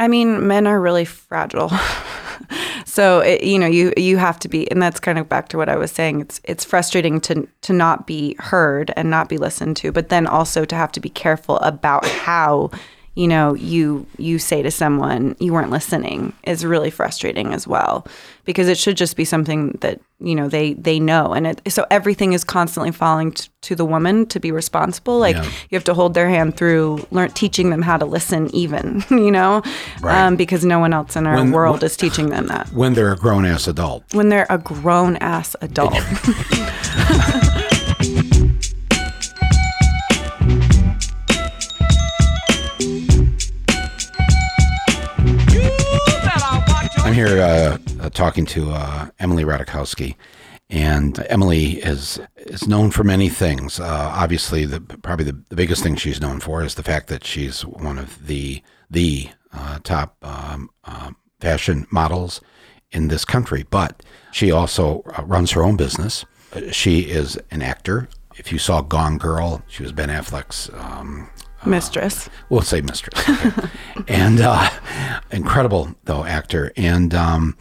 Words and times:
I 0.00 0.08
mean, 0.08 0.46
men 0.46 0.66
are 0.66 0.80
really 0.80 1.04
fragile. 1.04 1.70
so 2.86 3.20
it, 3.20 3.44
you 3.44 3.58
know, 3.58 3.66
you 3.66 3.92
you 3.98 4.16
have 4.16 4.38
to 4.40 4.48
be, 4.48 4.68
and 4.70 4.82
that's 4.82 4.98
kind 4.98 5.18
of 5.18 5.28
back 5.28 5.48
to 5.50 5.58
what 5.58 5.68
I 5.68 5.76
was 5.76 5.92
saying. 5.92 6.22
It's 6.22 6.40
it's 6.44 6.64
frustrating 6.64 7.20
to 7.20 7.46
to 7.60 7.72
not 7.74 8.06
be 8.06 8.34
heard 8.38 8.92
and 8.96 9.10
not 9.10 9.28
be 9.28 9.36
listened 9.36 9.76
to, 9.76 9.92
but 9.92 10.08
then 10.08 10.26
also 10.26 10.64
to 10.64 10.74
have 10.74 10.90
to 10.92 11.00
be 11.00 11.10
careful 11.10 11.58
about 11.58 12.06
how 12.06 12.70
you 13.14 13.26
know 13.28 13.54
you 13.54 14.06
you 14.18 14.38
say 14.38 14.62
to 14.62 14.70
someone 14.70 15.34
you 15.40 15.52
weren't 15.52 15.70
listening 15.70 16.32
is 16.44 16.64
really 16.64 16.90
frustrating 16.90 17.52
as 17.52 17.66
well 17.66 18.06
because 18.44 18.68
it 18.68 18.78
should 18.78 18.96
just 18.96 19.16
be 19.16 19.24
something 19.24 19.76
that 19.80 20.00
you 20.20 20.34
know 20.34 20.48
they 20.48 20.74
they 20.74 21.00
know 21.00 21.32
and 21.32 21.46
it, 21.48 21.60
so 21.72 21.84
everything 21.90 22.32
is 22.34 22.44
constantly 22.44 22.92
falling 22.92 23.32
t- 23.32 23.48
to 23.62 23.74
the 23.74 23.84
woman 23.84 24.26
to 24.26 24.38
be 24.38 24.52
responsible 24.52 25.18
like 25.18 25.34
Yeah. 25.34 25.44
you 25.44 25.76
have 25.76 25.84
to 25.84 25.94
hold 25.94 26.14
their 26.14 26.28
hand 26.28 26.56
through 26.56 27.04
learn 27.10 27.30
teaching 27.32 27.70
them 27.70 27.82
how 27.82 27.96
to 27.96 28.04
listen 28.06 28.48
even 28.54 29.02
you 29.10 29.30
know 29.32 29.62
Right. 30.00 30.16
um, 30.26 30.36
because 30.36 30.64
no 30.64 30.78
one 30.78 30.92
else 30.92 31.16
in 31.16 31.26
our 31.26 31.34
When- 31.34 31.50
world 31.50 31.80
when- 31.80 31.86
is 31.86 31.96
teaching 31.96 32.28
them 32.30 32.46
that 32.46 32.68
When 32.72 32.94
they're 32.94 33.12
a 33.12 33.16
grown 33.16 33.44
ass 33.44 33.66
adult. 33.66 34.04
when 34.14 34.28
they're 34.28 34.46
a 34.50 34.58
grown 34.58 35.16
ass 35.16 35.56
adult 35.60 35.94
here 47.26 47.42
uh, 47.42 47.78
uh, 48.00 48.08
talking 48.10 48.46
to 48.46 48.70
uh, 48.70 49.08
Emily 49.18 49.44
Ratajkowski, 49.44 50.16
and 50.70 51.18
Emily 51.28 51.72
is 51.80 52.18
is 52.36 52.66
known 52.66 52.90
for 52.90 53.04
many 53.04 53.28
things. 53.28 53.78
Uh, 53.78 54.10
obviously, 54.14 54.64
the 54.64 54.80
probably 54.80 55.26
the, 55.26 55.38
the 55.50 55.56
biggest 55.56 55.82
thing 55.82 55.96
she's 55.96 56.20
known 56.20 56.40
for 56.40 56.62
is 56.62 56.76
the 56.76 56.82
fact 56.82 57.08
that 57.08 57.24
she's 57.24 57.64
one 57.66 57.98
of 57.98 58.26
the 58.26 58.62
the 58.90 59.28
uh, 59.52 59.78
top 59.82 60.16
um, 60.22 60.70
um, 60.84 61.16
fashion 61.40 61.86
models 61.90 62.40
in 62.90 63.08
this 63.08 63.26
country. 63.26 63.66
But 63.68 64.02
she 64.32 64.50
also 64.50 65.02
uh, 65.18 65.22
runs 65.24 65.50
her 65.50 65.62
own 65.62 65.76
business. 65.76 66.24
She 66.72 67.00
is 67.00 67.38
an 67.50 67.60
actor. 67.60 68.08
If 68.36 68.50
you 68.50 68.58
saw 68.58 68.80
Gone 68.80 69.18
Girl, 69.18 69.62
she 69.68 69.82
was 69.82 69.92
Ben 69.92 70.08
Affleck's 70.08 70.70
um, 70.72 71.28
mistress. 71.66 72.28
We'll 72.48 72.62
say 72.62 72.80
mistress 72.80 73.28
okay. 73.28 73.68
and 74.08 74.40
uh, 74.40 74.70
incredible 75.30 75.94
though 76.04 76.24
actor. 76.24 76.72
And 76.76 77.14
um, 77.14 77.56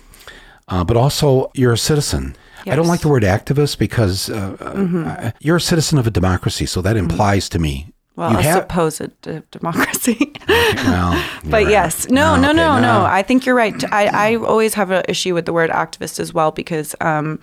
uh, 0.68 0.84
but 0.84 0.98
also 0.98 1.52
you're 1.54 1.74
a 1.74 1.78
citizen. 1.78 2.36
I 2.66 2.76
don't 2.76 2.88
like 2.88 3.02
the 3.02 3.10
word 3.10 3.24
activist 3.24 3.80
because 3.80 4.30
uh, 4.30 4.56
uh, 4.60 5.32
you're 5.40 5.56
a 5.56 5.62
citizen 5.62 5.98
of 5.98 6.06
a 6.06 6.12
democracy 6.12 6.66
so 6.68 6.82
that 6.82 6.98
implies 6.98 7.50
to 7.50 7.58
me 7.58 7.94
well 8.16 8.32
you 8.32 8.38
a 8.38 8.42
have 8.44 8.62
supposed 8.64 9.22
d- 9.22 9.42
democracy. 9.52 10.34
Well 10.86 11.24
But 11.46 11.64
right. 11.64 11.70
yes, 11.70 12.10
no, 12.10 12.36
no, 12.36 12.50
okay, 12.50 12.58
no, 12.58 12.80
no. 12.80 13.06
I 13.06 13.24
think 13.24 13.46
you're 13.46 13.56
right. 13.56 13.84
I, 13.92 14.08
I 14.08 14.36
always 14.36 14.74
have 14.76 14.92
an 14.92 15.04
issue 15.08 15.34
with 15.34 15.46
the 15.46 15.54
word 15.54 15.70
activist 15.70 16.20
as 16.20 16.34
well 16.34 16.52
because 16.52 16.96
um, 17.02 17.40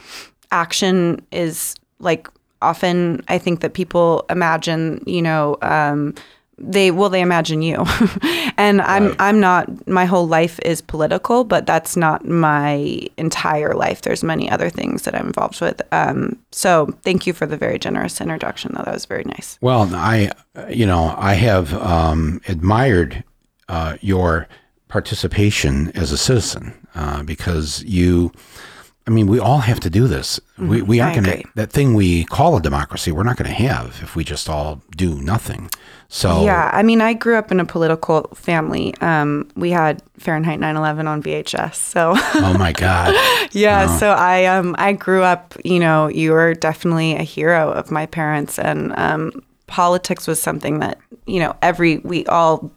action 0.53 1.25
is 1.33 1.75
like 1.99 2.29
often 2.63 3.25
I 3.29 3.39
think 3.39 3.61
that 3.61 3.75
people 3.75 4.25
imagine, 4.31 5.03
you 5.07 5.23
know, 5.23 5.57
um, 5.63 6.15
they 6.59 6.91
well 6.91 7.11
they 7.11 7.21
imagine 7.21 7.61
you, 7.61 7.85
and 8.57 8.81
I'm 8.81 9.15
I'm 9.19 9.41
not. 9.41 9.87
My 9.87 10.07
whole 10.07 10.27
life 10.27 10.59
is 10.61 10.81
political, 10.81 11.45
but 11.45 11.67
that's 11.67 11.97
not 11.97 12.27
my 12.27 13.01
entire 13.19 13.75
life. 13.75 14.03
There's 14.03 14.25
many 14.25 14.51
other 14.51 14.71
things 14.71 15.03
that 15.03 15.15
I'm 15.15 15.27
involved 15.27 15.61
with. 15.61 15.83
Um, 15.93 16.39
so 16.53 16.87
thank 17.03 17.27
you 17.27 17.35
for 17.35 17.45
the 17.47 17.59
very 17.59 17.79
generous 17.79 18.21
introduction, 18.21 18.73
though. 18.75 18.85
That 18.85 18.95
was 18.95 19.05
very 19.05 19.25
nice. 19.25 19.59
Well, 19.61 19.95
I, 19.95 20.31
you 20.71 20.87
know, 20.87 21.15
I 21.19 21.35
have 21.35 21.75
um, 21.75 22.41
admired 22.49 23.23
uh, 23.69 23.99
your 24.01 24.49
participation 24.89 25.91
as 25.95 26.11
a 26.11 26.19
citizen 26.19 26.73
uh, 26.95 27.23
because 27.23 27.83
you. 27.85 28.33
I 29.07 29.13
mean, 29.13 29.29
we 29.29 29.39
all 29.39 29.59
have 29.59 29.79
to 29.81 29.91
do 29.91 30.09
this. 30.09 30.41
We, 30.59 30.83
we 30.83 31.01
aren't 31.01 31.17
Mm-hmm. 31.17 31.25
Going 31.25 31.43
to 31.43 31.49
that 31.55 31.71
thing 31.71 31.95
we 31.95 32.25
call 32.25 32.57
a 32.57 32.61
democracy. 32.61 33.13
We're 33.13 33.23
not 33.23 33.37
going 33.37 33.49
to 33.49 33.57
have 33.57 34.01
if 34.03 34.17
we 34.17 34.25
just 34.25 34.49
all 34.49 34.83
do 34.97 35.21
nothing. 35.23 35.71
So 36.09 36.45
Yeah, 36.45 36.71
I 36.73 36.83
mean, 36.83 37.01
I 37.01 37.15
grew 37.15 37.37
up 37.37 37.51
in 37.51 37.61
a 37.61 37.65
political 37.65 38.29
family. 38.35 38.95
Um, 39.01 39.49
we 39.57 39.71
had 39.71 40.03
Fahrenheit 40.19 40.61
9/11 40.61 41.07
on 41.09 41.23
VHS, 41.23 41.75
so 41.75 42.15
oh 42.35 42.57
my 42.59 42.73
God, 42.73 43.15
yeah. 43.53 43.87
So 43.99 44.11
I 44.11 44.45
um 44.47 44.75
I 44.79 44.93
grew 44.93 45.23
up. 45.23 45.55
You 45.65 45.81
know, 45.81 46.09
you 46.09 46.33
were 46.33 46.55
definitely 46.55 47.15
a 47.15 47.23
hero 47.23 47.71
of 47.71 47.91
my 47.91 48.07
parents, 48.07 48.59
and 48.59 48.93
um, 48.99 49.43
politics 49.67 50.27
was 50.27 50.41
something 50.41 50.79
that 50.81 50.99
you 51.27 51.41
know 51.41 51.55
every 51.63 51.99
we 51.99 52.27
all. 52.27 52.71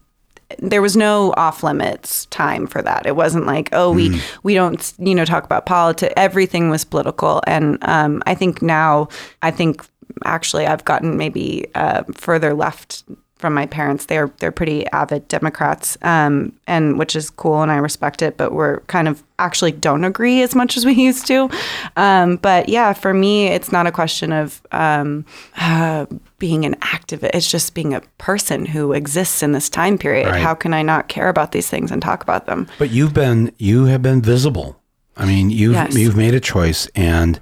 There 0.58 0.82
was 0.82 0.98
no 0.98 1.34
off 1.38 1.64
limits 1.64 2.26
time 2.28 2.66
for 2.66 2.82
that. 2.82 3.06
It 3.06 3.16
wasn't 3.16 3.46
like, 3.46 3.70
oh, 3.72 3.92
we 3.92 4.20
we 4.44 4.54
don't 4.56 4.94
you 4.98 5.14
know 5.14 5.26
talk 5.26 5.44
about 5.44 5.66
politics. 5.66 6.14
Everything 6.18 6.70
was 6.70 6.84
political, 6.84 7.42
and 7.46 7.78
um, 7.84 8.24
I 8.26 8.36
think 8.36 8.62
now, 8.62 9.10
I 9.42 9.52
think 9.52 9.86
actually 10.26 10.66
I've 10.66 10.86
gotten 10.86 11.18
maybe 11.18 11.68
uh, 11.76 12.04
further 12.14 12.54
left 12.54 13.04
from 13.39 13.53
my 13.53 13.66
parents. 13.66 14.05
They're 14.05 14.31
they're 14.39 14.51
pretty 14.51 14.85
avid 14.88 15.27
Democrats, 15.29 15.97
um, 16.03 16.53
and 16.67 17.00
which 17.00 17.16
is 17.16 17.29
cool, 17.31 17.61
and 17.63 17.72
I 17.72 17.77
respect 17.77 18.22
it. 18.22 18.38
But 18.38 18.51
we're 18.51 18.81
kind 18.81 19.07
of 19.07 19.23
actually 19.39 19.72
don't 19.72 20.03
agree 20.03 20.44
as 20.44 20.53
much 20.53 20.77
as 20.77 20.85
we 20.85 20.94
used 21.07 21.25
to. 21.27 21.50
Um, 21.95 22.35
but 22.35 22.69
yeah, 22.69 22.94
for 22.94 23.13
me, 23.13 23.47
it's 23.47 23.72
not 23.72 23.88
a 23.88 23.91
question 23.91 24.31
of 24.31 24.61
um, 24.72 25.25
uh, 25.57 26.05
being 26.38 26.66
an 26.66 26.75
activist. 26.75 27.31
It's 27.33 27.50
just 27.50 27.73
being 27.73 27.94
a 27.95 28.01
person 28.19 28.66
who 28.66 28.94
exists 28.94 29.41
in 29.41 29.53
this 29.53 29.69
time 29.69 29.97
period. 29.97 30.27
Right. 30.27 30.41
How 30.41 30.53
can 30.53 30.73
I 30.73 30.83
not 30.83 31.07
care 31.07 31.29
about 31.29 31.53
these 31.53 31.69
things 31.69 31.91
and 31.91 32.01
talk 32.01 32.21
about 32.21 32.45
them? 32.45 32.67
but 32.77 32.91
you've 32.91 33.13
been 33.13 33.51
you 33.57 33.85
have 33.85 34.01
been 34.03 34.21
visible. 34.21 34.75
I 35.17 35.25
mean, 35.25 35.50
you've 35.50 35.73
Yes. 35.73 35.95
you've 35.95 36.16
made 36.16 36.33
a 36.33 36.39
choice, 36.39 36.88
and 36.95 37.39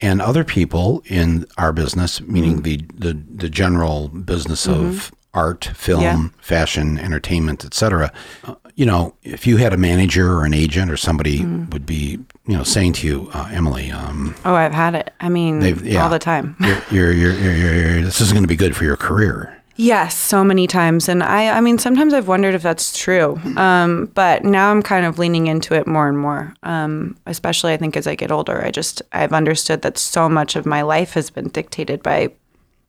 and 0.00 0.20
other 0.22 0.44
people 0.44 1.02
in 1.06 1.46
our 1.56 1.72
business, 1.72 2.20
meaning 2.20 2.62
the 2.62 2.82
the 2.94 3.18
the 3.34 3.48
general 3.50 4.08
business 4.08 4.66
of 4.68 5.10
art, 5.38 5.62
film. 5.74 6.02
Yeah. 6.02 6.28
fashion, 6.40 6.98
entertainment, 6.98 7.64
etc. 7.64 8.10
Uh, 8.44 8.54
you 8.74 8.86
know, 8.86 9.14
if 9.22 9.46
you 9.46 9.56
had 9.58 9.72
a 9.72 9.76
manager 9.76 10.26
or 10.36 10.44
an 10.44 10.54
agent 10.54 10.90
or 10.90 10.96
somebody 10.96 11.40
Mm. 11.40 11.70
would 11.72 11.84
be, 11.86 12.18
you 12.46 12.56
know, 12.56 12.64
saying 12.64 12.92
to 12.98 13.06
you, 13.08 13.16
uh, 13.34 13.48
Emily, 13.52 13.90
um, 13.90 14.34
Oh, 14.44 14.54
I've 14.54 14.72
had 14.74 14.94
it. 14.94 15.12
I 15.20 15.28
mean, 15.28 15.60
yeah. 15.84 16.02
all 16.02 16.10
the 16.10 16.18
time. 16.18 16.56
you're, 16.90 17.12
you're, 17.12 17.32
you're, 17.42 17.56
you're, 17.62 17.74
you're, 17.74 18.02
this 18.02 18.20
is 18.20 18.32
going 18.32 18.44
to 18.44 18.54
be 18.56 18.56
good 18.64 18.74
for 18.76 18.84
your 18.84 18.96
career. 18.96 19.54
Yes, 19.80 20.16
so 20.16 20.42
many 20.42 20.66
times, 20.66 21.08
and 21.08 21.22
I, 21.22 21.56
I 21.56 21.60
mean, 21.60 21.78
sometimes 21.78 22.12
I've 22.12 22.26
wondered 22.26 22.54
if 22.56 22.62
that's 22.62 22.98
true. 22.98 23.38
Um, 23.56 24.10
but 24.14 24.42
now 24.44 24.72
I'm 24.72 24.82
kind 24.82 25.06
of 25.06 25.18
leaning 25.20 25.46
into 25.46 25.74
it 25.74 25.86
more 25.86 26.08
and 26.08 26.18
more. 26.18 26.52
Um, 26.64 27.16
especially, 27.26 27.72
I 27.74 27.76
think 27.76 27.96
as 27.96 28.06
I 28.08 28.16
get 28.16 28.32
older, 28.32 28.64
I 28.66 28.72
just 28.72 29.02
I've 29.12 29.32
understood 29.32 29.82
that 29.82 29.96
so 29.96 30.28
much 30.28 30.56
of 30.56 30.66
my 30.66 30.82
life 30.82 31.12
has 31.14 31.30
been 31.30 31.48
dictated 31.48 32.02
by 32.02 32.32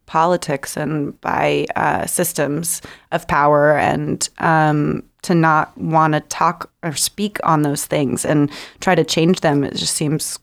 politics 0.10 0.76
and 0.76 1.20
by 1.22 1.68
uh, 1.76 2.06
systems 2.08 2.82
of 3.12 3.28
power, 3.28 3.78
and 3.78 4.28
um, 4.40 5.04
to 5.22 5.36
not 5.36 5.78
want 5.78 6.14
to 6.16 6.20
talk 6.22 6.72
or 6.84 6.94
speak 6.96 7.38
on 7.44 7.62
those 7.62 7.86
things 7.86 8.26
and 8.26 8.50
try 8.82 8.96
to 8.96 9.04
change 9.04 9.42
them, 9.42 9.64
it 9.64 9.76
just 9.76 9.94
seems 9.94 10.40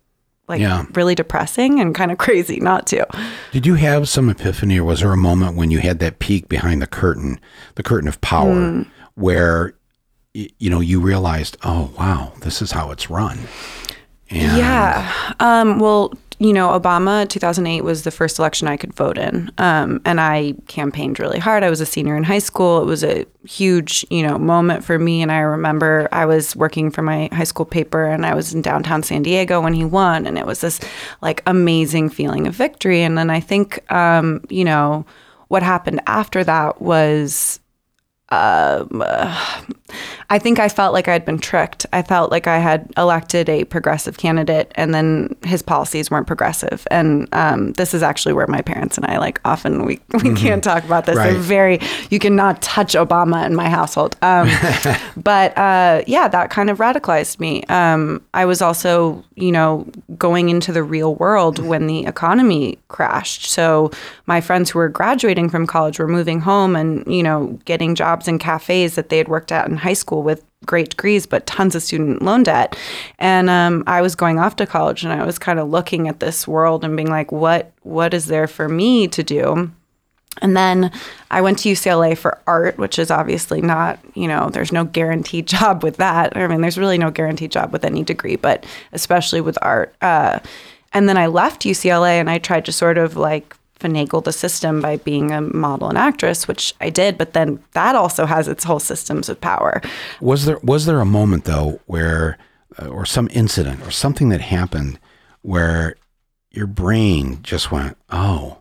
like 0.48 0.60
Yeah. 0.60 0.84
really 0.94 1.16
depressing 1.16 1.80
and 1.80 1.92
kind 1.94 2.12
of 2.12 2.18
crazy 2.18 2.60
not 2.60 2.86
to. 2.86 3.04
Did 3.52 3.66
you 3.66 3.74
have 3.74 4.08
some 4.08 4.30
epiphany, 4.30 4.78
or 4.78 4.84
was 4.84 5.00
there 5.00 5.12
a 5.12 5.16
moment 5.16 5.56
when 5.56 5.72
you 5.72 5.80
had 5.80 5.98
that 5.98 6.20
peek 6.20 6.48
behind 6.48 6.80
the 6.80 6.86
curtain, 6.86 7.40
the 7.74 7.82
curtain 7.82 8.06
of 8.08 8.20
power, 8.20 8.54
Hmm. 8.54 8.82
where 9.16 9.74
y- 10.34 10.48
you 10.58 10.70
know 10.70 10.80
you 10.80 11.00
realized, 11.00 11.56
oh 11.64 11.90
wow, 11.98 12.32
this 12.42 12.62
is 12.62 12.70
how 12.70 12.92
it's 12.92 13.10
run? 13.10 13.38
And 14.30 14.56
Yeah. 14.58 15.10
Um, 15.40 15.78
well, 15.80 16.12
you 16.38 16.52
know, 16.52 16.78
Obama 16.78 17.26
2008 17.28 17.82
was 17.82 18.02
the 18.02 18.10
first 18.10 18.38
election 18.38 18.68
I 18.68 18.76
could 18.76 18.92
vote 18.94 19.16
in. 19.16 19.50
Um, 19.56 20.00
and 20.04 20.20
I 20.20 20.54
campaigned 20.66 21.18
really 21.18 21.38
hard. 21.38 21.62
I 21.62 21.70
was 21.70 21.80
a 21.80 21.86
senior 21.86 22.16
in 22.16 22.24
high 22.24 22.40
school. 22.40 22.82
It 22.82 22.84
was 22.84 23.02
a 23.02 23.24
huge, 23.44 24.04
you 24.10 24.22
know, 24.22 24.38
moment 24.38 24.84
for 24.84 24.98
me. 24.98 25.22
And 25.22 25.32
I 25.32 25.38
remember 25.38 26.08
I 26.12 26.26
was 26.26 26.54
working 26.54 26.90
for 26.90 27.00
my 27.00 27.30
high 27.32 27.44
school 27.44 27.64
paper 27.64 28.04
and 28.04 28.26
I 28.26 28.34
was 28.34 28.52
in 28.52 28.60
downtown 28.60 29.02
San 29.02 29.22
Diego 29.22 29.60
when 29.60 29.72
he 29.72 29.84
won. 29.84 30.26
And 30.26 30.36
it 30.36 30.44
was 30.44 30.60
this 30.60 30.78
like 31.22 31.42
amazing 31.46 32.10
feeling 32.10 32.46
of 32.46 32.54
victory. 32.54 33.02
And 33.02 33.16
then 33.16 33.30
I 33.30 33.40
think, 33.40 33.90
um, 33.90 34.44
you 34.50 34.64
know, 34.64 35.06
what 35.48 35.62
happened 35.62 36.02
after 36.06 36.44
that 36.44 36.82
was 36.82 37.60
um, 38.30 39.02
uh, 39.04 39.62
I 40.28 40.40
think 40.40 40.58
I 40.58 40.68
felt 40.68 40.92
like 40.92 41.06
I'd 41.06 41.24
been 41.24 41.38
tricked. 41.38 41.86
I 41.92 42.02
felt 42.02 42.32
like 42.32 42.48
I 42.48 42.58
had 42.58 42.92
elected 42.96 43.48
a 43.48 43.62
progressive 43.64 44.18
candidate, 44.18 44.72
and 44.74 44.92
then 44.92 45.36
his 45.44 45.62
policies 45.62 46.10
weren't 46.10 46.26
progressive. 46.26 46.86
And 46.90 47.28
um, 47.30 47.72
this 47.74 47.94
is 47.94 48.02
actually 48.02 48.32
where 48.32 48.48
my 48.48 48.60
parents 48.60 48.96
and 48.96 49.06
I 49.06 49.18
like 49.18 49.40
often 49.44 49.84
we 49.84 50.00
we 50.24 50.34
can't 50.34 50.64
talk 50.64 50.82
about 50.82 51.06
this. 51.06 51.14
They're 51.14 51.34
very 51.34 51.78
you 52.10 52.18
cannot 52.18 52.60
touch 52.60 52.94
Obama 52.94 53.46
in 53.46 53.54
my 53.54 53.68
household. 53.68 54.16
Um, 54.22 54.50
but 55.16 55.56
uh, 55.56 56.02
yeah, 56.08 56.26
that 56.26 56.50
kind 56.50 56.70
of 56.70 56.78
radicalized 56.78 57.38
me. 57.38 57.62
Um, 57.64 58.20
I 58.34 58.46
was 58.46 58.60
also 58.60 59.24
you 59.36 59.52
know 59.52 59.86
going 60.18 60.48
into 60.48 60.72
the 60.72 60.82
real 60.82 61.14
world 61.14 61.60
when 61.60 61.86
the 61.86 62.04
economy 62.06 62.78
crashed. 62.88 63.46
So 63.46 63.92
my 64.26 64.40
friends 64.40 64.70
who 64.70 64.80
were 64.80 64.88
graduating 64.88 65.50
from 65.50 65.68
college 65.68 66.00
were 66.00 66.08
moving 66.08 66.40
home 66.40 66.74
and 66.74 67.06
you 67.06 67.22
know 67.22 67.58
getting 67.64 67.94
jobs 67.94 68.15
in 68.26 68.38
cafes 68.38 68.94
that 68.94 69.08
they 69.08 69.18
had 69.18 69.28
worked 69.28 69.52
at 69.52 69.68
in 69.68 69.76
high 69.76 69.92
school 69.92 70.22
with 70.22 70.44
great 70.64 70.90
degrees, 70.90 71.26
but 71.26 71.46
tons 71.46 71.74
of 71.74 71.82
student 71.82 72.22
loan 72.22 72.42
debt. 72.42 72.76
And 73.18 73.50
um, 73.50 73.84
I 73.86 74.00
was 74.00 74.14
going 74.14 74.38
off 74.38 74.56
to 74.56 74.66
college, 74.66 75.04
and 75.04 75.12
I 75.12 75.24
was 75.24 75.38
kind 75.38 75.58
of 75.58 75.68
looking 75.68 76.08
at 76.08 76.20
this 76.20 76.48
world 76.48 76.84
and 76.84 76.96
being 76.96 77.10
like, 77.10 77.30
what 77.30 77.72
what 77.82 78.14
is 78.14 78.26
there 78.26 78.46
for 78.46 78.68
me 78.68 79.08
to 79.08 79.22
do? 79.22 79.70
And 80.42 80.56
then 80.56 80.92
I 81.30 81.40
went 81.40 81.60
to 81.60 81.70
UCLA 81.70 82.16
for 82.16 82.38
art, 82.46 82.76
which 82.78 82.98
is 82.98 83.10
obviously 83.10 83.62
not, 83.62 83.98
you 84.14 84.28
know, 84.28 84.50
there's 84.50 84.72
no 84.72 84.84
guaranteed 84.84 85.46
job 85.56 85.82
with 85.82 85.96
that. 85.96 86.36
I 86.36 86.46
mean, 86.46 86.60
there's 86.60 86.78
really 86.78 86.98
no 86.98 87.10
guaranteed 87.10 87.52
job 87.52 87.72
with 87.72 87.84
any 87.84 88.02
degree, 88.02 88.36
but 88.36 88.66
especially 88.92 89.40
with 89.40 89.58
art. 89.62 89.94
Uh, 90.02 90.40
and 90.92 91.08
then 91.08 91.16
I 91.16 91.26
left 91.26 91.62
UCLA 91.62 92.20
and 92.20 92.30
I 92.30 92.38
tried 92.38 92.64
to 92.66 92.72
sort 92.72 92.98
of 92.98 93.16
like 93.16 93.54
finagle 93.78 94.24
the 94.24 94.32
system 94.32 94.80
by 94.80 94.96
being 94.96 95.30
a 95.30 95.40
model 95.40 95.88
and 95.88 95.98
actress, 95.98 96.48
which 96.48 96.74
I 96.80 96.90
did. 96.90 97.18
But 97.18 97.32
then 97.32 97.62
that 97.72 97.94
also 97.94 98.26
has 98.26 98.48
its 98.48 98.64
whole 98.64 98.80
systems 98.80 99.28
of 99.28 99.40
power. 99.40 99.80
Was 100.20 100.44
there 100.44 100.58
was 100.62 100.86
there 100.86 101.00
a 101.00 101.06
moment 101.06 101.44
though 101.44 101.80
where, 101.86 102.38
uh, 102.80 102.88
or 102.88 103.06
some 103.06 103.28
incident 103.32 103.86
or 103.86 103.90
something 103.90 104.28
that 104.30 104.40
happened 104.40 104.98
where 105.42 105.96
your 106.50 106.66
brain 106.66 107.40
just 107.42 107.70
went, 107.70 107.96
oh, 108.10 108.58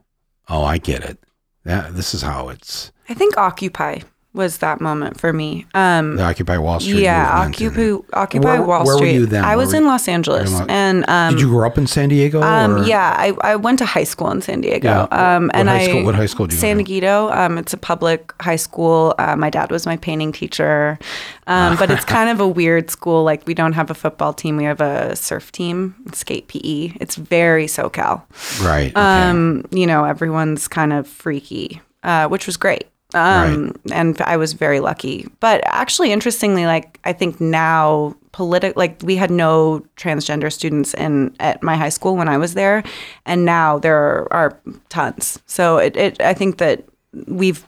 oh, 0.49 0.63
I 0.63 0.77
get 0.77 1.03
it. 1.03 1.17
That 1.63 1.95
this 1.95 2.13
is 2.13 2.21
how 2.21 2.49
it's. 2.49 2.91
I 3.09 3.13
think 3.13 3.37
Occupy 3.37 3.99
was 4.35 4.57
that 4.57 4.81
moment 4.81 5.19
for 5.19 5.31
me. 5.33 5.65
Um, 5.73 6.17
the 6.17 6.23
Occupy 6.23 6.57
Wall 6.57 6.79
Street. 6.79 7.01
Yeah, 7.01 7.29
Occupy, 7.47 7.93
Occupy 8.13 8.43
Where- 8.45 8.61
Wall 8.61 8.85
where 8.85 8.97
were 8.97 9.05
you 9.05 9.25
then? 9.25 9.43
I 9.43 9.55
was 9.55 9.73
in 9.73 9.85
Los 9.85 10.07
Angeles, 10.07 10.51
in 10.51 10.57
Lo- 10.59 10.65
and 10.69 11.09
um, 11.09 11.33
Did 11.33 11.41
you 11.41 11.47
grow 11.49 11.65
up 11.65 11.77
in 11.77 11.87
San 11.87 12.09
Diego? 12.09 12.41
Um, 12.43 12.83
yeah, 12.85 13.15
I, 13.17 13.33
I 13.41 13.55
went 13.55 13.79
to 13.79 13.85
high 13.85 14.03
school 14.03 14.29
in 14.31 14.41
San 14.41 14.61
Diego. 14.61 14.87
Yeah. 14.89 15.35
Um, 15.35 15.47
What 15.47 15.55
and 15.55 15.69
high 15.69 15.79
I 15.81 15.87
school- 15.87 16.03
what 16.05 16.15
high 16.15 16.25
school 16.27 16.47
did 16.47 16.55
you 16.55 16.59
San? 16.61 16.77
Diego. 16.83 17.31
Um, 17.31 17.57
it's 17.57 17.73
a 17.73 17.77
public 17.77 18.33
high 18.41 18.55
school. 18.57 19.15
Uh, 19.17 19.35
my 19.35 19.49
dad 19.49 19.71
was 19.71 19.85
my 19.85 19.97
painting 19.97 20.31
teacher, 20.31 20.99
um, 21.47 21.77
but 21.77 21.89
it's 21.89 22.05
kind 22.05 22.29
of 22.29 22.39
a 22.39 22.47
weird 22.47 22.91
school. 22.91 23.23
Like 23.23 23.47
we 23.47 23.53
don't 23.53 23.73
have 23.73 23.89
a 23.89 23.95
football 23.95 24.33
team. 24.33 24.57
We 24.57 24.65
have 24.65 24.81
a 24.81 25.15
surf 25.15 25.51
team, 25.51 25.95
skate 26.13 26.47
PE. 26.47 26.93
It's 26.99 27.15
very 27.15 27.67
SoCal. 27.67 28.23
Right. 28.61 28.91
Okay. 28.91 28.99
Um, 29.01 29.63
you 29.71 29.87
know, 29.87 30.03
everyone's 30.05 30.67
kind 30.67 30.91
of 30.93 31.07
freaky, 31.07 31.81
uh, 32.03 32.27
which 32.27 32.45
was 32.47 32.57
great. 32.57 32.85
Um, 33.15 33.73
and 33.91 34.19
I 34.21 34.37
was 34.37 34.53
very 34.53 34.79
lucky. 34.79 35.27
But 35.39 35.61
actually, 35.65 36.11
interestingly, 36.11 36.65
like 36.65 36.99
I 37.05 37.13
think 37.13 37.39
now, 37.39 38.15
politic, 38.33 38.75
like 38.75 38.99
we 39.03 39.15
had 39.15 39.31
no 39.31 39.85
transgender 39.95 40.51
students 40.51 40.93
in 40.93 41.33
at 41.39 41.63
my 41.63 41.75
high 41.77 41.89
school 41.89 42.17
when 42.17 42.27
I 42.27 42.37
was 42.37 42.53
there, 42.53 42.83
and 43.25 43.45
now 43.45 43.79
there 43.79 43.97
are, 43.97 44.27
are 44.33 44.59
tons. 44.89 45.39
So 45.45 45.77
it, 45.77 45.95
it, 45.95 46.21
I 46.21 46.33
think 46.33 46.57
that 46.57 46.83
we've 47.27 47.65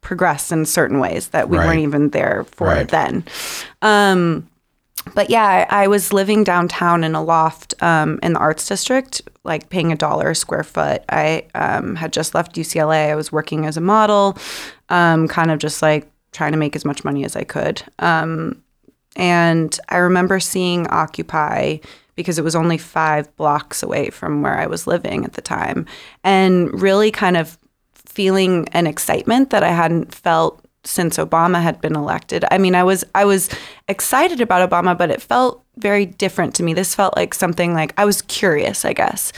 progressed 0.00 0.50
in 0.52 0.64
certain 0.64 1.00
ways 1.00 1.28
that 1.28 1.50
we 1.50 1.58
Right. 1.58 1.66
weren't 1.66 1.80
even 1.80 2.08
there 2.10 2.46
for 2.52 2.68
Right. 2.68 2.88
then. 2.88 3.24
Um, 3.82 4.48
but 5.14 5.28
yeah, 5.30 5.66
I, 5.70 5.84
I 5.84 5.86
was 5.88 6.12
living 6.12 6.44
downtown 6.44 7.04
in 7.04 7.14
a 7.14 7.22
loft 7.22 7.74
um, 7.82 8.18
in 8.22 8.32
the 8.32 8.38
arts 8.38 8.66
district, 8.66 9.22
like 9.44 9.68
paying 9.68 9.92
a 9.92 9.96
dollar 9.96 10.30
a 10.30 10.34
square 10.34 10.64
foot. 10.64 11.02
I 11.08 11.46
um, 11.54 11.96
had 11.96 12.12
just 12.12 12.34
left 12.34 12.56
UCLA. 12.56 13.10
I 13.10 13.14
was 13.16 13.30
working 13.32 13.64
as 13.66 13.76
a 13.76 13.80
model, 13.80 14.36
um, 14.88 15.28
kind 15.28 15.50
of 15.50 15.58
just 15.58 15.82
like 15.82 16.10
trying 16.32 16.52
to 16.52 16.58
make 16.58 16.76
as 16.76 16.84
much 16.84 17.04
money 17.04 17.24
as 17.24 17.36
I 17.36 17.44
could. 17.44 17.82
Um, 17.98 18.62
and 19.16 19.78
I 19.88 19.96
remember 19.98 20.40
seeing 20.40 20.86
Occupy 20.88 21.78
because 22.14 22.38
it 22.38 22.44
was 22.44 22.56
only 22.56 22.78
five 22.78 23.34
blocks 23.36 23.82
away 23.82 24.10
from 24.10 24.42
where 24.42 24.58
I 24.58 24.66
was 24.66 24.86
living 24.86 25.24
at 25.24 25.34
the 25.34 25.40
time, 25.40 25.86
and 26.24 26.82
really 26.82 27.10
kind 27.10 27.36
of 27.36 27.58
feeling 27.94 28.68
an 28.72 28.86
excitement 28.88 29.50
that 29.50 29.62
I 29.62 29.70
hadn't 29.70 30.12
felt 30.14 30.64
since 30.84 31.16
Obama 31.16 31.62
had 31.62 31.80
been 31.80 31.94
elected. 31.94 32.44
I 32.50 32.58
mean, 32.58 32.74
I 32.74 32.82
was 32.82 33.04
I 33.14 33.24
was 33.24 33.48
excited 33.86 34.40
about 34.40 34.68
Obama, 34.68 34.98
but 34.98 35.10
it 35.10 35.22
felt 35.22 35.62
very 35.78 36.06
different 36.06 36.54
to 36.56 36.62
me. 36.62 36.74
This 36.74 36.94
felt 36.94 37.16
like 37.16 37.34
something 37.34 37.74
like 37.74 37.94
I 37.96 38.04
was 38.04 38.22
curious, 38.22 38.84
I 38.84 38.92
guess. 38.92 39.32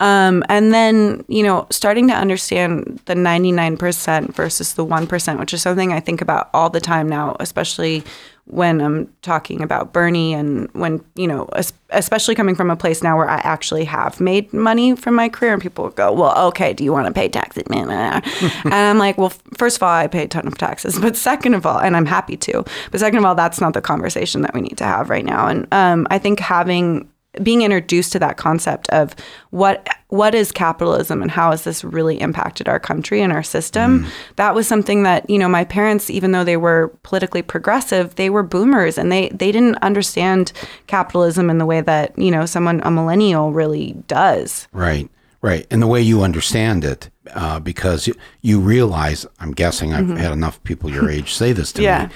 Um, 0.00 0.44
and 0.48 0.72
then, 0.72 1.24
you 1.28 1.42
know, 1.42 1.66
starting 1.70 2.08
to 2.08 2.14
understand 2.14 3.00
the 3.06 3.14
99% 3.14 4.34
versus 4.34 4.74
the 4.74 4.84
1%, 4.84 5.38
which 5.38 5.54
is 5.54 5.62
something 5.62 5.92
I 5.92 6.00
think 6.00 6.20
about 6.20 6.50
all 6.52 6.70
the 6.70 6.80
time 6.80 7.08
now, 7.08 7.36
especially 7.40 8.04
when 8.46 8.80
I'm 8.80 9.12
talking 9.22 9.60
about 9.60 9.92
Bernie 9.92 10.32
and 10.32 10.70
when, 10.72 11.04
you 11.16 11.26
know, 11.26 11.48
especially 11.90 12.36
coming 12.36 12.54
from 12.54 12.70
a 12.70 12.76
place 12.76 13.02
now 13.02 13.16
where 13.16 13.28
I 13.28 13.38
actually 13.38 13.84
have 13.84 14.20
made 14.20 14.52
money 14.52 14.94
from 14.94 15.14
my 15.14 15.28
career 15.28 15.52
and 15.52 15.60
people 15.60 15.90
go, 15.90 16.12
well, 16.12 16.46
okay, 16.48 16.72
do 16.72 16.84
you 16.84 16.92
want 16.92 17.08
to 17.08 17.12
pay 17.12 17.28
taxes? 17.28 17.64
and 17.70 18.74
I'm 18.74 18.98
like, 18.98 19.18
well, 19.18 19.32
first 19.56 19.76
of 19.76 19.82
all, 19.82 19.88
I 19.88 20.06
pay 20.06 20.24
a 20.24 20.28
ton 20.28 20.46
of 20.46 20.56
taxes, 20.58 20.98
but 20.98 21.16
second 21.16 21.54
of 21.54 21.66
all, 21.66 21.78
and 21.78 21.96
I'm 21.96 22.06
happy 22.06 22.36
to, 22.36 22.64
but 22.92 23.00
second 23.00 23.18
of 23.18 23.24
all, 23.24 23.34
that's 23.34 23.60
not 23.60 23.74
the 23.74 23.80
conversation 23.80 24.42
that 24.42 24.54
we 24.54 24.60
need 24.60 24.78
to 24.78 24.84
have 24.84 25.10
right 25.10 25.24
now. 25.24 25.48
And 25.48 25.66
um, 25.72 26.06
I 26.10 26.18
think 26.18 26.38
having 26.38 27.08
being 27.42 27.62
introduced 27.62 28.12
to 28.12 28.18
that 28.18 28.36
concept 28.36 28.88
of 28.90 29.14
what 29.50 29.88
what 30.08 30.34
is 30.34 30.52
capitalism 30.52 31.20
and 31.20 31.30
how 31.30 31.50
has 31.50 31.64
this 31.64 31.82
really 31.82 32.20
impacted 32.20 32.68
our 32.68 32.78
country 32.78 33.20
and 33.20 33.32
our 33.32 33.42
system 33.42 34.06
that 34.36 34.54
was 34.54 34.66
something 34.68 35.02
that 35.02 35.28
you 35.28 35.38
know 35.38 35.48
my 35.48 35.64
parents 35.64 36.08
even 36.10 36.32
though 36.32 36.44
they 36.44 36.56
were 36.56 36.88
politically 37.02 37.42
progressive 37.42 38.14
they 38.14 38.30
were 38.30 38.42
boomers 38.42 38.96
and 38.98 39.10
they 39.10 39.28
they 39.30 39.50
didn't 39.50 39.76
understand 39.82 40.52
capitalism 40.86 41.50
in 41.50 41.58
the 41.58 41.66
way 41.66 41.80
that 41.80 42.16
you 42.18 42.30
know 42.30 42.46
someone 42.46 42.80
a 42.84 42.90
millennial 42.90 43.52
really 43.52 43.92
does 44.06 44.68
Right, 44.72 45.10
right. 45.42 45.66
And 45.70 45.82
the 45.82 45.86
way 45.86 46.00
you 46.00 46.22
understand 46.22 46.84
it, 46.84 47.10
uh, 47.34 47.58
because 47.60 48.08
you, 48.42 48.60
realize, 48.60 49.26
I'm 49.40 49.52
guessing 49.52 49.92
I've 49.92 50.08
had 50.16 50.32
enough 50.32 50.62
people 50.62 50.90
your 50.90 51.10
age 51.10 51.32
say 51.32 51.52
this 51.52 51.72
to 51.72 51.82
Mm-hmm. 51.82 51.84
Yeah. 51.86 52.06
me, 52.06 52.12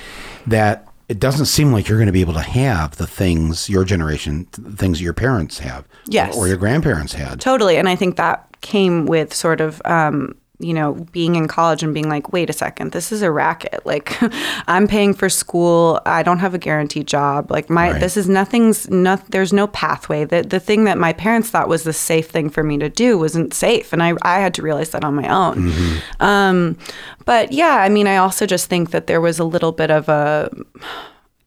that 0.46 0.86
it 1.10 1.18
doesn't 1.18 1.46
seem 1.46 1.72
like 1.72 1.88
you're 1.88 1.98
going 1.98 2.06
to 2.06 2.12
be 2.12 2.20
able 2.20 2.34
to 2.34 2.40
have 2.40 2.96
the 2.96 3.06
things 3.06 3.68
your 3.68 3.84
generation, 3.84 4.46
the 4.52 4.76
things 4.76 5.02
your 5.02 5.12
parents 5.12 5.58
have, 5.58 5.84
Yes. 6.06 6.36
or 6.36 6.46
your 6.46 6.56
grandparents 6.56 7.12
had. 7.14 7.40
Totally. 7.40 7.76
And 7.76 7.88
I 7.88 7.96
think 7.96 8.14
that 8.16 8.46
came 8.60 9.06
with 9.06 9.34
sort 9.34 9.60
of, 9.60 9.82
um, 9.86 10.36
you 10.60 10.74
know, 10.74 10.92
being 11.10 11.34
in 11.36 11.48
college 11.48 11.82
and 11.82 11.92
being 11.94 12.08
like, 12.08 12.32
wait 12.32 12.50
a 12.50 12.52
second, 12.52 12.92
this 12.92 13.10
is 13.12 13.22
a 13.22 13.30
racket. 13.30 13.80
Like, 13.86 14.16
I'm 14.68 14.86
paying 14.86 15.14
for 15.14 15.28
school. 15.28 16.00
I 16.04 16.22
don't 16.22 16.38
have 16.38 16.52
a 16.54 16.58
guaranteed 16.58 17.06
job. 17.06 17.50
Like, 17.50 17.70
my, 17.70 17.92
Right. 17.92 18.00
this 18.00 18.16
is 18.16 18.28
nothing's, 18.28 18.88
not, 18.90 19.30
there's 19.30 19.52
no 19.52 19.66
pathway. 19.68 20.24
The, 20.24 20.42
the 20.42 20.60
thing 20.60 20.84
that 20.84 20.98
my 20.98 21.12
parents 21.14 21.48
thought 21.50 21.68
was 21.68 21.82
the 21.84 21.92
safe 21.94 22.28
thing 22.28 22.50
for 22.50 22.62
me 22.62 22.76
to 22.78 22.88
do 22.90 23.18
wasn't 23.18 23.54
safe. 23.54 23.92
And 23.92 24.02
I, 24.02 24.12
I 24.22 24.40
had 24.40 24.52
to 24.54 24.62
realize 24.62 24.90
that 24.90 25.02
on 25.04 25.14
my 25.14 25.28
own. 25.28 25.72
Um, 26.20 26.76
but 27.24 27.52
yeah, 27.52 27.76
I 27.76 27.88
mean, 27.88 28.06
I 28.06 28.16
also 28.18 28.44
just 28.46 28.68
think 28.68 28.90
that 28.90 29.06
there 29.06 29.20
was 29.20 29.38
a 29.38 29.44
little 29.44 29.72
bit 29.72 29.90
of 29.90 30.08
a, 30.08 30.50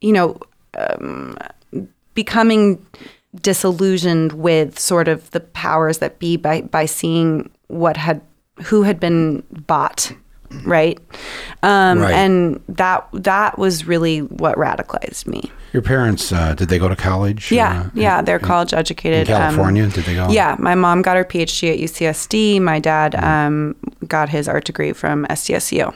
you 0.00 0.12
know, 0.12 0.38
um, 0.76 1.36
becoming 2.14 2.84
disillusioned 3.42 4.32
with 4.32 4.78
sort 4.78 5.08
of 5.08 5.30
the 5.32 5.40
powers 5.40 5.98
that 5.98 6.18
be 6.18 6.36
by 6.36 6.62
by 6.62 6.86
seeing 6.86 7.50
what 7.68 7.96
had 7.96 8.20
who 8.62 8.82
had 8.82 8.98
been 9.00 9.42
bought 9.66 10.12
right 10.64 10.98
um 11.64 11.98
Right. 11.98 12.14
and 12.14 12.60
that 12.68 13.08
that 13.12 13.58
was 13.58 13.86
really 13.86 14.20
what 14.20 14.56
radicalized 14.56 15.26
me 15.26 15.50
Your 15.72 15.82
parents, 15.82 16.30
uh, 16.30 16.54
did 16.54 16.68
they 16.68 16.78
go 16.78 16.86
to 16.88 16.94
college? 16.94 17.50
yeah 17.50 17.80
uh, 17.86 17.90
yeah 17.94 18.22
they're 18.22 18.38
college 18.38 18.72
educated 18.72 19.28
In 19.28 19.34
um, 19.34 19.40
California, 19.40 19.86
did 19.88 20.04
they 20.04 20.14
go? 20.14 20.28
yeah 20.30 20.54
my 20.60 20.76
mom 20.76 21.02
got 21.02 21.16
her 21.16 21.24
phd 21.24 21.72
at 21.72 21.78
ucsd 21.80 22.60
my 22.60 22.78
dad 22.78 23.16
um 23.16 23.74
got 24.06 24.28
his 24.28 24.46
art 24.48 24.64
degree 24.64 24.92
from 24.92 25.26
sdsu 25.30 25.92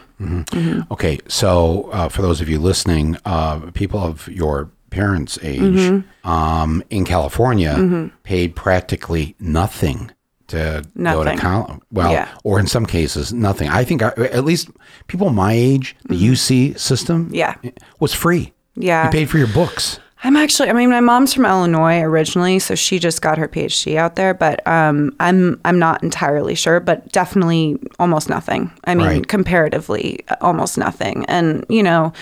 Okay, 0.90 1.20
so 1.28 1.88
uh, 1.92 2.08
for 2.08 2.22
those 2.22 2.40
of 2.40 2.48
you 2.48 2.58
listening, 2.58 3.16
uh, 3.24 3.70
people 3.70 4.00
of 4.00 4.26
your 4.26 4.68
parents' 4.90 5.38
age 5.42 5.60
Mm-hmm. 5.60 6.28
um, 6.28 6.82
in 6.90 7.04
California 7.04 8.10
paid 8.24 8.56
practically 8.56 9.36
nothing 9.38 10.10
to 10.48 10.82
go 11.02 11.24
to 11.24 11.36
college. 11.36 11.80
Well, 11.92 12.12
Yeah. 12.12 12.28
or 12.44 12.58
in 12.60 12.66
some 12.66 12.84
cases, 12.86 13.32
nothing. 13.32 13.68
I 13.68 13.84
think 13.84 14.02
I, 14.02 14.08
at 14.32 14.44
least 14.44 14.68
people 15.06 15.30
my 15.30 15.52
age, 15.52 15.94
the 16.08 16.16
UC 16.16 16.78
system, 16.78 17.26
Mm-hmm. 17.26 17.34
Yeah. 17.34 17.54
was 18.00 18.12
free. 18.12 18.52
Yeah. 18.74 19.06
you 19.06 19.10
paid 19.10 19.28
for 19.30 19.38
your 19.38 19.48
books. 19.48 19.98
I'm 20.24 20.36
actually. 20.36 20.68
I 20.68 20.72
mean, 20.72 20.90
my 20.90 20.98
mom's 21.00 21.32
from 21.32 21.44
Illinois 21.44 22.00
originally, 22.00 22.58
so 22.58 22.74
she 22.74 22.98
just 22.98 23.22
got 23.22 23.38
her 23.38 23.46
PhD 23.46 23.96
out 23.96 24.16
there. 24.16 24.34
But 24.34 24.66
um, 24.66 25.14
I'm 25.20 25.60
I'm 25.64 25.78
not 25.78 26.02
entirely 26.02 26.56
sure, 26.56 26.80
but 26.80 27.12
definitely 27.12 27.78
almost 28.00 28.28
nothing. 28.28 28.72
I 28.84 28.96
mean, 28.96 29.06
Right. 29.06 29.28
comparatively, 29.28 30.24
almost 30.40 30.76
nothing. 30.76 31.24
And 31.26 31.64
you 31.68 31.84
know, 31.84 32.12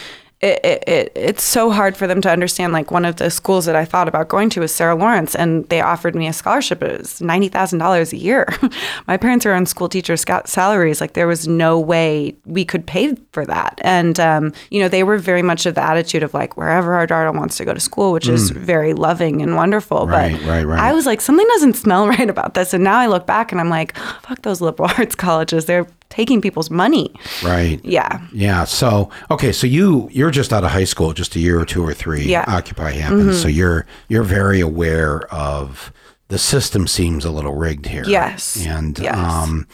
it, 0.46 0.64
it, 0.64 0.84
it 0.88 1.12
it's 1.14 1.42
so 1.42 1.70
hard 1.70 1.96
for 1.96 2.06
them 2.06 2.20
to 2.20 2.30
understand. 2.30 2.72
Like 2.72 2.90
one 2.90 3.04
of 3.04 3.16
the 3.16 3.30
schools 3.30 3.64
that 3.64 3.74
I 3.74 3.84
thought 3.84 4.06
about 4.06 4.28
going 4.28 4.48
to 4.50 4.60
was 4.60 4.72
Sarah 4.72 4.94
Lawrence, 4.94 5.34
and 5.34 5.68
they 5.68 5.80
offered 5.80 6.14
me 6.14 6.28
a 6.28 6.32
scholarship. 6.32 6.82
It 6.82 7.00
was 7.00 7.20
ninety 7.20 7.48
thousand 7.48 7.80
dollars 7.80 8.12
a 8.12 8.16
year. 8.16 8.46
my 9.06 9.16
parents 9.16 9.44
are 9.44 9.54
on 9.54 9.66
school 9.66 9.88
teacher 9.88 10.16
salaries. 10.16 11.00
Like 11.00 11.14
there 11.14 11.26
was 11.26 11.48
no 11.48 11.78
way 11.80 12.36
we 12.44 12.64
could 12.64 12.86
pay 12.86 13.14
for 13.32 13.44
that. 13.46 13.80
And 13.82 14.20
um, 14.20 14.52
you 14.70 14.80
know, 14.80 14.88
they 14.88 15.02
were 15.02 15.18
very 15.18 15.42
much 15.42 15.66
of 15.66 15.74
the 15.74 15.82
attitude 15.82 16.22
of 16.22 16.32
like 16.34 16.56
wherever 16.56 16.94
our 16.94 17.06
daughter 17.06 17.32
wants 17.32 17.56
to 17.56 17.64
go 17.64 17.74
to 17.74 17.80
school, 17.80 18.12
which 18.12 18.28
is 18.28 18.50
very 18.50 18.94
loving 18.94 19.42
and 19.42 19.56
wonderful. 19.56 20.06
Mm. 20.06 20.10
Right, 20.10 20.32
but 20.32 20.48
right, 20.48 20.64
right. 20.64 20.78
I 20.78 20.92
was 20.92 21.06
like, 21.06 21.20
something 21.20 21.46
doesn't 21.48 21.74
smell 21.74 22.08
right 22.16 22.30
about 22.30 22.54
this. 22.54 22.72
And 22.72 22.84
now 22.84 22.98
I 22.98 23.06
look 23.06 23.26
back 23.26 23.52
and 23.52 23.60
I'm 23.60 23.70
like, 23.70 23.96
fuck 24.22 24.42
those 24.42 24.60
liberal 24.60 24.90
arts 24.98 25.14
colleges. 25.14 25.64
They're 25.64 25.86
taking 26.08 26.40
people's 26.40 26.70
money. 26.70 27.12
Right. 27.44 27.80
Yeah. 27.84 28.20
Yeah. 28.32 28.64
So 28.64 29.10
okay, 29.30 29.52
so 29.52 29.66
you 29.66 30.08
you're 30.12 30.30
just 30.30 30.52
out 30.52 30.64
of 30.64 30.70
high 30.70 30.84
school, 30.84 31.12
just 31.12 31.36
a 31.36 31.40
year 31.40 31.58
or 31.60 31.64
two 31.64 31.84
or 31.86 31.94
three. 31.94 32.24
Yeah. 32.24 32.42
Mm-hmm. 32.42 32.54
Occupy 32.54 32.90
happens. 32.92 33.40
So 33.40 33.48
you're 33.48 33.86
you're 34.08 34.22
very 34.22 34.60
aware 34.60 35.22
of 35.32 35.92
the 36.28 36.38
system 36.38 36.86
seems 36.86 37.24
a 37.24 37.30
little 37.30 37.54
rigged 37.54 37.86
here. 37.86 38.04
Yes. 38.06 38.64
And 38.66 38.98
Yes. 38.98 39.16
um 39.16 39.66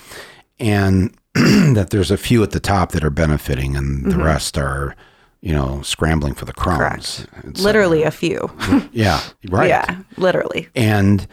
and 0.59 1.15
that 1.35 1.89
there's 1.91 2.11
a 2.11 2.17
few 2.19 2.43
at 2.43 2.51
the 2.51 2.61
top 2.61 2.93
that 2.93 3.03
are 3.03 3.11
benefiting 3.11 3.75
and 3.77 4.05
the 4.13 4.19
rest 4.19 4.59
are, 4.59 4.95
you 5.41 5.53
know, 5.53 5.81
scrambling 5.83 6.35
for 6.35 6.45
the 6.45 6.53
crumbs. 6.53 7.21
Mm-hmm. 7.21 7.41
Correct. 7.41 7.59
Uh, 7.59 7.63
Literally 7.63 8.03
a 8.03 8.11
few. 8.11 8.51
yeah. 8.93 9.21
Right. 9.49 9.69
Yeah. 9.75 10.03
Literally. 10.19 10.69
and 10.75 11.27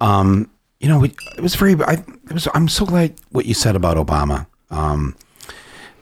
um, 0.00 0.50
you 0.82 0.88
know, 0.88 0.98
we, 0.98 1.08
it 1.36 1.40
was 1.40 1.54
very. 1.54 1.74
I 1.82 1.92
it 2.28 2.32
was. 2.32 2.46
I'm 2.54 2.68
so 2.68 2.84
glad 2.84 3.14
what 3.30 3.46
you 3.46 3.54
said 3.54 3.76
about 3.76 3.96
Obama. 3.96 4.46
Um, 4.70 5.14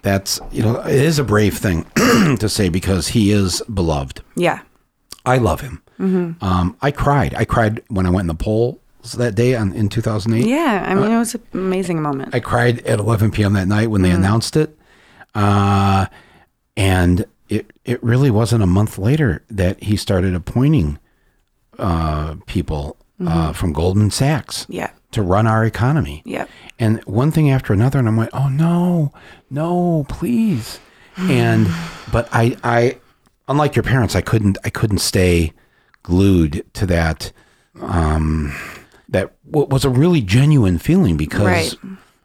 that's 0.02 0.40
you 0.50 0.62
know, 0.62 0.80
it 0.80 0.94
is 0.94 1.18
a 1.18 1.24
brave 1.24 1.58
thing 1.58 1.84
to 2.38 2.48
say 2.48 2.68
because 2.70 3.08
he 3.08 3.30
is 3.30 3.62
beloved. 3.72 4.22
Yeah. 4.36 4.60
I 5.26 5.36
love 5.36 5.60
him. 5.60 5.82
Mm-hmm. 6.00 6.42
Um, 6.42 6.76
I 6.80 6.90
cried. 6.90 7.34
I 7.34 7.44
cried 7.44 7.82
when 7.88 8.06
I 8.06 8.10
went 8.10 8.22
in 8.22 8.28
the 8.28 8.42
polls 8.42 8.78
that 9.18 9.34
day 9.34 9.54
on, 9.54 9.74
in 9.74 9.90
2008. 9.90 10.46
Yeah. 10.48 10.84
I 10.88 10.94
mean, 10.94 11.10
it 11.12 11.18
was 11.18 11.34
an 11.34 11.42
amazing 11.52 12.00
moment. 12.00 12.34
I 12.34 12.40
cried 12.40 12.80
at 12.86 12.98
11 12.98 13.30
p.m. 13.32 13.52
that 13.52 13.68
night 13.68 13.90
when 13.90 14.00
they 14.02 14.08
Mm-hmm. 14.08 14.18
announced 14.24 14.56
it, 14.56 14.78
uh, 15.34 16.06
and 16.76 17.26
it 17.50 17.70
it 17.84 18.02
really 18.02 18.30
wasn't 18.30 18.62
a 18.62 18.66
month 18.66 18.96
later 18.96 19.42
that 19.50 19.82
he 19.82 19.96
started 19.96 20.34
appointing 20.34 20.98
uh, 21.78 22.36
people 22.46 22.96
uh, 23.26 23.52
from 23.52 23.72
Goldman 23.72 24.10
Sachs 24.10 24.62
Mm-hmm. 24.64 24.72
yeah. 24.72 24.90
to 25.12 25.22
run 25.22 25.46
our 25.46 25.64
economy. 25.64 26.22
Yeah. 26.24 26.46
And 26.78 27.02
one 27.04 27.30
thing 27.30 27.50
after 27.50 27.72
another, 27.72 27.98
and 27.98 28.08
I'm 28.08 28.16
like, 28.16 28.30
oh 28.32 28.48
no, 28.48 29.12
no, 29.50 30.04
please. 30.08 30.78
and 31.16 31.66
but 32.12 32.28
I 32.32 32.56
I 32.64 32.98
unlike 33.48 33.76
your 33.76 33.82
parents, 33.82 34.14
I 34.16 34.20
couldn't 34.22 34.56
I 34.64 34.70
couldn't 34.70 34.98
stay 34.98 35.52
glued 36.02 36.64
to 36.74 36.86
that 36.86 37.32
um 37.80 38.54
that 39.08 39.32
what 39.44 39.70
was 39.70 39.84
a 39.84 39.90
really 39.90 40.20
genuine 40.22 40.78
feeling 40.78 41.16
because 41.16 41.44
Right. 41.44 41.74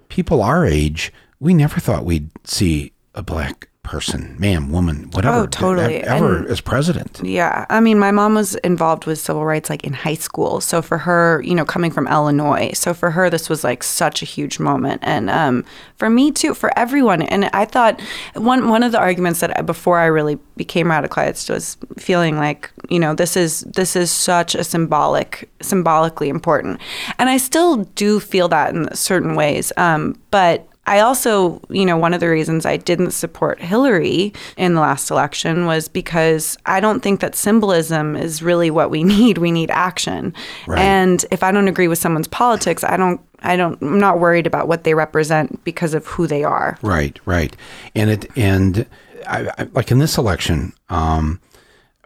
people 0.09 0.41
our 0.41 0.65
age, 0.65 1.11
we 1.39 1.53
never 1.53 1.79
thought 1.79 2.05
we'd 2.05 2.29
see 2.45 2.93
a 3.13 3.21
black 3.23 3.69
person, 3.86 4.36
man, 4.38 4.70
woman, 4.70 5.10
whatever, 5.13 5.38
Oh, 5.38 5.46
totally. 5.46 6.04
ever 6.04 6.38
And- 6.39 6.48
as 6.48 6.60
president. 6.60 7.22
Yeah. 7.24 7.65
I 7.70 7.80
mean, 7.80 7.98
my 8.00 8.12
mom 8.12 8.34
was 8.36 8.56
involved 8.56 9.06
with 9.06 9.20
civil 9.20 9.46
rights 9.46 9.70
like 9.70 9.84
in 9.86 9.94
high 9.94 10.15
school. 10.15 10.60
So 10.60 10.82
for 10.82 10.98
her, 10.98 11.42
you 11.46 11.56
know, 11.56 11.63
coming 11.65 11.92
from 11.92 12.08
Illinois, 12.08 12.72
so 12.74 12.94
for 12.94 13.12
her, 13.12 13.30
this 13.30 13.48
was 13.48 13.63
like 13.63 13.84
such 13.84 14.22
a 14.22 14.25
huge 14.25 14.60
moment. 14.60 15.01
And 15.04 15.30
um, 15.30 15.63
for 15.98 16.10
me 16.10 16.32
too, 16.32 16.54
for 16.54 16.77
everyone. 16.77 17.22
And 17.22 17.46
I 17.54 17.65
thought 17.65 18.01
one, 18.34 18.68
one 18.70 18.84
of 18.84 18.92
the 18.92 19.00
arguments 19.00 19.39
that 19.39 19.58
I, 19.58 19.62
before 19.62 20.00
I 20.00 20.06
really 20.06 20.38
became 20.58 20.88
radicalized 20.88 21.50
was 21.50 21.77
feeling 21.98 22.38
like, 22.38 22.72
you 22.89 23.00
know, 23.00 23.13
this 23.13 23.38
is, 23.38 23.62
this 23.62 23.96
is 23.96 24.12
such 24.12 24.56
a 24.56 24.63
symbolic, 24.63 25.50
symbolically 25.62 26.30
important. 26.30 26.80
And 27.20 27.30
I 27.30 27.38
still 27.38 27.77
do 27.96 28.20
feel 28.20 28.48
that 28.50 28.74
in 28.74 28.94
certain 28.96 29.36
ways. 29.36 29.72
Um, 29.77 30.20
but 30.32 30.68
I 30.88 31.00
also, 31.00 31.62
you 31.70 31.86
know, 31.86 31.98
one 31.98 32.13
of 32.13 32.20
the 32.20 32.30
reasons 32.30 32.65
I 32.65 32.77
didn't 32.77 33.12
support 33.12 33.60
Hillary 33.60 34.34
in 34.58 34.75
the 34.75 34.82
last 34.82 35.10
election 35.10 35.65
was 35.65 35.88
because 35.88 36.58
I 36.65 36.80
don't 36.80 37.01
think 37.01 37.22
that 37.22 37.36
symbolism 37.36 38.15
is 38.15 38.44
really 38.44 38.70
what 38.70 38.89
we 38.89 39.04
need. 39.15 39.38
We 39.38 39.51
need 39.51 39.72
action. 39.72 40.34
Right. 40.68 40.80
And 40.80 41.25
if 41.32 41.44
I 41.44 41.51
don't 41.51 41.68
agree 41.68 41.88
with 41.88 42.00
someone's 42.00 42.27
politics, 42.27 42.84
I 42.84 42.98
don't 42.98 43.22
I 43.39 43.56
don't 43.56 43.82
I'm 43.82 44.00
not 44.00 44.20
worried 44.20 44.48
about 44.48 44.68
what 44.68 44.84
they 44.84 44.94
represent 44.94 45.63
because 45.63 45.94
of 45.94 46.06
who 46.08 46.27
they 46.27 46.44
are. 46.44 46.77
Right, 46.82 47.20
right, 47.25 47.56
and 47.94 48.10
it 48.10 48.38
and 48.38 48.86
I, 49.27 49.51
I, 49.58 49.68
like 49.74 49.92
in 49.92 50.00
this 50.00 50.18
election, 50.18 50.74
um, 50.89 51.39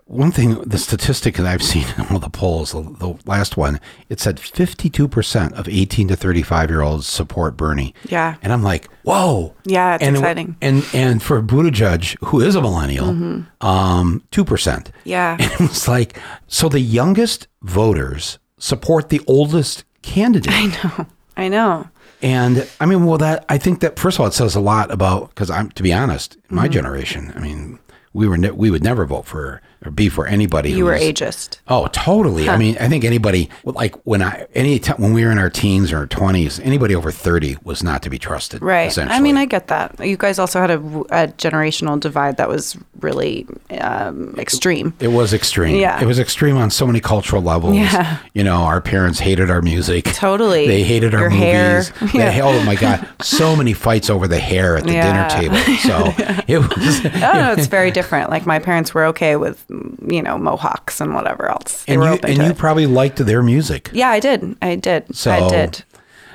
one 0.10 0.32
thing 0.32 0.60
the 0.62 0.80
statistic 0.80 1.36
that 1.36 1.46
I've 1.46 1.62
seen 1.62 1.86
in 1.98 2.08
all 2.08 2.18
the 2.20 2.30
polls, 2.32 2.72
the, 2.72 2.82
the 2.82 3.14
last 3.26 3.58
one, 3.58 3.80
it 4.10 4.20
said 4.20 4.40
fifty 4.40 4.90
two 4.90 5.08
percent 5.08 5.54
of 5.54 5.70
eighteen 5.70 6.08
to 6.08 6.16
thirty 6.16 6.42
five 6.42 6.70
year 6.70 6.82
olds 6.82 7.06
support 7.08 7.56
Bernie. 7.56 7.94
Yeah. 8.10 8.36
and 8.42 8.52
I'm 8.52 8.64
like, 8.64 8.90
whoa, 9.04 9.54
Yeah, 9.66 9.96
it's 9.96 10.04
and 10.04 10.16
exciting. 10.18 10.56
and 10.62 10.84
and 10.94 11.22
for 11.22 11.42
Buttigieg, 11.44 12.18
who 12.26 12.42
is 12.42 12.56
a 12.56 12.62
millennial, 12.62 13.08
Mm-hmm. 13.08 13.66
um, 13.68 14.24
two 14.32 14.44
percent. 14.44 14.92
Yeah. 15.04 15.38
and 15.40 15.52
it 15.52 15.60
was 15.60 15.88
like, 15.88 16.18
so 16.48 16.70
the 16.70 16.80
youngest 16.80 17.48
voters 17.62 18.40
support 18.58 19.10
the 19.10 19.22
oldest 19.28 19.84
candidate. 20.02 20.52
I 20.54 20.66
know. 20.98 21.06
I 21.38 21.48
know. 21.50 21.90
And 22.22 22.68
I 22.82 22.86
mean, 22.86 23.06
well, 23.06 23.18
that 23.20 23.46
I 23.48 23.58
think 23.60 23.80
that 23.82 23.98
first 24.00 24.18
of 24.18 24.22
all, 24.22 24.28
it 24.28 24.34
says 24.34 24.56
a 24.56 24.60
lot 24.60 24.92
about 24.92 25.30
because 25.30 25.50
I'm 25.52 25.70
to 25.72 25.84
be 25.84 25.94
honest, 25.94 26.36
my 26.50 26.64
Mm-hmm. 26.64 26.74
generation. 26.74 27.32
I 27.36 27.40
mean, 27.40 27.80
we 28.12 28.28
were 28.28 28.38
ne- 28.38 28.52
we 28.52 28.72
would 28.72 28.84
never 28.84 29.06
vote 29.06 29.26
for 29.28 29.62
or 29.86 29.92
be 29.92 30.10
for 30.10 30.28
anybody. 30.28 30.72
You 30.72 30.86
were 30.86 30.98
ageist. 30.98 31.60
Oh, 31.68 31.88
totally. 31.88 32.50
I 32.50 32.58
mean, 32.58 32.78
I 32.80 32.90
think 32.90 33.04
anybody 33.06 33.50
like 33.64 33.96
when 34.06 34.22
I 34.22 34.46
any 34.54 34.80
time 34.80 34.98
when 35.02 35.14
we 35.14 35.24
were 35.24 35.32
in 35.32 35.40
our 35.40 35.50
teens 35.50 35.94
or 35.94 36.06
twenties, 36.08 36.60
anybody 36.60 36.96
over 36.96 37.12
thirty 37.12 37.58
was 37.64 37.82
not 37.84 38.04
to 38.04 38.10
be 38.10 38.20
trusted. 38.20 38.62
Right. 38.62 38.88
Essentially. 38.88 39.16
I 39.18 39.22
mean, 39.22 39.38
I 39.38 39.46
get 39.46 39.68
that. 39.68 40.00
You 40.06 40.18
guys 40.18 40.38
also 40.40 40.60
had 40.60 40.72
a, 40.72 40.76
a 40.76 41.28
generational 41.38 42.00
divide 42.00 42.38
that 42.38 42.50
was 42.50 42.78
really 43.00 43.48
um, 43.80 44.36
extreme. 44.38 44.94
It 45.00 45.10
was 45.10 45.34
extreme. 45.34 45.78
Yeah. 45.78 46.02
It 46.02 46.06
was 46.06 46.20
extreme 46.20 46.58
on 46.58 46.70
so 46.72 46.86
many 46.86 47.00
cultural 47.00 47.42
levels. 47.42 47.76
Yeah. 47.76 48.20
You 48.34 48.44
know, 48.44 48.58
our 48.64 48.82
parents 48.82 49.20
hated 49.20 49.50
our 49.50 49.62
music. 49.62 50.06
Totally. 50.06 50.68
They 50.68 50.84
hated 50.84 51.14
our 51.14 51.22
Your 51.22 51.30
hair. 51.30 51.78
movies. 52.00 52.14
Yeah. 52.14 52.32
They, 52.32 52.42
oh 52.42 52.64
my 52.66 52.76
God. 52.76 53.08
So 53.22 53.56
many 53.56 53.74
fights 53.74 54.10
over 54.10 54.28
the 54.28 54.40
hair 54.40 54.78
at 54.78 54.84
the 54.84 54.94
Yeah. 54.94 55.30
dinner 55.30 55.50
table. 55.50 55.78
So 55.80 56.14
it 56.48 56.58
was. 56.60 57.06
Oh 57.06 57.34
no, 57.34 57.54
it's 57.58 57.68
very 57.68 57.92
different. 57.92 58.30
Like 58.30 58.46
my 58.46 58.60
parents 58.60 58.94
were 58.94 59.06
okay 59.06 59.36
with, 59.38 59.66
you 59.70 60.22
know, 60.22 60.38
mohawks 60.38 61.02
and 61.02 61.14
whatever 61.14 61.50
else. 61.50 61.84
They 61.86 61.96
and 61.96 62.04
you, 62.04 62.20
and 62.24 62.38
you 62.38 62.44
it. 62.52 62.58
probably 62.58 62.86
liked 62.86 63.18
their 63.18 63.44
music. 63.44 63.90
yeah, 63.94 64.10
I 64.10 64.20
did. 64.20 64.58
I 64.62 64.76
did. 64.76 65.16
So, 65.16 65.32
I 65.32 65.50
did. 65.50 65.84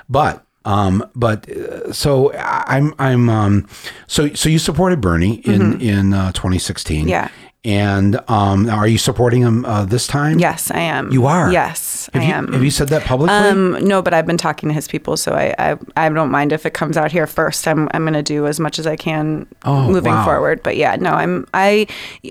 But 0.09 0.45
um, 0.65 1.09
but 1.15 1.49
uh, 1.51 1.93
so 1.93 2.33
I'm 2.35 2.95
I'm 2.99 3.29
um, 3.29 3.69
so 4.07 4.33
so 4.35 4.49
you 4.49 4.59
supported 4.59 5.01
Bernie 5.01 5.37
in 5.45 5.81
in 5.81 6.15
uh, 6.15 6.33
2016. 6.33 7.01
Mm-hmm. 7.01 7.09
Yeah. 7.09 7.29
And 7.65 8.21
um, 8.29 8.69
are 8.69 8.87
you 8.87 8.99
supporting 8.99 9.41
him 9.41 9.65
uh, 9.65 9.87
this 9.87 10.07
time? 10.07 10.39
Yes, 10.39 10.71
I 10.71 10.81
am. 10.81 11.11
You 11.11 11.25
are? 11.27 11.51
Yes, 11.51 12.11
Have 12.13 12.23
I 12.23 12.27
you, 12.27 12.33
am. 12.35 12.53
Have 12.53 12.63
you 12.63 12.71
said 12.71 12.89
that 12.89 13.05
publicly? 13.05 13.35
Um, 13.35 13.73
no, 13.89 14.03
but 14.03 14.13
I've 14.13 14.27
been 14.27 14.37
talking 14.37 14.69
to 14.69 14.75
his 14.75 14.87
people, 14.87 15.17
so 15.17 15.33
I, 15.33 15.55
I, 15.59 15.77
I 15.97 16.09
don't 16.11 16.31
mind 16.31 16.53
if 16.53 16.67
it 16.67 16.75
comes 16.75 16.99
out 16.99 17.11
here 17.11 17.27
first. 17.27 17.67
I'm, 17.67 17.89
I'm 17.95 18.03
going 18.03 18.13
to 18.13 18.23
do 18.23 18.47
as 18.47 18.61
much 18.61 18.79
as 18.79 18.87
I 18.87 18.97
can 18.97 19.47
Oh, 19.65 19.91
moving 19.91 20.13
wow. 20.13 20.25
forward. 20.27 20.63
But 20.63 20.77
yeah, 20.77 20.97
no, 20.97 21.13
I'm, 21.13 21.47
I, 21.55 21.87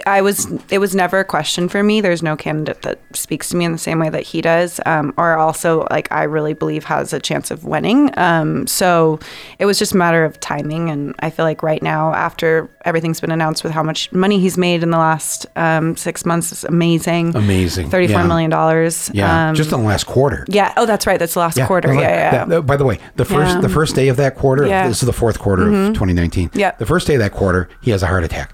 I 0.05 0.21
was, 0.21 0.51
it 0.69 0.77
was 0.77 0.93
never 0.93 1.19
a 1.19 1.25
question 1.25 1.67
for 1.67 1.81
me. 1.81 1.99
There's 1.99 2.21
no 2.21 2.35
candidate 2.35 2.83
that 2.83 2.99
speaks 3.15 3.49
to 3.49 3.55
me 3.55 3.65
in 3.65 3.71
the 3.71 3.79
same 3.79 3.97
way 3.97 4.09
that 4.09 4.21
he 4.23 4.39
does, 4.41 4.79
um, 4.85 5.15
or 5.17 5.35
also 5.35 5.87
like 5.89 6.11
I 6.11 6.23
really 6.23 6.53
believe 6.53 6.83
has 6.83 7.11
a 7.11 7.19
chance 7.19 7.49
of 7.49 7.63
winning. 7.65 8.15
Um, 8.19 8.67
so 8.67 9.19
it 9.57 9.65
was 9.65 9.79
just 9.79 9.93
a 9.93 9.97
matter 9.97 10.25
of 10.25 10.39
timing, 10.39 10.91
and 10.91 11.15
I 11.19 11.31
feel 11.31 11.45
like 11.45 11.63
right 11.63 11.81
now, 11.81 12.13
after 12.13 12.69
everything's 12.85 13.19
been 13.19 13.31
announced 13.31 13.63
with 13.63 13.73
how 13.73 13.81
much 13.81 14.11
money 14.11 14.39
he's 14.39 14.59
made 14.59 14.83
in 14.83 14.91
the 14.91 14.97
last 14.99 15.22
um, 15.55 15.95
six 15.97 16.25
months, 16.25 16.51
is 16.51 16.63
amazing. 16.63 17.35
Amazing. 17.35 17.89
Thirty-four 17.89 18.21
Yeah. 18.21 18.27
million 18.27 18.49
dollars. 18.49 19.09
yeah, 19.13 19.49
Um, 19.49 19.55
just 19.55 19.71
in 19.71 19.79
the 19.81 19.85
last 19.87 20.05
quarter. 20.05 20.45
yeah. 20.49 20.73
Oh, 20.77 20.85
that's 20.85 21.05
right. 21.07 21.19
That's 21.19 21.33
the 21.33 21.39
last 21.39 21.59
quarter. 21.65 21.89
the 21.89 21.95
Yeah, 21.95 22.01
yeah. 22.01 22.09
yeah. 22.17 22.31
that- 22.31 22.49
that- 22.49 22.61
by 22.65 22.77
the 22.77 22.85
way, 22.85 22.99
the 23.15 23.25
first 23.25 23.55
Yeah. 23.55 23.61
the 23.61 23.69
first 23.69 23.95
day 23.95 24.07
of 24.09 24.17
that 24.17 24.35
quarter, 24.35 24.65
Yeah. 24.65 24.81
Mm-hmm. 24.81 24.89
this 24.89 25.01
is 25.03 25.07
the 25.07 25.13
fourth 25.13 25.39
quarter 25.39 25.63
of 25.67 25.93
2019. 25.93 26.49
Yeah. 26.53 26.71
The 26.77 26.85
first 26.85 27.07
day 27.07 27.15
of 27.15 27.19
that 27.21 27.31
quarter, 27.33 27.69
he 27.81 27.91
has 27.91 28.03
a 28.03 28.07
heart 28.07 28.23
attack. 28.23 28.53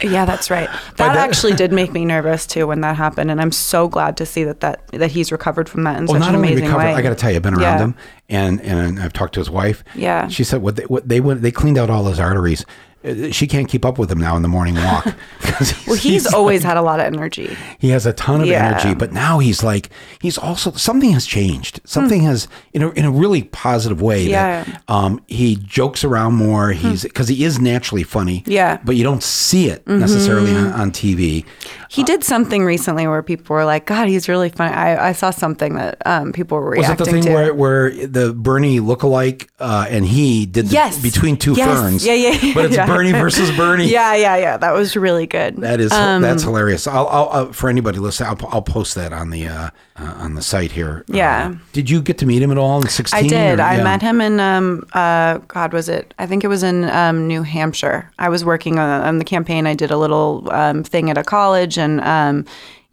Yeah, 0.00 0.26
that's 0.26 0.48
right. 0.50 0.68
By 0.96 1.08
That 1.08 1.16
actually 1.16 1.54
did 1.62 1.72
make 1.72 1.92
me 1.92 2.04
nervous 2.04 2.46
too 2.46 2.66
when 2.68 2.80
that 2.82 2.96
happened, 2.96 3.30
and 3.30 3.40
I'm 3.40 3.50
so 3.50 3.88
glad 3.88 4.16
to 4.18 4.26
see 4.26 4.44
that 4.44 4.60
that, 4.60 4.86
that 4.92 5.10
he's 5.10 5.32
recovered 5.32 5.68
from 5.68 5.82
that 5.84 5.96
in 5.98 6.06
Well, 6.06 6.14
such 6.14 6.20
not 6.20 6.28
an 6.30 6.34
amazing 6.36 6.66
recovered, 6.66 6.84
way. 6.84 6.94
I 6.94 7.02
got 7.02 7.08
to 7.10 7.14
tell 7.16 7.30
you, 7.30 7.36
I've 7.36 7.42
been 7.42 7.54
around 7.54 7.62
Yeah. 7.62 7.78
him, 7.78 7.94
and 8.28 8.60
and 8.60 9.00
I've 9.00 9.12
talked 9.12 9.34
to 9.34 9.40
his 9.40 9.50
wife. 9.50 9.82
Yeah. 9.96 10.28
she 10.28 10.44
said 10.44 10.62
what 10.62 10.76
they 10.76 10.84
what 10.84 11.08
they 11.08 11.18
went 11.20 11.42
they 11.42 11.50
cleaned 11.50 11.78
out 11.78 11.90
all 11.90 12.04
his 12.04 12.20
arteries. 12.20 12.64
Uh, 13.04 13.30
She 13.30 13.46
can't 13.46 13.68
keep 13.68 13.84
up 13.84 13.98
with 13.98 14.10
him 14.10 14.18
now 14.18 14.36
in 14.36 14.42
the 14.42 14.48
morning 14.48 14.74
walk. 14.74 15.06
'Cause 15.40 15.72
Well, 15.86 15.96
he's 15.96 16.26
always 16.32 16.62
had 16.62 16.76
a 16.76 16.82
lot 16.82 17.00
of 17.00 17.06
energy. 17.06 17.56
he 17.78 17.90
has 17.90 18.06
a 18.06 18.12
ton 18.12 18.40
of 18.40 18.46
Yeah. 18.46 18.66
energy, 18.68 18.94
but 18.94 19.12
now 19.12 19.38
he's 19.38 19.62
like 19.62 19.88
he's 20.20 20.36
also 20.38 20.72
something 20.72 21.12
has 21.12 21.24
changed. 21.26 21.80
Something 21.84 22.22
has 22.22 22.48
in 22.72 22.82
a 22.82 22.90
in 22.90 23.04
a 23.04 23.10
really 23.10 23.42
positive 23.44 24.00
way. 24.02 24.24
Hmm. 24.24 24.30
Yeah. 24.30 24.64
Hmm. 24.64 24.70
That, 24.72 24.82
um, 24.92 25.20
he 25.28 25.56
jokes 25.56 26.04
around 26.04 26.34
more. 26.34 26.72
He's 26.72 27.02
because 27.02 27.28
he 27.28 27.44
is 27.44 27.58
naturally 27.60 28.02
funny. 28.04 28.42
Yeah. 28.46 28.76
Mm-hmm. 28.76 28.86
but 28.86 28.96
you 28.96 29.04
don't 29.04 29.22
see 29.22 29.68
it 29.68 29.86
necessarily 29.86 30.54
on, 30.54 30.72
on 30.72 30.90
TV. 30.92 31.44
He 31.90 32.02
did 32.04 32.22
something 32.24 32.64
recently 32.64 33.06
where 33.06 33.22
people 33.22 33.54
were 33.56 33.64
like, 33.64 33.86
"God, 33.86 34.08
he's 34.08 34.28
really 34.28 34.50
funny." 34.50 34.74
I, 34.74 35.08
I 35.08 35.12
saw 35.12 35.30
something 35.30 35.74
that 35.76 35.96
um, 36.04 36.32
people 36.32 36.58
were 36.58 36.70
reacting 36.70 36.96
to. 36.96 37.02
Was 37.02 37.08
it 37.08 37.14
the 37.14 37.22
thing 37.22 37.32
where, 37.32 37.54
where 37.54 37.90
the 38.06 38.34
Bernie 38.34 38.80
lookalike 38.80 39.46
uh, 39.58 39.86
and 39.88 40.04
he 40.04 40.44
did 40.46 40.66
the, 40.68 40.74
Yes. 40.74 40.98
between 41.00 41.36
two 41.38 41.54
Yes. 41.54 41.66
ferns? 41.68 42.04
Yeah, 42.04 42.12
yeah, 42.14 42.36
yeah, 42.42 42.54
But 42.54 42.64
it's 42.66 42.76
yeah. 42.76 42.86
Bernie 42.88 43.12
versus 43.24 43.54
Bernie. 43.56 43.86
Yeah, 43.88 44.14
yeah, 44.14 44.36
yeah. 44.36 44.56
That 44.56 44.72
was 44.72 44.96
really 44.96 45.26
good. 45.26 45.56
That 45.58 45.80
is 45.80 45.92
Um, 45.92 46.22
that's 46.22 46.42
hilarious. 46.42 46.86
I'll, 46.86 47.06
I'll 47.08 47.28
uh, 47.32 47.52
for 47.52 47.68
anybody 47.70 47.98
listening, 47.98 48.30
I'll, 48.30 48.48
I'll 48.50 48.62
post 48.62 48.94
that 48.96 49.12
on 49.12 49.30
the 49.30 49.46
uh, 49.46 49.70
uh, 49.96 50.14
on 50.18 50.34
the 50.34 50.42
site 50.42 50.72
here. 50.72 51.04
Yeah. 51.08 51.52
Uh, 51.54 51.58
did 51.72 51.88
you 51.90 52.00
get 52.02 52.18
to 52.18 52.26
meet 52.26 52.42
him 52.42 52.50
at 52.50 52.58
all 52.58 52.80
in 52.82 52.88
sixteen? 52.88 53.24
I 53.24 53.28
did. 53.28 53.60
or- 53.60 53.62
I 53.62 53.76
yeah. 53.76 53.84
met 53.84 54.02
him 54.02 54.20
in 54.20 54.40
um 54.40 54.84
uh 54.94 55.38
God 55.48 55.72
was 55.72 55.88
it? 55.88 56.14
I 56.18 56.26
think 56.26 56.44
it 56.44 56.48
was 56.48 56.62
in 56.62 56.84
um 56.90 57.26
New 57.28 57.42
Hampshire. 57.42 58.10
I 58.18 58.28
was 58.28 58.44
working 58.44 58.78
on, 58.78 59.02
on 59.02 59.18
the 59.18 59.24
campaign. 59.24 59.66
I 59.66 59.74
did 59.74 59.90
a 59.90 59.96
little 59.98 60.48
um 60.50 60.82
thing 60.82 61.10
at 61.10 61.18
a 61.18 61.22
college 61.24 61.78
and 61.78 62.00
um 62.00 62.44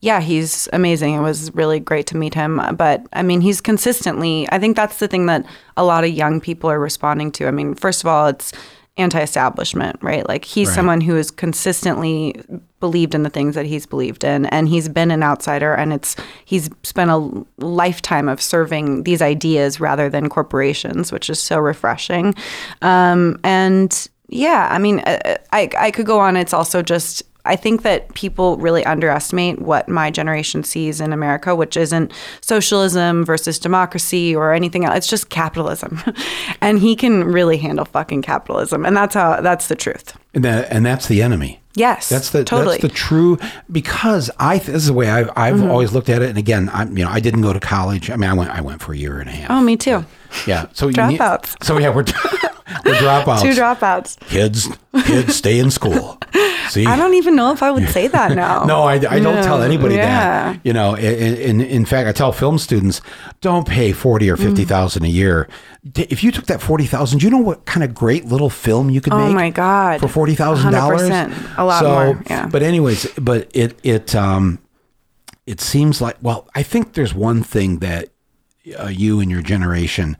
yeah, 0.01 0.19
he's 0.19 0.69
amazing. 0.71 1.15
It 1.15 1.21
was 1.21 1.51
really 1.55 1.79
great 1.79 2.05
to 2.07 2.17
meet 2.17 2.35
him. 2.35 2.61
But 2.77 3.07
I 3.13 3.23
mean, 3.23 3.41
he's 3.41 3.59
consistently. 3.59 4.47
I 4.51 4.59
think 4.59 4.75
that's 4.75 4.99
the 4.99 5.07
thing 5.07 5.25
that 5.27 5.45
a 5.77 5.83
lot 5.83 6.03
of 6.03 6.11
young 6.11 6.39
people 6.39 6.69
are 6.69 6.79
responding 6.79 7.31
to. 7.31 7.47
I 7.47 7.51
mean, 7.51 7.73
first 7.73 8.03
of 8.03 8.07
all, 8.07 8.27
it's 8.27 8.51
anti-establishment, 8.97 9.97
right? 10.01 10.27
Like 10.27 10.45
he's 10.45 10.67
Right. 10.69 10.75
someone 10.75 11.01
who 11.01 11.15
has 11.15 11.29
consistently 11.31 12.35
believed 12.79 13.13
in 13.15 13.23
the 13.23 13.29
things 13.29 13.55
that 13.55 13.65
he's 13.65 13.85
believed 13.85 14.23
in, 14.23 14.45
and 14.47 14.69
he's 14.69 14.87
been 14.89 15.11
an 15.11 15.23
outsider, 15.23 15.73
and 15.73 15.91
it's 15.93 16.15
he's 16.45 16.69
spent 16.83 17.09
a 17.11 17.45
lifetime 17.57 18.29
of 18.29 18.41
serving 18.41 19.03
these 19.03 19.21
ideas 19.21 19.79
rather 19.79 20.09
than 20.09 20.29
corporations, 20.29 21.11
which 21.11 21.29
is 21.29 21.39
so 21.39 21.57
refreshing. 21.59 22.33
Um, 22.81 23.39
and 23.43 24.07
yeah, 24.29 24.69
I 24.71 24.77
mean, 24.77 24.99
uh, 24.99 25.37
I 25.51 25.69
I 25.77 25.91
could 25.91 26.05
go 26.05 26.19
on. 26.19 26.35
It's 26.37 26.53
also 26.53 26.81
just. 26.81 27.23
I 27.45 27.55
think 27.55 27.83
that 27.83 28.13
people 28.13 28.57
really 28.57 28.85
underestimate 28.85 29.61
what 29.61 29.87
my 29.89 30.11
generation 30.11 30.63
sees 30.63 30.99
in 31.01 31.13
America, 31.13 31.55
which 31.55 31.77
isn't 31.77 32.11
socialism 32.41 33.25
versus 33.25 33.59
democracy 33.59 34.35
or 34.35 34.53
anything 34.53 34.85
else. 34.85 34.97
It's 34.97 35.07
just 35.07 35.29
capitalism. 35.29 36.01
and 36.61 36.79
he 36.79 36.95
can 36.95 37.23
really 37.23 37.57
handle 37.57 37.85
fucking 37.85 38.21
capitalism. 38.21 38.85
And 38.85 38.95
that's 38.95 39.15
how 39.15 39.41
that's 39.41 39.67
the 39.67 39.75
truth. 39.75 40.17
and 40.33 40.43
that 40.45 40.71
and 40.71 40.85
that's 40.85 41.07
the 41.07 41.21
enemy. 41.21 41.59
Yes. 41.77 42.07
That's 42.07 42.29
the 42.29 42.45
totally. 42.45 42.77
that's 42.77 42.81
the 42.93 42.97
true 42.97 43.37
because 43.69 44.31
I 44.39 44.59
this 44.59 44.69
is 44.69 44.85
the 44.87 44.93
way 44.93 45.09
I've, 45.09 45.29
I've 45.35 45.55
Mm-hmm. 45.55 45.69
always 45.71 45.91
looked 45.91 46.07
at 46.09 46.21
it. 46.21 46.29
And 46.29 46.37
again, 46.37 46.69
I'm 46.73 46.97
you 46.97 47.03
know 47.03 47.11
I 47.11 47.19
didn't 47.19 47.41
go 47.41 47.51
to 47.53 47.59
college. 47.59 48.09
I 48.09 48.15
mean, 48.15 48.29
I 48.29 48.33
went 48.33 48.49
I 48.51 48.61
went 48.61 48.81
for 48.81 48.93
a 48.93 48.97
year 48.97 49.19
and 49.19 49.29
a 49.29 49.33
half. 49.33 49.51
oh, 49.51 49.61
me 49.61 49.75
too. 49.75 50.05
yeah. 50.47 50.67
So 50.73 50.89
Dropouts. 50.89 51.61
so 51.63 51.77
yeah, 51.77 51.89
we're 51.93 52.05
we're 52.85 52.95
dropouts. 52.95 53.41
Two 53.41 53.51
dropouts. 53.51 54.19
Kids, 54.21 54.67
kids, 55.05 55.35
stay 55.35 55.59
in 55.59 55.69
school. 55.71 56.17
See, 56.69 56.85
I 56.85 56.95
don't 56.95 57.13
even 57.13 57.35
know 57.35 57.51
if 57.51 57.61
I 57.61 57.69
would 57.71 57.87
say 57.89 58.07
that 58.07 58.31
now. 58.35 58.65
No, 58.65 58.83
I, 58.83 58.93
I 58.95 59.19
don't 59.19 59.43
tell 59.43 59.61
anybody 59.61 59.95
yeah. 59.95 60.53
that. 60.53 60.59
You 60.63 60.73
know, 60.73 60.95
in, 60.95 61.35
in 61.37 61.61
in 61.61 61.85
fact, 61.85 62.07
I 62.07 62.11
tell 62.11 62.31
film 62.31 62.57
students, 62.57 63.01
don't 63.41 63.67
pay 63.67 63.91
forty 63.91 64.29
or 64.31 64.35
Mm. 64.37 64.43
fifty 64.43 64.65
thousand 64.65 65.03
a 65.05 65.07
year. 65.09 65.47
If 65.95 66.23
you 66.23 66.31
took 66.31 66.45
that 66.47 66.61
forty 66.61 66.85
thousand, 66.85 67.21
you 67.21 67.29
know 67.29 67.37
what 67.37 67.65
kind 67.65 67.83
of 67.83 67.93
great 67.93 68.25
little 68.25 68.49
film 68.49 68.89
you 68.89 68.99
could 69.01 69.13
Oh 69.13 69.27
make? 69.27 69.35
my 69.35 69.49
God. 69.51 69.99
for 70.01 70.07
forty 70.07 70.33
thousand 70.35 70.71
dollars, 70.73 71.03
A 71.57 71.63
lot 71.63 71.79
so, 71.81 71.89
more, 71.93 72.23
yeah. 72.27 72.47
But 72.47 72.63
anyways, 72.63 73.11
but 73.21 73.49
it 73.53 73.77
it 73.83 74.15
um 74.15 74.57
it 75.45 75.61
seems 75.61 76.01
like 76.01 76.17
well, 76.21 76.47
I 76.55 76.63
think 76.63 76.93
there's 76.93 77.13
one 77.13 77.43
thing 77.43 77.77
that 77.79 78.09
uh, 78.79 78.87
you 78.87 79.19
and 79.19 79.29
your 79.29 79.43
generation, 79.43 80.17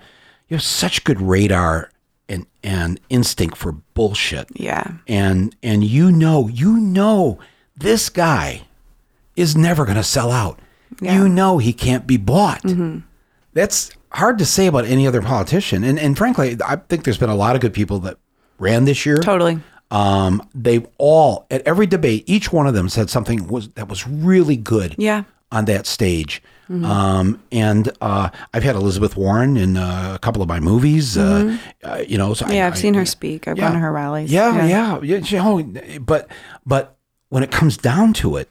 you 0.47 0.55
have 0.55 0.63
such 0.63 1.03
good 1.03 1.19
radar 1.19 1.89
and 2.65 2.99
instinct 3.09 3.55
for 3.55 3.71
bullshit 3.93 4.47
Yeah. 4.53 4.93
and 5.07 5.55
and 5.63 5.83
you 5.83 6.11
know 6.11 6.47
you 6.47 6.77
know 6.77 7.37
this 7.77 8.09
guy 8.09 8.63
is 9.35 9.55
never 9.55 9.85
going 9.85 9.97
to 9.97 10.03
sell 10.03 10.31
out 10.31 10.59
Yeah. 10.99 11.15
you 11.15 11.29
know 11.29 11.59
he 11.59 11.71
can't 11.73 12.07
be 12.07 12.17
bought 12.17 12.63
Mm-hmm. 12.63 12.99
that's 13.53 13.91
hard 14.09 14.37
to 14.39 14.45
say 14.45 14.65
about 14.67 14.85
any 14.85 15.05
other 15.07 15.21
politician 15.21 15.83
and 15.83 15.99
and 15.99 16.17
frankly 16.17 16.57
i 16.65 16.75
think 16.77 17.03
there's 17.03 17.17
been 17.17 17.29
a 17.29 17.35
lot 17.35 17.55
of 17.55 17.61
good 17.61 17.73
people 17.73 17.99
that 17.99 18.17
ran 18.59 18.85
this 18.85 19.05
year 19.05 19.17
Totally. 19.17 19.59
um 19.91 20.41
they've 20.55 20.87
all 20.97 21.45
at 21.51 21.61
every 21.67 21.85
debate 21.85 22.23
each 22.25 22.51
one 22.51 22.65
of 22.65 22.73
them 22.73 22.89
said 22.89 23.09
something 23.09 23.47
was 23.47 23.69
that 23.75 23.87
was 23.89 24.07
really 24.07 24.55
good 24.57 24.95
Yeah. 24.97 25.23
on 25.51 25.65
that 25.65 25.85
stage 25.85 26.41
um 26.69 27.39
and 27.51 27.91
uh 28.01 28.29
i've 28.53 28.63
had 28.63 28.75
elizabeth 28.75 29.15
warren 29.15 29.55
in 29.55 29.77
uh, 29.77 30.13
a 30.15 30.19
couple 30.19 30.41
of 30.41 30.47
my 30.47 30.59
movies 30.59 31.15
uh, 31.17 31.55
uh 31.83 32.03
you 32.07 32.17
know 32.17 32.33
so 32.33 32.47
Yeah, 32.47 32.65
I've 32.67 32.73
I- 32.73 32.77
seen 32.77 32.93
her 32.95 33.05
speak. 33.05 33.47
I've 33.47 33.57
gone 33.57 33.73
to 33.73 33.79
her 33.79 33.91
rallies. 33.91 34.31
yeah, 34.31 34.65
yeah, 34.65 34.99
yeah. 35.01 35.17
you 35.17 35.37
know, 35.37 35.99
but 36.01 36.27
but 36.65 36.97
when 37.29 37.43
it 37.43 37.51
comes 37.51 37.77
down 37.77 38.13
to 38.13 38.37
it, 38.37 38.49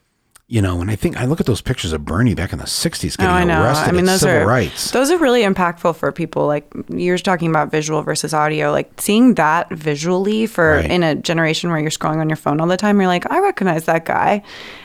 you 0.55 0.63
know, 0.63 0.81
and 0.81 0.89
I 0.89 0.95
think 0.95 1.17
I 1.17 1.25
look 1.25 1.41
at 1.41 1.47
those 1.47 1.61
pictures 1.61 1.93
of 1.93 2.05
Bernie 2.05 2.35
back 2.35 2.53
in 2.53 2.59
the 2.61 2.65
'60s 2.67 3.15
Oh, 3.19 3.23
getting 3.25 3.35
I 3.35 3.43
know. 3.45 3.63
arrested 3.65 3.89
I 3.89 3.93
mean, 3.93 4.05
those 4.05 4.21
civil 4.21 4.43
are 4.43 4.47
rights. 4.47 4.93
those 4.93 5.11
are 5.11 5.19
really 5.19 5.43
impactful 5.43 5.97
for 5.97 6.12
people. 6.12 6.47
Like 6.47 6.67
you're 6.88 7.19
talking 7.19 7.51
about 7.51 7.73
visual 7.73 8.03
versus 8.03 8.33
audio. 8.33 8.71
Like 8.71 9.01
seeing 9.01 9.35
that 9.35 9.69
visually 9.71 10.47
for 10.47 10.77
Right. 10.77 10.90
in 10.90 11.03
a 11.03 11.17
generation 11.17 11.71
where 11.71 11.81
you're 11.81 11.90
scrolling 11.90 12.19
on 12.21 12.29
your 12.29 12.37
phone 12.37 12.61
all 12.61 12.69
the 12.69 12.77
time, 12.77 12.99
you're 13.01 13.09
like, 13.09 13.29
I 13.33 13.40
recognize 13.40 13.87
that 13.87 14.05
guy, 14.05 14.43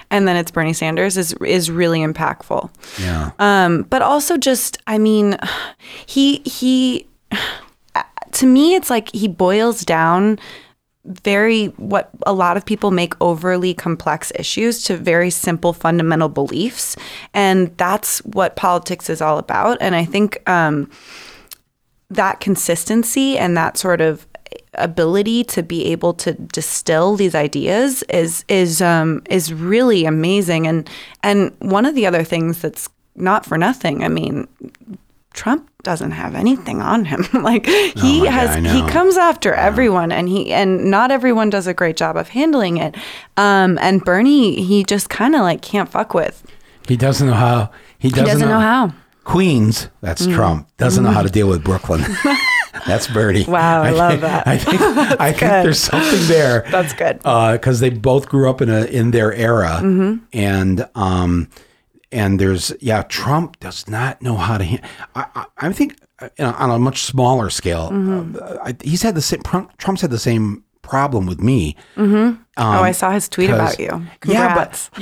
and 0.09 0.27
then 0.27 0.35
it's 0.37 0.49
Bernie 0.49 0.73
Sanders 0.73 1.17
is 1.17 1.33
is 1.45 1.69
really 1.69 1.99
impactful. 1.99 2.69
yeah, 2.99 3.31
Um, 3.37 3.83
but 3.91 4.01
also 4.01 4.37
just, 4.37 4.79
I 4.87 4.97
mean, 4.97 5.37
he 6.07 6.37
he. 6.45 7.07
To 8.33 8.45
me, 8.45 8.75
it's 8.75 8.89
like 8.91 9.09
he 9.13 9.27
boils 9.27 9.83
down 9.83 10.37
very 11.05 11.67
what 11.77 12.09
a 12.25 12.33
lot 12.33 12.57
of 12.57 12.65
people 12.65 12.91
make 12.91 13.13
overly 13.21 13.73
complex 13.73 14.31
issues 14.35 14.83
to 14.83 14.97
very 14.97 15.29
simple 15.29 15.73
fundamental 15.73 16.29
beliefs. 16.29 16.95
And 17.33 17.75
that's 17.77 18.19
what 18.19 18.55
politics 18.55 19.09
is 19.09 19.21
all 19.21 19.37
about. 19.37 19.77
And 19.81 19.95
i 19.95 20.05
think 20.05 20.47
um, 20.49 20.89
that 22.09 22.39
consistency 22.39 23.37
and 23.37 23.55
that 23.55 23.77
sort 23.77 24.01
of 24.01 24.27
ability 24.75 25.43
to 25.43 25.63
be 25.63 25.85
able 25.85 26.13
to 26.13 26.33
distill 26.33 27.15
these 27.15 27.35
ideas 27.35 28.03
is 28.09 28.43
is 28.47 28.81
um, 28.81 29.21
is 29.29 29.53
really 29.53 30.05
amazing. 30.05 30.67
And 30.67 30.89
and 31.23 31.55
one 31.59 31.85
of 31.85 31.95
the 31.95 32.05
other 32.05 32.23
things 32.23 32.61
that's 32.61 32.89
not 33.19 33.45
for 33.45 33.57
nothing 33.57 34.03
i 34.03 34.07
mean 34.07 34.47
Trump 35.39 35.69
doesn't 35.83 36.11
have 36.11 36.35
anything 36.35 36.81
on 36.81 37.05
him. 37.05 37.25
like 37.43 37.65
he 37.65 38.21
Oh 38.21 38.23
God, 38.25 38.33
has 38.33 38.55
he 38.73 38.81
comes 38.91 39.15
after 39.17 39.53
everyone 39.53 40.11
and 40.11 40.27
he 40.27 40.51
and 40.51 40.91
not 40.91 41.11
everyone 41.11 41.49
does 41.49 41.65
a 41.67 41.73
great 41.73 41.95
job 41.95 42.17
of 42.17 42.27
handling 42.29 42.75
it. 42.77 42.95
Um 43.37 43.77
and 43.81 44.03
Bernie 44.03 44.61
he 44.61 44.83
just 44.83 45.09
kind 45.09 45.35
of 45.35 45.41
like 45.41 45.61
can't 45.61 45.87
fuck 45.89 46.13
with. 46.13 46.43
he 46.89 46.97
doesn't 46.97 47.25
know 47.27 47.33
how. 47.33 47.71
He 47.99 48.09
doesn't, 48.09 48.25
He 48.25 48.31
doesn't 48.31 48.49
know 48.49 48.59
how. 48.59 48.87
Mm. 48.87 48.93
Queens, 49.23 49.89
that's 50.01 50.25
Trump, 50.25 50.67
doesn't 50.77 51.03
know 51.03 51.11
how 51.11 51.21
to 51.21 51.29
deal 51.29 51.47
with 51.47 51.63
Brooklyn. 51.63 52.01
that's 52.87 53.07
Bernie. 53.07 53.45
Wow, 53.45 53.83
I 53.83 53.91
love 53.91 54.21
that. 54.21 54.47
I 54.47 54.57
think 54.57 54.81
I 55.21 55.29
think 55.31 55.39
there's 55.63 55.79
something 55.79 56.27
there. 56.27 56.65
That's 56.71 56.93
good. 56.93 57.17
because 57.19 57.79
they 57.79 57.91
both 57.91 58.27
grew 58.27 58.49
up 58.49 58.59
in 58.61 58.69
a 58.69 58.85
in 58.85 59.11
their 59.11 59.31
era, 59.31 59.79
Mm-hmm. 59.81 60.25
and 60.33 60.89
um, 60.95 61.47
and 62.11 62.39
there's 62.39 62.71
yeah, 62.79 63.03
Trump 63.03 63.59
does 63.59 63.87
not 63.87 64.21
know 64.21 64.35
how 64.35 64.57
to. 64.57 64.65
Han- 64.65 64.81
I, 65.15 65.25
I 65.35 65.45
I 65.67 65.73
think 65.73 65.95
uh, 66.19 66.29
on 66.57 66.69
a 66.71 66.79
much 66.79 67.03
smaller 67.03 67.49
scale, 67.49 67.89
Mm-hmm. 67.91 68.37
uh, 68.41 68.57
I, 68.63 68.75
he's 68.83 69.01
had 69.03 69.15
the 69.15 69.21
same. 69.21 69.41
Trump's 69.77 70.01
had 70.01 70.11
the 70.11 70.19
same 70.19 70.63
problem 70.81 71.25
with 71.27 71.39
me. 71.41 71.75
oh, 71.97 72.37
I 72.57 72.91
saw 72.91 73.11
his 73.11 73.29
tweet 73.29 73.49
about 73.49 73.77
you. 73.79 74.05
Yeah, 74.25 74.55
but 74.55 74.89
Congrats. 74.91 74.91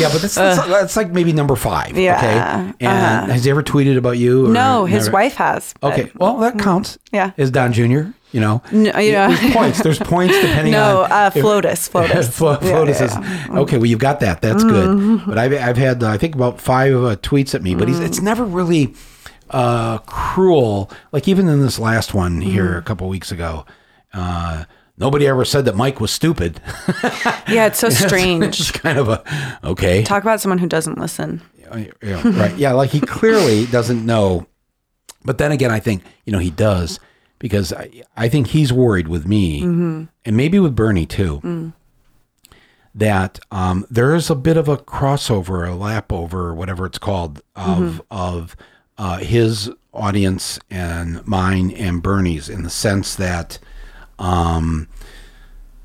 yeah, 0.00 0.08
but 0.12 0.20
that's, 0.22 0.34
that's, 0.34 0.66
that's 0.66 0.96
like 0.96 1.10
maybe 1.10 1.32
number 1.32 1.56
five. 1.56 1.96
Yeah, 1.98 2.72
Okay. 2.74 2.86
And 2.86 3.32
has 3.32 3.44
he 3.44 3.50
ever 3.50 3.62
tweeted 3.62 3.96
about 3.96 4.18
you? 4.18 4.46
or 4.46 4.52
no, 4.52 4.84
his 4.84 5.06
never? 5.06 5.14
wife 5.14 5.34
has. 5.34 5.74
Okay. 5.82 6.10
Well, 6.16 6.38
that 6.38 6.58
counts. 6.58 6.98
Yeah. 7.12 7.32
Is 7.36 7.50
Don 7.50 7.72
Jr. 7.72 8.10
You 8.30 8.40
know. 8.40 8.62
No, 8.72 8.90
know. 8.92 9.34
There's 9.34 9.52
points. 9.54 9.82
There's 9.82 9.98
points 9.98 10.38
depending 10.38 10.72
No, 10.72 11.04
on. 11.04 11.10
uh, 11.12 11.30
if- 11.34 11.42
FLOTUS, 11.42 11.88
FLOTUS. 11.92 12.28
Flo- 12.30 12.58
Yeah, 12.60 12.68
Flotus 12.72 13.00
yeah, 13.00 13.06
Mm-hmm. 13.08 13.52
is 13.56 13.62
okay. 13.62 13.76
Well, 13.78 13.86
you've 13.86 13.98
got 14.00 14.20
that. 14.20 14.42
That's 14.42 14.62
good. 14.64 15.22
But 15.26 15.38
I've 15.38 15.54
I've 15.54 15.76
had 15.78 16.02
uh, 16.02 16.10
I 16.10 16.18
think 16.18 16.34
about 16.34 16.60
five 16.60 16.92
uh, 16.94 17.16
tweets 17.16 17.54
at 17.54 17.62
me, 17.62 17.74
but 17.74 17.88
he's 17.88 17.98
Mm. 18.00 18.04
it's 18.06 18.20
never 18.20 18.44
really 18.44 18.94
uh, 19.50 19.96
cruel. 19.98 20.90
Like 21.10 21.26
even 21.26 21.48
in 21.48 21.62
this 21.62 21.78
last 21.78 22.12
one 22.12 22.40
here 22.42 22.66
Mm-hmm. 22.68 22.78
a 22.78 22.82
couple 22.82 23.08
weeks 23.08 23.32
ago, 23.32 23.64
uh, 24.12 24.64
nobody 24.96 25.26
ever 25.26 25.44
said 25.44 25.64
that 25.66 25.76
Mike 25.76 26.00
was 26.00 26.10
stupid. 26.10 26.60
Yeah, 27.48 27.66
it's 27.66 27.78
so 27.78 27.88
strange. 28.06 28.60
it's 28.60 28.70
kind 28.70 28.98
of 28.98 29.08
a 29.08 29.58
okay. 29.64 30.02
Talk 30.04 30.22
about 30.22 30.40
someone 30.40 30.58
who 30.58 30.66
doesn't 30.66 30.98
listen. 30.98 31.40
Yeah, 32.02 32.22
right. 32.38 32.54
Yeah, 32.56 32.72
like 32.72 32.90
he 32.90 33.00
clearly 33.00 33.64
doesn't 33.70 34.04
know. 34.04 34.46
But 35.24 35.38
then 35.38 35.50
again, 35.50 35.70
I 35.70 35.80
think 35.80 36.02
you 36.26 36.32
know 36.32 36.38
he 36.38 36.50
does 36.50 37.00
because 37.38 37.72
I, 37.72 38.02
I 38.16 38.28
think 38.28 38.48
he's 38.48 38.70
worried 38.72 39.08
with 39.08 39.26
me 39.26 39.62
and 39.62 40.08
maybe 40.26 40.58
with 40.58 40.76
Bernie 40.76 41.06
too. 41.06 41.72
That 42.94 43.38
um, 43.50 43.86
there 43.90 44.14
is 44.14 44.28
a 44.28 44.34
bit 44.34 44.56
of 44.56 44.68
a 44.68 44.76
crossover, 44.76 45.68
a 45.68 45.74
lap 45.74 46.12
over, 46.12 46.52
whatever 46.54 46.84
it's 46.84 46.98
called, 46.98 47.40
of 47.56 48.02
of 48.10 48.56
uh, 48.98 49.18
his 49.18 49.70
audience 49.94 50.58
and 50.68 51.26
mine 51.26 51.70
and 51.70 52.02
Bernie's, 52.02 52.48
in 52.48 52.62
the 52.62 52.70
sense 52.70 53.14
that 53.14 53.58
um, 54.18 54.88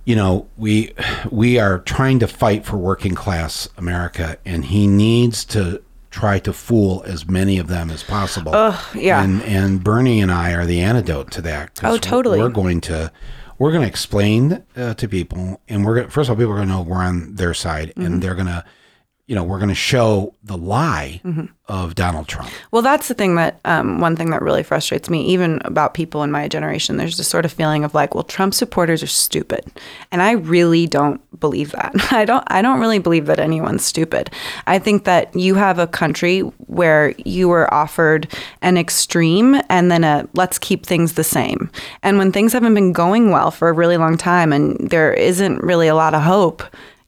you 0.06 0.16
know, 0.16 0.48
we 0.58 0.94
we 1.32 1.60
are 1.60 1.80
trying 1.80 2.20
to 2.20 2.28
fight 2.28 2.66
for 2.66 2.78
working 2.78 3.16
class 3.16 3.70
America, 3.78 4.38
and 4.46 4.66
he 4.66 4.86
needs 4.88 5.46
to 5.46 5.82
try 6.12 6.38
to 6.40 6.54
fool 6.54 7.02
as 7.08 7.28
many 7.28 7.58
of 7.58 7.68
them 7.68 7.90
as 7.90 8.04
possible. 8.04 8.52
yeah. 8.94 9.24
And 9.24 9.42
and 9.44 9.84
Bernie 9.84 10.22
and 10.22 10.32
I 10.32 10.52
are 10.54 10.66
the 10.66 10.82
antidote 10.82 11.32
to 11.32 11.42
that. 11.44 11.80
Oh, 11.84 11.98
totally. 11.98 12.40
We're 12.40 12.50
going 12.50 12.82
to 12.82 13.12
we're 13.60 13.72
going 13.72 13.84
to 13.84 13.88
explain 13.88 14.64
uh, 14.76 14.94
to 14.96 15.08
people, 15.08 15.62
and 15.70 15.86
we're 15.86 15.96
gonna, 15.96 16.10
first 16.10 16.28
of 16.30 16.32
all, 16.32 16.38
people 16.38 16.52
are 16.54 16.58
going 16.58 16.68
to 16.68 16.74
know 16.74 16.82
we're 16.82 16.98
on 16.98 17.36
their 17.36 17.54
side, 17.54 17.90
Mm-hmm. 17.90 18.02
and 18.06 18.22
they're 18.22 18.34
going 18.36 18.48
to, 18.48 18.66
you 19.28 19.36
know, 19.36 19.44
we're 19.44 19.58
going 19.60 19.70
to 19.70 19.76
show 19.76 20.36
the 20.44 20.58
lie 20.58 21.22
Mm-hmm. 21.24 21.46
of 21.70 21.96
Donald 21.96 22.28
Trump. 22.28 22.52
Well, 22.72 22.82
that's 22.82 23.08
the 23.08 23.14
thing 23.14 23.36
that 23.36 23.60
um, 23.64 24.02
one 24.02 24.18
thing 24.18 24.32
that 24.32 24.42
really 24.42 24.64
frustrates 24.64 25.10
me, 25.10 25.24
even 25.28 25.62
about 25.64 25.94
people 25.94 26.22
in 26.24 26.30
my 26.32 26.50
generation. 26.50 26.98
There's 26.98 27.16
this 27.16 27.28
sort 27.30 27.46
of 27.46 27.54
feeling 27.54 27.86
of 27.86 27.94
like, 27.94 28.14
well, 28.14 28.26
Trump 28.26 28.54
supporters 28.54 29.02
are 29.02 29.08
stupid, 29.08 29.64
and 30.12 30.22
I 30.22 30.32
really 30.32 30.88
don't 30.88 31.22
believe 31.40 31.72
that. 31.72 31.94
I 32.12 32.26
don't. 32.26 32.44
I 32.48 32.62
don't 32.62 32.82
really 32.82 33.00
believe 33.00 33.28
that 33.28 33.40
anyone's 33.40 33.86
stupid. 33.86 34.30
I 34.68 34.78
think 34.78 35.06
that 35.06 35.34
you 35.36 35.56
have 35.56 35.80
a 35.80 35.88
country 35.88 36.42
where 36.68 37.14
you 37.18 37.48
were 37.48 37.74
offered 37.74 38.28
an 38.62 38.78
extreme 38.78 39.62
and 39.70 39.90
then 39.90 40.04
a 40.04 40.28
let's 40.34 40.60
keep 40.60 40.86
things 40.86 41.14
the 41.14 41.24
same. 41.24 41.72
And 42.04 42.18
when 42.18 42.34
things 42.34 42.52
haven't 42.52 42.74
been 42.74 42.92
going 42.92 43.32
well 43.32 43.52
for 43.52 43.70
a 43.70 43.74
really 43.74 43.96
long 43.98 44.18
time, 44.18 44.52
and 44.52 44.78
there 44.90 45.14
isn't 45.14 45.64
really 45.64 45.88
a 45.88 45.96
lot 45.96 46.14
of 46.14 46.22
hope 46.24 46.62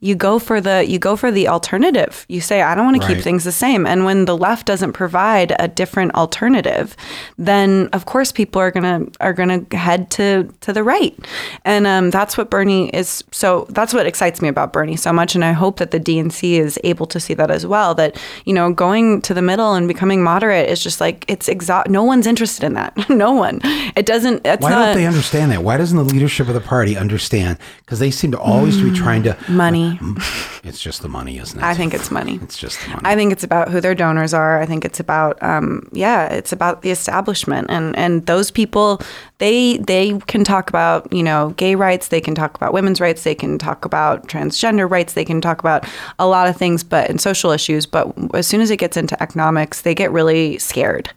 you 0.05 0.13
go 0.13 0.37
for 0.37 0.61
the 0.61 0.85
you 0.87 0.99
go 0.99 1.15
for 1.15 1.31
the 1.31 1.47
alternative. 1.47 2.27
You 2.29 2.39
say 2.39 2.61
I 2.61 2.75
don't 2.75 2.85
want 2.85 3.01
to 3.01 3.07
keep 3.07 3.23
things 3.23 3.43
the 3.43 3.51
same. 3.51 3.87
And 3.87 4.05
when 4.05 4.25
the 4.25 4.37
left 4.37 4.67
doesn't 4.67 4.93
provide 4.93 5.55
a 5.57 5.67
different 5.67 6.13
alternative, 6.13 6.95
then 7.39 7.89
of 7.91 8.05
course 8.05 8.31
people 8.31 8.61
are 8.61 8.69
gonna 8.69 9.07
are 9.19 9.33
gonna 9.33 9.65
head 9.71 10.11
to 10.11 10.53
to 10.61 10.71
the 10.71 10.83
right. 10.83 11.17
And 11.63 11.87
um, 11.87 12.11
that's 12.11 12.37
what 12.37 12.51
Bernie 12.51 12.89
is. 12.89 13.23
So 13.31 13.65
that's 13.69 13.95
what 13.95 14.05
excites 14.05 14.43
me 14.43 14.47
about 14.47 14.71
Bernie 14.71 14.95
so 14.95 15.11
much. 15.11 15.33
And 15.33 15.43
I 15.43 15.53
hope 15.53 15.77
that 15.77 15.89
the 15.89 15.99
DNC 15.99 16.59
is 16.59 16.77
able 16.83 17.07
to 17.07 17.19
see 17.19 17.33
that 17.33 17.49
as 17.49 17.65
well. 17.65 17.95
That 17.95 18.21
you 18.45 18.53
know 18.53 18.71
going 18.71 19.23
to 19.23 19.33
the 19.33 19.41
middle 19.41 19.73
and 19.73 19.87
becoming 19.87 20.21
moderate 20.21 20.69
is 20.69 20.83
just 20.83 21.01
like 21.01 21.25
it's 21.27 21.49
exo- 21.49 21.87
No 21.87 22.03
one's 22.03 22.27
interested 22.27 22.63
in 22.63 22.75
that. 22.75 22.93
no 23.09 23.31
one. 23.31 23.59
It 23.95 24.05
doesn't. 24.05 24.45
It's 24.45 24.61
Why 24.61 24.69
not 24.69 24.85
don't 24.85 24.97
they 24.97 25.07
understand 25.07 25.51
that? 25.51 25.63
Why 25.63 25.77
doesn't 25.77 25.97
the 25.97 26.03
leadership 26.03 26.47
of 26.47 26.53
the 26.53 26.61
party 26.61 26.95
understand? 26.95 27.57
Because 27.79 27.97
they 27.97 28.11
seem 28.11 28.31
to 28.33 28.39
always 28.39 28.79
be 28.79 28.91
trying 28.91 29.23
to. 29.23 29.35
money. 29.49 29.94
It's 30.65 30.79
just 30.79 31.03
the 31.03 31.07
money, 31.07 31.37
isn't 31.37 31.59
it? 31.59 31.63
I 31.63 31.75
think 31.75 31.93
it's 31.93 32.09
money. 32.09 32.39
it's 32.41 32.57
just 32.57 32.81
the 32.81 32.89
money. 32.89 33.01
I 33.05 33.15
think 33.15 33.31
it's 33.31 33.43
about 33.43 33.69
who 33.69 33.79
their 33.79 33.93
donors 33.93 34.33
are. 34.33 34.59
I 34.59 34.65
think 34.65 34.83
it's 34.83 34.99
about, 34.99 35.41
um, 35.43 35.87
yeah, 35.91 36.25
it's 36.25 36.51
about 36.51 36.81
the 36.81 36.89
establishment 36.89 37.67
and 37.69 37.95
and 37.95 38.25
those 38.25 38.49
people. 38.49 38.99
They 39.37 39.77
they 39.77 40.17
can 40.25 40.43
talk 40.43 40.67
about 40.69 41.13
you 41.13 41.21
know 41.21 41.53
gay 41.57 41.75
rights. 41.75 42.07
They 42.07 42.19
can 42.19 42.33
talk 42.33 42.55
about 42.55 42.73
women's 42.73 42.99
rights. 42.99 43.23
They 43.23 43.35
can 43.35 43.59
talk 43.59 43.85
about 43.85 44.27
transgender 44.27 44.89
rights. 44.89 45.13
They 45.13 45.23
can 45.23 45.39
talk 45.39 45.59
about 45.59 45.85
a 46.17 46.25
lot 46.25 46.47
of 46.49 46.57
things, 46.57 46.83
but 46.83 47.11
and 47.11 47.21
social 47.21 47.51
issues. 47.51 47.85
But 47.85 48.11
as 48.33 48.47
soon 48.47 48.61
as 48.61 48.71
it 48.71 48.77
gets 48.77 48.97
into 48.97 49.21
economics, 49.21 49.81
they 49.81 49.93
get 49.93 50.11
really 50.11 50.57
scared. 50.57 51.11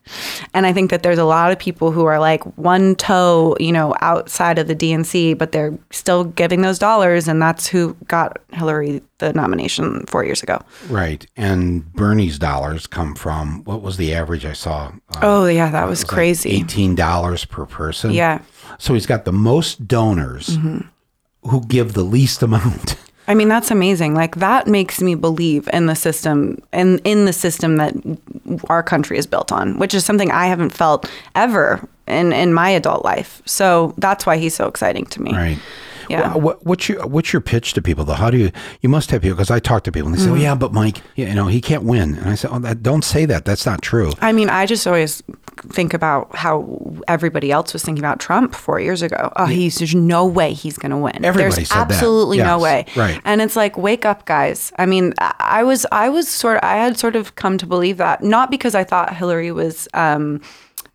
And 0.52 0.66
I 0.66 0.74
think 0.74 0.90
that 0.90 1.02
there's 1.02 1.18
a 1.18 1.24
lot 1.24 1.52
of 1.52 1.58
people 1.58 1.90
who 1.90 2.04
are 2.04 2.18
like 2.18 2.44
one 2.58 2.96
toe, 2.96 3.56
you 3.58 3.72
know, 3.72 3.94
outside 4.02 4.58
of 4.58 4.68
the 4.68 4.76
DNC, 4.76 5.38
but 5.38 5.52
they're 5.52 5.72
still 5.90 6.24
giving 6.24 6.60
those 6.60 6.78
dollars, 6.78 7.28
and 7.28 7.40
that's 7.40 7.66
who 7.66 7.96
got 8.08 8.36
Hillary 8.52 8.67
the 8.72 9.32
nomination 9.32 10.04
four 10.06 10.24
years 10.24 10.42
ago. 10.42 10.58
right. 10.88 11.26
And 11.36 11.92
Bernie's 11.92 12.38
dollars 12.38 12.86
come 12.86 13.14
from 13.14 13.64
what 13.64 13.82
was 13.82 13.96
the 13.96 14.14
average 14.14 14.44
I 14.44 14.52
saw? 14.52 14.92
Uh, 15.14 15.20
Oh 15.22 15.46
yeah, 15.46 15.70
that 15.70 15.88
was 15.88 16.04
crazy. 16.04 16.50
Eighteen 16.50 16.94
dollars 16.94 17.44
per 17.44 17.66
person. 17.66 18.12
Yeah. 18.12 18.40
So 18.78 18.94
he's 18.94 19.06
got 19.06 19.24
the 19.24 19.32
most 19.32 19.86
donors 19.88 20.58
who 21.42 21.64
give 21.66 21.94
the 21.94 22.04
least 22.04 22.42
amount. 22.42 22.96
I 23.28 23.34
mean, 23.34 23.48
that's 23.48 23.70
amazing. 23.70 24.14
Like 24.14 24.36
that 24.36 24.66
makes 24.66 25.02
me 25.02 25.14
believe 25.14 25.68
in 25.72 25.84
the 25.86 25.94
system 25.94 26.62
and 26.72 26.98
in 27.04 27.26
the 27.26 27.32
system 27.32 27.76
that 27.76 27.94
our 28.70 28.82
country 28.82 29.18
is 29.18 29.26
built 29.26 29.52
on, 29.52 29.78
which 29.78 29.92
is 29.92 30.04
something 30.04 30.30
I 30.30 30.46
haven't 30.46 30.70
felt 30.70 31.10
ever 31.34 31.86
in 32.06 32.32
in 32.32 32.54
my 32.54 32.70
adult 32.70 33.04
life. 33.04 33.42
So 33.44 33.92
that's 33.98 34.24
why 34.24 34.38
he's 34.38 34.54
so 34.54 34.66
exciting 34.66 35.04
to 35.06 35.20
me. 35.22 35.32
Right. 35.32 35.58
Yeah. 36.08 36.32
Wha- 36.34 36.40
What, 36.40 36.66
what's 36.66 36.88
your 36.88 37.06
what's 37.06 37.32
your 37.32 37.40
pitch 37.40 37.72
to 37.74 37.82
people 37.82 38.04
though? 38.04 38.14
How 38.14 38.30
do 38.30 38.36
you 38.38 38.50
you 38.80 38.88
must 38.88 39.10
have 39.10 39.22
people 39.22 39.36
because 39.36 39.50
I 39.50 39.58
talk 39.58 39.84
to 39.84 39.92
people 39.92 40.08
and 40.08 40.16
they 40.16 40.20
say, 40.20 40.26
Mm-hmm. 40.28 40.34
"Oh 40.34 40.42
yeah, 40.42 40.54
but 40.54 40.72
Mike, 40.72 41.02
you 41.16 41.32
know, 41.34 41.46
he 41.46 41.60
can't 41.60 41.82
win." 41.84 42.16
And 42.16 42.28
I 42.28 42.34
say, 42.34 42.48
"Oh, 42.50 42.58
that, 42.60 42.82
don't 42.82 43.04
say 43.04 43.26
that. 43.26 43.44
That's 43.44 43.66
not 43.66 43.82
true." 43.82 44.12
I 44.20 44.32
mean, 44.32 44.48
I 44.50 44.66
just 44.66 44.86
always 44.86 45.22
think 45.72 45.92
about 45.92 46.34
how 46.36 46.80
everybody 47.08 47.50
else 47.50 47.72
was 47.72 47.82
thinking 47.84 48.02
about 48.04 48.20
Trump 48.20 48.54
four 48.54 48.78
years 48.80 49.02
ago. 49.02 49.32
Oh, 49.36 49.46
he's 49.46 49.78
there's 49.78 49.94
no 49.94 50.24
way 50.24 50.52
he's 50.52 50.78
going 50.78 50.90
to 50.92 50.96
win. 50.96 51.24
Everybody 51.24 51.54
there's 51.56 51.68
said 51.68 51.76
that. 51.88 51.90
absolutely 51.92 52.38
no 52.38 52.58
way. 52.60 52.86
right. 52.96 53.20
And 53.24 53.40
it's 53.42 53.56
like, 53.56 53.76
wake 53.76 54.04
up, 54.06 54.24
guys. 54.24 54.72
I 54.78 54.86
mean, 54.86 55.14
I 55.18 55.34
I 55.38 55.62
was 55.64 55.84
I 55.92 56.08
was 56.08 56.28
sort 56.28 56.56
of 56.58 56.64
I 56.64 56.76
had 56.76 56.98
sort 56.98 57.16
of 57.16 57.34
come 57.34 57.58
to 57.58 57.66
believe 57.66 57.96
that 57.96 58.22
not 58.22 58.50
because 58.50 58.74
I 58.74 58.84
thought 58.84 59.14
Hillary 59.16 59.50
was. 59.52 59.88
Um, 59.94 60.40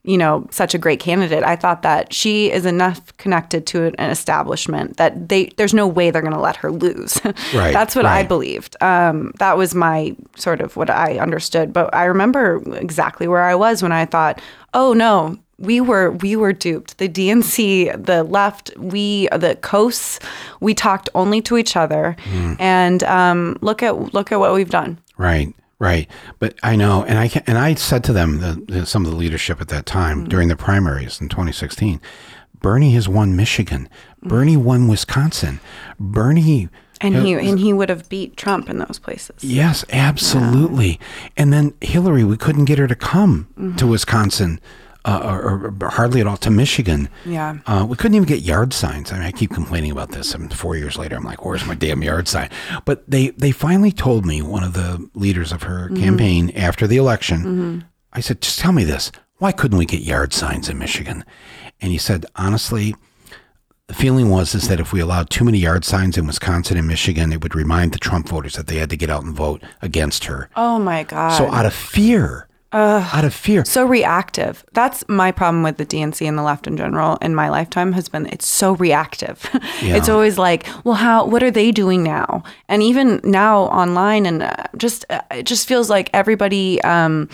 you 0.05 0.17
know, 0.17 0.45
such 0.51 0.73
a 0.73 0.77
great 0.77 0.99
candidate. 0.99 1.43
I 1.43 1.55
thought 1.55 1.81
that 1.83 2.13
she 2.13 2.51
is 2.51 2.65
enough 2.65 3.15
connected 3.17 3.65
to 3.67 3.85
an 3.97 4.09
establishment 4.11 4.97
that 4.97 5.29
they 5.29 5.45
there's 5.57 5.73
no 5.73 5.87
way 5.87 6.11
they're 6.11 6.21
going 6.21 6.33
to 6.33 6.39
let 6.39 6.57
her 6.57 6.71
lose. 6.71 7.21
Right, 7.53 7.71
That's 7.73 7.95
what 7.95 8.05
I 8.05 8.23
believed. 8.23 8.75
Um, 8.81 9.31
that 9.39 9.57
was 9.57 9.73
my 9.75 10.15
sort 10.35 10.59
of 10.59 10.75
what 10.75 10.89
I 10.89 11.17
understood. 11.19 11.71
But 11.71 11.93
I 11.95 12.05
remember 12.05 12.61
exactly 12.75 13.27
where 13.27 13.43
I 13.43 13.55
was 13.55 13.81
when 13.81 13.91
I 13.93 14.05
thought, 14.05 14.41
oh 14.73 14.91
no, 14.93 15.37
we 15.59 15.79
were 15.79 16.11
we 16.11 16.35
were 16.35 16.51
duped. 16.51 16.97
The 16.97 17.07
DNC, 17.07 18.05
the 18.05 18.23
left, 18.23 18.71
we 18.77 19.27
the 19.31 19.55
coasts, 19.61 20.19
we 20.59 20.73
talked 20.73 21.09
only 21.15 21.41
to 21.43 21.57
each 21.57 21.75
other, 21.77 22.17
Hmm. 22.25 22.53
and 22.59 23.03
um, 23.03 23.57
look 23.61 23.81
at 23.83 24.13
look 24.13 24.31
at 24.31 24.39
what 24.39 24.53
we've 24.53 24.69
done. 24.69 24.97
Right, 25.17 25.53
right. 25.83 26.07
But 26.39 26.55
I 26.63 26.75
know, 26.75 27.03
and 27.03 27.17
I 27.19 27.27
can, 27.27 27.43
and 27.47 27.57
I 27.57 27.73
said 27.75 28.03
to 28.05 28.13
them, 28.13 28.39
the, 28.39 28.63
the, 28.67 28.85
some 28.85 29.03
of 29.05 29.11
the 29.11 29.17
leadership 29.17 29.59
at 29.61 29.67
that 29.69 29.85
time 29.85 30.19
Mm-hmm. 30.21 30.29
during 30.29 30.47
the 30.47 30.55
primaries 30.55 31.19
in 31.21 31.29
2016, 31.29 31.99
Bernie 32.61 32.93
has 32.93 33.07
won 33.09 33.35
Michigan. 33.35 33.89
Bernie 34.21 34.57
won 34.57 34.87
Wisconsin. 34.87 35.59
Bernie. 35.99 36.69
And 37.01 37.15
he 37.17 37.33
and 37.33 37.59
he 37.59 37.73
would 37.73 37.89
have 37.89 38.07
beat 38.07 38.37
Trump 38.37 38.69
in 38.69 38.77
those 38.77 38.97
places. 38.97 39.43
Yes, 39.43 39.83
absolutely. 39.89 40.99
And 41.35 41.51
then 41.51 41.73
Hillary, 41.81 42.23
we 42.23 42.37
couldn't 42.37 42.63
get 42.65 42.79
her 42.79 42.87
to 42.87 42.95
come 42.95 43.47
Mm-hmm. 43.59 43.75
to 43.75 43.87
Wisconsin, 43.87 44.61
uh, 45.05 45.19
or, 45.23 45.73
or 45.81 45.89
hardly 45.89 46.21
at 46.21 46.27
all 46.27 46.37
to 46.37 46.49
Michigan. 46.49 47.09
Yeah. 47.25 47.57
Uh, 47.65 47.85
we 47.89 47.95
couldn't 47.97 48.15
even 48.15 48.27
get 48.27 48.39
yard 48.41 48.73
signs. 48.73 49.11
I 49.11 49.15
mean, 49.15 49.23
I 49.27 49.31
keep 49.31 49.51
complaining 49.51 49.91
about 49.91 50.11
this. 50.11 50.37
Mean, 50.37 50.49
four 50.49 50.75
years 50.77 50.97
later, 50.97 51.15
I'm 51.15 51.23
like, 51.23 51.43
where's 51.43 51.65
my 51.65 51.75
damn 51.75 52.01
yard 52.03 52.27
sign? 52.27 52.49
But 52.85 53.03
they, 53.09 53.29
they 53.29 53.51
finally 53.51 53.91
told 53.91 54.25
me, 54.25 54.41
one 54.41 54.63
of 54.63 54.73
the 54.73 55.07
leaders 55.13 55.51
of 55.51 55.63
her 55.63 55.89
Mm-hmm. 55.89 55.95
campaign 56.03 56.49
after 56.55 56.87
the 56.87 56.97
election, 56.97 57.83
I 58.13 58.19
said, 58.21 58.41
just 58.41 58.59
tell 58.59 58.71
me 58.71 58.83
this. 58.85 59.11
Why 59.39 59.51
couldn't 59.51 59.77
we 59.77 59.85
get 59.85 60.01
yard 60.01 60.31
signs 60.33 60.69
in 60.69 60.77
Michigan? 60.77 61.25
And 61.81 61.91
he 61.91 61.97
said, 61.97 62.25
honestly, 62.37 62.95
the 63.87 63.93
feeling 63.93 64.29
was 64.29 64.55
is 64.55 64.69
that 64.69 64.79
if 64.79 64.93
we 64.93 65.01
allowed 65.01 65.29
too 65.29 65.43
many 65.43 65.57
yard 65.57 65.83
signs 65.83 66.17
in 66.17 66.25
Wisconsin 66.25 66.77
and 66.77 66.87
Michigan, 66.87 67.33
it 67.33 67.43
would 67.43 67.53
remind 67.55 67.91
the 67.91 67.99
Trump 67.99 68.29
voters 68.29 68.55
that 68.55 68.67
they 68.67 68.77
had 68.77 68.89
to 68.91 68.95
get 68.95 69.09
out 69.09 69.23
and 69.23 69.35
vote 69.35 69.61
against 69.81 70.23
her. 70.25 70.49
Oh 70.55 70.79
my 70.79 71.03
God. 71.03 71.31
So 71.37 71.51
out 71.51 71.65
of 71.65 71.73
fear, 71.73 72.47
out 72.73 73.25
of 73.25 73.33
fear, 73.33 73.65
so 73.65 73.85
reactive. 73.85 74.65
That's 74.73 75.03
my 75.07 75.31
problem 75.31 75.63
with 75.63 75.77
the 75.77 75.85
DNC 75.85 76.27
and 76.27 76.37
the 76.37 76.43
left 76.43 76.67
in 76.67 76.77
general 76.77 77.17
in 77.21 77.35
my 77.35 77.49
lifetime 77.49 77.93
has 77.93 78.09
been 78.09 78.25
it's 78.27 78.47
so 78.47 78.75
reactive. 78.75 79.49
it's 79.81 80.09
always 80.09 80.37
like, 80.37 80.65
well, 80.83 80.95
how? 80.95 81.25
What 81.25 81.43
are 81.43 81.51
they 81.51 81.71
doing 81.71 82.03
now? 82.03 82.43
And 82.67 82.81
even 82.81 83.21
now 83.23 83.63
online, 83.63 84.25
and 84.25 84.43
uh, 84.43 84.55
just 84.77 85.05
uh, 85.09 85.21
it 85.31 85.43
just 85.43 85.67
feels 85.67 85.89
like 85.89 86.09
everybody. 86.13 86.81
Um, 86.83 87.29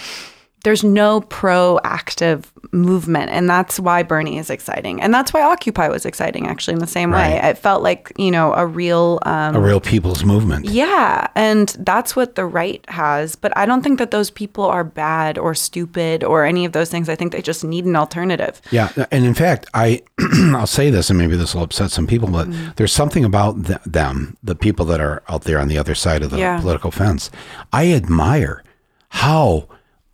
there's 0.63 0.83
no 0.83 1.21
proactive 1.21 2.43
movement, 2.71 3.31
and 3.31 3.49
that's 3.49 3.79
why 3.79 4.03
Bernie 4.03 4.37
is 4.37 4.49
exciting, 4.49 5.01
and 5.01 5.13
that's 5.13 5.33
why 5.33 5.41
Occupy 5.41 5.87
was 5.87 6.05
exciting. 6.05 6.47
Actually, 6.47 6.73
in 6.73 6.79
the 6.79 6.87
same 6.87 7.11
way, 7.11 7.39
it 7.43 7.57
felt 7.57 7.81
like 7.81 8.11
you 8.17 8.29
know 8.31 8.53
a 8.53 8.65
real. 8.67 9.19
Um, 9.23 9.55
a 9.55 9.59
real 9.59 9.79
people's 9.79 10.23
movement. 10.23 10.65
yeah, 10.65 11.27
and 11.35 11.69
that's 11.79 12.15
what 12.15 12.35
the 12.35 12.45
right 12.45 12.83
has. 12.89 13.35
But 13.35 13.55
I 13.57 13.65
don't 13.65 13.81
think 13.81 13.99
that 13.99 14.11
those 14.11 14.29
people 14.29 14.65
are 14.65 14.83
bad 14.83 15.37
or 15.37 15.55
stupid 15.55 16.23
or 16.23 16.45
any 16.45 16.65
of 16.65 16.73
those 16.73 16.89
things. 16.89 17.09
I 17.09 17.15
think 17.15 17.31
they 17.31 17.41
just 17.41 17.63
need 17.63 17.85
an 17.85 17.95
alternative. 17.95 18.61
Yeah, 18.71 18.91
and 19.11 19.25
in 19.25 19.33
fact, 19.33 19.67
I 19.73 20.03
I'll 20.55 20.67
say 20.67 20.89
this, 20.89 21.09
and 21.09 21.17
maybe 21.17 21.35
this 21.35 21.55
will 21.55 21.63
upset 21.63 21.91
some 21.91 22.05
people, 22.07 22.27
but 22.29 22.39
Mm-hmm. 22.49 22.71
there's 22.77 22.93
something 22.93 23.23
about 23.25 23.65
th- 23.65 23.79
them, 23.85 24.35
the 24.41 24.55
people 24.55 24.85
that 24.85 24.99
are 24.99 25.21
out 25.29 25.43
there 25.43 25.59
on 25.59 25.67
the 25.67 25.77
other 25.77 25.93
side 25.95 26.23
of 26.23 26.31
the 26.31 26.37
Yeah. 26.39 26.59
political 26.59 26.89
fence. 26.91 27.29
I 27.73 27.91
admire 27.91 28.63
how 29.09 29.67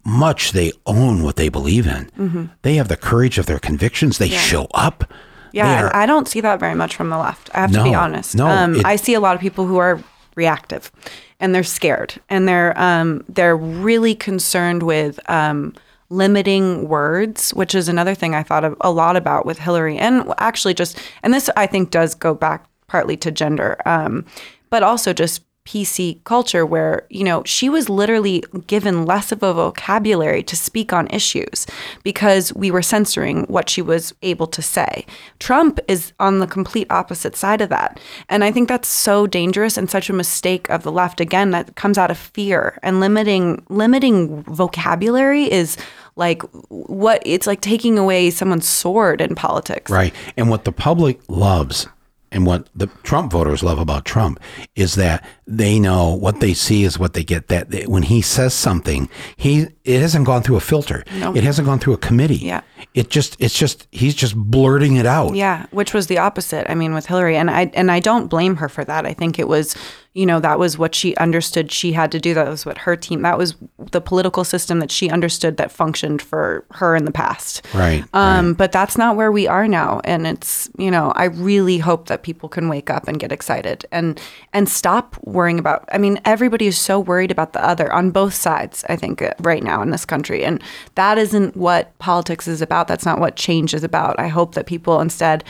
much 0.05 0.51
they 0.51 0.71
own 0.85 1.23
what 1.23 1.35
they 1.35 1.49
believe 1.49 1.87
in. 1.87 2.49
They 2.61 2.75
have 2.75 2.87
the 2.87 2.97
courage 2.97 3.37
of 3.37 3.45
their 3.47 3.59
convictions. 3.59 4.17
They 4.17 4.29
show 4.29 4.67
up. 4.73 5.03
Yeah, 5.51 5.85
are- 5.85 5.95
I 5.95 6.05
don't 6.05 6.27
see 6.27 6.41
that 6.41 6.59
very 6.59 6.75
much 6.75 6.95
from 6.95 7.09
the 7.09 7.17
left. 7.17 7.49
I 7.55 7.59
have 7.61 7.71
to 7.71 7.83
be 7.83 7.93
honest. 7.95 8.35
no, 8.35 8.47
um, 8.47 8.75
it- 8.75 8.85
I 8.85 8.95
see 8.97 9.13
a 9.13 9.19
lot 9.19 9.35
of 9.35 9.41
people 9.41 9.65
who 9.65 9.77
are 9.77 9.99
reactive, 10.35 10.91
and 11.39 11.55
they're 11.55 11.63
scared, 11.63 12.13
and 12.29 12.47
they're 12.47 12.77
um, 12.79 13.23
they're 13.29 13.55
really 13.57 14.15
concerned 14.15 14.83
with 14.83 15.17
um, 15.29 15.73
limiting 16.09 16.87
words, 16.87 17.51
which 17.53 17.73
is 17.73 17.87
another 17.89 18.13
thing 18.15 18.35
I 18.35 18.43
thought 18.43 18.63
of 18.63 18.75
a 18.81 18.91
lot 18.91 19.15
about 19.15 19.45
with 19.45 19.57
Hillary, 19.59 19.97
and 19.97 20.31
actually 20.37 20.73
just 20.73 20.99
and 21.23 21.33
this 21.33 21.49
I 21.57 21.65
think 21.67 21.89
does 21.89 22.13
go 22.15 22.33
back 22.35 22.65
partly 22.87 23.17
to 23.17 23.31
gender, 23.31 23.77
um, 23.85 24.25
but 24.69 24.83
also 24.83 25.13
just 25.13 25.41
PC 25.65 26.23
culture 26.23 26.65
where, 26.65 27.05
you 27.09 27.23
know, 27.23 27.43
she 27.43 27.69
was 27.69 27.89
literally 27.89 28.43
given 28.67 29.05
less 29.05 29.31
of 29.31 29.41
a 29.41 29.53
vocabulary 29.53 30.43
to 30.43 30.55
speak 30.55 30.93
on 30.93 31.07
issues 31.07 31.65
because 32.03 32.53
we 32.53 32.69
were 32.69 32.83
censoring 32.83 33.45
what 33.45 33.67
she 33.69 33.81
was 33.81 34.13
able 34.21 34.47
to 34.47 34.61
say. 34.61 35.05
Trump 35.39 35.79
is 35.87 36.13
on 36.19 36.39
the 36.39 36.47
complete 36.47 36.87
opposite 36.91 37.35
side 37.35 37.61
of 37.61 37.69
that. 37.69 37.99
And 38.29 38.43
I 38.43 38.51
think 38.51 38.69
that's 38.69 38.87
so 38.87 39.25
dangerous 39.25 39.75
and 39.75 39.89
such 39.89 40.09
a 40.09 40.13
mistake 40.13 40.69
of 40.69 40.83
the 40.83 40.91
left 40.91 41.19
again 41.19 41.49
that 41.51 41.75
comes 41.75 41.97
out 41.97 42.11
of 42.11 42.17
fear 42.17 42.79
and 42.83 42.99
limiting 42.99 43.65
limiting 43.69 44.43
vocabulary 44.43 45.51
is 45.51 45.77
like 46.15 46.43
what 46.69 47.21
it's 47.25 47.47
like 47.47 47.61
taking 47.61 47.97
away 47.97 48.29
someone's 48.29 48.67
sword 48.67 49.19
in 49.19 49.35
politics. 49.35 49.91
Right. 49.91 50.13
And 50.37 50.49
what 50.49 50.63
the 50.63 50.71
public 50.71 51.19
loves 51.27 51.87
and 52.31 52.45
what 52.45 52.67
the 52.75 52.87
Trump 53.03 53.31
voters 53.31 53.63
love 53.63 53.79
about 53.79 54.03
Trump 54.03 54.39
is 54.75 54.95
that 54.95 55.25
they 55.47 55.79
know 55.79 56.13
what 56.15 56.39
they 56.39 56.53
see 56.53 56.83
is 56.83 56.97
what 56.97 57.13
they 57.13 57.23
get. 57.23 57.47
That 57.47 57.87
when 57.87 58.03
he 58.03 58.21
says 58.21 58.53
something, 58.53 59.09
he 59.35 59.67
it 59.83 60.01
hasn't 60.01 60.25
gone 60.25 60.41
through 60.41 60.55
a 60.55 60.61
filter. 60.61 61.03
Nope. 61.19 61.35
It 61.37 61.43
hasn't 61.43 61.67
gone 61.67 61.79
through 61.79 61.93
a 61.93 61.97
committee. 61.97 62.37
Yeah. 62.37 62.61
It 62.93 63.09
just 63.09 63.35
it's 63.39 63.57
just 63.57 63.87
he's 63.91 64.15
just 64.15 64.35
blurting 64.35 64.95
it 64.95 65.05
out. 65.05 65.35
Yeah, 65.35 65.65
which 65.71 65.93
was 65.93 66.07
the 66.07 66.17
opposite. 66.17 66.69
I 66.69 66.75
mean, 66.75 66.93
with 66.93 67.05
Hillary, 67.05 67.35
and 67.37 67.51
I 67.51 67.69
and 67.73 67.91
I 67.91 67.99
don't 67.99 68.27
blame 68.27 68.55
her 68.57 68.69
for 68.69 68.83
that. 68.85 69.05
I 69.05 69.13
think 69.13 69.37
it 69.37 69.47
was, 69.47 69.75
you 70.13 70.25
know, 70.25 70.39
that 70.39 70.59
was 70.59 70.77
what 70.77 70.95
she 70.95 71.13
understood 71.17 71.71
she 71.71 71.91
had 71.91 72.11
to 72.13 72.19
do. 72.19 72.33
That 72.33 72.47
was 72.47 72.65
what 72.65 72.77
her 72.79 72.95
team. 72.95 73.21
That 73.21 73.37
was 73.37 73.55
the 73.91 73.99
political 74.01 74.43
system 74.45 74.79
that 74.79 74.91
she 74.91 75.09
understood 75.09 75.57
that 75.57 75.71
functioned 75.71 76.21
for 76.21 76.65
her 76.71 76.95
in 76.95 77.03
the 77.05 77.11
past. 77.11 77.65
Right. 77.73 78.03
Um, 78.13 78.53
But 78.53 78.71
that's 78.71 78.97
not 78.97 79.17
where 79.17 79.31
we 79.31 79.45
are 79.47 79.67
now, 79.67 79.99
and 80.05 80.25
it's 80.25 80.69
you 80.77 80.89
know, 80.89 81.11
I 81.15 81.25
really 81.25 81.79
hope 81.79 82.07
that 82.07 82.23
people 82.23 82.47
can 82.47 82.69
wake 82.69 82.89
up 82.89 83.07
and 83.09 83.19
get 83.19 83.31
excited 83.31 83.85
and 83.91 84.21
and 84.53 84.69
stop 84.69 85.15
worrying 85.35 85.59
about. 85.59 85.87
I 85.91 85.97
mean, 85.97 86.19
everybody 86.25 86.67
is 86.67 86.77
so 86.77 86.99
worried 86.99 87.31
about 87.31 87.53
the 87.53 87.63
other 87.63 87.91
on 87.93 88.11
both 88.11 88.33
sides. 88.33 88.83
I 88.89 88.95
think 88.95 89.21
uh, 89.21 89.33
right 89.39 89.63
now 89.63 89.81
in 89.81 89.91
this 89.91 90.05
country, 90.05 90.43
and 90.43 90.61
that 90.95 91.17
isn't 91.17 91.55
what 91.55 91.97
politics 91.99 92.47
is 92.47 92.61
about. 92.61 92.87
That's 92.87 93.05
not 93.05 93.19
what 93.19 93.35
change 93.35 93.73
is 93.73 93.83
about. 93.83 94.19
I 94.19 94.27
hope 94.27 94.55
that 94.55 94.65
people 94.65 95.01
instead 95.01 95.43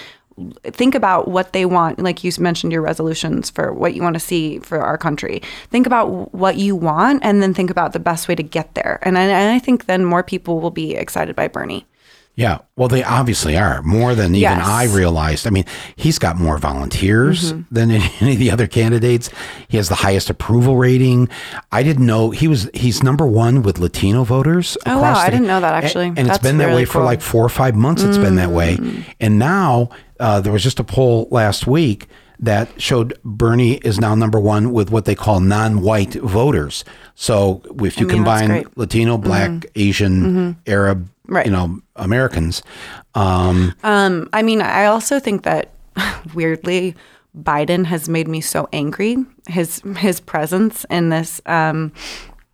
think 0.64 0.96
about 0.96 1.30
what 1.30 1.54
they 1.54 1.66
want 1.66 1.98
like 1.98 2.22
you 2.22 2.32
mentioned 2.40 2.74
your 2.74 2.82
resolutions 2.82 3.50
for 3.50 3.72
what 3.72 3.94
you 3.94 4.02
want 4.02 4.16
to 4.16 4.20
see 4.20 4.60
for 4.60 4.82
our 4.82 4.98
country 4.98 5.42
think 5.70 5.88
about 5.88 6.34
what 6.34 6.58
you 6.58 6.76
want 6.76 7.24
and 7.24 7.42
then 7.42 7.54
think 7.54 7.70
about 7.70 7.94
the 7.94 8.00
best 8.00 8.28
way 8.28 8.36
to 8.36 8.44
get 8.44 8.76
there 8.76 9.00
and 9.04 9.18
I, 9.18 9.22
and 9.22 9.56
I 9.56 9.60
think 9.60 9.86
then 9.86 10.04
more 10.04 10.24
people 10.24 10.60
will 10.60 10.72
be 10.72 10.94
excited 10.94 11.38
by 11.38 11.48
bernie 11.48 11.86
Yeah. 12.38 12.60
Well, 12.76 12.90
they 12.90 13.04
obviously 13.04 13.56
are 13.58 13.82
more 13.84 14.14
than 14.14 14.36
even 14.36 14.42
Yes. 14.58 14.68
I 14.68 14.84
realized. 14.86 15.48
I 15.48 15.50
mean, 15.52 15.64
he's 15.96 16.20
got 16.20 16.36
more 16.36 16.58
volunteers 16.58 17.54
Mm-hmm. 17.54 17.74
than 17.74 17.92
any, 18.20 18.34
of 18.34 18.40
the 18.40 18.52
other 18.52 18.68
candidates. 18.68 19.30
He 19.70 19.78
has 19.78 19.88
the 19.90 19.96
highest 19.96 20.30
approval 20.30 20.76
rating. 20.76 21.30
I 21.72 21.82
didn't 21.84 22.06
know 22.06 22.32
he 22.32 22.48
was. 22.50 22.70
He's 22.74 23.02
number 23.02 23.26
one 23.26 23.62
with 23.64 23.80
Latino 23.80 24.24
voters. 24.26 24.78
Oh, 24.86 25.02
wow. 25.02 25.14
I 25.16 25.30
didn't 25.30 25.48
know 25.48 25.62
that, 25.62 25.84
actually. 25.84 26.08
And, 26.08 26.20
it's 26.20 26.28
That's 26.28 26.44
been 26.44 26.58
that 26.58 26.66
really 26.66 26.82
way 26.82 26.86
for 26.86 26.94
cool. 26.94 27.02
Mm. 27.04 27.06
like 27.06 27.22
four 27.22 27.46
or 27.46 27.50
five 27.50 27.76
months. 27.76 28.04
It's 28.04 28.18
been 28.18 28.36
that 28.36 28.50
way, 28.52 28.78
and 29.22 29.40
now 29.40 29.90
uh, 30.20 30.42
there 30.42 30.52
was 30.52 30.64
just 30.64 30.80
a 30.80 30.84
poll 30.84 31.28
last 31.32 31.66
week 31.68 32.08
that 32.38 32.82
showed 32.82 33.18
Bernie 33.24 33.76
is 33.76 33.98
now 33.98 34.14
number 34.14 34.40
one 34.42 34.74
with 34.74 34.92
what 34.92 35.06
they 35.06 35.16
call 35.16 35.40
non-white 35.40 36.16
voters. 36.16 36.84
So 37.16 37.62
if 37.82 37.98
you 37.98 38.06
I 38.06 38.10
mean, 38.10 38.18
combine. 38.18 38.50
Mm-hmm. 38.50 38.80
Latino, 38.80 39.18
Black, 39.18 39.66
Asian, 39.76 40.58
Arab, 40.68 41.10
Right. 41.28 41.46
you 41.46 41.52
know, 41.52 41.80
Americans. 41.96 42.64
Um, 43.14 43.74
Um, 43.84 44.30
I 44.34 44.42
mean, 44.42 44.62
I 44.62 44.86
also 44.86 45.20
think 45.20 45.44
that 45.44 45.72
weirdly, 46.34 46.96
Biden 47.38 47.86
has 47.86 48.08
made 48.08 48.28
me 48.28 48.42
so 48.42 48.68
angry. 48.72 49.18
His 49.48 49.82
his 49.98 50.20
presence 50.20 50.86
in 50.90 51.10
this, 51.10 51.42
um, 51.46 51.92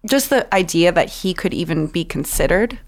just 0.06 0.30
the 0.30 0.52
idea 0.54 0.92
that 0.92 1.10
he 1.10 1.34
could 1.34 1.54
even 1.54 1.88
be 1.88 2.04
considered. 2.04 2.80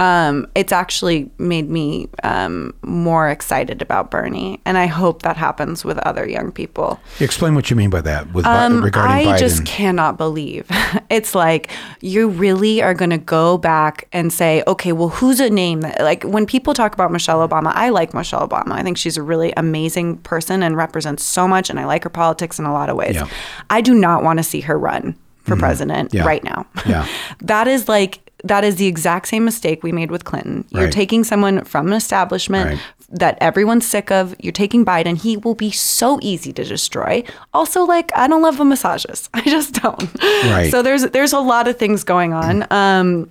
Um, 0.00 0.48
it's 0.56 0.72
actually 0.72 1.30
made 1.38 1.70
me 1.70 2.08
um, 2.24 2.74
more 2.82 3.28
excited 3.28 3.80
about 3.80 4.10
Bernie, 4.10 4.60
and 4.64 4.76
I 4.76 4.86
hope 4.86 5.22
that 5.22 5.36
happens 5.36 5.84
with 5.84 5.98
other 5.98 6.28
young 6.28 6.50
people. 6.50 6.98
explain 7.20 7.54
what 7.54 7.70
you 7.70 7.76
mean 7.76 7.90
by 7.90 8.00
that 8.00 8.32
with 8.32 8.44
Bi- 8.44 8.66
regarding 8.66 9.28
Um, 9.28 9.32
I 9.32 9.36
Biden. 9.36 9.38
just 9.38 9.64
cannot 9.64 10.16
believe 10.18 10.66
it's 11.10 11.32
like 11.34 11.70
you 12.00 12.28
really 12.28 12.82
are 12.82 12.92
going 12.92 13.10
to 13.10 13.18
go 13.18 13.56
back 13.56 14.08
and 14.12 14.32
say, 14.32 14.64
okay, 14.66 14.90
well, 14.90 15.10
who's 15.10 15.38
a 15.38 15.48
name 15.48 15.82
that 15.82 16.00
like 16.00 16.24
when 16.24 16.44
people 16.44 16.74
talk 16.74 16.92
about 16.92 17.12
Michelle 17.12 17.46
Obama, 17.48 17.70
I 17.74 17.90
like 17.90 18.12
Michelle 18.14 18.48
Obama. 18.48 18.72
I 18.72 18.82
think 18.82 18.96
she's 18.98 19.16
a 19.16 19.22
really 19.22 19.52
amazing 19.56 20.16
person 20.18 20.64
and 20.64 20.76
represents 20.76 21.22
so 21.22 21.46
much, 21.46 21.70
and 21.70 21.78
I 21.78 21.84
like 21.84 22.02
her 22.02 22.10
politics 22.10 22.58
in 22.58 22.64
a 22.64 22.72
lot 22.72 22.88
of 22.88 22.96
ways. 22.96 23.14
Yeah. 23.14 23.28
I 23.70 23.80
do 23.80 23.94
not 23.94 24.24
want 24.24 24.38
to 24.38 24.42
see 24.42 24.60
her 24.62 24.76
run 24.76 25.14
for 25.44 25.56
president 25.56 26.12
Yeah. 26.14 26.24
right 26.24 26.42
now. 26.42 26.66
Yeah. 26.86 27.06
that 27.42 27.68
is 27.68 27.86
like 27.88 28.23
that 28.44 28.62
is 28.62 28.76
the 28.76 28.86
exact 28.86 29.26
same 29.28 29.44
mistake 29.44 29.82
we 29.82 29.90
made 29.90 30.10
with 30.10 30.24
Clinton. 30.24 30.64
You're 30.70 30.84
Right. 30.84 30.92
taking 30.92 31.24
someone 31.24 31.64
from 31.64 31.86
an 31.88 31.94
establishment 31.94 32.70
Right. 32.70 32.78
that 33.10 33.38
everyone's 33.40 33.86
sick 33.86 34.10
of. 34.10 34.34
You're 34.38 34.52
taking 34.52 34.84
Biden. 34.84 35.16
He 35.16 35.36
will 35.38 35.54
be 35.54 35.70
so 35.70 36.18
easy 36.22 36.52
to 36.52 36.62
destroy. 36.64 37.24
Also, 37.52 37.84
like 37.84 38.12
I 38.14 38.28
don't 38.28 38.42
love 38.42 38.58
the 38.58 38.64
massages. 38.64 39.28
I 39.34 39.40
just 39.42 39.74
don't. 39.82 40.08
Right. 40.22 40.70
So 40.70 40.82
there's 40.82 41.02
there's 41.10 41.32
a 41.32 41.40
lot 41.40 41.68
of 41.68 41.78
things 41.78 42.04
going 42.04 42.32
on. 42.32 42.66
Um, 42.70 43.30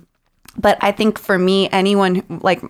but 0.56 0.78
I 0.80 0.92
think 0.92 1.18
for 1.18 1.38
me, 1.38 1.68
anyone 1.70 2.22
like 2.42 2.60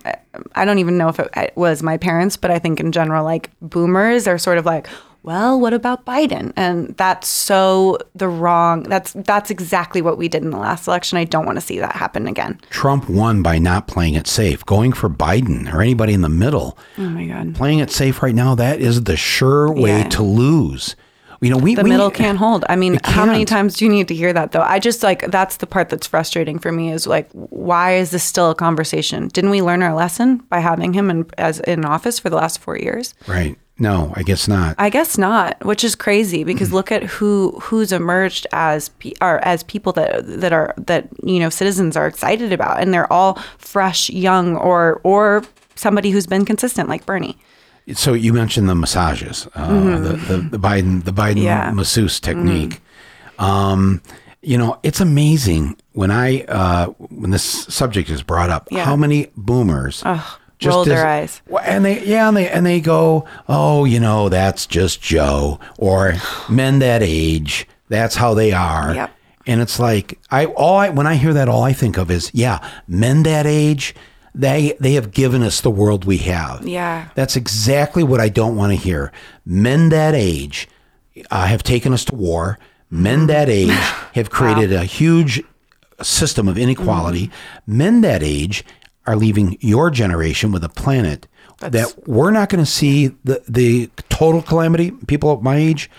I 0.55 0.65
don't 0.65 0.79
even 0.79 0.97
know 0.97 1.09
if 1.09 1.19
it 1.19 1.53
was 1.55 1.81
my 1.83 1.97
parents, 1.97 2.37
but 2.37 2.51
I 2.51 2.59
think 2.59 2.79
in 2.79 2.91
general, 2.91 3.23
like 3.23 3.49
boomers 3.61 4.27
are 4.27 4.37
sort 4.37 4.57
of 4.57 4.65
like, 4.65 4.87
well, 5.25 5.59
what 5.59 5.73
about 5.73 6.05
Biden? 6.05 6.53
And 6.55 6.95
that's 6.97 7.27
so 7.27 7.97
the 8.13 8.27
wrong. 8.27 8.83
That's 8.83 9.13
that's 9.13 9.49
exactly 9.49 10.01
what 10.01 10.17
we 10.17 10.27
did 10.27 10.43
in 10.43 10.51
the 10.51 10.57
last 10.57 10.87
election. 10.87 11.17
I 11.17 11.23
don't 11.25 11.45
want 11.45 11.57
to 11.57 11.61
see 11.61 11.79
that 11.79 11.95
happen 11.95 12.27
again. 12.27 12.59
Trump 12.69 13.09
won 13.09 13.41
by 13.41 13.57
not 13.57 13.87
playing 13.87 14.13
it 14.13 14.27
safe. 14.27 14.65
Going 14.65 14.93
for 14.93 15.09
Biden 15.09 15.71
or 15.73 15.81
anybody 15.81 16.13
in 16.13 16.21
the 16.21 16.29
middle, 16.29 16.77
Oh 16.97 17.01
my 17.09 17.25
god. 17.25 17.55
playing 17.55 17.79
it 17.79 17.91
safe 17.91 18.21
right 18.23 18.35
now, 18.35 18.55
that 18.55 18.79
is 18.79 19.03
the 19.03 19.17
sure 19.17 19.71
way 19.73 19.99
Yeah. 19.99 20.09
to 20.09 20.23
lose. 20.23 20.95
You 21.41 21.49
know, 21.51 21.57
we 21.57 21.75
the 21.75 21.83
we- 21.83 21.89
middle 21.89 22.09
can't 22.09 22.37
hold. 22.37 22.63
I 22.69 22.75
mean, 22.75 22.97
how 23.03 23.25
many 23.25 23.45
times 23.45 23.75
do 23.75 23.85
you 23.85 23.91
need 23.91 24.07
to 24.07 24.15
hear 24.15 24.31
that 24.33 24.51
though? 24.53 24.61
I 24.61 24.79
just 24.79 25.03
like 25.03 25.29
that's 25.31 25.57
the 25.57 25.67
part 25.67 25.89
that's 25.89 26.07
frustrating 26.07 26.59
for 26.59 26.71
me 26.71 26.91
is 26.91 27.05
like 27.05 27.29
why 27.31 27.95
is 27.97 28.11
this 28.11 28.23
still 28.23 28.49
a 28.51 28.55
conversation? 28.55 29.27
Didn't 29.27 29.49
we 29.49 29.61
learn 29.61 29.83
our 29.83 29.93
lesson 29.93 30.37
by 30.49 30.59
having 30.59 30.93
him 30.93 31.09
in 31.09 31.25
as 31.37 31.59
in 31.61 31.83
office 31.85 32.19
for 32.19 32.29
the 32.29 32.35
last 32.37 32.59
4 32.61 32.77
years? 32.77 33.13
Right. 33.27 33.57
No, 33.77 34.13
I 34.15 34.23
guess 34.23 34.47
not. 34.47 34.75
I 34.79 34.89
guess 34.89 35.17
not, 35.17 35.63
which 35.65 35.83
is 35.83 35.95
crazy 35.95 36.43
because 36.45 36.71
look 36.71 36.91
at 36.93 37.03
who 37.03 37.51
who's 37.61 37.91
emerged 37.91 38.47
as 38.53 38.87
pe- 38.89 39.11
or 39.21 39.43
as 39.45 39.63
people 39.63 39.91
that 39.93 40.23
that 40.41 40.53
are 40.53 40.73
that 40.77 41.09
you 41.23 41.39
know 41.39 41.49
citizens 41.49 41.97
are 41.97 42.07
excited 42.07 42.53
about 42.53 42.79
and 42.81 42.93
they're 42.93 43.11
all 43.11 43.35
fresh, 43.57 44.09
young 44.09 44.55
or 44.55 45.01
or 45.03 45.43
somebody 45.75 46.09
who's 46.11 46.25
been 46.25 46.45
consistent 46.45 46.87
like 46.87 47.05
Bernie. 47.05 47.37
So 47.93 48.13
you 48.13 48.31
mentioned 48.33 48.69
the 48.69 48.75
massages, 48.75 49.45
uh, 49.55 49.67
the, 49.99 50.13
the 50.13 50.37
the 50.51 50.57
Biden 50.59 51.03
the 51.03 51.11
Biden 51.11 51.35
Mm-hmm. 51.35 51.43
Yeah. 51.43 51.65
Mm-hmm. 51.67 51.75
masseuse 51.75 52.19
technique. 52.21 52.81
Um, 53.39 54.01
you 54.41 54.57
know, 54.57 54.79
it's 54.83 55.01
amazing 55.01 55.75
when 55.91 56.11
I 56.11 56.43
uh, 56.45 56.87
when 57.09 57.31
this 57.31 57.43
subject 57.43 58.09
is 58.09 58.23
brought 58.23 58.49
up, 58.49 58.69
Yeah. 58.71 58.85
how 58.85 58.95
many 58.95 59.27
boomers 59.35 60.01
roll 60.63 60.85
their 60.85 61.05
eyes. 61.05 61.41
And 61.63 61.83
they 61.85 62.05
yeah, 62.05 62.27
and 62.27 62.37
they 62.37 62.49
and 62.49 62.65
they 62.65 62.79
go, 62.79 63.25
oh, 63.47 63.85
you 63.85 63.99
know, 63.99 64.29
that's 64.29 64.65
just 64.65 65.01
Joe 65.01 65.59
or 65.77 66.13
men 66.49 66.79
that 66.79 67.01
age. 67.03 67.67
That's 67.89 68.15
how 68.15 68.33
they 68.33 68.51
are. 68.51 68.93
Yep. 68.93 69.11
And 69.47 69.61
it's 69.61 69.79
like 69.79 70.19
I 70.31 70.45
all 70.45 70.77
I 70.77 70.89
when 70.89 71.07
I 71.07 71.15
hear 71.15 71.33
that, 71.33 71.49
all 71.49 71.63
I 71.63 71.73
think 71.73 71.97
of 71.97 72.09
is 72.09 72.31
yeah, 72.33 72.67
men 72.87 73.23
that 73.23 73.45
age. 73.45 73.95
They 74.33 74.75
they 74.81 74.93
have 74.93 75.11
given 75.11 75.43
us 75.43 75.61
the 75.61 75.71
world 75.71 76.03
we 76.03 76.17
have. 76.17 76.67
Yeah. 76.67 77.09
That's 77.15 77.37
exactly 77.37 78.03
what 78.03 78.19
I 78.19 78.27
don't 78.27 78.57
want 78.57 78.73
to 78.73 78.77
hear. 78.77 79.13
Men 79.45 79.89
that 79.89 80.13
age 80.13 80.67
uh, 81.31 81.45
have 81.45 81.63
taken 81.63 81.93
us 81.93 82.03
to 82.05 82.15
war. 82.15 82.59
Men 82.89 83.27
that 83.27 83.49
age 83.49 83.69
have 84.13 84.29
created 84.29 84.73
a 84.73 84.83
huge 84.83 85.41
system 86.01 86.47
of 86.47 86.57
inequality. 86.57 87.31
Men 87.65 88.01
that 88.01 88.21
age 88.21 88.65
are 89.07 89.15
leaving 89.15 89.57
your 89.59 89.89
generation 89.91 90.51
with 90.51 90.63
a 90.63 90.69
planet 90.69 91.27
that 91.59 91.93
we're 92.07 92.31
not 92.31 92.49
going 92.49 92.63
to 92.63 92.69
see 92.69 93.07
the, 93.23 93.41
the 93.47 93.89
total 94.09 94.41
calamity. 94.41 94.91
People 95.07 95.31
of 95.31 95.41
my 95.41 95.55
age, 95.57 95.89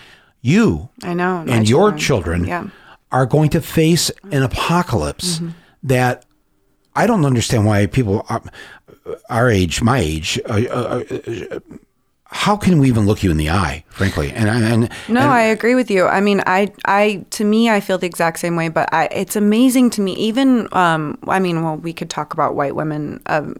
you 0.41 0.89
I 1.03 1.13
know, 1.13 1.43
and 1.47 1.67
your 1.67 1.91
children. 1.91 2.45
children 2.45 2.45
Yeah. 2.45 2.67
are 3.11 3.25
going 3.25 3.49
to 3.51 3.61
face 3.61 4.11
an 4.31 4.43
apocalypse 4.43 5.41
that 5.83 6.25
I 6.95 7.07
don't 7.07 7.25
understand 7.25 7.65
why 7.65 7.85
people 7.87 8.25
are, 8.29 8.41
our 9.29 9.49
age, 9.49 9.81
my 9.81 9.99
age, 9.99 10.39
uh, 10.49 10.53
uh, 10.69 11.03
uh, 11.11 11.59
how 12.29 12.57
can 12.57 12.79
we 12.79 12.87
even 12.87 13.05
look 13.05 13.23
you 13.23 13.31
in 13.31 13.37
the 13.37 13.49
eye, 13.49 13.83
frankly? 13.89 14.31
And 14.31 14.49
and 14.49 14.89
No, 15.07 15.21
and- 15.21 15.31
I 15.31 15.41
agree 15.43 15.75
with 15.75 15.89
you. 15.89 16.05
I 16.05 16.19
mean, 16.19 16.41
I, 16.45 16.71
I, 16.85 17.25
to 17.31 17.45
me, 17.45 17.69
I 17.69 17.79
feel 17.79 17.97
the 17.97 18.07
exact 18.07 18.39
same 18.39 18.55
way. 18.55 18.69
But 18.69 18.93
I, 18.93 19.05
it's 19.11 19.35
amazing 19.35 19.91
to 19.91 20.01
me. 20.01 20.13
Even, 20.15 20.67
um, 20.73 21.17
I 21.27 21.39
mean, 21.39 21.63
well, 21.63 21.77
we 21.77 21.93
could 21.93 22.09
talk 22.09 22.33
about 22.33 22.55
white 22.55 22.75
women, 22.75 23.21
um, 23.27 23.55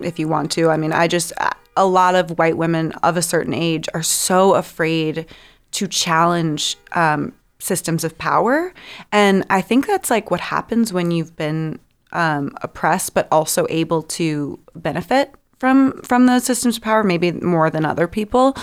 if 0.00 0.18
you 0.18 0.26
want 0.26 0.50
to. 0.52 0.68
I 0.70 0.76
mean, 0.76 0.92
I 0.92 1.06
just, 1.06 1.32
a 1.76 1.86
lot 1.86 2.14
of 2.14 2.38
white 2.38 2.56
women 2.56 2.92
of 3.02 3.16
a 3.16 3.22
certain 3.22 3.54
age 3.54 3.88
are 3.94 4.02
so 4.02 4.54
afraid 4.54 5.26
to 5.72 5.86
challenge 5.86 6.76
um, 6.92 7.34
systems 7.58 8.02
of 8.02 8.16
power. 8.18 8.72
And 9.12 9.44
I 9.50 9.60
think 9.60 9.86
that's 9.86 10.10
like 10.10 10.30
what 10.30 10.40
happens 10.40 10.92
when 10.92 11.10
you've 11.10 11.36
been 11.36 11.78
um, 12.12 12.52
oppressed, 12.62 13.14
but 13.14 13.28
also 13.30 13.66
able 13.68 14.02
to 14.02 14.58
benefit 14.74 15.34
from 15.58 16.00
from 16.02 16.26
those 16.26 16.44
systems 16.44 16.76
of 16.76 16.82
power, 16.82 17.02
maybe 17.02 17.32
more 17.32 17.70
than 17.70 17.84
other 17.86 18.06
people. 18.06 18.54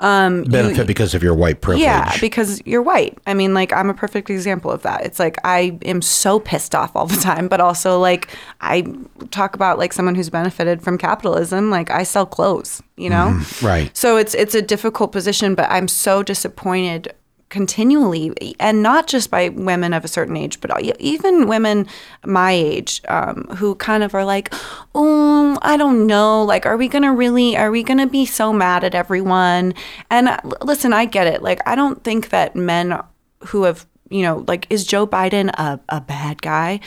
Um, 0.00 0.44
Benefit 0.44 0.76
you- 0.78 0.84
because 0.84 1.14
of 1.14 1.22
your 1.22 1.34
white 1.34 1.60
privilege. 1.62 1.84
yeah, 1.84 2.14
because 2.20 2.60
you're 2.66 2.82
white. 2.82 3.16
I 3.26 3.32
mean, 3.34 3.54
like 3.54 3.72
I'm 3.72 3.88
a 3.88 3.94
perfect 3.94 4.28
example 4.28 4.70
of 4.70 4.82
that. 4.82 5.04
It's 5.04 5.18
like 5.18 5.36
I 5.44 5.78
am 5.84 6.02
so 6.02 6.38
pissed 6.40 6.74
off 6.74 6.94
all 6.94 7.06
the 7.06 7.16
time, 7.20 7.48
but 7.48 7.60
also 7.60 7.98
like 7.98 8.28
I 8.60 8.84
talk 9.30 9.54
about 9.54 9.78
like 9.78 9.92
someone 9.92 10.14
who's 10.14 10.28
benefited 10.30 10.82
from 10.82 10.98
capitalism. 10.98 11.70
Like 11.70 11.90
I 11.90 12.02
sell 12.02 12.26
clothes, 12.26 12.82
you 12.96 13.08
know. 13.08 13.40
right. 13.62 13.96
So 13.96 14.16
it's 14.18 14.34
it's 14.34 14.54
a 14.54 14.62
difficult 14.62 15.12
position, 15.12 15.54
but 15.54 15.70
I'm 15.70 15.88
so 15.88 16.22
disappointed 16.22 17.14
continually, 17.52 18.56
and 18.58 18.82
not 18.82 19.06
just 19.06 19.30
by 19.30 19.50
women 19.50 19.92
of 19.92 20.06
a 20.06 20.08
certain 20.08 20.38
age, 20.38 20.58
but 20.60 20.70
even 20.98 21.46
women 21.46 21.86
my 22.24 22.50
age 22.50 23.02
um, 23.08 23.44
who 23.58 23.74
kind 23.74 24.02
of 24.02 24.14
are 24.14 24.24
like, 24.24 24.52
oh, 24.94 25.58
I 25.60 25.76
don't 25.76 26.06
know, 26.06 26.42
like, 26.42 26.64
are 26.64 26.78
we 26.78 26.88
gonna 26.88 27.12
really, 27.12 27.54
are 27.54 27.70
we 27.70 27.82
gonna 27.82 28.06
be 28.06 28.24
so 28.24 28.54
mad 28.54 28.84
at 28.84 28.94
everyone? 28.94 29.74
And 30.08 30.28
uh, 30.28 30.38
listen, 30.62 30.94
I 30.94 31.04
get 31.04 31.26
it. 31.26 31.42
Like, 31.42 31.60
I 31.68 31.74
don't 31.74 32.02
think 32.02 32.30
that 32.30 32.56
men 32.56 32.98
who 33.48 33.64
have, 33.64 33.86
you 34.08 34.22
know, 34.22 34.44
like, 34.48 34.66
is 34.70 34.86
Joe 34.86 35.06
Biden 35.06 35.50
a, 35.50 35.78
a 35.90 36.00
bad 36.00 36.40
guy? 36.40 36.80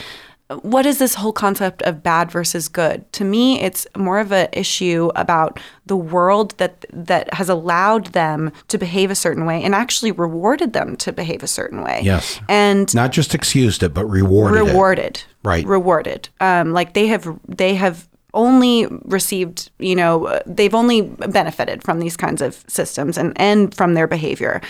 What 0.62 0.86
is 0.86 0.98
this 0.98 1.14
whole 1.16 1.32
concept 1.32 1.82
of 1.82 2.02
bad 2.02 2.30
versus 2.30 2.68
good? 2.68 3.10
To 3.14 3.24
me, 3.24 3.60
it's 3.60 3.86
more 3.96 4.20
of 4.20 4.30
an 4.32 4.48
issue 4.52 5.10
about 5.16 5.58
the 5.86 5.96
world 5.96 6.54
that 6.58 6.84
that 6.92 7.32
has 7.34 7.48
allowed 7.48 8.06
them 8.08 8.52
to 8.68 8.78
behave 8.78 9.10
a 9.10 9.16
certain 9.16 9.44
way 9.44 9.62
and 9.62 9.74
actually 9.74 10.12
rewarded 10.12 10.72
them 10.72 10.96
to 10.98 11.12
behave 11.12 11.42
a 11.42 11.48
certain 11.48 11.82
way. 11.82 12.00
Yes. 12.04 12.40
And 12.48 12.94
Not 12.94 13.10
just 13.10 13.34
excused 13.34 13.82
it, 13.82 13.92
but 13.92 14.06
rewarded 14.06 14.62
it. 14.62 14.70
rewarded. 14.70 15.22
Right. 15.42 15.66
Rewarded. 15.66 16.28
Um, 16.40 16.72
like 16.72 16.94
they 16.94 17.08
have 17.08 17.26
they 17.48 17.74
have 17.74 18.08
only 18.34 18.86
received, 19.02 19.70
you 19.78 19.96
know, 19.96 20.40
they've 20.46 20.74
only 20.74 21.00
benefited 21.02 21.82
from 21.82 21.98
these 21.98 22.16
kinds 22.16 22.40
of 22.42 22.64
systems 22.68 23.18
and 23.18 23.32
and 23.36 23.74
from 23.74 23.94
their 23.94 24.06
behavior. 24.06 24.60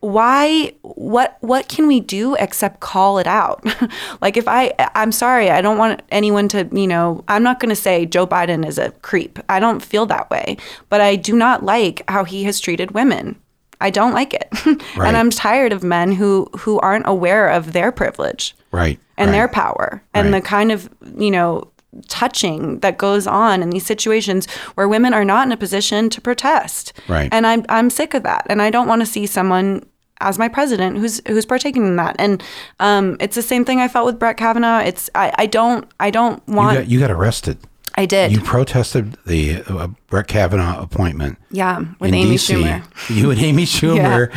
Why 0.00 0.72
what 0.82 1.36
what 1.40 1.68
can 1.68 1.86
we 1.86 2.00
do 2.00 2.34
except 2.36 2.80
call 2.80 3.18
it 3.18 3.26
out? 3.26 3.62
like 4.22 4.36
if 4.38 4.48
I 4.48 4.72
I'm 4.94 5.12
sorry, 5.12 5.50
I 5.50 5.60
don't 5.60 5.76
want 5.78 6.02
anyone 6.10 6.48
to, 6.48 6.68
you 6.72 6.86
know, 6.86 7.22
I'm 7.28 7.42
not 7.42 7.60
going 7.60 7.68
to 7.68 7.76
say 7.76 8.06
Joe 8.06 8.26
Biden 8.26 8.66
is 8.66 8.78
a 8.78 8.90
creep. 9.02 9.38
I 9.48 9.60
don't 9.60 9.80
feel 9.80 10.06
that 10.06 10.30
way, 10.30 10.56
but 10.88 11.00
I 11.02 11.16
do 11.16 11.36
not 11.36 11.64
like 11.64 12.02
how 12.08 12.24
he 12.24 12.44
has 12.44 12.60
treated 12.60 12.92
women. 12.92 13.36
I 13.82 13.90
don't 13.90 14.12
like 14.12 14.34
it. 14.34 14.48
Right. 14.96 15.08
and 15.08 15.16
I'm 15.16 15.30
tired 15.30 15.72
of 15.72 15.82
men 15.82 16.12
who 16.12 16.48
who 16.58 16.78
aren't 16.80 17.06
aware 17.06 17.48
of 17.48 17.72
their 17.72 17.92
privilege 17.92 18.54
Right. 18.72 18.98
and 19.18 19.28
right. 19.28 19.32
their 19.36 19.48
power 19.48 20.02
and 20.14 20.32
Right. 20.32 20.42
the 20.42 20.48
kind 20.48 20.72
of 20.72 20.88
you 21.16 21.30
know 21.30 21.70
touching 22.08 22.78
that 22.80 22.98
goes 22.98 23.26
on 23.26 23.62
in 23.62 23.70
these 23.70 23.84
situations 23.86 24.46
where 24.74 24.88
women 24.88 25.12
are 25.12 25.24
not 25.24 25.46
in 25.46 25.52
a 25.52 25.56
position 25.56 26.08
to 26.10 26.20
protest 26.20 26.92
Right. 27.08 27.28
and 27.32 27.46
i'm 27.46 27.64
i'm 27.68 27.90
sick 27.90 28.14
of 28.14 28.22
that 28.22 28.46
and 28.48 28.62
i 28.62 28.70
don't 28.70 28.86
want 28.86 29.02
to 29.02 29.06
see 29.06 29.26
someone 29.26 29.84
as 30.20 30.38
my 30.38 30.48
president 30.48 30.98
who's 30.98 31.20
who's 31.26 31.46
partaking 31.46 31.84
in 31.86 31.96
that 31.96 32.14
and 32.18 32.42
um, 32.78 33.16
it's 33.20 33.34
the 33.34 33.42
same 33.42 33.64
thing 33.64 33.80
i 33.80 33.88
felt 33.88 34.06
with 34.06 34.18
brett 34.18 34.36
kavanaugh 34.36 34.78
it's 34.78 35.10
i, 35.14 35.32
I 35.36 35.46
don't 35.46 35.84
i 35.98 36.10
don't 36.10 36.42
You 36.46 36.54
want 36.54 36.78
got, 36.78 36.88
you 36.88 37.00
got 37.00 37.10
arrested. 37.10 37.58
i 37.96 38.06
did 38.06 38.30
You 38.30 38.40
protested 38.40 39.16
the 39.26 39.62
uh, 39.66 39.88
Brett 40.08 40.28
Kavanaugh 40.28 40.80
appointment. 40.80 41.38
yeah 41.50 41.80
with 41.98 42.12
amy 42.14 42.36
DC. 42.36 42.54
schumer 42.62 42.84
You 43.16 43.30
and 43.32 43.40
Amy 43.40 43.64
Schumer 43.76 44.30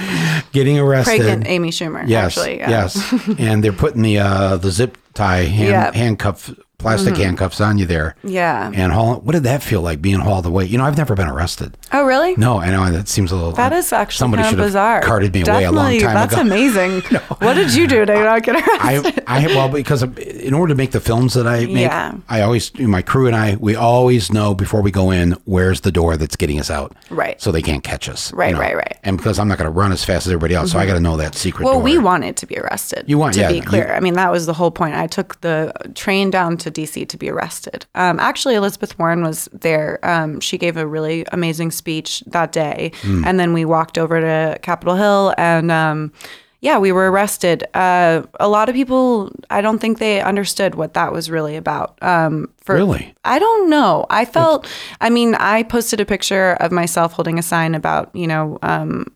getting 0.54 0.80
arrested. 0.80 1.18
pregnant 1.18 1.48
amy 1.48 1.70
schumer 1.70 2.04
Yes, 2.08 2.36
actually 2.38 2.58
yeah. 2.58 2.70
yes, 2.70 3.14
and 3.40 3.64
they're 3.64 3.74
putting 3.74 4.02
the 4.02 4.18
uh, 4.20 4.58
the 4.58 4.72
zip 4.72 4.98
tie 5.14 5.44
hand, 5.44 5.70
Yeah. 5.70 5.86
Mm-hmm. 5.90 5.98
handcuff 6.00 6.50
plastic 6.84 7.14
mm-hmm. 7.14 7.24
handcuffs 7.24 7.60
on 7.62 7.78
you 7.78 7.86
there. 7.86 8.16
yeah 8.24 8.72
And 8.74 8.92
haul, 8.92 9.20
what 9.22 9.34
did 9.34 9.44
that 9.44 9.64
feel 9.64 9.82
like 9.82 10.02
being 10.02 10.20
hauled 10.20 10.46
away? 10.46 10.66
You 10.66 10.78
know, 10.78 10.86
I've 10.86 10.98
never 10.98 11.16
been 11.16 11.28
arrested. 11.28 11.78
oh 11.92 12.06
really 12.06 12.36
No, 12.36 12.60
I 12.60 12.70
know 12.70 12.92
that 12.92 13.08
seems 13.08 13.32
a 13.32 13.36
little. 13.36 13.54
That 13.54 13.74
is 13.74 13.92
actually 13.92 14.20
somebody 14.20 14.44
should 14.44 14.60
of 14.60 14.74
have 14.74 15.04
carted 15.04 15.34
me 15.34 15.42
away 15.42 15.64
a 15.64 15.72
long 15.72 16.00
time 16.00 16.14
that's 16.14 16.34
ago. 16.34 16.44
That's 16.44 16.52
amazing. 16.52 17.02
What 17.44 17.56
did 17.56 17.74
you 17.74 17.88
do 17.88 18.06
to 18.06 18.14
not 18.14 18.44
get 18.44 18.56
arrested? 18.56 19.24
I, 19.28 19.42
I 19.42 19.48
well 19.48 19.70
because 19.70 20.04
in 20.04 20.54
order 20.54 20.72
to 20.74 20.78
make 20.78 20.92
the 20.92 21.00
films 21.00 21.34
that 21.34 21.48
I 21.48 21.66
make, 21.66 21.78
Yeah. 21.78 22.16
I 22.30 22.42
always 22.42 22.78
my 22.80 23.02
crew 23.02 23.28
and 23.28 23.36
I 23.36 23.56
we 23.56 23.76
always 23.76 24.32
know 24.32 24.54
before 24.54 24.82
we 24.82 24.92
go 24.92 25.12
in 25.12 25.34
where's 25.46 25.82
the 25.82 25.92
door 25.92 26.18
that's 26.18 26.36
getting 26.36 26.60
us 26.60 26.70
out, 26.70 26.96
Right. 27.10 27.42
So 27.42 27.52
they 27.52 27.62
can't 27.62 27.84
catch 27.84 28.10
us, 28.10 28.32
you 28.32 28.38
Right, 28.38 28.54
know. 28.54 28.60
right, 28.60 28.76
right. 28.76 28.98
And 29.04 29.18
because 29.18 29.40
I'm 29.40 29.48
not 29.48 29.58
going 29.58 29.72
to 29.72 29.78
run 29.78 29.92
as 29.92 30.04
fast 30.04 30.28
as 30.28 30.32
everybody 30.32 30.56
else, 30.56 30.72
so 30.72 30.78
I 30.78 30.82
mm-hmm. 30.82 30.92
got 30.92 30.94
to 30.96 31.00
know 31.02 31.18
that 31.18 31.36
secret 31.36 31.66
Well, 31.66 31.76
door. 31.76 31.84
we 31.84 31.98
wanted 31.98 32.38
to 32.38 32.46
be 32.46 32.58
arrested. 32.58 33.06
You 33.08 33.18
want- 33.18 33.34
to 33.34 33.42
yeah, 33.42 33.50
be 33.50 33.56
you- 33.56 33.64
clear. 33.64 33.94
I 33.94 34.00
mean, 34.00 34.14
that 34.14 34.32
was 34.32 34.46
the 34.46 34.54
whole 34.54 34.72
point. 34.72 34.96
I 34.96 35.08
took 35.08 35.40
the 35.42 35.74
train 35.96 36.30
down 36.30 36.58
to 36.58 36.72
DC 36.74 37.08
to 37.08 37.18
be 37.18 37.30
arrested. 37.30 37.86
Um, 37.96 38.20
actually, 38.20 38.56
Elizabeth 38.56 38.98
Warren 39.00 39.24
was 39.24 39.48
there. 39.54 40.00
Um, 40.04 40.40
she 40.40 40.58
gave 40.58 40.76
a 40.78 40.86
really 40.88 41.26
amazing 41.32 41.72
speech 41.72 42.24
that 42.28 42.52
day, 42.52 42.92
Hmm. 43.02 43.24
and 43.26 43.40
then 43.40 43.54
we 43.54 43.66
walked 43.66 43.98
over 43.98 44.20
to 44.20 44.58
Capitol 44.62 44.96
Hill, 44.96 45.34
and 45.38 45.72
um, 45.72 46.12
yeah, 46.62 46.78
we 46.78 46.92
were 46.94 47.12
arrested. 47.12 47.66
Uh, 47.74 48.24
a 48.40 48.48
lot 48.48 48.70
of 48.70 48.76
people, 48.76 49.30
I 49.50 49.60
don't 49.62 49.80
think 49.80 50.00
they 50.00 50.22
understood 50.22 50.76
what 50.76 50.94
that 50.94 51.12
was 51.12 51.30
really 51.30 51.56
about. 51.58 51.98
Um, 52.02 52.50
for, 52.64 52.76
Really? 52.76 53.14
I 53.26 53.38
don't 53.38 53.70
know. 53.70 54.06
I 54.10 54.24
felt. 54.26 54.68
I 55.02 55.10
mean, 55.10 55.36
I 55.36 55.64
posted 55.64 56.00
a 56.00 56.06
picture 56.06 56.54
of 56.62 56.72
myself 56.72 57.12
holding 57.14 57.38
a 57.38 57.44
sign 57.44 57.76
about 57.76 58.10
you 58.16 58.28
know. 58.28 58.60
Um, 58.62 59.08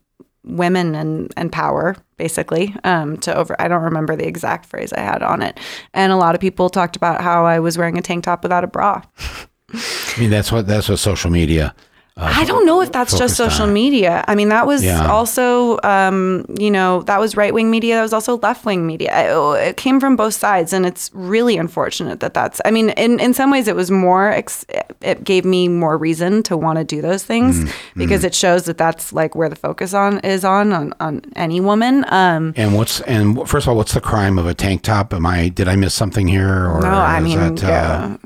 women 0.44 0.94
and, 0.94 1.32
and 1.36 1.52
power 1.52 1.96
basically 2.16 2.74
um, 2.84 3.16
to 3.18 3.34
over 3.34 3.54
i 3.60 3.68
don't 3.68 3.82
remember 3.82 4.16
the 4.16 4.26
exact 4.26 4.66
phrase 4.66 4.92
i 4.92 5.00
had 5.00 5.22
on 5.22 5.42
it 5.42 5.58
and 5.94 6.12
a 6.12 6.16
lot 6.16 6.34
of 6.34 6.40
people 6.40 6.70
talked 6.70 6.96
about 6.96 7.20
how 7.20 7.44
i 7.44 7.58
was 7.58 7.76
wearing 7.76 7.98
a 7.98 8.02
tank 8.02 8.24
top 8.24 8.42
without 8.42 8.64
a 8.64 8.68
bra 8.68 9.02
I 9.72 10.20
mean, 10.20 10.30
that's 10.30 10.50
what 10.50 10.66
that's 10.66 10.88
what 10.88 10.98
social 10.98 11.30
media. 11.30 11.74
Uh, 12.18 12.32
i 12.36 12.44
don't 12.44 12.66
know 12.66 12.80
if 12.82 12.90
that's 12.90 13.16
just 13.16 13.36
social 13.36 13.66
on. 13.66 13.72
media 13.72 14.24
i 14.26 14.34
mean 14.34 14.48
that 14.48 14.66
was 14.66 14.82
Yeah. 14.82 15.06
also 15.08 15.78
um, 15.84 16.44
you 16.58 16.70
know 16.70 17.02
that 17.02 17.20
was 17.20 17.36
right-wing 17.36 17.70
media 17.70 17.94
that 17.96 18.02
was 18.02 18.12
also 18.12 18.38
left-wing 18.38 18.86
media 18.86 19.10
it, 19.32 19.68
it 19.68 19.76
came 19.76 20.00
from 20.00 20.16
both 20.16 20.34
sides 20.34 20.72
and 20.72 20.84
it's 20.84 21.10
really 21.14 21.56
unfortunate 21.56 22.18
that 22.20 22.34
that's 22.34 22.60
i 22.64 22.70
mean 22.70 22.90
in, 22.90 23.20
in 23.20 23.34
some 23.34 23.50
ways 23.50 23.68
it 23.68 23.76
was 23.76 23.90
more 23.90 24.28
ex- 24.30 24.66
it 25.00 25.22
gave 25.22 25.44
me 25.44 25.68
more 25.68 25.96
reason 25.96 26.42
to 26.42 26.56
want 26.56 26.76
to 26.78 26.84
do 26.84 27.00
those 27.00 27.22
things 27.24 27.58
Mm-hmm. 27.60 27.98
because 28.00 28.24
it 28.24 28.34
shows 28.34 28.64
that 28.64 28.78
that's 28.78 29.12
like 29.12 29.34
where 29.36 29.48
the 29.48 29.56
focus 29.56 29.94
on 29.94 30.18
is 30.20 30.44
on 30.44 30.72
on, 30.72 30.92
on 31.00 31.22
any 31.36 31.60
woman 31.60 32.04
um, 32.08 32.52
And 32.56 32.74
what's 32.74 33.00
and 33.02 33.48
first 33.48 33.66
of 33.66 33.70
all, 33.70 33.76
what's 33.76 33.94
the 33.94 34.00
crime 34.00 34.38
of 34.38 34.46
a 34.46 34.54
tank 34.54 34.82
top? 34.82 35.14
Am 35.14 35.24
I 35.24 35.48
did 35.50 35.68
I 35.68 35.76
miss 35.76 35.94
something 35.94 36.26
here? 36.26 36.66
Or 36.68 36.80
No, 36.80 36.88
I 36.90 37.20
mean, 37.20 37.38
that, 37.54 37.64
uh, 37.64 37.68
yeah. 37.68 38.16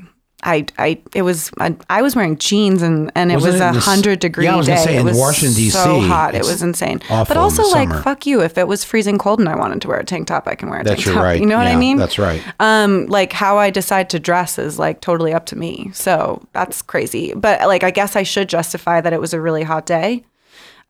I, 0.43 0.65
I, 0.77 1.01
it 1.15 1.21
was, 1.21 1.51
I, 1.59 1.75
I 1.89 2.01
was 2.01 2.15
wearing 2.15 2.37
jeans 2.37 2.81
and, 2.81 3.11
and 3.15 3.31
it 3.31 3.35
Wasn't 3.35 3.53
was 3.53 3.61
it 3.61 3.63
a 3.63 3.67
in 3.69 3.73
the 3.73 3.77
s- 3.79 3.85
hundred 3.85 4.19
degree 4.19 4.45
Yeah, 4.45 4.53
I 4.53 4.57
was 4.57 4.65
day. 4.65 4.73
gonna 4.75 4.83
say, 4.85 4.95
it 4.97 4.99
in 4.99 5.05
was 5.05 5.17
Washington, 5.17 5.55
D.C., 5.55 5.69
so 5.71 5.99
hot. 6.01 6.35
It 6.35 6.39
it's 6.39 6.47
was 6.49 6.61
insane. 6.61 6.99
awful 7.09 7.25
But 7.33 7.37
in 7.37 7.43
also, 7.43 7.63
the 7.63 7.69
like, 7.69 7.89
summer. 7.89 8.01
fuck 8.01 8.25
you. 8.25 8.41
If 8.41 8.57
it 8.57 8.67
was 8.67 8.83
freezing 8.83 9.17
cold 9.17 9.39
and 9.39 9.47
I 9.49 9.55
wanted 9.55 9.81
to 9.81 9.87
wear 9.87 9.99
a 9.99 10.03
tank 10.05 10.27
top, 10.27 10.47
I 10.47 10.55
can 10.55 10.69
wear 10.69 10.81
a 10.81 10.83
That's 10.83 10.95
tank 10.97 11.05
you're 11.05 11.15
top. 11.15 11.23
right. 11.23 11.39
You 11.39 11.45
know 11.45 11.57
what 11.57 11.67
I 11.67 11.71
Yeah, 11.71 11.77
mean? 11.79 11.97
That's 11.97 12.19
right. 12.19 12.41
Um, 12.59 13.05
like 13.07 13.31
how 13.33 13.57
I 13.57 13.69
decide 13.69 14.09
to 14.11 14.19
dress 14.19 14.59
is 14.59 14.77
like 14.77 15.01
totally 15.01 15.33
up 15.33 15.45
to 15.47 15.55
me. 15.57 15.91
So 15.93 16.45
that's 16.53 16.81
crazy. 16.81 17.33
But 17.33 17.65
like, 17.67 17.83
I 17.83 17.91
guess 17.91 18.15
I 18.15 18.23
should 18.23 18.49
justify 18.49 19.01
that 19.01 19.13
it 19.13 19.21
was 19.21 19.33
a 19.33 19.39
really 19.41 19.63
hot 19.63 19.85
day. 19.85 20.23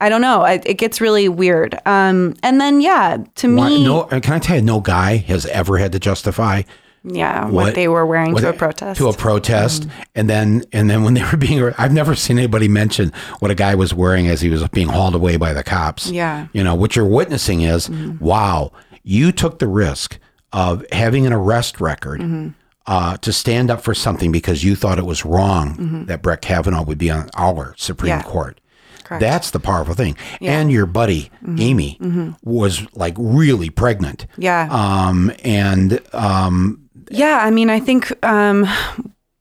I 0.01 0.09
don't 0.09 0.21
know. 0.21 0.41
I, 0.41 0.53
it 0.65 0.79
gets 0.79 0.99
really 0.99 1.29
weird. 1.29 1.79
Um, 1.85 2.35
and 2.43 2.59
then 2.59 2.81
yeah, 2.81 3.17
to 3.35 3.55
Why, 3.55 3.69
me, 3.69 3.83
no, 3.85 4.03
can 4.05 4.33
I 4.33 4.39
tell 4.39 4.55
you, 4.57 4.61
no 4.61 4.81
guy 4.81 5.17
has 5.17 5.45
ever 5.45 5.77
had 5.77 5.91
to 5.93 5.99
justify 5.99 6.63
yeah, 7.03 7.45
what, 7.47 7.75
they 7.75 7.87
were 7.87 8.05
wearing 8.05 8.33
what 8.33 8.41
to 8.41 8.49
a 8.49 8.53
protest. 8.53 8.97
To 8.99 9.09
a 9.09 9.13
protest, 9.13 9.87
and 10.15 10.29
then 10.29 10.63
and 10.71 10.89
then 10.89 11.03
when 11.03 11.13
they 11.15 11.23
were 11.23 11.37
being, 11.47 11.71
I've 11.77 11.93
never 11.93 12.15
seen 12.15 12.37
anybody 12.37 12.67
mention 12.67 13.11
what 13.39 13.51
a 13.51 13.55
guy 13.55 13.75
was 13.75 13.93
wearing 13.93 14.27
as 14.27 14.41
he 14.41 14.49
was 14.49 14.67
being 14.69 14.87
hauled 14.87 15.15
away 15.15 15.37
by 15.37 15.53
the 15.53 15.63
cops. 15.63 16.09
Yeah. 16.09 16.47
you 16.53 16.63
know 16.63 16.75
what 16.75 16.95
you're 16.95 17.05
witnessing 17.07 17.61
is, 17.61 17.89
wow, 18.19 18.71
you 19.03 19.31
took 19.31 19.59
the 19.59 19.67
risk 19.67 20.17
of 20.51 20.85
having 20.91 21.25
an 21.25 21.33
arrest 21.33 21.79
record. 21.81 22.53
Uh, 22.85 23.15
to 23.15 23.31
stand 23.31 23.71
up 23.71 23.79
for 23.79 23.93
something 23.93 24.29
because 24.29 24.61
you 24.61 24.75
thought 24.75 24.99
it 24.99 25.05
was 25.05 25.23
wrong 25.23 26.03
that 26.09 26.21
Brett 26.21 26.41
Kavanaugh 26.41 26.83
would 26.83 26.97
be 26.97 27.09
on 27.09 27.29
our 27.37 27.73
Supreme 27.77 28.09
Yeah. 28.09 28.23
Court. 28.23 28.59
Correct. 29.05 29.21
That's 29.21 29.51
the 29.51 29.59
powerful 29.61 29.93
thing. 29.93 30.17
And 30.41 30.69
your 30.69 30.85
buddy 30.85 31.31
Amy 31.47 31.97
was 32.43 32.85
like 32.93 33.15
really 33.17 33.69
pregnant. 33.69 34.27
yeah. 34.37 34.67
Um, 34.69 35.31
and 35.45 36.01
um, 36.11 36.82
Yeah, 37.17 37.39
I 37.43 37.51
mean, 37.51 37.69
I 37.69 37.79
think 37.79 38.11
um, 38.25 38.67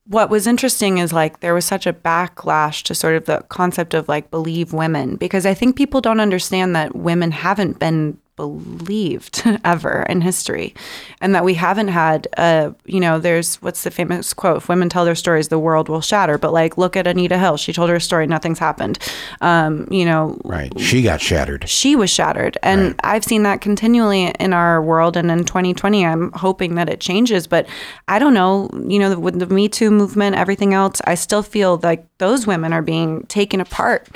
what 0.06 0.28
was 0.28 0.46
interesting 0.46 0.98
is 0.98 1.12
like 1.12 1.40
there 1.40 1.54
was 1.54 1.64
such 1.64 1.87
a 1.87 1.92
backlash 1.92 2.82
to 2.85 2.94
sort 2.94 3.14
of 3.14 3.24
the 3.24 3.44
concept 3.48 3.94
of 3.94 4.08
like 4.08 4.31
believe 4.31 4.73
women 4.73 5.16
because 5.16 5.46
I 5.46 5.54
think 5.54 5.75
people 5.77 6.00
don't 6.00 6.20
understand 6.20 6.77
that 6.77 6.94
women 6.94 7.31
haven't 7.31 7.79
been 7.79 8.18
believed 8.37 9.42
ever 9.64 10.04
in 10.08 10.20
history 10.20 10.74
and 11.20 11.35
that 11.35 11.44
we 11.44 11.54
haven't 11.54 11.88
had 11.88 12.26
a 12.38 12.74
you 12.85 13.00
know 13.00 13.18
there's 13.18 13.56
what's 13.62 13.83
the 13.85 13.90
famous 13.90 14.33
quote? 14.35 14.58
If 14.58 14.68
women 14.68 14.88
tell 14.88 15.04
their 15.04 15.14
stories 15.14 15.48
the 15.48 15.58
world 15.58 15.88
will 15.88 16.00
shatter. 16.00 16.38
But 16.38 16.52
like 16.52 16.78
look 16.78 16.96
at 16.96 17.06
anita 17.06 17.38
hill. 17.38 17.56
She 17.56 17.72
told 17.72 17.90
her 17.90 18.00
story 18.00 18.26
nothing's 18.26 18.58
happened. 18.58 18.98
Um, 19.40 19.87
you 19.90 20.04
know 20.04 20.38
Right. 20.44 20.72
She 20.80 21.02
got 21.02 21.20
shattered. 21.20 21.68
she 21.68 21.96
was 21.96 22.10
shattered. 22.10 22.58
And 22.62 22.83
Right. 22.83 22.94
i've 23.04 23.24
seen 23.24 23.42
that 23.44 23.60
continually 23.60 24.26
in 24.40 24.52
our 24.52 24.83
world 24.83 25.16
and 25.16 25.30
in 25.30 25.44
2020 25.44 26.04
i'm 26.06 26.33
hoping 26.33 26.74
that 26.76 26.88
it 26.88 27.00
changes 27.00 27.46
but 27.46 27.66
i 28.08 28.18
don't 28.18 28.35
know 28.35 28.68
you 28.88 28.98
know 28.98 29.18
with 29.18 29.38
the 29.38 29.46
me 29.46 29.68
too 29.68 29.90
movement 29.90 30.37
everything 30.37 30.72
else 30.74 31.00
i 31.04 31.14
still 31.14 31.42
feel 31.42 31.78
like 31.83 32.06
those 32.18 32.46
women 32.46 32.72
are 32.72 32.83
being 32.83 33.24
taken 33.26 33.60
apart 33.60 34.08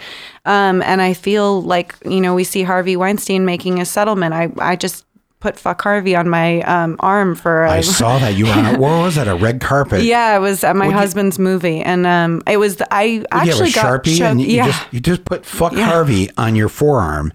um, 0.47 0.81
and 0.83 1.03
i 1.03 1.13
feel 1.13 1.61
like 1.63 1.95
you 2.05 2.21
know 2.21 2.35
we 2.35 2.45
see 2.45 2.63
harvey 2.63 2.97
weinstein 2.97 3.45
making 3.45 3.81
a 3.81 3.85
settlement 3.85 4.33
i, 4.35 4.51
I 4.59 4.77
just 4.77 5.05
put 5.41 5.59
fuck 5.59 5.83
harvey 5.83 6.17
on 6.17 6.29
my 6.29 6.63
um, 6.63 6.97
arm 7.01 7.35
for 7.35 7.65
a, 7.65 7.71
I 7.73 7.81
saw 7.83 8.19
that 8.19 8.35
you 8.37 8.47
were 8.47 8.53
on 8.53 8.75
a, 8.75 8.79
what 8.79 9.03
was 9.03 9.17
that? 9.17 9.29
A 9.29 9.35
red 9.37 9.61
carpet. 9.61 10.03
yeah 10.15 10.35
it 10.35 10.41
was 10.41 10.65
at 10.65 10.75
my 10.77 10.87
you- 10.87 10.93
husband's 10.93 11.39
movie 11.39 11.81
and 11.83 12.07
um, 12.07 12.43
it 12.47 12.57
was 12.57 12.77
the, 12.77 12.93
i 12.93 13.03
You 13.03 13.19
have 13.31 13.47
a 13.47 13.51
actually 13.51 13.71
got 13.73 13.85
sharpie, 14.03 14.21
and 14.23 14.41
you, 14.41 14.47
you 14.47 14.57
yeah 14.57 14.67
just 14.67 14.93
you 14.95 15.01
just 15.01 15.25
put 15.27 15.45
"fuck 15.45 15.75
Harvey" 15.75 16.31
on 16.39 16.57
your 16.57 16.71
forearm. 16.71 17.33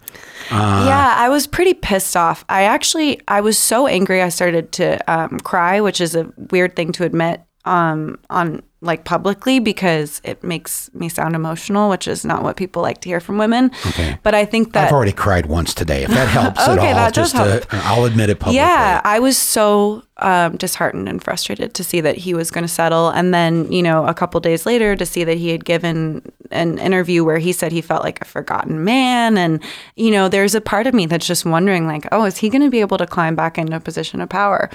yeah, 0.49 1.13
I 1.17 1.29
was 1.29 1.47
pretty 1.47 1.73
pissed 1.75 2.17
off. 2.17 2.43
I 2.49 2.63
actually, 2.63 3.21
I 3.27 3.39
was 3.41 3.57
so 3.57 3.87
angry, 3.87 4.21
I 4.21 4.29
started 4.29 4.71
to 4.73 4.99
um, 5.11 5.39
cry, 5.39 5.79
which 5.79 6.01
is 6.01 6.15
a 6.15 6.31
weird 6.51 6.75
thing 6.75 6.91
to 6.93 7.05
admit 7.05 7.41
um, 7.65 8.17
on 8.29 8.61
like 8.81 9.05
publicly 9.05 9.59
because 9.59 10.21
it 10.23 10.43
makes 10.43 10.91
me 10.93 11.07
sound 11.07 11.35
emotional, 11.35 11.89
which 11.89 12.07
is 12.07 12.25
not 12.25 12.41
what 12.41 12.57
people 12.57 12.81
like 12.81 12.99
to 13.01 13.09
hear 13.09 13.19
from 13.19 13.37
women. 13.37 13.71
Okay. 13.87 14.17
But 14.23 14.33
I 14.33 14.43
think 14.43 14.73
that 14.73 14.87
I've 14.87 14.93
already 14.93 15.11
cried 15.11 15.45
once 15.45 15.75
today. 15.75 16.03
If 16.03 16.09
that 16.09 16.27
helps 16.27 16.59
at 16.59 16.69
Okay, 16.77 16.89
all, 16.89 16.95
that 16.95 17.13
does 17.13 17.31
just 17.31 17.35
to, 17.35 17.51
help. 17.51 17.85
I'll 17.85 18.05
admit 18.05 18.31
it 18.31 18.39
publicly. 18.39 18.57
Yeah, 18.57 18.99
I 19.03 19.19
was 19.19 19.37
so 19.37 20.01
um, 20.17 20.57
disheartened 20.57 21.07
and 21.07 21.23
frustrated 21.23 21.75
to 21.75 21.83
see 21.83 22.01
that 22.01 22.17
he 22.17 22.33
was 22.33 22.49
going 22.49 22.63
to 22.63 22.67
settle. 22.67 23.09
And 23.09 23.33
then, 23.33 23.71
you 23.71 23.83
know, 23.83 24.07
a 24.07 24.15
couple 24.15 24.39
days 24.39 24.65
later 24.65 24.95
to 24.95 25.05
see 25.05 25.23
that 25.25 25.37
he 25.37 25.49
had 25.49 25.63
given 25.63 26.31
an 26.49 26.79
interview 26.79 27.23
where 27.23 27.37
he 27.37 27.51
said 27.51 27.71
he 27.71 27.81
felt 27.81 28.03
like 28.03 28.19
a 28.21 28.25
forgotten 28.25 28.83
man. 28.83 29.37
And, 29.37 29.61
you 29.95 30.09
know, 30.09 30.27
there's 30.27 30.55
a 30.55 30.61
part 30.61 30.87
of 30.87 30.95
me 30.95 31.05
that's 31.05 31.27
just 31.27 31.45
wondering, 31.45 31.85
like, 31.85 32.07
oh, 32.11 32.25
is 32.25 32.37
he 32.37 32.49
going 32.49 32.63
to 32.63 32.71
be 32.71 32.81
able 32.81 32.97
to 32.97 33.05
climb 33.05 33.35
back 33.35 33.59
into 33.59 33.75
a 33.75 33.79
position 33.79 34.21
of 34.21 34.29
power? 34.29 34.71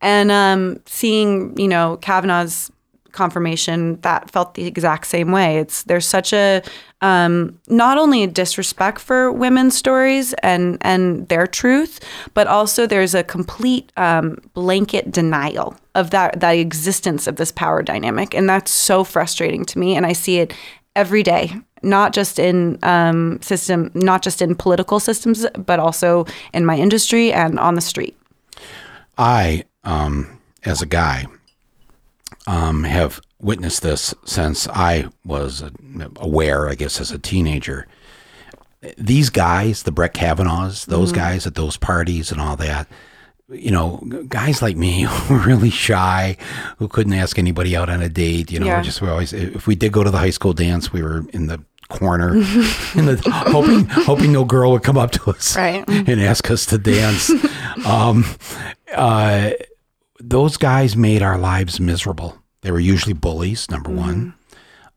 And 0.00 0.32
um, 0.32 0.80
seeing, 0.86 1.56
you 1.56 1.68
know, 1.68 1.98
Kavanaugh's 1.98 2.72
confirmation 3.14 4.00
that 4.02 4.30
felt 4.30 4.54
the 4.54 4.66
exact 4.66 5.06
same 5.06 5.32
way. 5.32 5.58
It's 5.58 5.84
there's 5.84 6.06
such 6.06 6.32
a 6.32 6.62
um, 7.00 7.58
not 7.68 7.98
only 7.98 8.22
a 8.22 8.26
disrespect 8.26 9.00
for 9.00 9.32
women's 9.32 9.76
stories 9.76 10.34
and 10.42 10.78
and 10.80 11.28
their 11.28 11.46
truth 11.46 12.00
but 12.34 12.46
also 12.46 12.86
there's 12.86 13.14
a 13.14 13.22
complete 13.22 13.92
um, 13.96 14.38
blanket 14.52 15.10
denial 15.10 15.76
of 15.94 16.10
that 16.10 16.40
that 16.40 16.52
existence 16.52 17.26
of 17.26 17.36
this 17.36 17.52
power 17.52 17.82
dynamic. 17.82 18.34
And 18.34 18.48
that's 18.48 18.70
so 18.70 19.04
frustrating 19.04 19.64
to 19.66 19.78
me. 19.78 19.96
And 19.96 20.04
i 20.06 20.12
see 20.12 20.38
it 20.38 20.52
every 20.96 21.22
day 21.22 21.52
not 21.82 22.12
just 22.14 22.38
in 22.38 22.78
um, 22.82 23.40
system 23.42 23.90
not 23.94 24.22
just 24.22 24.40
in 24.40 24.54
political 24.54 24.98
systems 25.00 25.46
but 25.66 25.78
also 25.78 26.24
in 26.52 26.64
my 26.64 26.76
industry 26.76 27.32
and 27.32 27.58
on 27.58 27.74
the 27.74 27.80
street. 27.80 28.16
I, 29.16 29.64
um, 29.84 30.40
as 30.64 30.82
a 30.82 30.86
guy, 30.86 31.26
um, 32.46 32.84
have 32.84 33.20
witnessed 33.40 33.82
this 33.82 34.14
since 34.24 34.68
I 34.68 35.08
was 35.24 35.62
aware, 36.16 36.68
I 36.68 36.74
guess, 36.74 37.00
as 37.00 37.10
a 37.10 37.18
teenager. 37.18 37.86
These 38.98 39.30
guys, 39.30 39.82
the 39.84 39.92
Brett 39.92 40.12
Kavanaughs, 40.14 40.84
those 40.86 41.10
guys 41.12 41.46
at 41.46 41.54
those 41.54 41.76
parties 41.78 42.30
and 42.30 42.40
all 42.40 42.56
that, 42.56 42.86
you 43.50 43.70
know, 43.70 44.02
guys 44.28 44.60
like 44.62 44.76
me 44.76 45.02
who 45.08 45.34
were 45.34 45.40
really 45.40 45.70
shy, 45.70 46.36
who 46.78 46.88
couldn't 46.88 47.14
ask 47.14 47.38
anybody 47.38 47.74
out 47.76 47.88
on 47.88 48.02
a 48.02 48.08
date, 48.10 48.50
you 48.52 48.58
know, 48.60 48.66
Yeah. 48.66 48.82
just 48.82 49.00
we 49.00 49.08
always, 49.08 49.32
if 49.32 49.66
we 49.66 49.74
did 49.74 49.92
go 49.92 50.04
to 50.04 50.10
the 50.10 50.18
high 50.18 50.30
school 50.30 50.52
dance, 50.52 50.92
we 50.92 51.02
were 51.02 51.24
in 51.32 51.46
the 51.46 51.62
corner, 51.88 52.34
in 52.94 53.06
the, 53.06 53.20
hoping, 53.50 53.86
hoping 53.86 54.32
no 54.32 54.44
girl 54.44 54.72
would 54.72 54.82
come 54.82 54.98
up 54.98 55.12
to 55.12 55.30
us 55.30 55.56
Right. 55.56 55.84
and 55.88 56.20
ask 56.20 56.50
us 56.50 56.66
to 56.66 56.78
dance. 56.78 57.30
um, 57.86 58.24
uh, 58.94 59.50
those 60.28 60.56
guys 60.56 60.96
made 60.96 61.22
our 61.22 61.38
lives 61.38 61.78
miserable. 61.80 62.38
They 62.62 62.70
were 62.70 62.80
usually 62.80 63.12
bullies, 63.12 63.70
number 63.70 63.90
one. 63.90 64.34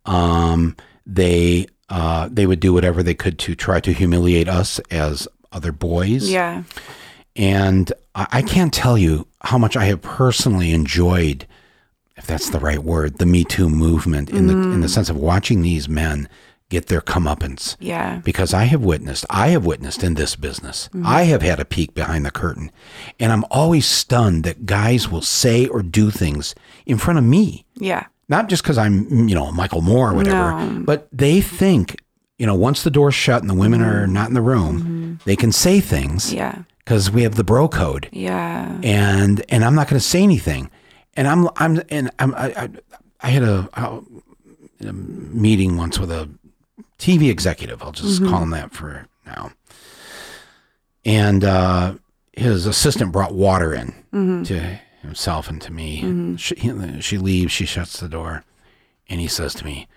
Um, 0.06 0.76
they 1.06 1.68
uh, 1.90 2.30
they 2.32 2.46
would 2.46 2.60
do 2.60 2.74
whatever 2.74 3.02
they 3.04 3.14
could 3.14 3.40
to 3.40 3.56
try 3.56 3.80
to 3.80 3.94
humiliate 3.94 4.50
us 4.50 4.80
as 4.92 5.28
other 5.52 5.72
boys. 5.72 6.30
yeah 6.30 6.64
And 7.36 7.92
I, 8.16 8.28
I 8.32 8.42
can't 8.42 8.74
tell 8.74 8.98
you 8.98 9.28
how 9.42 9.58
much 9.58 9.78
I 9.78 9.86
have 9.86 10.02
personally 10.02 10.72
enjoyed, 10.74 11.48
if 12.18 12.26
that's 12.28 12.50
the 12.50 12.60
right 12.60 12.84
word, 12.84 13.20
the 13.20 13.26
Me 13.26 13.44
Too 13.44 13.70
movement 13.70 14.30
in 14.30 14.48
the 14.48 14.54
in 14.54 14.82
the 14.82 14.90
sense 14.90 15.10
of 15.10 15.18
watching 15.18 15.62
these 15.62 15.88
men 15.88 16.28
get 16.70 16.88
their 16.88 17.02
comeuppance. 17.02 17.76
Yeah. 17.80 18.22
Because 18.24 18.54
I 18.54 18.66
have 18.66 18.82
witnessed, 18.84 19.26
I 19.30 19.50
have 19.50 19.66
witnessed 19.66 20.04
in 20.04 20.16
this 20.16 20.36
business, 20.36 20.90
mm-hmm. 20.90 21.06
I 21.06 21.24
have 21.24 21.42
had 21.42 21.60
a 21.60 21.66
peek 21.66 21.94
behind 21.94 22.26
the 22.26 22.32
curtain, 22.32 22.72
and 23.20 23.32
I'm 23.32 23.46
always 23.50 23.86
stunned 23.86 24.44
that 24.44 24.66
guys 24.66 25.10
will 25.10 25.22
say 25.22 25.68
or 25.68 25.82
do 25.82 26.12
things 26.12 26.56
in 26.86 26.98
front 26.98 27.20
of 27.20 27.26
me, 27.26 27.66
yeah. 27.76 28.08
Not 28.30 28.50
just 28.50 28.62
because 28.62 28.78
I'm, 28.78 29.30
you 29.30 29.36
know, 29.36 29.52
Michael 29.54 29.82
Moore 29.82 30.12
or 30.12 30.14
whatever, 30.14 30.52
No. 30.52 30.84
but 30.84 31.08
they 31.14 31.40
think, 31.40 32.02
you 32.38 32.46
know, 32.46 32.56
once 32.56 32.84
the 32.84 32.92
door's 32.92 33.16
shut 33.16 33.42
and 33.42 33.50
the 33.50 33.56
women 33.56 33.82
are 33.82 34.04
mm-hmm. 34.04 34.14
not 34.14 34.28
in 34.28 34.34
the 34.34 34.42
room, 34.42 34.80
mm-hmm. 34.80 35.14
they 35.24 35.38
can 35.38 35.54
say 35.54 35.80
things 35.80 36.34
yeah. 36.34 36.64
because 36.80 37.10
we 37.10 37.24
have 37.24 37.36
the 37.36 37.44
bro 37.46 37.70
code, 37.70 38.10
yeah. 38.12 38.78
And 38.84 39.46
and 39.48 39.64
I'm 39.64 39.76
not 39.76 39.88
going 39.88 40.00
to 40.00 40.06
say 40.06 40.22
anything, 40.24 40.70
and 41.16 41.26
I'm 41.26 41.48
I'm 41.56 41.82
and 41.90 42.12
I'm 42.20 42.36
I, 42.36 42.48
I, 42.64 42.70
I 43.22 43.30
had 43.30 43.44
a, 43.44 43.70
a 43.76 44.04
meeting 44.92 45.78
once 45.78 45.98
with 45.98 46.12
a 46.12 46.30
TV 47.00 47.30
executive. 47.30 47.82
I'll 47.82 47.92
just 47.92 48.22
mm-hmm. 48.22 48.32
call 48.32 48.44
him 48.44 48.50
that 48.52 48.72
for 48.74 49.08
now. 49.26 49.52
And 51.06 51.44
uh, 51.44 51.96
his 52.34 52.66
assistant 52.66 53.12
brought 53.12 53.34
water 53.34 53.74
in 53.74 53.88
mm-hmm. 54.14 54.44
to 54.44 54.80
himself 55.02 55.50
and 55.50 55.62
to 55.62 55.72
me. 55.72 56.02
Mm-hmm. 56.02 56.36
She, 56.36 56.56
he- 56.56 57.02
she 57.02 57.18
leaves. 57.18 57.52
She 57.52 57.66
shuts 57.66 58.00
the 58.00 58.10
door, 58.10 58.44
and 59.10 59.22
he 59.22 59.28
says 59.28 59.54
to 59.56 59.66
me, 59.66 59.88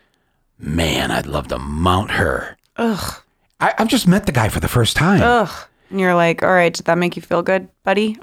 "Man, 0.59 1.11
I'd 1.11 1.26
love 1.26 1.48
to 1.48 1.59
mount 1.59 2.12
her." 2.12 2.57
ugh 2.76 3.22
I, 3.61 3.74
I've 3.78 3.88
just 3.88 4.09
met 4.09 4.26
the 4.26 4.32
guy 4.32 4.48
for 4.48 4.61
the 4.61 4.68
first 4.68 4.96
time. 4.96 5.20
Ugh. 5.22 5.51
And 5.90 6.01
you're 6.01 6.14
like, 6.14 6.42
all 6.42 6.53
right, 6.53 6.72
did 6.72 6.86
that 6.86 6.98
make 6.98 7.16
you 7.16 7.22
feel 7.22 7.42
good, 7.42 7.68
buddy? 7.82 8.16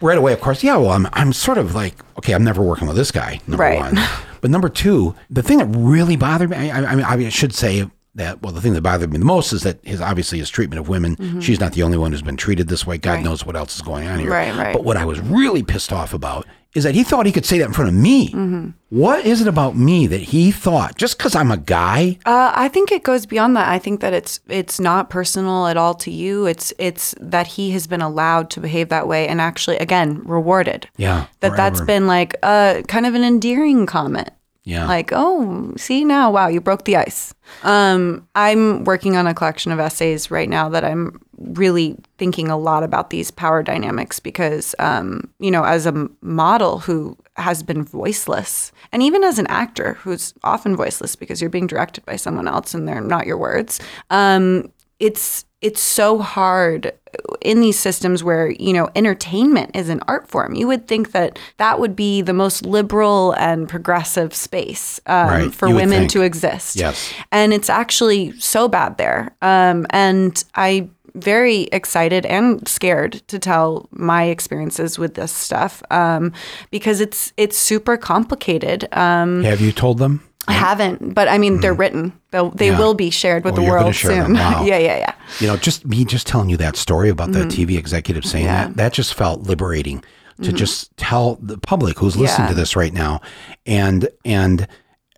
right 0.00 0.18
away, 0.18 0.32
of 0.32 0.40
course. 0.40 0.62
Yeah, 0.62 0.76
well, 0.76 0.90
I'm 0.90 1.08
I'm 1.12 1.32
sort 1.32 1.58
of 1.58 1.74
like, 1.74 1.94
okay, 2.18 2.34
I'm 2.34 2.44
never 2.44 2.62
working 2.62 2.86
with 2.86 2.96
this 2.96 3.10
guy. 3.10 3.40
Number 3.46 3.64
Right. 3.64 3.80
one, 3.80 3.96
but 4.44 4.50
number 4.50 4.68
two, 4.68 5.14
the 5.30 5.42
thing 5.42 5.56
that 5.56 5.74
really 5.74 6.16
bothered 6.16 6.50
me, 6.50 6.70
I, 6.70 6.84
I, 6.84 6.94
mean, 7.16 7.26
I 7.26 7.30
should 7.30 7.54
say 7.54 7.90
that. 8.14 8.42
Well, 8.42 8.52
the 8.52 8.60
thing 8.60 8.74
that 8.74 8.82
bothered 8.82 9.12
me 9.12 9.18
the 9.18 9.24
most 9.24 9.52
is 9.52 9.62
that 9.62 9.78
his 9.84 10.00
obviously 10.00 10.38
his 10.38 10.50
treatment 10.50 10.80
of 10.80 10.88
women. 10.88 11.40
She's 11.40 11.60
not 11.60 11.72
the 11.72 11.82
only 11.82 11.98
one 11.98 12.12
who's 12.12 12.22
been 12.22 12.36
treated 12.36 12.68
this 12.68 12.86
way. 12.86 12.98
God 12.98 13.10
Mm-hmm. 13.10 13.16
Right. 13.16 13.24
knows 13.30 13.46
what 13.46 13.56
else 13.56 13.74
is 13.76 13.82
going 13.82 14.06
on 14.08 14.18
here. 14.18 14.30
Right, 14.30 14.54
right. 14.54 14.72
But 14.74 14.84
what 14.84 14.96
I 14.96 15.04
was 15.04 15.20
really 15.20 15.62
pissed 15.62 15.92
off 15.92 16.12
about 16.14 16.46
is 16.74 16.82
that 16.82 16.96
he 16.96 17.04
thought 17.04 17.24
he 17.24 17.30
could 17.30 17.46
say 17.46 17.58
that 17.58 17.66
in 17.66 17.72
front 17.72 17.88
of 17.88 17.94
me. 17.94 18.30
Mm-hmm. 18.30 18.70
What 18.88 19.24
is 19.24 19.40
it 19.40 19.46
about 19.46 19.76
me 19.76 20.08
that 20.08 20.20
he 20.20 20.50
thought 20.50 20.96
just 20.96 21.16
because 21.16 21.36
I'm 21.36 21.52
a 21.52 21.56
guy? 21.56 22.18
Uh, 22.26 22.50
I 22.52 22.66
think 22.68 22.90
it 22.90 23.04
goes 23.04 23.26
beyond 23.26 23.56
that. 23.56 23.68
I 23.68 23.78
think 23.78 24.00
that 24.00 24.12
it's 24.12 24.40
it's 24.48 24.80
not 24.80 25.08
personal 25.08 25.68
at 25.68 25.76
all 25.76 25.94
to 25.94 26.10
you. 26.10 26.46
It's 26.46 26.72
it's 26.78 27.14
that 27.20 27.46
he 27.46 27.70
has 27.70 27.86
been 27.86 28.00
allowed 28.02 28.50
to 28.50 28.60
behave 28.60 28.88
that 28.88 29.06
way 29.06 29.28
and 29.28 29.40
actually 29.40 29.76
again 29.78 30.22
rewarded. 30.24 30.88
Yeah, 30.96 31.26
That 31.40 31.56
that's 31.56 31.78
forever. 31.78 31.86
been 31.86 32.06
like 32.08 32.34
uh 32.42 32.82
kind 32.88 33.06
of 33.06 33.14
an 33.14 33.22
endearing 33.22 33.86
comment. 33.86 34.30
Yeah. 34.64 34.86
Like, 34.86 35.10
oh, 35.12 35.74
see 35.76 36.04
now, 36.04 36.30
wow, 36.30 36.48
you 36.48 36.60
broke 36.60 36.84
the 36.84 36.96
ice. 36.96 37.34
Um, 37.64 38.26
I'm 38.34 38.84
working 38.84 39.14
on 39.14 39.26
a 39.26 39.34
collection 39.34 39.72
of 39.72 39.78
essays 39.78 40.30
right 40.30 40.48
now 40.48 40.70
that 40.70 40.84
I'm 40.84 41.20
really 41.36 41.98
thinking 42.16 42.48
a 42.48 42.56
lot 42.56 42.82
about 42.82 43.10
these 43.10 43.30
power 43.30 43.62
dynamics 43.62 44.20
because, 44.20 44.74
um, 44.78 45.28
you 45.38 45.50
know, 45.50 45.64
as 45.64 45.84
a 45.84 46.08
model 46.22 46.78
who 46.78 47.14
has 47.36 47.62
been 47.62 47.84
voiceless, 47.84 48.72
and 48.90 49.02
even 49.02 49.22
as 49.22 49.38
an 49.38 49.46
actor 49.48 49.94
who's 49.94 50.32
often 50.44 50.76
voiceless 50.76 51.14
because 51.14 51.42
you're 51.42 51.50
being 51.50 51.66
directed 51.66 52.06
by 52.06 52.16
someone 52.16 52.48
else 52.48 52.72
and 52.72 52.88
they're 52.88 53.02
not 53.02 53.26
your 53.26 53.36
words, 53.36 53.80
um, 54.08 54.72
it's 54.98 55.44
it's 55.64 55.80
so 55.80 56.18
hard 56.18 56.92
in 57.40 57.60
these 57.60 57.78
systems 57.78 58.22
where 58.22 58.50
you 58.50 58.72
know 58.72 58.90
entertainment 58.94 59.70
is 59.74 59.88
an 59.88 60.00
art 60.06 60.28
form. 60.28 60.54
You 60.54 60.66
would 60.68 60.86
think 60.86 61.12
that 61.12 61.38
that 61.56 61.80
would 61.80 61.96
be 61.96 62.20
the 62.22 62.34
most 62.34 62.66
liberal 62.66 63.32
and 63.32 63.68
progressive 63.68 64.34
space 64.34 65.00
um, 65.06 65.28
Right, 65.28 65.54
for 65.54 65.68
you 65.68 65.74
women 65.74 66.06
to 66.08 66.20
exist. 66.20 66.76
Yes. 66.76 67.12
and 67.32 67.52
it's 67.54 67.70
actually 67.70 68.38
so 68.38 68.68
bad 68.68 68.98
there. 68.98 69.34
Um, 69.42 69.86
and 69.90 70.44
i 70.54 70.88
very 71.16 71.62
excited 71.70 72.26
and 72.26 72.66
scared 72.66 73.12
to 73.28 73.38
tell 73.38 73.88
my 73.92 74.24
experiences 74.24 74.98
with 74.98 75.14
this 75.14 75.30
stuff 75.30 75.80
um, 75.90 76.32
because 76.72 77.00
it's 77.00 77.32
it's 77.36 77.56
super 77.56 77.96
complicated. 77.96 78.88
Um, 78.92 79.44
Have 79.44 79.60
you 79.60 79.72
told 79.72 79.98
them? 79.98 80.22
I 80.46 80.52
haven't, 80.52 81.14
but 81.14 81.26
I 81.28 81.38
mean, 81.38 81.60
they're 81.60 81.74
written. 81.74 82.12
They'll, 82.30 82.50
they 82.50 82.68
Mm-hmm. 82.68 82.72
Yeah. 82.74 82.78
will 82.78 82.94
be 82.94 83.10
shared 83.10 83.44
with 83.44 83.54
Oh, 83.54 83.62
the 83.62 83.70
world 83.70 83.94
soon. 83.94 84.34
Wow. 84.34 84.64
yeah, 84.66 84.78
yeah, 84.78 84.96
yeah. 84.98 85.14
You 85.40 85.46
know, 85.46 85.56
just 85.56 85.86
me 85.86 86.04
just 86.04 86.26
telling 86.26 86.50
you 86.50 86.56
that 86.58 86.76
story 86.76 87.08
about 87.08 87.32
the 87.32 87.40
TV 87.44 87.78
executive 87.78 88.24
saying 88.24 88.46
Mm-hmm. 88.46 88.54
Yeah. 88.54 88.62
Mm-hmm. 88.64 88.72
that, 88.72 88.76
that 88.76 88.92
just 88.92 89.14
felt 89.14 89.42
liberating 89.42 90.04
to 90.42 90.52
just 90.52 90.94
tell 90.96 91.36
the 91.36 91.56
public 91.58 91.98
who's 91.98 92.16
listening 92.16 92.46
Yeah. 92.46 92.54
to 92.54 92.54
this 92.54 92.74
right 92.76 92.92
now. 92.92 93.20
And 93.66 94.08
and 94.24 94.66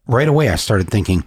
right 0.07 0.29
away 0.29 0.49
I 0.51 0.57
started 0.57 0.91
thinking 0.91 1.25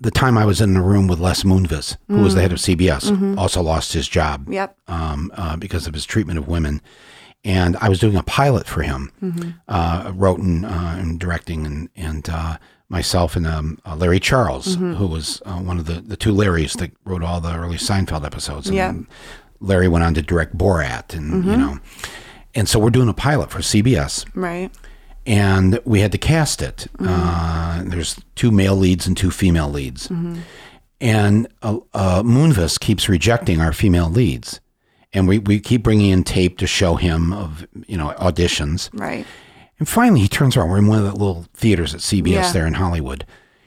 the 0.00 0.10
time 0.10 0.36
I 0.38 0.44
was 0.44 0.60
in 0.60 0.74
the 0.74 0.80
room 0.80 1.06
with 1.08 1.18
Les 1.20 1.42
Moonves, 1.44 1.96
who 2.08 2.20
was 2.22 2.34
the 2.34 2.40
head 2.42 2.52
of 2.52 2.58
CBS, 2.58 3.10
Mm-hmm. 3.10 3.38
also 3.38 3.62
lost 3.62 3.92
his 3.92 4.08
job 4.08 4.48
Yep. 4.50 4.76
um, 4.88 5.30
uh, 5.34 5.56
because 5.56 5.86
of 5.86 5.94
his 5.94 6.04
treatment 6.04 6.38
of 6.38 6.46
women. 6.48 6.80
And 7.44 7.76
I 7.80 7.88
was 7.90 7.98
doing 8.00 8.16
a 8.16 8.22
pilot 8.22 8.66
for 8.66 8.82
him, 8.82 9.12
uh, 9.68 10.12
wrote 10.14 10.40
and, 10.40 10.64
uh, 10.64 10.68
and 10.98 11.20
directing, 11.20 11.66
and, 11.66 11.88
and 11.94 12.28
uh, 12.30 12.56
myself 12.98 13.34
and 13.36 13.46
um, 13.46 13.78
uh, 13.84 13.96
Larry 13.96 14.20
Charles, 14.20 14.76
who 14.76 15.06
was 15.06 15.42
uh, 15.44 15.56
one 15.56 15.78
of 15.80 15.86
the, 15.86 15.94
the 16.00 16.16
two 16.16 16.32
Larrys 16.32 16.78
that 16.78 16.92
wrote 17.04 17.22
all 17.24 17.40
the 17.40 17.52
early 17.54 17.76
Seinfeld 17.76 18.24
episodes. 18.24 18.68
And 18.68 18.76
Yeah. 18.76 18.94
Larry 19.60 19.88
went 19.88 20.04
on 20.04 20.14
to 20.14 20.22
direct 20.22 20.56
Borat, 20.56 21.12
and 21.14 21.44
you 21.44 21.56
know, 21.56 21.78
and 22.54 22.68
so 22.68 22.78
we're 22.78 22.90
doing 22.90 23.08
a 23.08 23.14
pilot 23.14 23.50
for 23.50 23.60
CBS, 23.60 24.24
Right. 24.34 24.70
and 25.26 25.80
we 25.84 26.00
had 26.00 26.12
to 26.12 26.18
cast 26.18 26.62
it. 26.62 26.86
Uh, 27.00 27.82
there's 27.84 28.20
two 28.36 28.50
male 28.50 28.76
leads 28.76 29.06
and 29.06 29.16
two 29.16 29.30
female 29.30 29.68
leads, 29.70 30.08
and 31.00 31.48
uh, 31.62 31.78
uh, 31.94 32.22
Moonves 32.22 32.78
keeps 32.78 33.08
rejecting 33.08 33.60
our 33.60 33.72
female 33.72 34.08
leads, 34.10 34.60
and 35.12 35.26
we, 35.26 35.38
we 35.38 35.58
keep 35.60 35.82
bringing 35.82 36.10
in 36.10 36.24
tape 36.24 36.58
to 36.58 36.66
show 36.66 36.96
him 36.96 37.32
of 37.32 37.66
you 37.88 37.96
know 37.96 38.10
auditions, 38.18 38.90
Right. 38.92 39.26
And 39.78 39.88
finally 39.88 40.20
he 40.20 40.28
turns 40.28 40.56
around. 40.56 40.70
We're 40.70 40.78
in 40.78 40.86
one 40.86 40.98
of 40.98 41.04
the 41.04 41.12
little 41.12 41.46
theaters 41.54 41.94
at 41.94 42.00
CBS 42.00 42.26
Yeah. 42.32 42.52
there 42.52 42.66
in 42.66 42.74
Hollywood. 42.74 43.26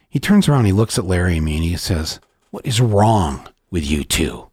He 0.09 0.19
turns 0.19 0.47
around, 0.47 0.65
he 0.65 0.71
looks 0.71 0.97
at 0.97 1.05
Larry 1.05 1.37
and 1.37 1.45
me, 1.45 1.55
and 1.55 1.63
he 1.63 1.75
says, 1.77 2.19
"What 2.51 2.65
is 2.65 2.79
wrong 2.81 3.47
with 3.69 3.85
you 3.85 4.03
two? 4.03 4.47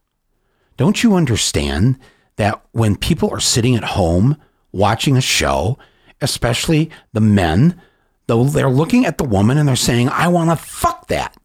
Don't 0.77 1.01
you 1.03 1.15
understand 1.15 1.97
that 2.35 2.61
when 2.71 2.95
people 2.97 3.29
are 3.31 3.39
sitting 3.39 3.75
at 3.75 3.83
home 3.83 4.35
watching 4.73 5.15
a 5.15 5.21
show, 5.21 5.77
especially 6.21 6.89
the 7.13 7.21
men, 7.21 7.79
though 8.27 8.43
they're 8.43 8.69
looking 8.69 9.05
at 9.05 9.17
the 9.17 9.23
woman 9.23 9.57
and 9.57 9.67
they're 9.67 9.75
saying, 9.77 10.09
"I 10.09 10.27
want 10.27 10.49
to 10.49 10.55
fuck 10.57 11.07
that," 11.07 11.35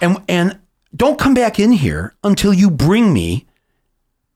and 0.00 0.22
and 0.28 0.58
don't 0.94 1.18
come 1.18 1.34
back 1.34 1.60
in 1.60 1.72
here 1.72 2.14
until 2.24 2.54
you 2.54 2.70
bring 2.70 3.12
me 3.12 3.44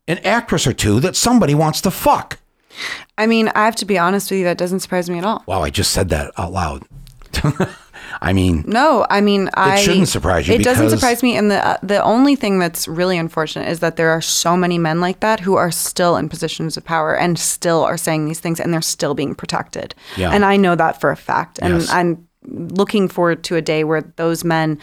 an 0.07 0.19
actress 0.19 0.67
or 0.67 0.75
two 0.75 1.01
that 1.01 1.17
somebody 1.17 1.55
wants 1.55 1.81
to 1.81 1.91
fuck. 1.91 2.39
I 3.19 3.27
mean, 3.27 3.49
I 3.55 3.65
have 3.65 3.77
to 3.77 3.85
be 3.85 3.99
honest 3.99 4.31
with 4.31 4.39
you, 4.39 4.45
that 4.45 4.59
doesn't 4.59 4.81
surprise 4.81 5.11
me 5.11 5.19
at 5.19 5.25
all. 5.25 5.43
Wow, 5.47 5.63
I 5.63 5.71
just 5.71 5.93
said 5.93 6.09
that 6.11 6.33
out 6.39 6.53
loud. 6.53 6.83
I 8.21 8.33
mean, 8.33 8.65
No, 8.67 9.07
I 9.09 9.21
mean, 9.21 9.51
I 9.55 9.77
shouldn't 9.77 10.09
surprise 10.09 10.49
you 10.49 10.55
It 10.55 10.65
doesn't 10.65 10.91
surprise 10.91 11.23
me, 11.23 11.37
and 11.37 11.51
the 11.51 11.65
uh, 11.65 11.77
the 11.83 12.03
only 12.03 12.35
thing 12.35 12.59
that's 12.59 12.89
really 12.89 13.17
unfortunate 13.17 13.69
is 13.69 13.81
that 13.81 13.97
there 13.97 14.11
are 14.11 14.21
so 14.21 14.57
many 14.57 14.79
men 14.79 15.01
like 15.01 15.21
that 15.21 15.41
who 15.41 15.55
are 15.55 15.71
still 15.71 16.17
in 16.17 16.29
positions 16.29 16.77
of 16.77 16.85
power 16.85 17.17
and 17.17 17.39
still 17.39 17.83
are 17.85 17.97
saying 17.97 18.27
these 18.27 18.41
things, 18.41 18.59
and 18.59 18.75
they're 18.75 18.83
still 18.83 19.15
being 19.15 19.35
protected. 19.35 19.95
Yeah. 20.17 20.31
And 20.33 20.45
I 20.45 20.57
know 20.57 20.75
that 20.75 21.01
for 21.01 21.11
a 21.11 21.17
fact, 21.17 21.61
and 21.63 21.75
Yes. 21.75 21.91
I'm 21.91 22.27
looking 22.43 23.07
forward 23.09 23.45
to 23.45 23.57
a 23.57 23.63
day 23.63 23.85
where 23.85 24.03
those 24.17 24.45
men 24.45 24.79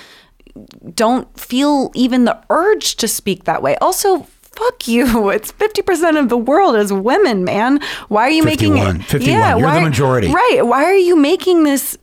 don't 0.93 1.27
feel 1.39 1.91
even 1.95 2.23
the 2.25 2.39
urge 2.49 2.95
to 2.97 3.07
speak 3.07 3.43
that 3.43 3.61
way. 3.61 3.75
Also. 3.77 4.25
Fuck 4.57 4.87
you. 4.87 5.29
It's 5.37 5.51
50% 5.51 6.19
of 6.19 6.29
the 6.29 6.37
world 6.37 6.75
is 6.75 6.91
women, 6.91 7.43
man. 7.43 7.79
Why 8.07 8.23
are 8.23 8.29
you 8.29 8.43
51. 8.43 8.73
making 8.73 9.01
it? 9.01 9.05
51. 9.05 9.59
You're 9.59 9.71
the 9.71 9.81
majority. 9.81 10.27
Right. 10.29 10.61
Why 10.63 10.83
are 10.85 10.95
you 10.95 11.15
making 11.15 11.63
this 11.63 11.97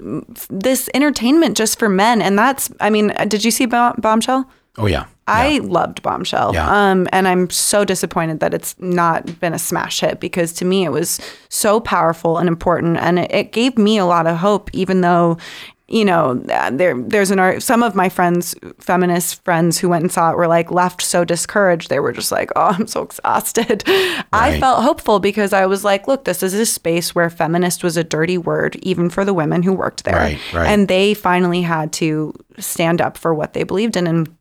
this 0.50 0.88
entertainment 0.94 1.56
just 1.56 1.78
for 1.78 1.88
men? 1.88 2.22
And 2.22 2.38
that's 2.38 2.70
I 2.80 2.90
mean, 2.90 3.12
did 3.28 3.44
you 3.44 3.50
see 3.50 3.66
Bomb- 3.66 3.96
Bombshell? 3.98 4.48
oh 4.76 4.86
yeah, 4.86 5.06
I 5.26 5.58
loved 5.58 6.02
Bombshell. 6.02 6.52
Yeah. 6.54 6.68
Um, 6.68 7.08
and 7.12 7.26
I'm 7.28 7.48
so 7.50 7.84
disappointed 7.84 8.40
that 8.40 8.52
it's 8.52 8.74
not 8.80 9.38
been 9.40 9.54
a 9.54 9.58
smash 9.58 10.00
hit 10.00 10.20
because 10.20 10.52
to 10.54 10.64
me 10.64 10.84
it 10.84 10.90
was 10.90 11.20
so 11.48 11.80
powerful 11.80 12.38
and 12.38 12.48
important, 12.48 12.98
and 12.98 13.18
it, 13.18 13.32
it 13.32 13.52
gave 13.52 13.78
me 13.78 13.98
a 13.98 14.04
lot 14.04 14.26
of 14.26 14.36
hope, 14.38 14.70
even 14.72 15.00
though. 15.00 15.38
You 15.86 16.06
know, 16.06 16.42
uh, 16.48 16.70
there 16.70 16.98
there's 16.98 17.30
an 17.30 17.38
art. 17.38 17.62
Some 17.62 17.82
of 17.82 17.94
my 17.94 18.08
friends, 18.08 18.54
feminist 18.78 19.44
friends 19.44 19.78
who 19.78 19.90
went 19.90 20.02
and 20.02 20.10
saw 20.10 20.30
it, 20.30 20.36
were 20.36 20.48
like 20.48 20.70
left 20.70 21.02
so 21.02 21.26
discouraged. 21.26 21.90
They 21.90 22.00
were 22.00 22.12
just 22.12 22.32
like, 22.32 22.50
"Oh, 22.56 22.68
I'm 22.78 22.86
so 22.86 23.02
exhausted." 23.02 23.84
I 24.32 24.58
felt 24.58 24.82
hopeful 24.82 25.20
because 25.20 25.52
I 25.52 25.66
was 25.66 25.84
like, 25.84 26.08
"Look, 26.08 26.24
this 26.24 26.42
is 26.42 26.54
a 26.54 26.64
space 26.64 27.14
where 27.14 27.28
feminist 27.28 27.84
was 27.84 27.98
a 27.98 28.04
dirty 28.04 28.38
word, 28.38 28.76
even 28.76 29.10
for 29.10 29.26
the 29.26 29.34
women 29.34 29.62
who 29.62 29.74
worked 29.74 30.04
there." 30.04 30.16
Right, 30.16 30.38
right. 30.54 30.66
And 30.66 30.88
they 30.88 31.12
finally 31.12 31.60
had 31.60 31.92
to 31.94 32.32
stand 32.58 33.02
up 33.02 33.18
for 33.18 33.34
what 33.34 33.52
they 33.52 33.62
believed 33.62 33.96
in, 33.98 34.06
and 34.06 34.34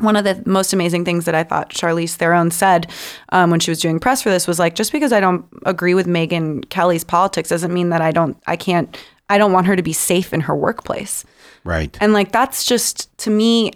one 0.00 0.16
of 0.16 0.24
the 0.24 0.42
most 0.46 0.72
amazing 0.72 1.04
things 1.04 1.24
that 1.24 1.34
I 1.34 1.44
thought 1.44 1.70
Charlize 1.70 2.14
Theron 2.14 2.50
said 2.50 2.90
um, 3.30 3.50
when 3.50 3.60
she 3.60 3.70
was 3.70 3.80
doing 3.80 4.00
press 4.00 4.22
for 4.22 4.30
this 4.30 4.46
was 4.46 4.58
like, 4.58 4.74
just 4.74 4.92
because 4.92 5.12
I 5.12 5.20
don't 5.20 5.46
agree 5.64 5.94
with 5.94 6.06
Megyn 6.06 6.68
Kelly's 6.70 7.04
politics 7.04 7.48
doesn't 7.48 7.72
mean 7.72 7.90
that 7.90 8.00
I 8.00 8.10
don't, 8.10 8.36
I 8.46 8.56
can't, 8.56 8.96
I 9.30 9.38
don't 9.38 9.52
want 9.52 9.66
her 9.66 9.76
to 9.76 9.82
be 9.82 9.92
safe 9.94 10.34
in 10.34 10.40
her 10.42 10.54
workplace. 10.56 11.24
right. 11.64 11.96
And 12.00 12.12
like, 12.12 12.32
that's 12.32 12.64
just 12.66 13.16
to 13.18 13.30
me, 13.30 13.72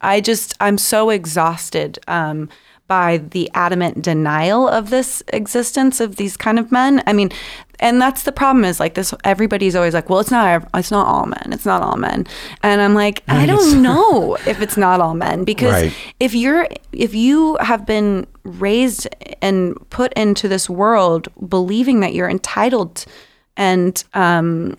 I- 0.00 0.20
just, 0.20 0.54
I'm 0.60 0.78
so 0.78 1.10
exhausted 1.10 1.98
um, 2.08 2.48
by 2.86 3.18
the 3.18 3.50
adamant 3.54 4.02
denial 4.02 4.66
of 4.68 4.90
this 4.90 5.22
existence 5.32 6.00
of 6.00 6.16
these 6.16 6.36
kind 6.36 6.58
of 6.58 6.70
men. 6.72 7.02
I 7.06 7.12
mean, 7.12 7.30
and 7.78 8.00
that's 8.00 8.24
the 8.24 8.32
problem 8.32 8.64
is 8.64 8.78
like 8.80 8.94
this, 8.94 9.14
everybody's 9.24 9.74
always 9.76 9.94
like, 9.94 10.10
well, 10.10 10.20
it's 10.20 10.30
not, 10.30 10.68
it's 10.74 10.90
not 10.90 11.06
all 11.06 11.26
men. 11.26 11.48
It's 11.52 11.64
not 11.64 11.82
all 11.82 11.96
men. 11.96 12.26
And 12.62 12.80
I'm 12.82 12.94
like, 12.94 13.22
I 13.28 13.46
don't 13.46 13.80
know 13.82 14.36
if 14.46 14.60
it's 14.60 14.76
not 14.76 15.00
all 15.00 15.14
men 15.14 15.44
because 15.44 15.72
Right. 15.84 15.94
if 16.20 16.34
you're, 16.34 16.66
if 16.92 17.14
you 17.14 17.56
have 17.60 17.86
been 17.86 18.26
raised 18.44 19.08
and 19.40 19.74
put 19.90 20.12
into 20.14 20.46
this 20.48 20.68
world 20.68 21.28
believing 21.48 22.00
that 22.00 22.12
you're 22.14 22.28
entitled 22.30 23.04
and 23.60 24.02
um, 24.14 24.76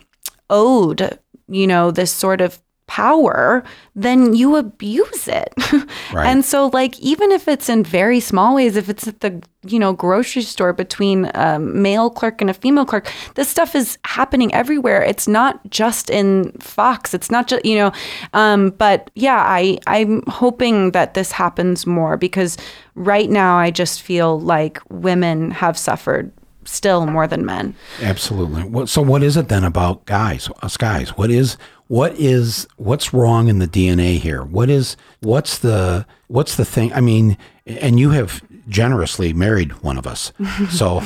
owed, 0.50 1.18
you 1.48 1.68
know, 1.68 1.92
this 1.92 2.10
sort 2.10 2.40
of 2.40 2.60
power, 2.88 3.62
then 3.94 4.34
you 4.34 4.56
abuse 4.56 5.26
it. 5.28 5.54
Right. 6.12 6.26
And 6.26 6.44
so, 6.44 6.66
like, 6.74 7.00
even 7.00 7.32
if 7.32 7.48
it's 7.48 7.70
in 7.70 7.84
very 7.84 8.20
small 8.20 8.56
ways, 8.56 8.76
if 8.76 8.90
it's 8.90 9.08
at 9.08 9.20
the, 9.20 9.42
you 9.66 9.78
know, 9.78 9.94
grocery 9.94 10.42
store 10.42 10.74
between 10.74 11.30
a 11.32 11.58
male 11.58 12.10
clerk 12.10 12.42
and 12.42 12.50
a 12.50 12.54
female 12.54 12.84
clerk, 12.84 13.10
this 13.34 13.48
stuff 13.48 13.74
is 13.74 13.96
happening 14.04 14.52
everywhere. 14.52 15.02
It's 15.02 15.26
not 15.26 15.58
just 15.70 16.10
in 16.10 16.52
Fox. 16.60 17.14
It's 17.14 17.30
not 17.30 17.48
just, 17.48 17.64
you 17.64 17.76
know, 17.76 17.92
um, 18.34 18.70
but 18.76 19.10
yeah, 19.14 19.38
I, 19.38 19.78
I'm 19.86 20.22
hoping 20.26 20.90
that 20.90 21.14
this 21.14 21.32
happens 21.32 21.86
more 21.86 22.18
because 22.18 22.58
right 22.94 23.30
now 23.30 23.56
I 23.56 23.70
just 23.70 24.02
feel 24.02 24.38
like 24.38 24.78
women 24.90 25.50
have 25.50 25.78
suffered 25.78 26.30
still 26.72 27.06
more 27.06 27.26
than 27.26 27.44
men. 27.44 27.74
Absolutely. 28.00 28.62
What, 28.64 28.88
so 28.88 29.02
what 29.02 29.22
is 29.22 29.36
it 29.36 29.48
then 29.48 29.64
about 29.64 30.04
guys, 30.06 30.48
us 30.62 30.76
guys? 30.76 31.10
What 31.16 31.30
is 31.30 31.56
what 31.88 32.14
is 32.18 32.66
what's 32.76 33.12
wrong 33.12 33.48
in 33.48 33.58
the 33.58 33.68
DNA 33.68 34.18
here? 34.18 34.42
What 34.42 34.70
is 34.70 34.96
what's 35.20 35.58
the 35.58 36.06
what's 36.28 36.56
the 36.56 36.64
thing? 36.64 36.92
I 36.92 37.00
mean, 37.00 37.36
and 37.66 38.00
you 38.00 38.10
have 38.10 38.42
generously 38.68 39.32
married 39.32 39.82
one 39.82 39.98
of 39.98 40.06
us. 40.06 40.32
So 40.70 41.02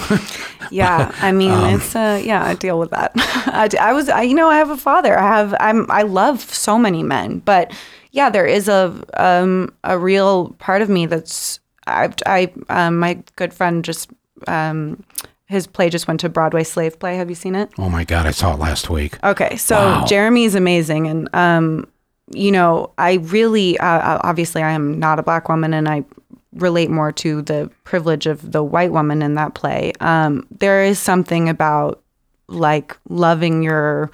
Yeah, 0.70 1.10
I 1.20 1.32
mean, 1.32 1.50
Um, 1.50 1.74
it's 1.74 1.96
uh, 1.96 2.20
yeah, 2.22 2.44
I 2.44 2.54
deal 2.54 2.78
with 2.78 2.90
that. 2.90 3.12
I, 3.16 3.68
I 3.80 3.92
was, 3.92 4.08
I, 4.08 4.22
you 4.22 4.34
know, 4.34 4.48
I 4.48 4.56
have 4.58 4.70
a 4.70 4.76
father. 4.76 5.18
I 5.18 5.26
have, 5.26 5.54
I'm, 5.58 5.90
I 5.90 6.02
love 6.02 6.40
so 6.42 6.78
many 6.78 7.02
men, 7.02 7.40
but 7.40 7.72
yeah, 8.12 8.30
there 8.30 8.46
is 8.46 8.68
a 8.68 9.02
um 9.18 9.74
a 9.84 9.98
real 9.98 10.54
part 10.58 10.82
of 10.82 10.88
me 10.88 11.06
that's 11.06 11.60
I, 11.86 12.12
I, 12.26 12.52
um, 12.68 12.98
my 12.98 13.18
good 13.36 13.52
friend 13.54 13.84
just 13.84 14.10
um, 14.48 15.04
his 15.46 15.66
play 15.66 15.88
just 15.90 16.08
went 16.08 16.20
to 16.20 16.28
Broadway 16.28 16.64
Slave 16.64 16.98
Play. 16.98 17.16
Have 17.16 17.28
you 17.28 17.34
seen 17.36 17.54
it? 17.54 17.70
oh 17.78 17.88
my 17.88 18.04
god, 18.04 18.26
I 18.26 18.30
saw 18.32 18.52
it 18.54 18.58
last 18.58 18.90
week. 18.90 19.18
Okay, 19.24 19.56
so 19.56 19.76
Wow. 19.76 20.04
is 20.36 20.54
amazing, 20.54 21.06
and 21.06 21.28
um, 21.34 21.86
you 22.32 22.50
know, 22.50 22.92
I 22.98 23.14
really, 23.14 23.78
uh, 23.78 24.18
obviously, 24.24 24.62
I 24.62 24.72
am 24.72 24.98
not 24.98 25.18
a 25.18 25.22
black 25.22 25.48
woman, 25.48 25.72
and 25.72 25.88
I 25.88 26.04
relate 26.52 26.90
more 26.90 27.12
to 27.12 27.42
the 27.42 27.70
privilege 27.84 28.26
of 28.26 28.50
the 28.52 28.62
white 28.62 28.90
woman 28.90 29.22
in 29.22 29.34
that 29.34 29.54
play. 29.54 29.92
Um, 30.00 30.46
there 30.50 30.82
is 30.82 30.98
something 30.98 31.48
about 31.48 32.02
like 32.48 32.96
loving 33.08 33.62
your 33.62 34.10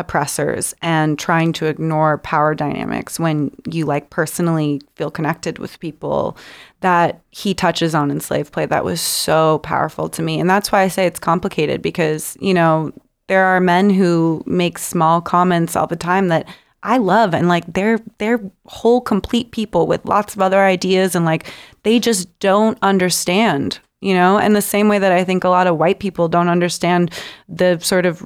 oppressors 0.00 0.74
and 0.82 1.18
trying 1.18 1.52
to 1.52 1.66
ignore 1.66 2.18
power 2.18 2.54
dynamics 2.54 3.20
when 3.20 3.54
you 3.70 3.84
like 3.84 4.10
personally 4.10 4.80
feel 4.96 5.10
connected 5.10 5.58
with 5.58 5.78
people 5.80 6.36
that 6.80 7.20
he 7.30 7.54
touches 7.54 7.94
on 7.94 8.10
in 8.10 8.20
slave 8.20 8.50
play 8.50 8.66
that 8.66 8.84
was 8.84 9.00
so 9.00 9.58
powerful 9.58 10.08
to 10.08 10.22
me 10.22 10.40
and 10.40 10.50
that's 10.50 10.72
why 10.72 10.82
i 10.82 10.88
say 10.88 11.06
it's 11.06 11.20
complicated 11.20 11.82
because 11.82 12.36
you 12.40 12.54
know 12.54 12.92
there 13.28 13.44
are 13.44 13.60
men 13.60 13.90
who 13.90 14.42
make 14.44 14.76
small 14.76 15.20
comments 15.20 15.76
all 15.76 15.86
the 15.86 15.94
time 15.94 16.26
that 16.28 16.48
I 16.82 16.98
love 16.98 17.34
and 17.34 17.48
like 17.48 17.64
they're 17.72 18.00
they're 18.18 18.40
whole 18.66 19.00
complete 19.00 19.50
people 19.50 19.86
with 19.86 20.04
lots 20.04 20.34
of 20.34 20.42
other 20.42 20.60
ideas 20.64 21.14
and 21.14 21.24
like 21.24 21.46
they 21.82 21.98
just 21.98 22.38
don't 22.40 22.78
understand, 22.82 23.78
you 24.00 24.14
know? 24.14 24.38
And 24.38 24.56
the 24.56 24.62
same 24.62 24.88
way 24.88 24.98
that 24.98 25.12
I 25.12 25.24
think 25.24 25.44
a 25.44 25.48
lot 25.48 25.66
of 25.66 25.76
white 25.76 26.00
people 26.00 26.28
don't 26.28 26.48
understand 26.48 27.12
the 27.48 27.78
sort 27.80 28.06
of 28.06 28.24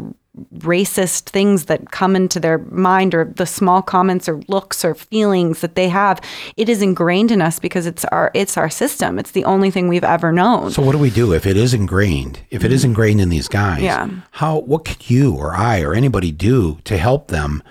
racist 0.56 1.26
things 1.30 1.66
that 1.66 1.92
come 1.92 2.16
into 2.16 2.40
their 2.40 2.58
mind 2.58 3.14
or 3.14 3.24
the 3.24 3.46
small 3.46 3.80
comments 3.82 4.28
or 4.28 4.40
looks 4.48 4.84
or 4.84 4.94
feelings 4.94 5.60
that 5.60 5.76
they 5.76 5.88
have 5.88 6.20
it 6.56 6.68
is 6.68 6.82
ingrained 6.82 7.30
in 7.30 7.40
us 7.40 7.60
because 7.60 7.86
it's 7.86 8.04
our 8.06 8.32
it's 8.34 8.56
our 8.56 8.68
system 8.68 9.18
it's 9.18 9.30
the 9.30 9.44
only 9.44 9.70
thing 9.70 9.86
we've 9.86 10.02
ever 10.02 10.32
known 10.32 10.72
So 10.72 10.82
what 10.82 10.92
do 10.92 10.98
we 10.98 11.10
do 11.10 11.32
if 11.32 11.46
it 11.46 11.56
is 11.56 11.72
ingrained? 11.72 12.40
If 12.50 12.64
it 12.64 12.72
is 12.72 12.80
mm-hmm. 12.80 12.90
ingrained 12.90 13.20
in 13.20 13.28
these 13.28 13.46
guys, 13.48 13.82
Yeah. 13.82 14.08
how 14.32 14.58
what 14.58 14.84
could 14.84 15.08
you 15.08 15.36
or 15.36 15.54
I 15.54 15.82
or 15.82 15.94
anybody 15.94 16.32
do 16.32 16.78
to 16.84 16.98
help 16.98 17.28
them 17.28 17.62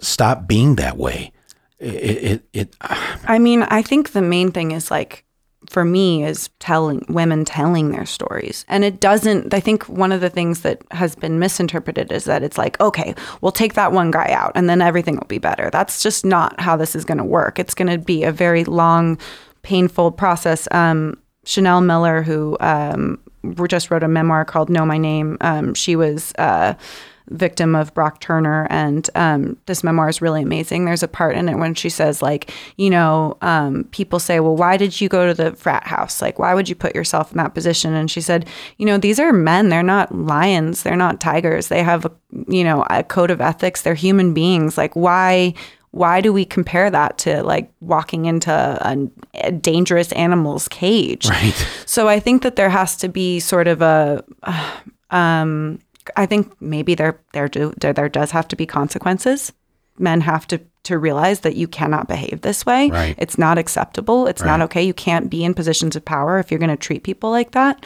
stop 0.00 0.46
being 0.48 0.76
that 0.76 0.96
way? 0.96 1.32
It 1.78 1.92
it, 2.32 2.42
it 2.52 2.76
ah. 2.80 3.20
I 3.24 3.38
mean, 3.38 3.62
I 3.64 3.82
think 3.82 4.12
the 4.12 4.22
main 4.22 4.50
thing 4.50 4.72
is 4.72 4.90
like 4.90 5.24
for 5.70 5.84
me 5.84 6.24
is 6.24 6.50
telling 6.58 7.04
women 7.08 7.44
telling 7.44 7.90
their 7.90 8.06
stories. 8.06 8.64
And 8.68 8.84
it 8.84 9.00
doesn't 9.00 9.52
I 9.52 9.60
think 9.60 9.88
one 9.88 10.12
of 10.12 10.20
the 10.20 10.30
things 10.30 10.60
that 10.62 10.82
has 10.90 11.14
been 11.14 11.38
misinterpreted 11.38 12.12
is 12.12 12.24
that 12.24 12.42
it's 12.42 12.58
like, 12.58 12.80
okay, 12.80 13.14
we'll 13.40 13.52
take 13.52 13.74
that 13.74 13.92
one 13.92 14.10
guy 14.10 14.30
out 14.32 14.52
and 14.54 14.68
then 14.68 14.80
everything 14.80 15.16
will 15.16 15.26
be 15.26 15.38
better. 15.38 15.70
That's 15.70 16.02
just 16.02 16.24
not 16.24 16.60
how 16.60 16.76
this 16.76 16.94
is 16.94 17.04
going 17.04 17.18
to 17.18 17.24
work. 17.24 17.58
It's 17.58 17.74
going 17.74 17.88
to 17.88 17.98
be 17.98 18.24
a 18.24 18.32
very 18.32 18.64
long 18.64 19.18
painful 19.62 20.12
process. 20.12 20.68
Um 20.70 21.18
Chanel 21.44 21.80
Miller 21.80 22.22
who 22.22 22.56
um 22.60 23.18
just 23.68 23.90
wrote 23.90 24.02
a 24.02 24.08
memoir 24.08 24.44
called 24.44 24.68
Know 24.68 24.84
My 24.84 24.98
Name. 24.98 25.38
Um, 25.40 25.74
she 25.74 25.96
was 25.96 26.32
uh, 26.38 26.74
victim 27.30 27.74
of 27.74 27.92
Brock 27.94 28.20
Turner, 28.20 28.66
and 28.70 29.08
um, 29.14 29.56
this 29.66 29.84
memoir 29.84 30.08
is 30.08 30.22
really 30.22 30.42
amazing. 30.42 30.84
There's 30.84 31.02
a 31.02 31.08
part 31.08 31.36
in 31.36 31.48
it 31.48 31.56
when 31.56 31.74
she 31.74 31.88
says, 31.88 32.22
like, 32.22 32.52
you 32.76 32.90
know, 32.90 33.36
um, 33.42 33.84
people 33.90 34.18
say, 34.18 34.40
well, 34.40 34.56
why 34.56 34.76
did 34.76 35.00
you 35.00 35.08
go 35.08 35.26
to 35.26 35.34
the 35.34 35.54
frat 35.56 35.86
house? 35.86 36.22
Like, 36.22 36.38
why 36.38 36.54
would 36.54 36.68
you 36.68 36.74
put 36.74 36.94
yourself 36.94 37.30
in 37.30 37.38
that 37.38 37.54
position? 37.54 37.94
And 37.94 38.10
she 38.10 38.20
said, 38.20 38.46
you 38.76 38.86
know, 38.86 38.98
these 38.98 39.20
are 39.20 39.32
men. 39.32 39.68
They're 39.68 39.82
not 39.82 40.14
lions. 40.14 40.82
They're 40.82 40.96
not 40.96 41.20
tigers. 41.20 41.68
They 41.68 41.82
have, 41.82 42.06
a, 42.06 42.12
you 42.48 42.64
know, 42.64 42.84
a 42.90 43.02
code 43.02 43.30
of 43.30 43.40
ethics. 43.40 43.82
They're 43.82 43.94
human 43.94 44.34
beings. 44.34 44.78
Like, 44.78 44.94
why? 44.94 45.54
Why 45.90 46.20
do 46.20 46.34
we 46.34 46.44
compare 46.44 46.90
that 46.90 47.16
to 47.18 47.42
like 47.42 47.72
walking 47.80 48.26
into 48.26 48.52
a, 48.52 49.08
a 49.42 49.50
dangerous 49.50 50.12
animal's 50.12 50.68
cage? 50.68 51.26
right. 51.26 51.54
So 51.86 52.08
I 52.08 52.20
think 52.20 52.42
that 52.42 52.56
there 52.56 52.68
has 52.68 52.94
to 52.98 53.08
be 53.08 53.40
sort 53.40 53.66
of 53.66 53.80
a, 53.80 54.22
um, 55.10 55.78
I 56.16 56.26
think 56.26 56.60
maybe 56.60 56.94
there 56.94 57.20
there 57.32 57.48
do 57.48 57.72
there, 57.80 57.92
there 57.92 58.08
does 58.08 58.30
have 58.30 58.48
to 58.48 58.56
be 58.56 58.66
consequences. 58.66 59.52
Men 59.98 60.20
have 60.20 60.46
to 60.48 60.60
to 60.88 60.98
realize 60.98 61.40
that 61.40 61.54
you 61.54 61.68
cannot 61.68 62.08
behave 62.08 62.40
this 62.40 62.64
way. 62.64 62.88
Right. 62.88 63.14
It's 63.18 63.36
not 63.36 63.58
acceptable. 63.58 64.26
It's 64.26 64.42
not 64.42 64.62
okay. 64.62 64.82
You 64.82 64.94
can't 64.94 65.28
be 65.28 65.44
in 65.44 65.52
positions 65.52 65.96
of 65.96 66.04
power 66.04 66.38
if 66.38 66.50
you're 66.50 66.58
going 66.58 66.70
to 66.70 66.78
treat 66.78 67.02
people 67.02 67.30
like 67.30 67.50
that. 67.50 67.84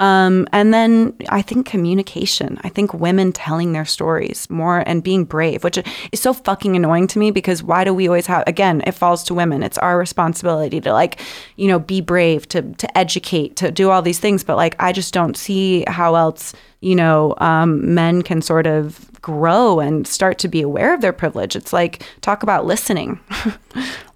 Um, 0.00 0.46
and 0.52 0.74
then 0.74 1.16
I 1.30 1.40
think 1.40 1.64
communication. 1.64 2.58
I 2.62 2.68
think 2.68 2.92
women 2.92 3.32
telling 3.32 3.72
their 3.72 3.86
stories 3.86 4.50
more 4.50 4.84
and 4.86 5.02
being 5.02 5.24
brave, 5.24 5.64
which 5.64 5.78
is 6.12 6.20
so 6.20 6.34
fucking 6.34 6.76
annoying 6.76 7.06
to 7.08 7.18
me 7.18 7.30
because 7.30 7.62
why 7.62 7.84
do 7.84 7.94
we 7.94 8.06
always 8.06 8.26
have? 8.26 8.44
Again, 8.46 8.82
it 8.86 8.92
falls 8.92 9.24
to 9.24 9.34
women. 9.34 9.62
It's 9.62 9.78
our 9.78 9.96
responsibility 9.96 10.78
to 10.82 10.92
like, 10.92 11.20
you 11.56 11.68
know, 11.68 11.78
be 11.78 12.02
brave, 12.02 12.46
to 12.48 12.60
to 12.74 12.98
educate, 12.98 13.56
to 13.56 13.70
do 13.70 13.90
all 13.90 14.02
these 14.02 14.20
things. 14.20 14.44
But 14.44 14.56
like, 14.56 14.76
I 14.78 14.92
just 14.92 15.14
don't 15.14 15.38
see 15.38 15.84
how 15.88 16.16
else 16.16 16.52
you 16.82 16.94
know 16.94 17.34
um, 17.38 17.94
men 17.94 18.22
can 18.22 18.42
sort 18.42 18.66
of 18.66 19.08
grow 19.22 19.78
and 19.80 20.06
start 20.06 20.36
to 20.38 20.48
be 20.48 20.60
aware 20.62 20.92
of 20.94 21.00
their 21.00 21.12
privilege. 21.12 21.54
It's 21.56 21.72
like 21.72 22.02
talk 22.20 22.42
about 22.42 22.66
listening. 22.66 23.20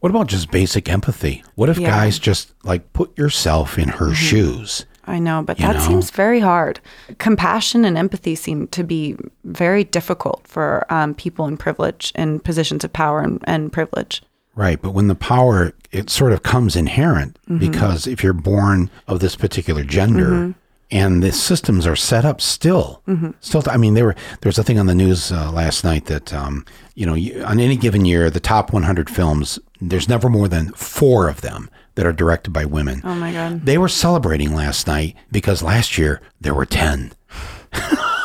What 0.01 0.11
about 0.11 0.27
just 0.29 0.51
basic 0.53 0.89
empathy? 0.89 1.43
What 1.57 1.69
if 1.69 1.79
Yeah. 1.79 1.89
Mm-hmm. 1.89 1.97
guys 1.99 2.19
just 2.19 2.53
like 2.65 2.93
put 2.93 3.17
yourself 3.19 3.77
in 3.79 3.89
her 3.89 4.15
shoes? 4.15 4.85
I 5.07 5.19
know, 5.19 5.43
but 5.43 5.59
You 5.59 5.67
that 5.67 5.77
know? 5.77 5.81
seems 5.81 6.11
very 6.11 6.39
hard. 6.41 6.79
Compassion 7.19 7.85
and 7.85 7.97
empathy 7.99 8.35
seem 8.35 8.67
to 8.69 8.85
be 8.85 9.17
very 9.45 9.83
difficult 9.85 10.47
for 10.47 10.85
um, 10.91 11.15
people 11.15 11.47
in 11.47 11.57
privilege 11.57 12.13
and 12.15 12.45
positions 12.45 12.85
of 12.85 12.93
power 12.93 13.21
and, 13.21 13.41
and 13.45 13.73
privilege. 13.73 14.23
Right, 14.55 14.81
but 14.81 14.91
when 14.93 15.09
the 15.09 15.15
power 15.17 15.73
it 15.93 16.09
sort 16.11 16.33
of 16.33 16.43
comes 16.43 16.77
inherent 16.77 17.39
Mm-hmm. 17.49 17.59
because 17.59 18.07
if 18.07 18.23
you're 18.23 18.33
born 18.33 18.91
of 19.09 19.21
this 19.21 19.35
particular 19.37 19.83
gender 19.85 20.55
and 20.91 21.23
the 21.23 21.33
systems 21.33 21.87
are 21.87 21.97
set 21.97 22.25
up 22.25 22.41
still, 22.41 23.03
Mm-hmm. 23.09 23.31
still. 23.41 23.63
I 23.69 23.77
mean, 23.77 23.95
there 23.95 24.05
were 24.07 24.15
there 24.41 24.49
was 24.49 24.59
a 24.59 24.63
thing 24.65 24.79
on 24.79 24.87
the 24.87 24.95
news 24.95 25.33
uh, 25.33 25.51
last 25.53 25.83
night 25.85 26.07
that 26.07 26.33
um, 26.35 26.65
you 26.95 27.05
know 27.07 27.15
you, 27.15 27.43
on 27.45 27.59
any 27.61 27.77
given 27.77 28.05
year 28.05 28.31
the 28.31 28.41
top 28.41 28.73
100 28.73 29.11
films 29.11 29.59
there's 29.81 30.09
never 30.09 30.29
more 30.31 30.49
than 30.49 30.73
four 30.73 31.29
of 31.29 31.41
them 31.43 31.69
that 31.97 32.07
are 32.07 32.13
directed 32.13 32.51
by 32.53 32.65
women. 32.65 33.01
Oh 33.05 33.15
my 33.15 33.33
God. 33.33 33.65
They 33.67 33.77
were 33.79 33.89
celebrating 33.89 34.55
last 34.55 34.87
night 34.87 35.17
because 35.31 35.63
last 35.63 35.99
year 35.99 36.21
there 36.41 36.55
were 36.55 36.65
10. 36.67 37.13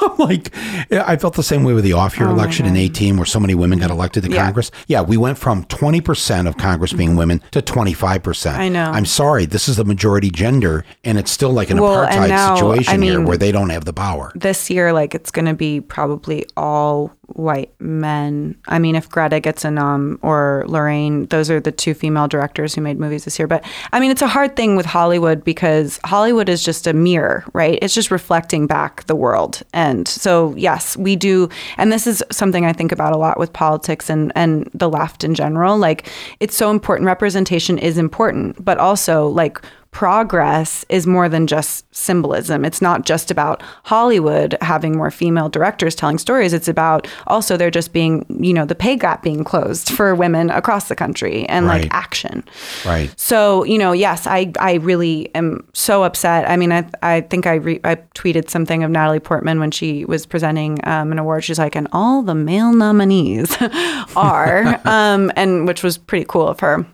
like, 0.19 0.53
I 0.91 1.17
felt 1.17 1.35
the 1.35 1.43
same 1.43 1.63
way 1.63 1.73
with 1.73 1.83
the 1.83 1.93
off 1.93 2.17
year 2.17 2.27
Oh 2.27 2.31
election 2.31 2.65
in 2.65 2.75
18, 2.75 3.17
where 3.17 3.25
so 3.25 3.39
many 3.39 3.55
women 3.55 3.79
got 3.79 3.91
elected 3.91 4.23
to 4.23 4.29
Yeah. 4.31 4.43
Congress. 4.45 4.71
Yeah, 4.87 5.01
we 5.01 5.17
went 5.17 5.37
from 5.37 5.65
20% 5.65 6.47
of 6.47 6.57
Congress 6.57 6.93
being 6.93 7.15
women 7.15 7.41
to 7.51 7.61
25%. 7.61 8.53
I 8.57 8.69
know. 8.69 8.85
I'm 8.91 9.05
sorry, 9.05 9.45
this 9.45 9.67
is 9.67 9.77
the 9.77 9.85
majority 9.85 10.29
gender, 10.29 10.85
and 11.03 11.17
it's 11.17 11.31
still 11.31 11.51
like 11.51 11.69
an 11.69 11.79
Well, 11.81 12.05
apartheid 12.05 12.29
now, 12.29 12.55
situation 12.55 13.01
I 13.01 13.05
here 13.05 13.21
where 13.21 13.37
they 13.37 13.51
don't 13.51 13.69
have 13.69 13.85
the 13.85 13.93
power. 13.93 14.31
This 14.35 14.69
year, 14.69 14.93
like 14.93 15.13
it's 15.15 15.31
going 15.31 15.45
to 15.45 15.53
be 15.53 15.81
probably 15.81 16.45
all 16.57 17.11
white 17.33 17.73
men. 17.79 18.55
I 18.67 18.79
mean, 18.79 18.95
if 18.95 19.09
Greta 19.09 19.39
gets 19.39 19.65
a 19.65 19.71
nom 19.71 20.19
or 20.21 20.63
Lorene, 20.67 21.25
those 21.27 21.49
are 21.49 21.59
the 21.59 21.71
two 21.71 21.93
female 21.93 22.27
directors 22.27 22.75
who 22.75 22.81
made 22.81 22.99
movies 22.99 23.25
this 23.25 23.39
year. 23.39 23.47
But 23.47 23.63
I 23.91 23.99
mean, 23.99 24.11
it's 24.11 24.21
a 24.21 24.27
hard 24.27 24.55
thing 24.55 24.75
with 24.75 24.85
Hollywood 24.85 25.43
because 25.43 25.99
Hollywood 26.03 26.49
is 26.49 26.63
just 26.63 26.87
a 26.87 26.93
mirror, 26.93 27.43
right? 27.53 27.79
It's 27.81 27.93
just 27.93 28.11
reflecting 28.11 28.67
back 28.67 29.05
the 29.05 29.15
world. 29.15 29.61
And 29.73 30.07
so, 30.07 30.55
yes, 30.55 30.97
we 30.97 31.15
do. 31.15 31.49
And 31.77 31.91
this 31.91 32.07
is 32.07 32.23
something 32.31 32.65
I 32.65 32.73
think 32.73 32.91
about 32.91 33.13
a 33.13 33.17
lot 33.17 33.39
with 33.39 33.53
politics 33.53 34.09
and, 34.09 34.31
and 34.35 34.69
the 34.73 34.89
left 34.89 35.23
in 35.23 35.35
general. 35.35 35.77
Like, 35.77 36.09
it's 36.39 36.55
so 36.55 36.71
important. 36.71 37.07
Representation 37.07 37.77
is 37.77 37.97
important, 37.97 38.63
but 38.63 38.77
also, 38.77 39.27
like, 39.27 39.59
progress 39.91 40.85
is 40.89 41.05
more 41.05 41.27
than 41.29 41.47
just 41.47 41.85
symbolism. 41.93 42.63
It's 42.65 42.81
not 42.81 43.05
just 43.05 43.29
about 43.29 43.61
Hollywood 43.83 44.57
having 44.61 44.95
more 44.97 45.11
female 45.11 45.49
directors 45.49 45.95
telling 45.95 46.17
stories. 46.17 46.53
It's 46.53 46.67
about 46.69 47.07
also 47.27 47.57
there 47.57 47.69
just 47.69 47.91
being, 47.93 48.25
you 48.39 48.53
know, 48.53 48.65
the 48.65 48.73
pay 48.73 48.95
gap 48.95 49.21
being 49.21 49.43
closed 49.43 49.89
for 49.89 50.15
women 50.15 50.49
across 50.49 50.87
the 50.87 50.95
country 50.95 51.45
and 51.49 51.65
Right. 51.65 51.83
like 51.83 51.93
action. 51.93 52.43
Right. 52.85 53.13
So, 53.19 53.63
you 53.65 53.77
know, 53.77 53.91
yes, 53.91 54.25
I, 54.27 54.51
I 54.59 54.75
really 54.75 55.29
am 55.35 55.67
so 55.73 56.03
upset. 56.03 56.49
I 56.49 56.55
mean, 56.55 56.71
I, 56.71 56.89
I 57.03 57.21
think 57.21 57.45
I, 57.45 57.55
re, 57.55 57.79
I 57.83 57.95
tweeted 58.15 58.49
something 58.49 58.83
of 58.83 58.91
Natalie 58.91 59.19
Portman 59.19 59.59
when 59.59 59.71
she 59.71 60.05
was 60.05 60.25
presenting 60.25 60.79
um, 60.87 61.11
an 61.11 61.19
award. 61.19 61.43
She's 61.43 61.59
like, 61.59 61.75
and 61.75 61.87
all 61.91 62.21
the 62.23 62.33
male 62.35 62.73
nominees 62.73 63.55
are, 64.15 64.79
um, 64.85 65.31
and 65.35 65.67
which 65.67 65.83
was 65.83 65.97
pretty 65.97 66.25
cool 66.27 66.47
of 66.47 66.61
her. 66.61 66.85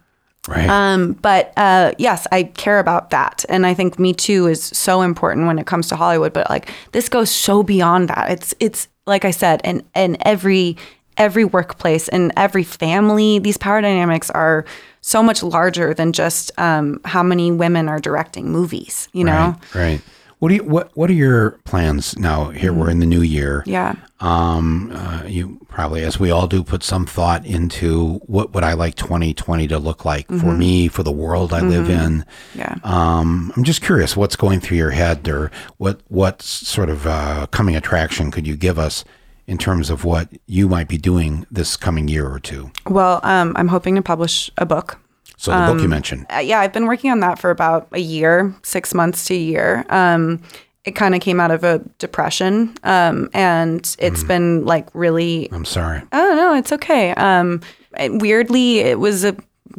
Right. 0.48 0.70
Um, 0.70 1.14
but 1.14 1.54
uh, 1.58 1.94
yes, 1.98 2.26
I 2.32 2.44
care 2.44 2.80
about 2.80 3.10
that, 3.10 3.46
and 3.50 3.66
I 3.66 3.74
think 3.74 4.00
Me 4.00 4.14
Too 4.14 4.48
is 4.48 4.64
so 4.64 5.02
important 5.02 5.48
when 5.48 5.60
it 5.60 5.66
comes 5.68 5.88
to 5.90 5.96
Hollywood. 5.96 6.34
But 6.34 6.50
like 6.50 6.70
this 6.94 7.10
goes 7.10 7.30
so 7.30 7.64
beyond 7.64 8.10
that. 8.10 8.32
It's 8.32 8.54
it's 8.60 8.88
like 9.06 9.26
I 9.26 9.32
said, 9.32 9.62
in 9.64 9.84
in 9.96 10.18
every 10.22 10.78
every 11.18 11.44
workplace 11.44 12.08
and 12.08 12.32
every 12.38 12.64
family, 12.64 13.40
these 13.40 13.58
power 13.58 13.82
dynamics 13.82 14.30
are 14.30 14.66
so 15.02 15.24
much 15.24 15.42
larger 15.44 15.94
than 15.94 16.14
just 16.14 16.52
um, 16.60 17.02
how 17.06 17.24
many 17.24 17.52
women 17.52 17.90
are 17.90 18.00
directing 18.00 18.50
movies. 18.50 19.10
You 19.14 19.26
know? 19.26 19.56
Right. 19.74 19.76
Right. 19.76 20.02
What 20.40 20.50
do 20.50 20.56
you 20.56 20.64
what 20.64 20.96
What 20.96 21.10
are 21.10 21.14
your 21.14 21.52
plans 21.64 22.18
now? 22.18 22.50
Here 22.50 22.72
we're 22.72 22.92
in 22.92 23.00
the 23.00 23.06
new 23.06 23.22
year. 23.22 23.64
Yeah. 23.66 23.96
Um, 24.20 24.92
uh, 24.94 25.24
you 25.26 25.60
probably, 25.68 26.04
as 26.04 26.20
we 26.20 26.32
all 26.32 26.48
do, 26.48 26.64
put 26.64 26.84
some 26.84 27.06
thought 27.06 27.46
into 27.46 28.16
what 28.26 28.54
would 28.54 28.64
I 28.64 28.74
like 28.74 28.96
2020 28.96 29.68
to 29.68 29.78
look 29.80 30.06
like 30.06 30.28
for 30.28 30.52
me, 30.56 30.88
for 30.88 31.04
the 31.04 31.12
world 31.12 31.54
I 31.54 31.62
live 31.62 31.88
in. 31.90 32.26
Yeah. 32.56 32.76
Um, 32.84 33.52
I'm 33.56 33.64
just 33.64 33.82
curious, 33.84 34.18
what's 34.18 34.36
going 34.36 34.60
through 34.60 34.78
your 34.78 34.92
head, 34.92 35.28
or 35.28 35.52
what 35.78 36.02
what 36.08 36.42
sort 36.42 36.90
of 36.90 37.06
uh, 37.06 37.48
coming 37.48 37.76
attraction 37.76 38.32
could 38.32 38.48
you 38.48 38.56
give 38.56 38.80
us 38.80 39.04
in 39.48 39.58
terms 39.58 39.90
of 39.90 40.04
what 40.04 40.30
you 40.46 40.68
might 40.68 40.88
be 40.88 40.98
doing 40.98 41.46
this 41.50 41.78
coming 41.78 42.08
year 42.08 42.28
or 42.28 42.40
two? 42.40 42.72
Well, 42.88 43.22
um, 43.24 43.54
I'm 43.56 43.70
hoping 43.70 43.96
to 43.96 44.02
publish 44.02 44.52
a 44.58 44.66
book. 44.66 45.00
So 45.40 45.52
the 45.52 45.72
book 45.72 45.82
you 45.82 45.88
mentioned, 45.88 46.26
uh, 46.34 46.40
yeah, 46.40 46.60
I've 46.60 46.74
been 46.74 46.88
working 46.88 47.12
on 47.12 47.20
that 47.22 47.38
for 47.40 47.52
about 47.52 47.88
a 47.92 48.00
year, 48.00 48.54
six 48.64 48.94
months 48.94 49.26
to 49.26 49.36
a 49.36 49.38
year. 49.38 49.86
Um, 49.90 50.42
it 50.84 50.96
kind 50.96 51.14
of 51.14 51.22
came 51.22 51.40
out 51.40 51.52
of 51.52 51.64
a 51.64 51.80
depression, 52.00 52.74
um, 52.84 53.30
and 53.34 53.96
it's 54.00 54.24
been 54.24 54.66
like 54.66 54.88
really. 54.94 55.48
I'm 55.52 55.66
sorry. 55.66 56.02
Oh 56.12 56.34
no, 56.36 56.56
it's 56.56 56.72
okay. 56.72 57.12
Um, 57.16 57.62
it- 58.00 58.20
weirdly, 58.22 58.80
it 58.80 59.00
was 59.00 59.24
a 59.24 59.36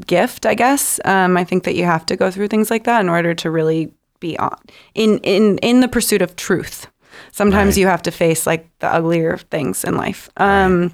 gift, 0.07 0.47
I 0.47 0.55
guess. 0.55 1.01
Um, 1.05 1.37
I 1.37 1.45
think 1.45 1.65
that 1.65 1.75
you 1.75 1.85
have 1.85 2.07
to 2.07 2.17
go 2.17 2.31
through 2.31 2.49
things 2.49 2.71
like 2.71 2.85
that 2.85 3.01
in 3.01 3.09
order 3.09 3.35
to 3.35 3.51
really 3.51 3.91
be 4.21 4.39
on 4.39 4.57
in 4.95 5.19
in 5.25 5.59
in 5.59 5.81
the 5.81 5.89
pursuit 5.89 6.23
of 6.23 6.37
truth. 6.37 6.87
Sometimes 7.33 7.71
Right. 7.75 7.79
you 7.81 7.87
have 7.89 8.03
to 8.03 8.11
face 8.13 8.47
like 8.47 8.69
the 8.79 8.87
uglier 8.93 9.39
things 9.51 9.83
in 9.85 9.97
life. 9.97 10.29
Um, 10.37 10.93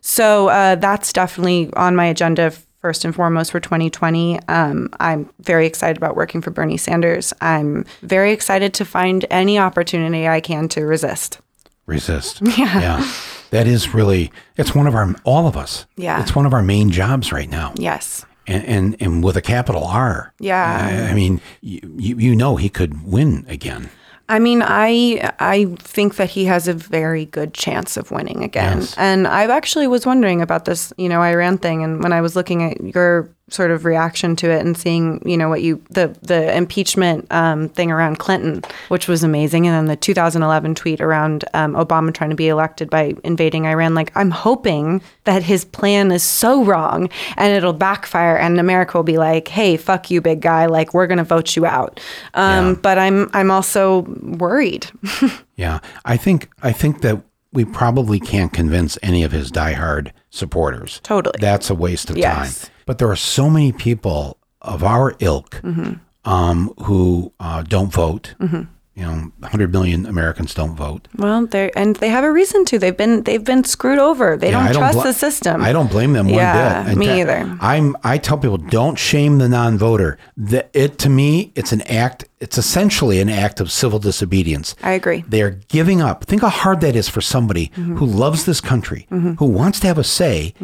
so 0.00 0.48
uh, 0.48 0.76
that's 0.76 1.12
definitely 1.12 1.68
on 1.76 1.94
my 1.96 2.06
agenda 2.06 2.52
first 2.88 3.04
and 3.04 3.14
foremost 3.14 3.52
for 3.52 3.60
2020. 3.60 4.40
Um, 4.48 4.88
I'm 4.98 5.28
very 5.40 5.66
excited 5.66 5.98
about 5.98 6.16
working 6.16 6.40
for 6.40 6.50
Bernie 6.50 6.78
Sanders. 6.78 7.34
I'm 7.42 7.84
very 8.00 8.32
excited 8.32 8.72
to 8.72 8.86
find 8.86 9.26
any 9.28 9.58
opportunity 9.58 10.26
I 10.26 10.40
can 10.40 10.68
to 10.68 10.86
resist. 10.86 11.38
resist. 11.84 12.40
Yeah. 12.56 13.06
That 13.50 13.66
is 13.66 13.92
really, 13.92 14.32
it's 14.56 14.74
one 14.74 14.86
of 14.86 14.94
our, 14.94 15.14
all 15.24 15.46
of 15.46 15.54
us. 15.54 15.84
Yeah. 15.96 16.22
It's 16.22 16.34
one 16.34 16.46
of 16.46 16.54
our 16.54 16.62
main 16.62 16.88
jobs 16.90 17.30
right 17.30 17.50
now. 17.50 17.74
Yes. 17.76 18.24
And, 18.46 18.64
and, 18.64 18.96
and 19.00 19.22
with 19.22 19.36
a 19.36 19.42
capital 19.42 19.84
R. 19.84 20.32
Yeah. 20.40 21.06
I, 21.06 21.10
I 21.10 21.14
mean, 21.14 21.42
you 21.60 22.18
you 22.18 22.34
know 22.34 22.56
he 22.56 22.70
could 22.70 23.04
win 23.06 23.44
again. 23.48 23.90
I 24.28 24.38
mean, 24.38 24.62
I 24.62 25.32
I 25.38 25.66
think 25.78 26.16
that 26.16 26.30
he 26.30 26.44
has 26.44 26.68
a 26.68 26.74
very 26.74 27.24
good 27.26 27.54
chance 27.54 27.96
of 27.96 28.10
winning 28.10 28.44
again. 28.44 28.78
Yes. 28.78 28.94
And 28.98 29.26
I 29.26 29.44
actually 29.44 29.86
was 29.86 30.04
wondering 30.04 30.42
about 30.42 30.66
this, 30.66 30.92
you 30.98 31.08
know, 31.08 31.22
Iran 31.22 31.58
thing 31.58 31.82
and 31.82 32.02
when 32.02 32.12
I 32.12 32.20
was 32.20 32.36
looking 32.36 32.62
at 32.62 32.94
your 32.94 33.34
sort 33.50 33.70
of 33.70 33.84
reaction 33.84 34.36
to 34.36 34.50
it 34.50 34.64
and 34.64 34.76
seeing, 34.76 35.22
you 35.24 35.36
know, 35.36 35.48
what 35.48 35.62
you 35.62 35.82
the 35.90 36.16
the 36.22 36.54
impeachment 36.56 37.26
um, 37.30 37.68
thing 37.70 37.90
around 37.90 38.18
Clinton, 38.18 38.62
which 38.88 39.08
was 39.08 39.22
amazing, 39.22 39.66
and 39.66 39.74
then 39.74 39.86
the 39.86 39.96
2011 39.96 40.74
tweet 40.74 41.00
around 41.00 41.44
um, 41.54 41.74
Obama 41.74 42.12
trying 42.12 42.30
to 42.30 42.36
be 42.36 42.48
elected 42.48 42.90
by 42.90 43.14
invading 43.24 43.66
Iran. 43.66 43.94
Like, 43.94 44.12
I'm 44.14 44.30
hoping 44.30 45.00
that 45.24 45.42
his 45.42 45.64
plan 45.64 46.10
is 46.12 46.22
so 46.22 46.64
wrong 46.64 47.08
and 47.36 47.54
it'll 47.56 47.72
backfire, 47.72 48.36
and 48.36 48.58
America 48.60 48.96
will 48.98 49.04
be 49.04 49.18
like, 49.18 49.48
"Hey, 49.48 49.76
fuck 49.76 50.10
you, 50.10 50.20
big 50.20 50.40
guy! 50.40 50.66
Like, 50.66 50.94
we're 50.94 51.06
gonna 51.06 51.24
vote 51.24 51.56
you 51.56 51.66
out." 51.66 52.00
Um, 52.34 52.68
Yeah. 52.68 52.74
But 52.82 52.98
I'm 52.98 53.28
I'm 53.32 53.50
also 53.50 54.00
worried. 54.22 54.86
Yeah, 55.56 55.80
I 56.04 56.16
think 56.16 56.48
I 56.62 56.70
think 56.70 57.00
that 57.00 57.20
we 57.52 57.64
probably 57.64 58.20
can't 58.20 58.52
convince 58.52 58.96
any 59.02 59.24
of 59.24 59.32
his 59.32 59.50
diehard 59.50 60.12
supporters. 60.30 61.00
Totally. 61.02 61.34
that's 61.40 61.68
a 61.70 61.74
waste 61.74 62.10
of 62.10 62.16
Yes. 62.16 62.60
time. 62.62 62.70
But 62.88 62.96
there 62.98 63.10
are 63.10 63.16
so 63.36 63.50
many 63.50 63.70
people 63.70 64.38
of 64.62 64.82
our 64.82 65.14
ilk 65.20 65.60
Mm-hmm. 65.62 65.92
um, 66.24 66.72
who 66.84 67.32
uh, 67.38 67.62
don't 67.62 67.92
vote. 67.92 68.34
You 68.40 69.04
know, 69.04 69.30
100 69.38 69.70
million 69.70 70.06
Americans 70.06 70.54
don't 70.54 70.74
vote. 70.74 71.06
Well, 71.16 71.46
they 71.46 71.70
and 71.76 71.94
they 71.96 72.08
have 72.08 72.24
a 72.24 72.32
reason 72.32 72.64
to. 72.64 72.78
They've 72.80 72.96
been 72.96 73.22
they've 73.22 73.44
been 73.44 73.62
screwed 73.62 74.00
over. 74.00 74.36
They 74.36 74.50
Yeah, 74.50 74.58
don't 74.58 74.68
I 74.70 74.72
trust 74.72 74.98
bl- 74.98 75.02
the 75.04 75.12
system. 75.12 75.62
I 75.62 75.72
don't 75.72 75.88
blame 75.88 76.14
them 76.14 76.26
one 76.26 76.34
Yeah, 76.34 76.82
bit. 76.82 76.92
In 76.94 76.98
me 76.98 77.06
fact, 77.06 77.18
either. 77.20 77.56
I'm 77.60 77.96
I 78.02 78.18
tell 78.18 78.38
people 78.38 78.56
don't 78.58 78.98
shame 78.98 79.38
the 79.38 79.48
non-voter. 79.48 80.18
The, 80.36 80.66
it 80.72 80.98
to 81.04 81.08
me, 81.08 81.52
it's 81.54 81.70
an 81.70 81.82
act. 81.82 82.24
It's 82.40 82.58
essentially 82.58 83.20
an 83.20 83.28
act 83.28 83.60
of 83.60 83.70
civil 83.70 84.00
disobedience. 84.00 84.74
I 84.82 84.92
agree. 85.00 85.22
They're 85.28 85.60
giving 85.68 86.00
up. 86.02 86.24
Think 86.24 86.42
how 86.42 86.48
hard 86.48 86.80
that 86.80 86.96
is 86.96 87.08
for 87.08 87.20
somebody 87.20 87.68
Mm-hmm. 87.76 87.98
who 87.98 88.06
loves 88.06 88.46
this 88.46 88.60
country, 88.60 89.06
who 89.10 89.46
wants 89.46 89.78
to 89.80 89.86
have 89.86 89.98
a 89.98 90.04
say, 90.04 90.54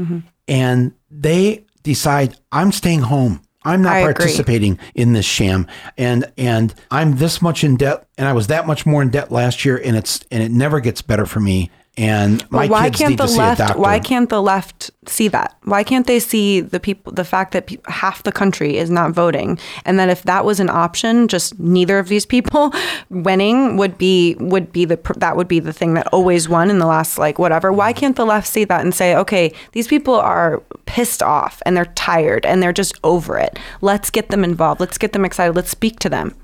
and 0.49 0.93
they 1.09 1.64
decide, 1.85 2.37
I'm 2.51 2.72
staying 2.72 3.03
home. 3.03 3.41
I'm 3.64 3.80
not 3.80 3.95
I 3.95 3.99
agree. 4.01 4.14
participating 4.14 4.78
in 4.95 5.14
this 5.14 5.24
sham, 5.24 5.66
and 5.97 6.30
and 6.37 6.74
I'm 6.91 7.16
this 7.16 7.41
much 7.41 7.64
in 7.64 7.76
debt, 7.76 8.07
and 8.18 8.28
I 8.28 8.35
was 8.35 8.49
that 8.49 8.66
much 8.66 8.85
more 8.85 9.01
in 9.01 9.09
debt 9.09 9.32
last 9.32 9.64
year, 9.64 9.80
and 9.82 9.97
it's 9.97 10.20
and 10.30 10.43
it 10.43 10.51
never 10.51 10.80
gets 10.80 11.01
better 11.01 11.24
for 11.24 11.41
me. 11.41 11.70
And 11.97 12.49
my 12.51 12.66
why 12.66 12.86
kids 12.86 12.99
can't 12.99 13.11
need 13.11 13.18
the 13.18 13.26
to 13.26 13.28
see 13.28 13.38
a 13.38 13.42
left? 13.42 13.59
doctor. 13.59 13.78
Why 13.78 14.01
can't 14.01 14.28
the 14.28 14.42
left 14.42 14.90
see 15.07 15.28
that? 15.28 15.57
Why 15.62 15.84
can't 15.84 16.09
they 16.09 16.18
see 16.18 16.61
the 16.61 16.80
people? 16.80 17.12
The 17.12 17.24
fact 17.24 17.53
that 17.53 17.68
pe- 17.68 17.76
half 17.86 18.24
the 18.24 18.32
country 18.32 18.76
is 18.78 18.90
not 18.90 19.12
voting, 19.12 19.61
and 19.84 19.97
that 20.01 20.09
if 20.09 20.24
that 20.24 20.45
was 20.45 20.59
an 20.59 20.70
option, 20.70 21.28
just 21.28 21.57
neither 21.61 22.01
of 22.01 22.09
these 22.09 22.26
people 22.26 22.72
winning 23.11 23.76
would 23.76 23.97
be 23.97 24.34
would 24.40 24.72
be 24.72 24.84
the 24.84 24.99
that 25.18 25.36
would 25.36 25.47
be 25.47 25.61
the 25.61 25.72
thing 25.72 25.95
that 25.95 26.09
always 26.09 26.49
won 26.49 26.68
in 26.68 26.80
the 26.80 26.86
last 26.86 27.16
like 27.16 27.38
whatever. 27.38 27.72
Why 27.72 27.92
can't 27.92 28.16
the 28.16 28.26
left 28.26 28.49
see 28.49 28.64
that 28.64 28.80
and 28.80 28.92
say, 28.92 29.14
okay, 29.14 29.53
these 29.70 29.86
people 29.86 30.14
are 30.14 30.64
pissed 30.86 31.22
off 31.22 31.62
and 31.64 31.76
they're 31.76 31.84
tired 31.95 32.45
and 32.45 32.61
they're 32.61 32.72
just 32.72 32.99
over 33.05 33.38
it. 33.38 33.57
Let's 33.82 34.11
get 34.11 34.30
them 34.30 34.42
involved. 34.42 34.80
Let's 34.80 34.99
get 34.99 35.12
them 35.12 35.24
excited. 35.24 35.55
Let's 35.55 35.70
speak 35.70 36.01
to 36.01 36.09
them. 36.09 36.34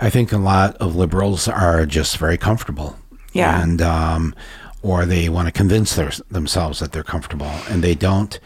I 0.00 0.10
think 0.10 0.32
a 0.32 0.38
lot 0.38 0.76
of 0.76 0.96
liberals 0.96 1.46
are 1.46 1.86
just 1.86 2.18
very 2.18 2.36
comfortable. 2.36 2.98
Yeah. 3.32 3.62
And 3.62 3.82
um, 3.82 4.34
or 4.86 5.04
they 5.04 5.28
want 5.28 5.46
to 5.46 5.52
convince 5.52 5.96
their, 5.96 6.12
themselves 6.30 6.78
that 6.78 6.92
they're 6.92 7.02
comfortable, 7.02 7.50
and 7.68 7.82
they 7.82 7.94
don't. 7.94 8.38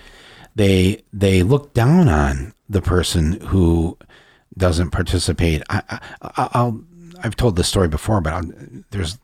They 0.54 1.02
they 1.12 1.42
look 1.42 1.74
down 1.74 2.08
on 2.08 2.54
the 2.68 2.82
person 2.82 3.40
who 3.40 3.98
doesn't 4.56 4.90
participate. 4.90 5.62
I, 5.68 5.82
I, 6.22 6.48
I'll 6.52 6.82
I've 7.22 7.36
told 7.36 7.56
this 7.56 7.68
story 7.68 7.88
before, 7.88 8.20
but 8.20 8.32
I'll, 8.32 8.50
there's 8.90 9.18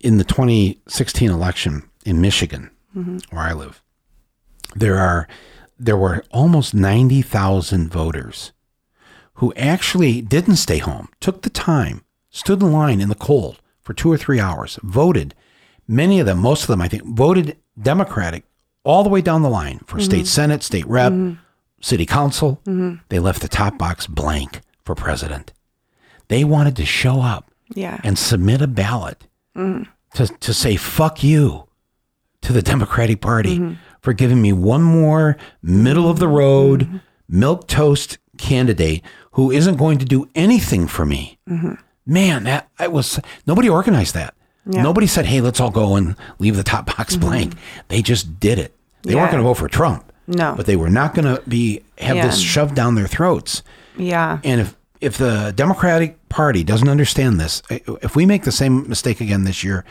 in 0.00 0.18
the 0.18 0.24
2016 0.24 1.30
election 1.30 1.88
in 2.04 2.20
Michigan, 2.20 2.70
mm-hmm. 2.94 3.18
where 3.34 3.44
I 3.44 3.52
live, 3.52 3.82
there 4.74 4.98
are 4.98 5.28
there 5.78 5.96
were 5.96 6.22
almost 6.30 6.74
90,000 6.74 7.90
voters 7.90 8.52
who 9.34 9.54
actually 9.54 10.20
didn't 10.20 10.56
stay 10.56 10.76
home, 10.76 11.08
took 11.20 11.40
the 11.40 11.48
time, 11.48 12.04
stood 12.28 12.60
in 12.60 12.70
line 12.70 13.00
in 13.00 13.08
the 13.08 13.14
cold 13.14 13.62
for 13.80 13.94
two 13.94 14.12
or 14.12 14.18
three 14.18 14.38
hours, 14.38 14.78
voted. 14.82 15.34
Many 15.90 16.20
of 16.20 16.26
them, 16.26 16.38
most 16.38 16.62
of 16.62 16.68
them, 16.68 16.80
I 16.80 16.86
think, 16.86 17.02
voted 17.04 17.56
Democratic 17.76 18.44
all 18.84 19.02
the 19.02 19.08
way 19.08 19.20
down 19.20 19.42
the 19.42 19.50
line 19.50 19.80
for 19.86 19.98
state 19.98 20.18
mm-hmm. 20.18 20.24
senate, 20.26 20.62
state 20.62 20.86
rep, 20.86 21.12
mm-hmm. 21.12 21.34
city 21.80 22.06
council. 22.06 22.60
Mm-hmm. 22.64 23.02
They 23.08 23.18
left 23.18 23.42
the 23.42 23.48
top 23.48 23.76
box 23.76 24.06
blank 24.06 24.60
for 24.84 24.94
president. 24.94 25.52
They 26.28 26.44
wanted 26.44 26.76
to 26.76 26.86
show 26.86 27.22
up 27.22 27.50
Yeah. 27.74 28.00
and 28.04 28.16
submit 28.16 28.62
a 28.62 28.68
ballot 28.68 29.26
mm. 29.56 29.88
to, 30.14 30.28
to 30.28 30.54
say, 30.54 30.76
fuck 30.76 31.24
you 31.24 31.66
to 32.42 32.52
the 32.52 32.62
Democratic 32.62 33.20
Party 33.20 33.76
for 34.00 34.12
giving 34.12 34.40
me 34.40 34.52
one 34.52 34.82
more 34.82 35.36
middle 35.60 36.08
of 36.08 36.20
the 36.20 36.28
road, 36.28 37.00
milk 37.28 37.66
toast 37.66 38.18
candidate 38.38 39.02
who 39.32 39.50
isn't 39.50 39.74
going 39.76 39.98
to 39.98 40.04
do 40.04 40.28
anything 40.36 40.86
for 40.86 41.04
me. 41.04 41.38
Man, 42.06 42.44
that 42.44 42.70
I 42.78 42.86
was 42.86 43.18
nobody 43.44 43.68
organized 43.68 44.14
that. 44.14 44.34
Nobody 44.64 45.06
said, 45.06 45.26
"Hey, 45.26 45.40
let's 45.40 45.60
all 45.60 45.70
go 45.70 45.96
and 45.96 46.16
leave 46.38 46.56
the 46.56 46.62
top 46.62 46.86
box 46.86 47.16
mm-hmm. 47.16 47.26
blank." 47.26 47.54
They 47.88 48.02
just 48.02 48.38
did 48.38 48.58
it. 48.58 48.74
They 49.02 49.14
weren't 49.14 49.30
going 49.30 49.42
to 49.42 49.48
vote 49.48 49.54
for 49.54 49.68
Trump. 49.68 50.04
No. 50.26 50.54
but 50.54 50.66
they 50.66 50.76
were 50.76 50.90
not 50.90 51.14
going 51.14 51.24
to 51.24 51.42
be 51.48 51.82
have 51.98 52.16
this 52.16 52.38
shoved 52.38 52.76
down 52.76 52.94
their 52.94 53.08
throats. 53.08 53.62
Yeah. 53.96 54.38
And 54.44 54.60
if 54.60 54.76
if 55.00 55.16
the 55.18 55.52
Democratic 55.56 56.28
Party 56.28 56.62
doesn't 56.62 56.88
understand 56.88 57.40
this, 57.40 57.62
if 57.68 58.14
we 58.14 58.26
make 58.26 58.44
the 58.44 58.52
same 58.52 58.88
mistake 58.88 59.20
again 59.20 59.44
this 59.44 59.64
year, 59.64 59.84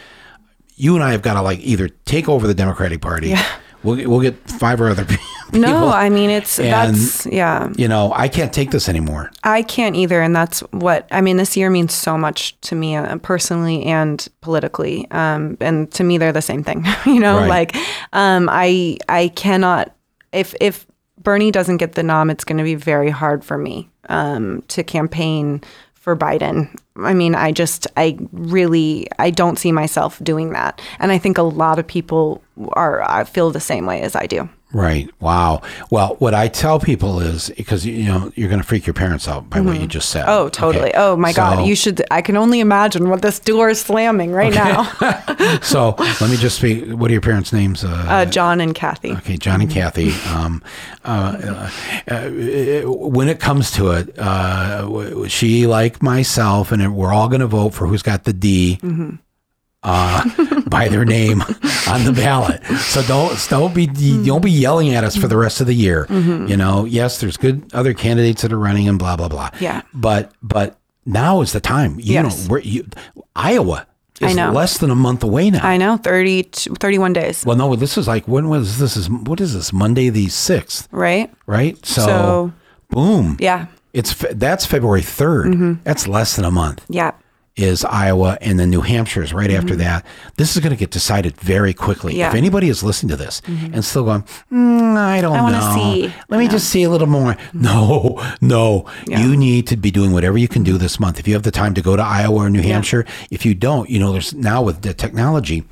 you 0.76 0.96
and 0.96 1.04
I 1.04 1.12
have 1.12 1.22
got 1.22 1.34
to 1.34 1.42
like 1.42 1.60
either 1.60 1.90
take 1.90 2.30
over 2.30 2.48
the 2.48 2.54
Democratic 2.54 3.02
Party. 3.02 3.30
Yeah. 3.30 3.46
We'll 3.84 4.10
we'll 4.10 4.20
get 4.22 4.36
five 4.50 4.82
or 4.82 4.90
other 4.90 5.06
people. 5.12 5.26
No, 5.54 5.88
I 5.90 6.10
mean 6.10 6.30
it's 6.30 6.60
And- 6.60 6.68
that's 6.96 7.26
yeah. 7.26 7.70
you 7.76 7.88
know, 7.88 8.12
I 8.16 8.28
can't 8.28 8.54
take 8.54 8.72
this 8.72 8.88
anymore. 8.90 9.32
I 9.44 9.64
can't 9.64 9.96
either, 9.96 10.22
and 10.22 10.36
that's 10.36 10.60
what 10.72 11.08
I 11.12 11.22
mean. 11.22 11.38
This 11.38 11.56
year 11.58 11.70
means 11.70 11.94
so 11.94 12.18
much 12.18 12.60
to 12.62 12.76
me 12.76 12.96
uh, 12.96 13.18
personally 13.18 13.84
and 13.86 14.28
politically, 14.42 15.10
um, 15.12 15.58
and 15.60 15.90
to 15.94 16.04
me 16.04 16.18
they're 16.18 16.32
the 16.34 16.42
same 16.42 16.64
thing. 16.64 16.86
you 17.06 17.20
know, 17.20 17.38
Right. 17.38 17.48
like 17.74 17.76
um, 18.14 18.48
I 18.52 18.98
I 19.08 19.30
cannot 19.30 19.96
if 20.32 20.54
if 20.62 20.86
Bernie 21.24 21.52
doesn't 21.52 21.78
get 21.78 21.94
the 21.94 22.04
nom, 22.04 22.30
it's 22.30 22.44
going 22.44 22.58
to 22.60 22.64
be 22.64 22.76
very 22.76 23.10
hard 23.10 23.44
for 23.44 23.58
me 23.58 23.90
um, 24.08 24.62
to 24.70 24.84
campaign 24.84 25.62
for 25.96 26.16
Biden. 26.16 26.70
I 27.04 27.14
mean, 27.14 27.36
I 27.36 27.52
just 27.52 27.88
I 27.98 28.18
really 28.32 29.08
I 29.20 29.30
don't 29.30 29.60
see 29.60 29.72
myself 29.72 30.20
doing 30.24 30.52
that, 30.52 30.82
and 31.00 31.12
I 31.12 31.18
think 31.18 31.38
a 31.38 31.44
lot 31.44 31.80
of 31.80 31.88
people 31.88 32.42
are 32.74 33.02
I 33.10 33.24
feel 33.24 33.52
the 33.52 33.60
same 33.60 33.86
way 33.86 34.02
as 34.02 34.16
I 34.16 34.26
do. 34.26 34.50
Right. 34.72 35.10
Wow. 35.20 35.64
Well, 35.90 36.16
what 36.20 36.36
I 36.36 36.48
tell 36.48 36.80
people 36.80 37.20
is 37.22 37.50
because 37.58 37.88
you 37.88 38.06
know 38.06 38.32
you're 38.36 38.50
going 38.50 38.62
to 38.62 38.68
freak 38.68 38.86
your 38.86 38.94
parents 38.94 39.28
out 39.28 39.50
by 39.50 39.62
what 39.62 39.82
you 39.82 39.88
just 39.88 40.10
said. 40.10 40.26
Oh, 40.28 40.48
totally. 40.50 40.90
Okay. 40.90 40.94
Oh 40.96 41.16
my 41.16 41.32
So- 41.32 41.38
God. 41.38 41.66
You 41.66 41.74
should, 41.76 42.04
I 42.12 42.22
can 42.22 42.38
only 42.38 42.60
imagine 42.60 43.10
what 43.10 43.24
this 43.24 43.40
door 43.40 43.70
is 43.70 43.82
slamming 43.82 44.32
right 44.32 44.54
now. 44.54 44.84
so 45.64 45.96
let 45.98 46.30
me 46.30 46.38
just 46.38 46.58
speak. 46.58 46.88
What 46.92 47.10
are 47.10 47.14
your 47.14 47.22
parents' 47.22 47.52
names? 47.52 47.84
Uh, 47.84 48.06
Uh, 48.08 48.26
John 48.26 48.62
and 48.62 48.76
Kathy. 48.76 49.14
Okay, 49.14 49.38
John 49.38 49.62
and 49.62 49.72
Kathy. 49.72 50.12
Um, 50.30 50.62
uh, 51.04 51.70
uh, 52.08 52.14
uh, 52.14 52.82
when 52.92 53.28
it 53.28 53.40
comes 53.40 53.72
to 53.72 53.90
it, 53.92 54.18
uh, 54.20 55.28
she, 55.28 55.66
like 55.66 56.04
myself, 56.04 56.72
and 56.72 56.96
we're 56.96 57.12
all 57.14 57.28
going 57.28 57.42
to 57.42 57.48
vote 57.48 57.74
for 57.74 57.88
who's 57.88 58.04
got 58.04 58.24
the 58.26 58.34
D 58.34 58.80
uh, 59.82 60.30
by 60.70 60.88
their 60.88 61.06
name 61.06 61.42
on 61.88 62.04
the 62.06 62.14
ballot. 62.16 62.64
So 62.66 63.02
don't 63.04 63.48
don't 63.50 63.74
be 63.74 63.88
don't 63.88 64.44
be 64.44 64.52
yelling 64.52 64.94
at 64.94 65.04
us 65.04 65.16
for 65.16 65.28
the 65.28 65.38
rest 65.38 65.62
of 65.62 65.68
the 65.68 65.74
year. 65.76 66.06
You 66.10 66.58
know, 66.58 66.86
yes, 66.86 67.20
there's 67.20 67.38
good 67.38 67.74
other 67.74 67.94
candidates 67.94 68.42
that 68.44 68.54
are 68.54 68.60
running 68.60 68.88
and 68.88 68.98
blah 69.00 69.16
blah 69.16 69.28
blah. 69.30 69.50
Yeah. 69.60 69.82
but 69.94 70.32
but 70.42 70.78
now 71.06 71.42
is 71.42 71.52
the 71.54 71.60
time. 71.62 72.00
You 72.00 72.14
Yes. 72.14 72.46
know, 72.48 72.52
we're, 72.54 72.60
you, 72.60 72.86
Iowa 73.36 73.88
is 74.22 74.32
I 74.32 74.34
know. 74.34 74.52
less 74.52 74.78
than 74.78 74.92
a 74.92 74.96
month 74.96 75.24
away 75.24 75.50
now. 75.50 75.66
I 75.66 75.78
know, 75.78 75.98
30, 75.98 76.44
31 76.44 77.14
days, 77.14 77.46
Well, 77.46 77.56
no, 77.56 77.76
this 77.76 77.98
is 77.98 78.08
like 78.08 78.28
when 78.28 78.50
was 78.50 78.78
this? 78.78 78.96
Is 78.98 79.10
what 79.10 79.40
is 79.42 79.54
this? 79.54 79.72
Monday 79.74 80.10
the 80.10 80.28
sixth, 80.30 80.88
right? 80.92 81.32
right? 81.48 81.84
So, 81.86 82.02
So- 82.06 82.54
boom. 82.90 83.38
Yeah. 83.40 83.68
It's 83.94 84.14
that's 84.14 84.66
February 84.68 85.02
3rd 85.02 85.46
Mm-hmm. 85.46 85.74
That's 85.84 86.08
less 86.08 86.36
than 86.36 86.46
a 86.46 86.52
month. 86.52 86.86
Yeah. 86.90 87.12
Is 87.60 87.84
Iowa, 87.86 88.38
and 88.42 88.60
then 88.60 88.70
New 88.70 88.82
Hampshire 88.82 89.22
is 89.22 89.34
right 89.34 89.52
after 89.52 89.76
that. 89.76 90.06
This 90.38 90.56
is 90.56 90.62
going 90.62 90.72
to 90.72 90.80
get 90.80 90.92
decided 90.92 91.36
very 91.38 91.74
quickly. 91.74 92.14
Mm-hmm. 92.14 92.20
Yeah. 92.20 92.28
Mm-hmm. 92.30 92.36
If 92.36 92.38
anybody 92.38 92.70
is 92.70 92.84
listening 92.84 93.10
to 93.10 93.16
this 93.18 93.42
and 93.48 93.84
still 93.84 94.06
going, 94.06 94.24
"Mm, 94.52 94.96
I 94.98 95.22
don't 95.22 95.36
I 95.38 95.52
know. 95.52 95.76
see." 95.76 96.14
Let 96.30 96.38
me 96.40 96.48
just 96.48 96.70
see 96.70 96.84
a 96.84 96.90
little 96.90 97.08
more. 97.08 97.36
No, 97.54 98.20
no. 98.42 98.86
Yeah. 99.08 99.22
You 99.26 99.36
need 99.38 99.68
to 99.68 99.78
be 99.78 99.92
doing 99.92 100.12
whatever 100.14 100.38
you 100.38 100.48
can 100.48 100.64
do 100.64 100.78
this 100.78 101.00
month. 101.00 101.20
If 101.20 101.28
you 101.28 101.34
have 101.34 101.44
the 101.44 101.52
time 101.52 101.74
to 101.74 101.82
go 101.82 101.96
to 101.96 102.02
Iowa 102.04 102.46
or 102.46 102.50
New 102.50 102.62
Hampshire, 102.62 103.06
if 103.30 103.46
you 103.46 103.54
don't, 103.54 103.90
you 103.90 104.00
know, 104.00 104.12
there's 104.12 104.34
now 104.34 104.62
with 104.62 104.82
the 104.82 104.94
technology, 104.94 105.64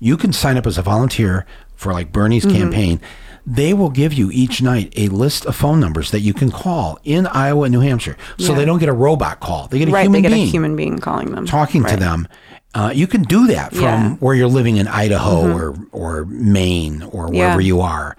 you 0.00 0.16
can 0.16 0.32
sign 0.32 0.56
up 0.56 0.66
as 0.66 0.78
a 0.78 0.82
volunteer 0.82 1.46
for 1.76 1.92
like 1.92 2.12
Bernie's 2.12 2.44
Mm-hmm. 2.44 2.56
campaign. 2.56 3.00
They 3.46 3.72
will 3.74 3.90
give 3.90 4.12
you 4.12 4.30
each 4.32 4.62
night 4.62 4.92
a 4.96 5.08
list 5.08 5.46
of 5.46 5.56
phone 5.56 5.80
numbers 5.80 6.10
that 6.10 6.20
you 6.20 6.34
can 6.34 6.50
call 6.50 6.98
in 7.04 7.26
Iowa 7.26 7.64
and 7.64 7.72
New 7.72 7.80
Hampshire. 7.80 8.16
So 8.38 8.52
Yeah. 8.52 8.58
they 8.58 8.64
don't 8.64 8.78
get 8.78 8.88
a 8.88 8.92
robot 8.92 9.40
call. 9.40 9.66
They 9.68 9.78
get 9.78 9.88
a 9.88 9.92
right. 9.92 10.02
human 10.02 10.22
They 10.22 10.28
get 10.28 10.34
being 10.34 10.48
a 10.48 10.50
human 10.50 10.76
being 10.76 10.98
calling 10.98 11.32
them. 11.32 11.46
talking 11.46 11.84
to 11.84 11.96
them. 11.96 12.28
Uh, 12.74 12.92
you 12.94 13.06
can 13.08 13.22
do 13.22 13.46
that 13.48 13.72
from 13.74 13.82
Yeah. 13.82 14.10
where 14.20 14.34
you're 14.34 14.46
living 14.48 14.76
in 14.76 14.86
Idaho 14.86 15.52
or, 15.52 15.74
or 15.90 16.24
Maine 16.26 17.02
or 17.10 17.28
wherever 17.28 17.60
Yeah. 17.60 17.66
you 17.66 17.80
are. 17.80 18.16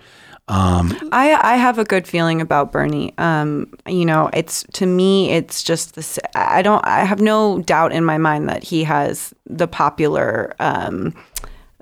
I 0.53 1.37
I 1.41 1.55
have 1.55 1.77
a 1.79 1.85
good 1.85 2.05
feeling 2.05 2.41
about 2.41 2.73
Bernie. 2.73 3.13
Um, 3.17 3.67
you 3.87 4.05
know, 4.05 4.29
it's 4.33 4.65
to 4.73 4.85
me, 4.85 5.31
it's 5.31 5.63
just 5.63 5.95
this. 5.95 6.19
I 6.35 6.61
don't. 6.61 6.85
I 6.85 7.05
have 7.05 7.21
no 7.21 7.59
doubt 7.61 7.93
in 7.93 8.03
my 8.03 8.17
mind 8.17 8.49
that 8.49 8.61
he 8.63 8.83
has 8.83 9.33
the 9.49 9.67
popular, 9.67 10.53
um, 10.59 11.13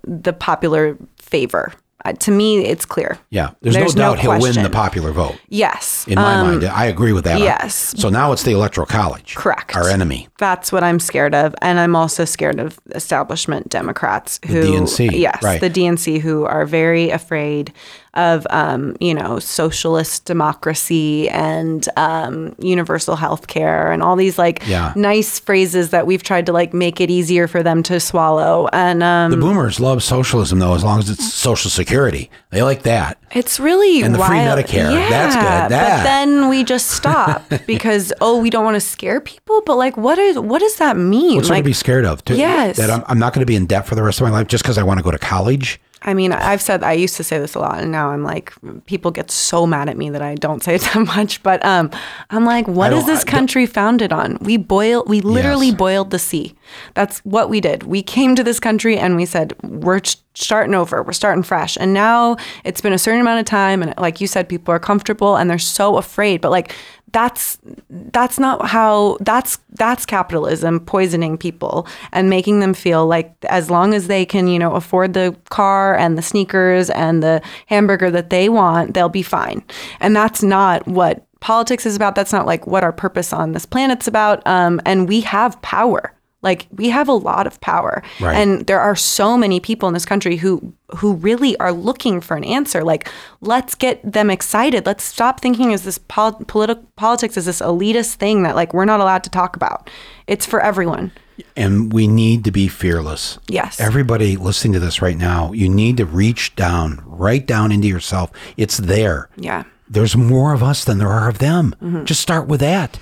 the 0.04 0.34
popular 0.34 0.98
favor. 1.18 1.74
Uh, 2.06 2.14
to 2.14 2.32
me, 2.32 2.66
it's 2.66 2.86
clear. 2.86 3.18
Yeah, 3.30 3.52
there's, 3.62 3.76
There's 3.76 3.96
no 3.96 4.12
no 4.12 4.16
doubt 4.16 4.20
he'll 4.22 4.40
win 4.40 4.64
the 4.64 4.70
popular 4.70 5.12
vote. 5.12 5.36
Yes. 5.50 6.06
In 6.08 6.16
my 6.16 6.36
Um, 6.36 6.48
mind, 6.48 6.64
I 6.64 6.86
agree 6.86 7.12
with 7.12 7.26
that. 7.26 7.40
yes. 7.40 7.94
So 7.98 8.08
now 8.10 8.32
it's 8.32 8.44
the 8.44 8.52
electoral 8.52 8.88
college. 8.88 9.36
Correct. 9.36 9.76
Our 9.76 9.90
enemy. 9.90 10.30
That's 10.38 10.72
what 10.72 10.82
I'm 10.84 11.00
scared 11.00 11.36
of, 11.36 11.54
and 11.62 11.78
I'm 11.78 11.96
also 11.98 12.24
scared 12.24 12.60
of 12.60 12.80
establishment 12.96 13.68
Democrats 13.70 14.40
who, 14.48 14.62
DNC, 14.64 15.12
yes, 15.12 15.44
right. 15.44 15.60
the 15.60 15.70
DNC, 15.70 16.22
who 16.22 16.46
are 16.46 16.66
very 16.66 17.10
afraid 17.10 17.74
of, 18.16 18.46
um, 18.50 18.96
you 19.00 19.14
know, 19.14 19.40
socialist 19.40 20.26
democracy 20.26 21.30
and 21.30 21.88
um, 21.98 22.56
universal 22.60 23.16
health 23.16 23.48
care 23.48 23.92
and 23.92 24.02
all 24.02 24.16
these 24.16 24.38
like 24.38 24.62
Yeah. 24.68 24.94
nice 24.96 25.40
phrases 25.40 25.92
that 25.92 26.08
we've 26.08 26.24
tried 26.24 26.46
to 26.48 26.52
like 26.54 26.74
make 26.74 27.00
it 27.00 27.10
easier 27.10 27.48
for 27.48 27.62
them 27.64 27.84
to 27.84 28.00
swallow. 28.00 28.68
And 28.74 29.04
um, 29.04 29.32
The 29.32 29.38
boomers 29.38 29.80
love 29.80 30.02
socialism, 30.04 30.60
though, 30.60 30.74
as 30.76 30.84
long 30.84 31.00
as 31.00 31.10
it's 31.10 31.34
Social 31.34 31.70
Security. 31.70 32.30
They 32.52 32.64
like 32.64 32.84
that. 32.84 33.18
It's 33.32 33.60
really 33.60 34.02
And 34.02 34.16
the 34.16 34.20
free 34.20 34.38
wild. 34.38 34.60
Medicare. 34.60 34.92
Yeah, 34.92 35.10
That's 35.10 35.36
good. 35.36 35.72
That. 35.72 35.98
But 35.98 36.04
then 36.04 36.50
we 36.50 36.64
just 36.64 36.88
stop 36.92 37.44
because 37.68 38.12
oh, 38.22 38.40
we 38.42 38.50
don't 38.50 38.66
want 38.66 38.76
to 38.76 38.82
scare 38.82 39.22
people. 39.22 39.62
But 39.66 39.76
like, 39.76 39.96
what 39.98 40.18
is 40.18 40.38
what 40.40 40.60
does 40.60 40.78
that 40.78 40.98
mean? 40.98 41.36
What's 41.38 41.50
like, 41.50 41.60
to 41.60 41.64
be 41.70 41.74
scared 41.74 42.06
of? 42.06 42.26
To- 42.26 42.36
Yes. 42.36 42.78
That 42.78 42.90
I'm, 42.90 43.04
I'm 43.08 43.20
not 43.20 43.34
going 43.34 43.42
to 43.42 43.46
be 43.46 43.56
in 43.56 43.66
debt 43.66 43.86
for 43.86 43.94
the 43.96 44.02
rest 44.04 44.20
of 44.20 44.26
my 44.26 44.32
life 44.32 44.48
just 44.48 44.64
because 44.64 44.78
I 44.78 44.84
want 44.84 44.98
to 45.00 45.04
go 45.04 45.12
to 45.12 45.20
college? 45.20 45.80
I 46.02 46.14
mean, 46.14 46.32
I've 46.32 46.62
said 46.62 46.82
I 46.84 46.94
used 46.94 47.18
to 47.18 47.24
say 47.24 47.40
this 47.40 47.56
a 47.56 47.60
lot, 47.60 47.80
and 47.80 47.92
now 47.92 48.10
I'm 48.12 48.24
like, 48.24 48.54
people 48.86 49.12
get 49.12 49.30
so 49.30 49.68
mad 49.68 49.90
at 49.90 49.98
me 49.98 50.10
that 50.10 50.22
I 50.22 50.36
don't 50.36 50.64
say 50.64 50.76
it 50.76 50.82
that 50.94 51.06
much. 51.06 51.44
But 51.44 51.64
um, 51.66 51.92
I'm 52.30 52.46
like, 52.46 52.68
what 52.68 52.94
is 52.94 53.06
this 53.06 53.24
country 53.24 53.66
founded 53.66 54.14
on? 54.14 54.38
We 54.42 54.58
boil, 54.58 55.04
we 55.08 55.22
literally 55.22 55.68
Yes. 55.68 55.76
boiled 55.76 56.12
the 56.12 56.20
sea. 56.20 56.56
That's 56.94 57.20
what 57.20 57.50
we 57.50 57.60
did. 57.60 57.84
We 57.84 58.02
came 58.02 58.36
to 58.36 58.44
this 58.44 58.60
country 58.60 58.98
and 58.98 59.16
we 59.18 59.26
said, 59.26 59.54
we're 59.64 60.00
ch- 60.00 60.18
starting 60.36 60.74
over, 60.74 61.04
we're 61.04 61.12
starting 61.12 61.44
fresh. 61.44 61.78
And 61.78 61.94
now 61.94 62.38
it's 62.64 62.80
been 62.80 62.94
a 62.94 62.98
certain 63.00 63.20
amount 63.20 63.40
of 63.42 63.46
time, 63.46 63.82
and 63.84 63.94
like 63.98 64.22
you 64.22 64.28
said, 64.28 64.48
people 64.48 64.74
are 64.74 64.80
comfortable 64.80 65.36
and 65.36 65.50
they're 65.50 65.60
so 65.60 65.98
afraid. 65.98 66.40
But 66.42 66.52
like, 66.52 66.74
that's 67.12 67.58
that's 67.90 68.40
not 68.40 68.68
how 68.68 69.18
that's 69.22 69.60
that's 69.72 70.06
capitalism 70.06 70.80
poisoning 70.80 71.38
people 71.38 71.88
and 72.12 72.30
making 72.30 72.60
them 72.60 72.74
feel 72.74 73.08
like 73.08 73.34
as 73.46 73.70
long 73.70 73.94
as 73.94 74.08
they 74.08 74.26
can 74.26 74.48
you 74.48 74.60
know 74.60 74.74
afford 74.76 75.14
the 75.14 75.36
car 75.50 75.98
and 75.98 76.18
the 76.18 76.22
sneakers 76.22 76.90
and 76.92 77.24
the 77.24 77.42
hamburger 77.68 78.12
that 78.12 78.30
they 78.30 78.50
want 78.50 78.94
they'll 78.94 79.10
be 79.10 79.24
fine. 79.24 79.64
And 80.00 80.16
that's 80.16 80.44
not 80.44 80.88
what 80.88 81.26
politics 81.40 81.86
is 81.86 81.96
about. 81.96 82.16
That's 82.16 82.34
not 82.34 82.46
like 82.46 82.68
what 82.68 82.84
our 82.84 82.92
purpose 82.92 83.32
on 83.32 83.54
this 83.54 83.66
planet's 83.66 84.08
about. 84.08 84.46
Um, 84.46 84.82
and 84.86 85.08
we 85.08 85.22
have 85.22 85.62
power 85.62 86.14
like 86.42 86.68
we 86.72 86.90
have 86.90 87.10
a 87.10 87.14
lot 87.14 87.46
of 87.48 87.60
power 87.62 88.02
Right. 88.22 88.36
and 88.36 88.66
there 88.68 88.80
are 88.80 88.96
so 88.96 89.38
many 89.38 89.60
people 89.60 89.88
in 89.88 89.94
this 89.94 90.06
country 90.06 90.38
who 90.38 90.74
who 90.98 91.14
really 91.14 91.58
are 91.58 91.74
looking 91.74 92.22
for 92.22 92.38
an 92.38 92.44
answer 92.44 92.84
like 92.84 93.10
let's 93.42 93.76
get 93.76 94.00
them 94.10 94.30
excited 94.30 94.86
let's 94.86 95.04
stop 95.04 95.42
thinking 95.42 95.74
as 95.74 95.84
this 95.84 95.98
pol- 95.98 96.42
political 96.48 96.84
politics 96.96 97.36
is 97.38 97.46
this 97.46 97.62
elitist 97.62 98.16
thing 98.16 98.44
that 98.44 98.56
like 98.56 98.74
we're 98.74 98.86
not 98.86 99.00
allowed 99.02 99.24
to 99.24 99.30
talk 99.30 99.56
about 99.56 99.90
it's 100.28 100.46
for 100.46 100.62
everyone 100.62 101.12
And 101.56 101.94
we 101.94 102.06
need 102.08 102.44
to 102.44 102.52
be 102.52 102.68
fearless. 102.68 103.40
Yes. 103.48 103.80
Everybody 103.80 104.36
listening 104.36 104.74
to 104.74 104.80
this 104.82 105.02
right 105.02 105.18
now, 105.18 105.54
you 105.54 105.70
need 105.70 105.96
to 105.96 106.06
reach 106.06 106.54
down, 106.58 107.02
right 107.06 107.46
down 107.46 107.72
into 107.72 107.88
yourself. 107.88 108.30
It's 108.58 108.76
there. 108.78 109.30
yeah 109.38 109.64
There's 109.90 110.18
more 110.18 110.54
of 110.54 110.62
us 110.62 110.84
than 110.84 110.98
there 110.98 111.08
are 111.20 111.30
of 111.30 111.38
them. 111.38 111.74
Mm-hmm. 111.82 112.04
Just 112.04 112.20
start 112.20 112.48
with 112.48 112.60
that. 112.60 113.00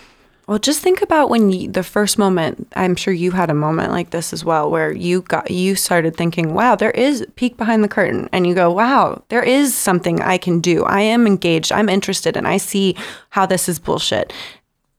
Well, 0.48 0.60
just 0.60 0.80
think 0.80 1.02
about 1.02 1.30
when 1.30 1.52
you, 1.52 1.70
the 1.70 1.84
first 1.84 2.18
moment. 2.18 2.72
I'm 2.74 2.95
sure 2.95 3.14
you 3.14 3.32
had 3.32 3.50
a 3.50 3.54
moment 3.54 3.91
like 3.91 4.12
this 4.12 4.32
as 4.32 4.45
well, 4.45 4.72
where 4.72 4.93
you 4.93 5.22
got 5.24 5.52
you 5.52 5.76
started 5.76 6.16
thinking, 6.16 6.54
"Wow, 6.54 6.76
there 6.76 6.91
is 6.91 7.26
peek 7.36 7.58
behind 7.58 7.84
the 7.84 7.89
curtain," 7.89 8.30
and 8.32 8.48
you 8.48 8.56
go, 8.56 8.72
"Wow, 8.72 9.24
there 9.28 9.43
is 9.43 9.76
something 9.76 10.22
I 10.22 10.38
can 10.38 10.62
do. 10.62 10.86
I 10.86 11.02
am 11.02 11.28
engaged. 11.28 11.74
I'm 11.74 11.89
interested, 11.89 12.38
and 12.38 12.48
I 12.48 12.58
see 12.58 12.95
how 13.32 13.45
this 13.45 13.68
is 13.68 13.78
bullshit." 13.78 14.32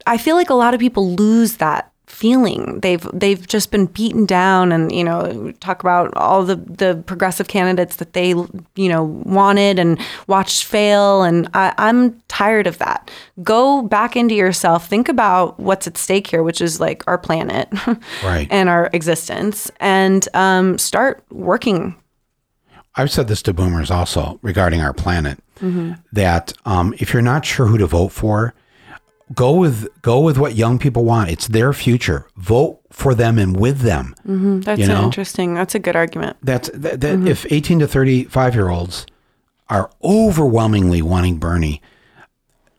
I 0.07 0.19
feel 0.19 0.37
like 0.37 0.51
a 0.51 0.55
lot 0.55 0.75
of 0.75 0.81
people 0.81 1.15
lose 1.15 1.57
that 1.57 1.88
feeling. 2.09 2.81
They've 2.81 3.07
they've 3.13 3.47
just 3.47 3.71
been 3.71 3.87
beaten 3.87 4.27
down, 4.27 4.73
and 4.73 4.91
you 4.91 5.05
know, 5.05 5.53
talk 5.61 5.83
about 5.83 6.13
all 6.17 6.45
the 6.45 6.57
the 6.57 7.03
progressive 7.07 7.49
candidates 7.49 7.97
that 7.97 8.13
they 8.15 8.29
you 8.31 8.89
know 8.89 9.05
wanted 9.25 9.79
and 9.79 9.99
watched 10.27 10.65
fail, 10.65 11.23
and 11.23 11.49
I, 11.55 11.75
I'm 11.79 12.21
tired 12.29 12.67
of 12.67 12.79
that. 12.79 13.11
Go 13.43 13.83
back 13.83 14.17
into 14.17 14.35
yourself. 14.35 14.89
Think 14.89 15.09
about 15.09 15.59
what's 15.61 15.87
at 15.87 15.97
stake 15.97 16.27
here, 16.27 16.43
which 16.43 16.61
is 16.61 16.81
like 16.81 17.05
our 17.07 17.19
planet, 17.19 17.69
Right. 18.25 18.49
and 18.51 18.69
our 18.69 18.91
existence, 18.93 19.71
and 19.81 20.27
um, 20.35 20.79
start 20.79 21.23
working. 21.31 21.95
I've 22.97 23.11
said 23.13 23.29
this 23.29 23.43
to 23.43 23.53
boomers 23.55 23.91
also 23.93 24.39
regarding 24.43 24.81
our 24.81 24.93
planet 24.93 25.39
Mm-hmm. 25.61 25.95
that 26.13 26.53
um, 26.67 26.95
if 26.99 27.13
you're 27.13 27.21
not 27.21 27.45
sure 27.45 27.67
who 27.67 27.79
to 27.79 27.87
vote 27.89 28.13
for, 28.13 28.55
go 29.35 29.53
with 29.53 29.89
go 30.03 30.21
with 30.21 30.39
what 30.39 30.55
young 30.55 30.79
people 30.79 31.05
want. 31.05 31.31
It's 31.31 31.49
their 31.49 31.73
future. 31.73 32.27
Vote 32.37 32.81
for 32.91 33.15
them 33.15 33.39
and 33.39 33.57
with 33.57 33.81
them. 33.81 34.15
That's 34.65 34.81
You 34.81 34.87
know? 34.89 35.05
interesting. 35.05 35.55
That's 35.55 35.75
a 35.75 35.79
good 35.79 35.97
argument. 35.97 36.37
That's 36.43 36.71
that, 36.75 37.01
that 37.01 37.17
Mm-hmm. 37.19 37.27
if 37.29 37.47
18 37.51 37.79
to 37.81 37.89
35 37.89 38.55
year 38.55 38.69
olds 38.69 39.07
are 39.69 39.91
overwhelmingly 40.03 41.03
wanting 41.03 41.39
Bernie, 41.39 41.83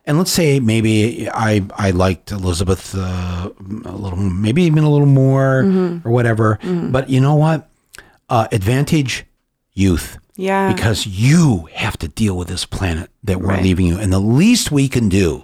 and 0.06 0.18
let's 0.18 0.32
say 0.32 0.60
maybe 0.60 1.30
I 1.30 1.66
I 1.76 1.92
liked 1.92 2.32
Elizabeth 2.32 2.96
uh, 2.98 3.50
a 3.86 3.92
little, 3.96 4.18
maybe 4.18 4.64
even 4.64 4.84
a 4.84 4.90
little 4.90 5.08
more 5.08 5.64
Mm-hmm. 5.64 6.08
or 6.08 6.12
whatever. 6.12 6.58
But 6.64 7.10
you 7.10 7.20
know 7.22 7.36
what? 7.36 7.70
Uh, 8.28 8.48
advantage 8.52 9.26
youth. 9.74 10.18
Yeah. 10.36 10.72
Because 10.74 11.06
you 11.06 11.68
have 11.74 11.98
to 11.98 12.08
deal 12.08 12.38
with 12.38 12.48
this 12.48 12.66
planet 12.66 13.10
that 13.24 13.40
we're 13.42 13.50
Right. 13.50 13.64
leaving 13.64 13.86
you, 13.86 14.00
and 14.00 14.12
the 14.14 14.20
least 14.22 14.72
we 14.72 14.88
can 14.88 15.10
do 15.10 15.44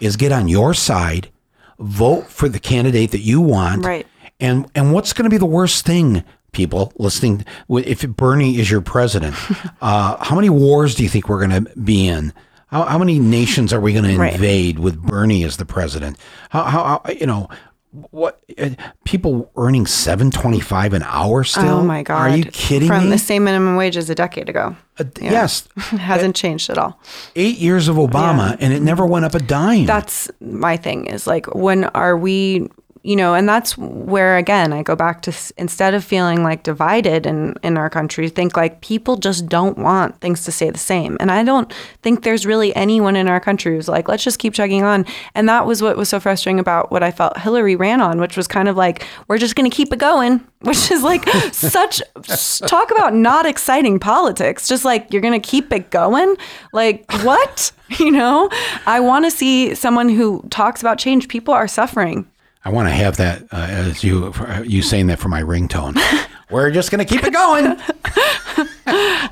is 0.00 0.16
get 0.16 0.32
on 0.32 0.48
your 0.48 0.74
side, 0.74 1.28
vote 1.78 2.26
for 2.28 2.48
the 2.48 2.58
candidate 2.58 3.10
that 3.12 3.20
you 3.20 3.40
want, 3.40 3.84
Right. 3.84 4.06
and 4.40 4.66
and 4.74 4.92
what's 4.92 5.12
going 5.12 5.24
to 5.24 5.30
be 5.30 5.38
the 5.38 5.46
worst 5.46 5.84
thing, 5.86 6.24
people 6.52 6.92
listening? 6.98 7.44
If 7.68 8.06
Bernie 8.08 8.58
is 8.58 8.70
your 8.70 8.80
president, 8.80 9.34
uh, 9.80 10.16
how 10.24 10.34
many 10.34 10.50
wars 10.50 10.94
do 10.94 11.02
you 11.02 11.08
think 11.08 11.28
we're 11.28 11.46
going 11.46 11.64
to 11.64 11.70
be 11.78 12.08
in? 12.08 12.32
How, 12.68 12.82
how 12.84 12.98
many 12.98 13.18
nations 13.18 13.72
are 13.72 13.80
we 13.80 13.92
going 13.94 14.04
to 14.04 14.18
Right. 14.18 14.34
invade 14.34 14.78
with 14.78 15.00
Bernie 15.00 15.42
as 15.44 15.56
the 15.56 15.64
president? 15.64 16.18
How, 16.50 16.64
how, 16.64 17.00
how 17.04 17.12
you 17.12 17.24
know 17.26 17.48
what? 18.10 18.40
Uh, 18.58 18.70
people 19.04 19.50
earning 19.56 19.86
seven 19.86 20.30
twenty 20.30 20.60
five 20.60 20.92
an 20.92 21.02
hour 21.04 21.42
still? 21.44 21.78
oh 21.78 21.82
my 21.84 22.02
god! 22.02 22.16
Are 22.30 22.36
you 22.36 22.44
kidding 22.44 22.88
From 22.88 23.04
me? 23.04 23.10
the 23.10 23.18
same 23.18 23.44
minimum 23.44 23.76
wage 23.76 23.96
as 23.96 24.10
a 24.10 24.14
decade 24.14 24.48
ago. 24.48 24.76
Uh, 24.98 25.04
Yes, 25.20 25.68
hasn't 25.76 26.36
changed 26.36 26.68
at 26.70 26.78
all. 26.78 27.00
eight 27.36 27.58
years 27.58 27.88
of 27.88 27.96
Obama, 27.96 28.56
and 28.60 28.72
it 28.72 28.82
never 28.82 29.06
went 29.06 29.24
up 29.24 29.34
a 29.34 29.38
dime. 29.40 29.86
that's 29.86 30.30
my 30.40 30.76
thing 30.76 31.06
is 31.06 31.26
like 31.26 31.46
when 31.54 31.84
are 31.84 32.16
we 32.16 32.68
you 33.02 33.16
know 33.16 33.34
and 33.34 33.48
that's 33.48 33.76
where 33.78 34.36
again 34.36 34.72
i 34.72 34.82
go 34.82 34.96
back 34.96 35.22
to 35.22 35.32
instead 35.56 35.94
of 35.94 36.04
feeling 36.04 36.42
like 36.42 36.62
divided 36.62 37.26
in 37.26 37.54
in 37.62 37.76
our 37.76 37.90
country 37.90 38.28
think 38.28 38.56
like 38.56 38.80
people 38.80 39.16
just 39.16 39.46
don't 39.46 39.78
want 39.78 40.20
things 40.20 40.44
to 40.44 40.52
stay 40.52 40.70
the 40.70 40.78
same. 40.78 41.16
And 41.20 41.30
i 41.30 41.42
don't 41.42 41.72
think 42.02 42.22
there's 42.22 42.46
really 42.46 42.74
anyone 42.76 43.16
in 43.16 43.28
our 43.28 43.40
country 43.40 43.74
who's 43.74 43.88
like 43.88 44.08
let's 44.08 44.24
just 44.24 44.38
keep 44.38 44.54
chugging 44.54 44.82
on. 44.82 45.06
And 45.34 45.48
that 45.48 45.66
was 45.66 45.82
what 45.82 45.96
was 45.96 46.08
so 46.08 46.20
frustrating 46.20 46.60
about 46.60 46.90
what 46.90 47.02
i 47.02 47.10
felt 47.10 47.38
hillary 47.38 47.76
ran 47.76 48.00
on 48.00 48.20
which 48.20 48.36
was 48.36 48.46
kind 48.46 48.68
of 48.68 48.76
like 48.76 49.06
we're 49.26 49.38
just 49.38 49.54
going 49.54 49.68
to 49.68 49.74
keep 49.74 49.92
it 49.92 49.98
going 49.98 50.44
which 50.60 50.90
is 50.90 51.02
like 51.02 51.28
such 51.52 52.02
talk 52.66 52.90
about 52.90 53.14
not 53.14 53.46
exciting 53.46 53.98
politics. 53.98 54.68
Just 54.68 54.84
like 54.84 55.12
you're 55.12 55.22
going 55.22 55.40
to 55.40 55.48
keep 55.48 55.72
it 55.72 55.90
going? 55.90 56.36
Like 56.72 57.10
what? 57.22 57.72
You 57.98 58.10
know? 58.10 58.50
I 58.84 59.00
want 59.00 59.24
to 59.24 59.30
see 59.30 59.74
someone 59.74 60.10
who 60.10 60.46
talks 60.50 60.82
about 60.82 60.98
change. 60.98 61.26
People 61.26 61.54
are 61.54 61.66
suffering 61.66 62.28
I 62.64 62.70
want 62.70 62.88
to 62.88 62.94
have 62.94 63.16
that 63.18 63.42
uh, 63.52 63.56
as 63.68 64.02
you 64.04 64.32
you 64.64 64.82
saying 64.82 65.06
that 65.08 65.18
for 65.18 65.28
my 65.28 65.42
ringtone. 65.42 65.98
We're 66.50 66.70
just 66.70 66.90
gonna 66.90 67.04
keep 67.04 67.24
it 67.24 67.32
going. 67.32 67.76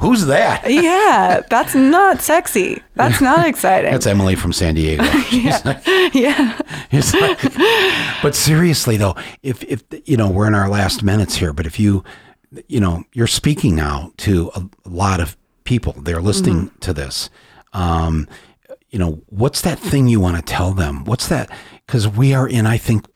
Who's 0.01 0.27
that? 0.27 0.65
Yeah, 0.71 1.41
that's 1.49 1.75
not 1.75 2.21
sexy. 2.21 2.83
That's 2.95 3.21
not 3.23 3.47
exciting. 3.49 3.91
That's 3.91 4.07
Emily 4.07 4.35
from 4.37 4.53
San 4.53 4.75
Diego. 4.75 5.03
She's 5.23 5.65
like- 5.65 5.83
yeah. 6.15 6.61
Like- 6.93 7.53
but 8.23 8.35
seriously 8.35 8.97
though, 8.99 9.17
if 9.43 9.63
if 9.65 9.83
you 10.05 10.17
know 10.19 10.31
we're 10.31 10.47
in 10.47 10.55
our 10.55 10.69
last 10.69 11.03
minutes 11.03 11.37
here, 11.37 11.53
but 11.55 11.65
if 11.67 11.81
you 11.81 12.05
you 12.69 12.81
know 12.81 13.05
you're 13.15 13.27
speaking 13.27 13.75
now 13.75 14.13
to 14.19 14.51
a, 14.55 14.63
lot 14.89 15.21
of 15.21 15.37
people, 15.65 15.95
they're 15.95 16.21
listening 16.23 16.71
to 16.81 16.93
this. 16.93 17.31
Um, 17.73 18.29
you 18.91 18.99
know, 18.99 19.23
what's 19.27 19.63
that 19.63 19.79
thing 19.79 20.07
you 20.07 20.21
want 20.21 20.37
to 20.37 20.43
tell 20.43 20.73
them? 20.73 21.05
What's 21.05 21.29
that? 21.29 21.51
Because 21.87 22.07
we 22.07 22.35
are 22.35 22.47
in, 22.49 22.67
I 22.67 22.77
think. 22.77 23.07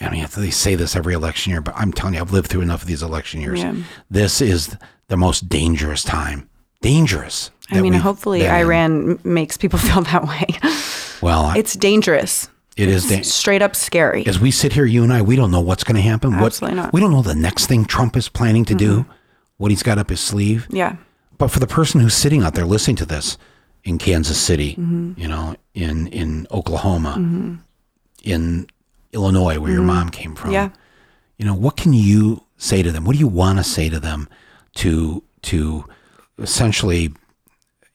I 0.00 0.08
mean, 0.10 0.26
they 0.36 0.50
say 0.50 0.74
this 0.76 0.96
every 0.96 1.12
election 1.14 1.50
year, 1.50 1.60
but 1.60 1.74
I'm 1.76 1.92
telling 1.92 2.14
you, 2.14 2.20
I've 2.20 2.32
lived 2.32 2.48
through 2.48 2.62
enough 2.62 2.82
of 2.82 2.88
these 2.88 3.02
election 3.02 3.40
years. 3.40 3.60
Yeah. 3.60 3.74
This 4.10 4.40
is 4.40 4.76
the 5.08 5.16
most 5.16 5.48
dangerous 5.48 6.02
time. 6.02 6.48
Dangerous. 6.80 7.50
I 7.70 7.80
mean, 7.82 7.92
hopefully 7.92 8.40
been 8.40 8.48
in. 8.48 8.54
Iran 8.54 9.18
makes 9.24 9.56
people 9.56 9.78
feel 9.86 10.00
that 10.02 10.26
way. 10.26 10.46
Well, 11.22 11.44
I- 11.46 11.58
It's 11.58 11.74
dangerous. 11.74 12.48
it 12.76 12.88
is. 12.88 13.08
Dan- 13.08 13.24
Straight 13.24 13.60
up 13.62 13.76
scary. 13.76 14.26
as 14.26 14.40
we 14.40 14.50
sit 14.50 14.72
here, 14.72 14.86
you 14.86 15.02
and 15.02 15.12
I, 15.12 15.20
we 15.22 15.36
don't 15.36 15.50
know 15.50 15.60
what's 15.60 15.84
going 15.84 15.96
to 15.96 16.02
happen. 16.02 16.32
Absolutely 16.32 16.76
what, 16.78 16.82
not. 16.82 16.86
Mm-hmm. 16.88 16.96
We 16.96 17.00
don't 17.02 17.12
know 17.12 17.22
the 17.22 17.34
next 17.34 17.66
thing 17.66 17.84
Trump 17.84 18.16
is 18.16 18.28
planning 18.30 18.64
to 18.64 18.74
do, 18.74 19.04
what 19.58 19.70
he's 19.70 19.82
got 19.82 19.98
up 19.98 20.08
his 20.08 20.20
sleeve. 20.20 20.66
Yeah. 20.70 20.96
But 21.36 21.48
for 21.48 21.58
the 21.60 21.66
person 21.66 22.00
who's 22.00 22.14
sitting 22.14 22.42
out 22.42 22.54
there 22.54 22.64
listening 22.64 22.96
to 22.96 23.06
this 23.06 23.36
in 23.84 23.98
Kansas 23.98 24.38
City, 24.40 24.72
Mm-hmm. 24.76 25.12
you 25.20 25.28
know, 25.28 25.54
in 25.74 26.06
in 26.08 26.46
Oklahoma, 26.50 27.58
in 28.22 28.66
Illinois, 29.12 29.58
where 29.58 29.72
your 29.72 29.82
mom 29.82 30.08
came 30.10 30.34
from, 30.34 30.50
Mm-hmm. 30.50 30.54
Yeah. 30.54 30.68
you 31.38 31.44
know, 31.46 31.54
what 31.54 31.76
can 31.76 31.92
you 31.92 32.44
say 32.56 32.82
to 32.82 32.92
them? 32.92 33.04
What 33.04 33.14
do 33.14 33.18
you 33.18 33.28
want 33.28 33.58
to 33.58 33.64
say 33.64 33.88
to 33.88 33.98
them 34.00 34.28
to 34.76 35.22
to 35.42 35.84
essentially, 36.38 37.12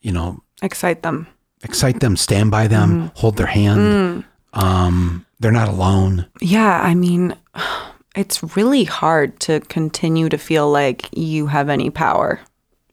you 0.02 0.12
know, 0.12 0.42
Excite 0.62 1.04
them. 1.04 1.28
excite 1.64 2.00
them, 2.00 2.16
stand 2.18 2.52
by 2.52 2.68
them, 2.68 2.90
Mm-hmm. 2.90 3.08
hold 3.20 3.38
their 3.38 3.48
hand? 3.48 3.80
Mm. 3.80 4.26
Um, 4.54 5.26
they're 5.40 5.52
not 5.52 5.68
alone. 5.68 6.26
Yeah. 6.42 6.82
I 6.82 6.96
mean, 6.96 7.36
it's 8.16 8.56
really 8.56 8.84
hard 8.86 9.40
to 9.42 9.60
continue 9.62 10.30
to 10.30 10.38
feel 10.38 10.72
like 10.72 11.10
you 11.16 11.48
have 11.48 11.70
any 11.70 11.90
power. 11.90 12.40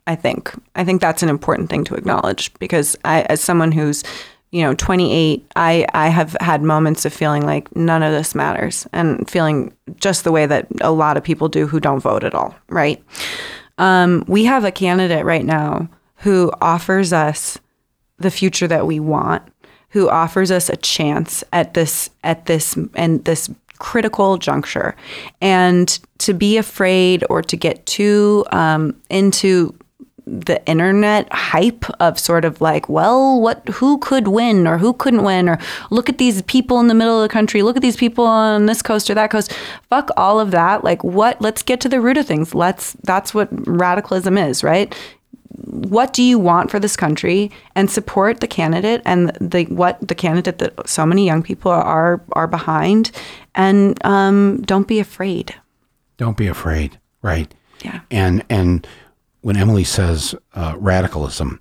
I 0.05 0.17
think. 0.17 0.53
I 0.75 0.83
think 0.85 1.01
that's 1.01 1.23
an 1.23 1.29
important 1.29 1.71
thing 1.71 1.85
to 1.85 1.95
acknowledge 1.95 2.53
because 2.55 2.97
I, 3.05 3.23
as 3.23 3.41
someone 3.41 3.71
who's, 3.71 4.03
you 4.53 4.63
know, 4.63 4.75
28, 4.75 5.51
I, 5.57 5.87
I 5.95 6.09
have 6.09 6.37
had 6.41 6.63
moments 6.63 7.07
of 7.07 7.13
feeling 7.13 7.45
like 7.45 7.75
none 7.75 8.03
of 8.03 8.13
this 8.13 8.35
matters 8.35 8.87
and 8.93 9.29
feeling 9.29 9.75
just 9.97 10.25
the 10.25 10.33
way 10.33 10.45
that 10.45 10.69
a 10.83 10.93
lot 10.93 11.17
of 11.17 11.25
people 11.25 11.49
do 11.49 11.67
who 11.67 11.81
don't 11.81 12.01
vote 12.01 12.23
at 12.23 12.35
all, 12.35 12.55
right? 12.69 13.03
Um, 13.79 14.25
we 14.29 14.45
have 14.45 14.65
a 14.65 14.71
candidate 14.71 15.25
right 15.25 15.45
now 15.45 15.89
who 16.17 16.53
offers 16.61 17.15
us 17.15 17.59
the 18.19 18.31
future 18.31 18.69
that 18.69 18.87
we 18.87 19.01
want, 19.01 19.43
who 19.89 20.11
offers 20.11 20.51
us 20.51 20.69
a 20.69 20.77
chance 20.77 21.43
at 21.53 21.73
this 21.75 22.11
at 22.23 22.47
this 22.47 22.77
and 22.95 23.25
this 23.25 23.51
critical 23.79 24.37
juncture, 24.37 24.95
and 25.41 25.99
to 26.19 26.35
be 26.35 26.59
afraid 26.59 27.25
or 27.31 27.43
to 27.43 27.57
get 27.57 27.85
too 27.87 28.45
um, 28.53 28.95
into 29.09 29.75
the 30.27 30.65
internet 30.67 31.33
hype 31.33 31.85
of 32.01 32.19
sort 32.19 32.45
of 32.45 32.61
like, 32.61 32.89
well, 32.89 33.41
what 33.41 33.69
who 33.69 33.99
could 33.99 34.29
win 34.29 34.67
or 34.67 34.79
who 34.79 34.93
couldn't 34.93 35.25
win 35.25 35.49
or 35.49 35.59
look 35.91 36.09
at 36.09 36.19
these 36.19 36.43
people 36.43 36.79
in 36.81 36.87
the 36.87 36.95
middle 36.95 37.21
of 37.21 37.29
the 37.29 37.33
country, 37.33 37.63
look 37.63 37.77
at 37.77 37.83
these 37.83 37.97
people 37.97 38.25
on 38.25 38.67
this 38.67 38.83
coast 38.83 39.11
or 39.11 39.15
that 39.15 39.31
coast. 39.31 39.53
Fuck 39.91 40.11
all 40.17 40.39
of 40.39 40.51
that. 40.53 40.85
Like 40.85 41.03
what 41.03 41.41
let's 41.41 41.63
get 41.63 41.81
to 41.81 41.89
the 41.89 42.01
root 42.01 42.17
of 42.17 42.27
things. 42.27 42.55
Let's 42.55 42.93
that's 43.03 43.35
what 43.35 43.49
radicalism 43.67 44.39
is, 44.39 44.63
right? 44.63 44.95
What 45.65 46.13
do 46.13 46.23
you 46.23 46.39
want 46.39 46.71
for 46.71 46.79
this 46.79 46.97
country 46.97 47.51
and 47.75 47.91
support 47.91 48.41
the 48.41 48.47
candidate 48.47 49.03
and 49.05 49.31
the 49.41 49.65
what 49.65 50.07
the 50.07 50.15
candidate 50.15 50.59
that 50.59 50.89
so 50.89 51.05
many 51.05 51.27
young 51.27 51.43
people 51.43 51.73
are 51.73 52.23
are 52.33 52.47
behind 52.47 53.11
and 53.55 54.03
um, 54.05 54.63
don't 54.63 54.89
be 54.89 54.99
afraid. 54.99 55.55
Don't 56.17 56.37
be 56.37 56.47
afraid, 56.47 56.99
right? 57.23 57.53
Yeah. 57.85 58.01
And 58.11 58.45
and 58.49 58.87
when 59.43 59.57
Emily 59.57 59.85
says 59.85 60.35
uh, 60.55 60.75
radicalism, 60.79 61.61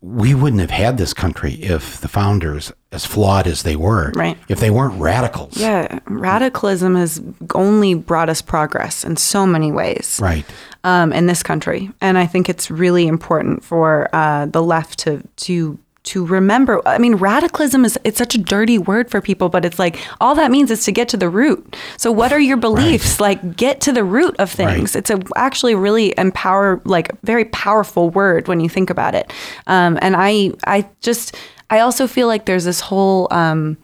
we 0.00 0.34
wouldn't 0.34 0.60
have 0.60 0.70
had 0.70 0.98
this 0.98 1.12
country 1.12 1.54
if 1.54 1.98
the 2.00 2.08
founders, 2.08 2.72
as 2.92 3.04
flawed 3.04 3.46
as 3.46 3.62
they 3.64 3.74
were, 3.74 4.12
Right. 4.14 4.36
if 4.48 4.60
they 4.60 4.70
weren't 4.70 5.00
radicals, 5.00 5.56
Yeah, 5.56 5.98
radicalism 6.06 6.94
has 6.94 7.20
only 7.54 7.94
brought 7.94 8.28
us 8.28 8.40
progress 8.42 9.04
in 9.04 9.16
so 9.16 9.46
many 9.46 9.72
ways 9.72 10.18
right? 10.22 10.44
um, 10.84 11.12
in 11.12 11.26
this 11.26 11.42
country, 11.42 11.90
and 12.00 12.16
I 12.18 12.26
think 12.26 12.48
it's 12.48 12.70
really 12.70 13.06
important 13.08 13.64
for 13.64 14.08
uh, 14.14 14.46
the 14.46 14.62
left 14.62 14.98
to 15.00 15.22
to 15.46 15.78
to 16.06 16.24
remember. 16.24 16.80
I 16.86 16.98
mean, 16.98 17.16
radicalism 17.16 17.84
is 17.84 17.98
it's 18.04 18.18
such 18.18 18.34
a 18.34 18.38
dirty 18.38 18.78
word 18.78 19.10
for 19.10 19.20
people, 19.20 19.48
but 19.48 19.64
it's 19.64 19.78
like 19.78 19.98
all 20.20 20.34
that 20.36 20.50
means 20.50 20.70
is 20.70 20.84
to 20.84 20.92
get 20.92 21.08
to 21.10 21.16
the 21.16 21.28
root. 21.28 21.76
So, 21.96 22.10
what 22.10 22.32
are 22.32 22.40
your 22.40 22.56
beliefs? 22.56 23.20
Like, 23.20 23.56
get 23.56 23.80
to 23.82 23.92
the 23.92 24.04
root 24.04 24.36
of 24.38 24.50
things. 24.50 24.94
Right. 24.94 24.96
It's 24.96 25.10
a 25.10 25.20
actually 25.36 25.74
really 25.74 26.14
empower, 26.16 26.80
like 26.84 27.20
very 27.22 27.46
powerful 27.46 28.10
word 28.10 28.48
when 28.48 28.60
you 28.60 28.68
think 28.68 28.88
about 28.90 29.14
it. 29.14 29.32
Um, 29.66 29.98
and 30.00 30.14
I 30.16 30.52
I 30.66 30.88
just 31.00 31.36
I 31.70 31.80
also 31.80 32.06
feel 32.06 32.26
like 32.26 32.46
there's 32.46 32.64
this 32.64 32.80
whole. 32.80 33.28
Um, 33.30 33.76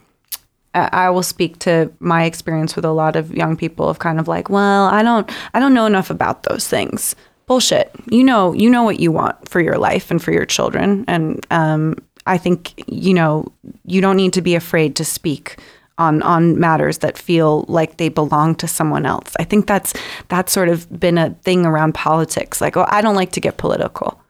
I 0.75 0.89
I 0.93 1.11
will 1.11 1.23
speak 1.23 1.59
to 1.61 1.93
my 1.99 2.25
experience 2.25 2.77
with 2.77 2.85
a 2.85 2.93
lot 2.93 3.17
of 3.17 3.35
young 3.35 3.57
people 3.57 3.89
of 3.89 3.99
kind 3.99 4.21
of 4.21 4.29
like, 4.29 4.49
well, 4.49 4.87
I 4.87 5.03
don't 5.03 5.31
I 5.55 5.61
don't 5.61 5.75
know 5.75 5.87
enough 5.87 6.11
about 6.11 6.45
those 6.45 6.69
things. 6.69 7.17
Bullshit. 7.47 7.91
You 8.11 8.23
know, 8.23 8.53
you 8.53 8.71
know 8.71 8.85
what 8.85 9.01
you 9.01 9.11
want 9.11 9.49
for 9.49 9.61
your 9.61 9.77
life 9.77 10.11
and 10.11 10.23
for 10.23 10.33
your 10.33 10.47
children, 10.47 11.05
and 11.09 11.45
um, 11.51 11.97
I 12.27 12.39
think 12.39 12.83
you 12.87 13.15
know 13.15 13.53
you 13.85 14.01
don't 14.01 14.17
need 14.17 14.33
to 14.35 14.43
be 14.43 14.55
afraid 14.55 14.97
to 14.97 15.05
speak 15.05 15.59
on 15.99 16.23
on 16.23 16.59
matters 16.59 16.99
that 16.99 17.19
feel 17.19 17.65
like 17.69 17.97
they 17.97 18.09
belong 18.09 18.55
to 18.57 18.69
someone 18.69 19.07
else. 19.07 19.35
I 19.39 19.45
think 19.45 19.67
that's 19.67 19.93
that's 20.29 20.53
sort 20.53 20.69
of 20.69 20.89
been 20.99 21.19
a 21.19 21.31
thing 21.43 21.67
around 21.67 21.95
politics. 21.95 22.61
Like, 22.61 22.77
oh, 22.77 22.87
I 22.89 23.01
don't 23.01 23.17
like 23.17 23.33
to 23.33 23.41
get 23.41 23.57
political. 23.57 24.21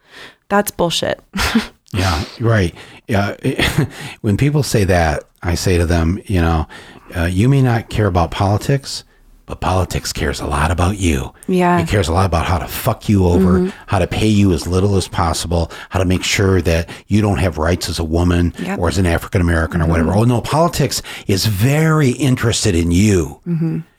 That's 0.49 0.71
bullshit. 0.71 1.21
Yeah, 1.93 2.25
right. 2.41 2.75
Yeah, 3.07 3.37
when 4.23 4.37
people 4.37 4.63
say 4.63 4.85
that, 4.85 5.25
I 5.43 5.55
say 5.55 5.77
to 5.77 5.87
them, 5.87 6.19
you 6.25 6.41
know, 6.41 6.67
uh, 7.15 7.25
you 7.25 7.49
may 7.49 7.61
not 7.61 7.91
care 7.91 8.07
about 8.07 8.31
politics, 8.31 9.05
but 9.53 9.61
politics 9.61 10.15
cares 10.15 10.41
a 10.41 10.47
lot 10.47 10.71
about 10.71 10.97
you. 10.97 11.35
Yeah. 11.47 11.77
Mm-hmm. 11.77 11.85
It 11.87 11.91
cares 11.91 12.09
a 12.09 12.13
lot 12.15 12.25
about 12.25 12.47
how 12.47 12.57
to 12.57 12.67
fuck 12.67 13.07
you 13.07 13.27
over, 13.27 13.71
how 13.87 13.99
to 13.99 14.07
pay 14.07 14.27
you 14.29 14.55
as 14.55 14.67
little 14.67 14.97
as 14.97 15.09
possible, 15.09 15.71
how 15.91 15.99
to 15.99 16.07
make 16.07 16.23
sure 16.23 16.63
that 16.63 16.89
you 17.07 17.21
don't 17.21 17.37
have 17.37 17.59
rights 17.59 17.91
as 17.91 17.99
a 17.99 18.05
woman 18.05 18.55
Yep. 18.59 18.79
or 18.79 18.89
as 18.89 18.97
an 18.97 19.05
African 19.05 19.43
American 19.43 19.83
or 19.83 19.87
whatever. 19.89 20.15
Oh, 20.15 20.25
no, 20.25 20.41
politics 20.41 21.03
is 21.27 21.45
very 21.45 22.13
interested 22.13 22.75
in 22.75 22.93
you 22.93 23.41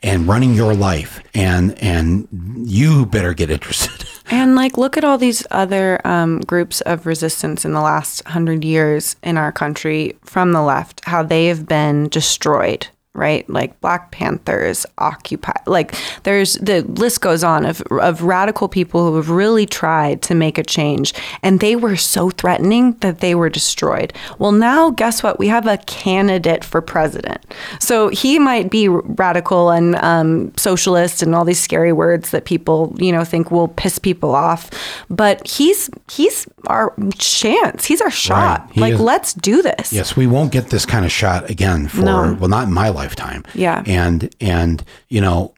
and 0.02 0.26
running 0.26 0.54
your 0.54 0.74
life. 0.74 1.20
And, 1.34 1.80
and 1.80 2.26
you 2.66 3.06
better 3.06 3.32
get 3.32 3.48
interested. 3.48 4.08
And 4.30 4.56
like, 4.56 4.78
look 4.78 4.96
at 4.96 5.04
all 5.04 5.18
these 5.18 5.46
other 5.50 6.00
um, 6.06 6.40
groups 6.40 6.80
of 6.80 7.04
resistance 7.04 7.66
in 7.66 7.74
the 7.74 7.82
last 7.82 8.24
hundred 8.26 8.64
years 8.64 9.16
in 9.22 9.36
our 9.36 9.52
country 9.52 10.16
from 10.24 10.52
the 10.52 10.62
left, 10.62 11.04
how 11.04 11.22
they 11.22 11.44
have 11.48 11.68
been 11.68 12.08
destroyed, 12.08 12.86
right? 13.14 13.48
Like 13.48 13.80
Black 13.80 14.10
Panthers, 14.10 14.84
Occupy. 14.98 15.52
Like, 15.66 15.94
there's 16.24 16.54
the 16.54 16.82
list 16.82 17.20
goes 17.20 17.42
on 17.44 17.64
of 17.64 17.80
of 17.90 18.22
radical 18.22 18.68
people 18.68 19.08
who 19.08 19.16
have 19.16 19.30
really 19.30 19.66
tried 19.66 20.20
to 20.22 20.34
make 20.34 20.58
a 20.58 20.62
change, 20.64 21.14
and 21.42 21.60
they 21.60 21.76
were 21.76 21.96
so 21.96 22.30
threatening 22.30 22.92
that 23.00 23.20
they 23.20 23.34
were 23.34 23.48
destroyed. 23.48 24.12
Well, 24.38 24.52
now 24.52 24.90
guess 24.90 25.22
what? 25.22 25.38
We 25.38 25.48
have 25.48 25.66
a 25.66 25.78
candidate 25.78 26.64
for 26.64 26.80
president, 26.80 27.44
so 27.80 28.08
he 28.08 28.38
might 28.38 28.70
be 28.70 28.88
radical 28.88 29.70
and 29.70 29.94
um, 29.96 30.52
socialist 30.56 31.22
and 31.22 31.34
all 31.34 31.44
these 31.44 31.60
scary 31.60 31.92
words 31.92 32.30
that 32.30 32.44
people 32.44 32.94
you 32.98 33.12
know 33.12 33.24
think 33.24 33.50
will 33.50 33.68
piss 33.68 33.98
people 33.98 34.34
off, 34.34 34.70
but 35.08 35.46
he's 35.46 35.88
he's 36.10 36.46
our 36.66 36.94
chance. 37.18 37.84
He's 37.84 38.00
our 38.00 38.10
shot. 38.10 38.60
Right. 38.60 38.72
He 38.74 38.80
Like, 38.80 38.94
is- 38.94 39.00
let's 39.00 39.34
do 39.34 39.62
this. 39.62 39.92
Yes, 39.92 40.16
we 40.16 40.26
won't 40.26 40.52
get 40.52 40.68
this 40.70 40.84
kind 40.86 41.04
of 41.04 41.12
shot 41.12 41.48
again 41.50 41.88
for 41.88 42.02
No. 42.02 42.36
well, 42.40 42.48
not 42.48 42.68
in 42.68 42.72
my 42.72 42.90
lifetime. 43.04 43.44
Yeah. 43.54 43.82
and 43.86 44.34
and 44.40 44.82
you 45.08 45.20
know, 45.20 45.54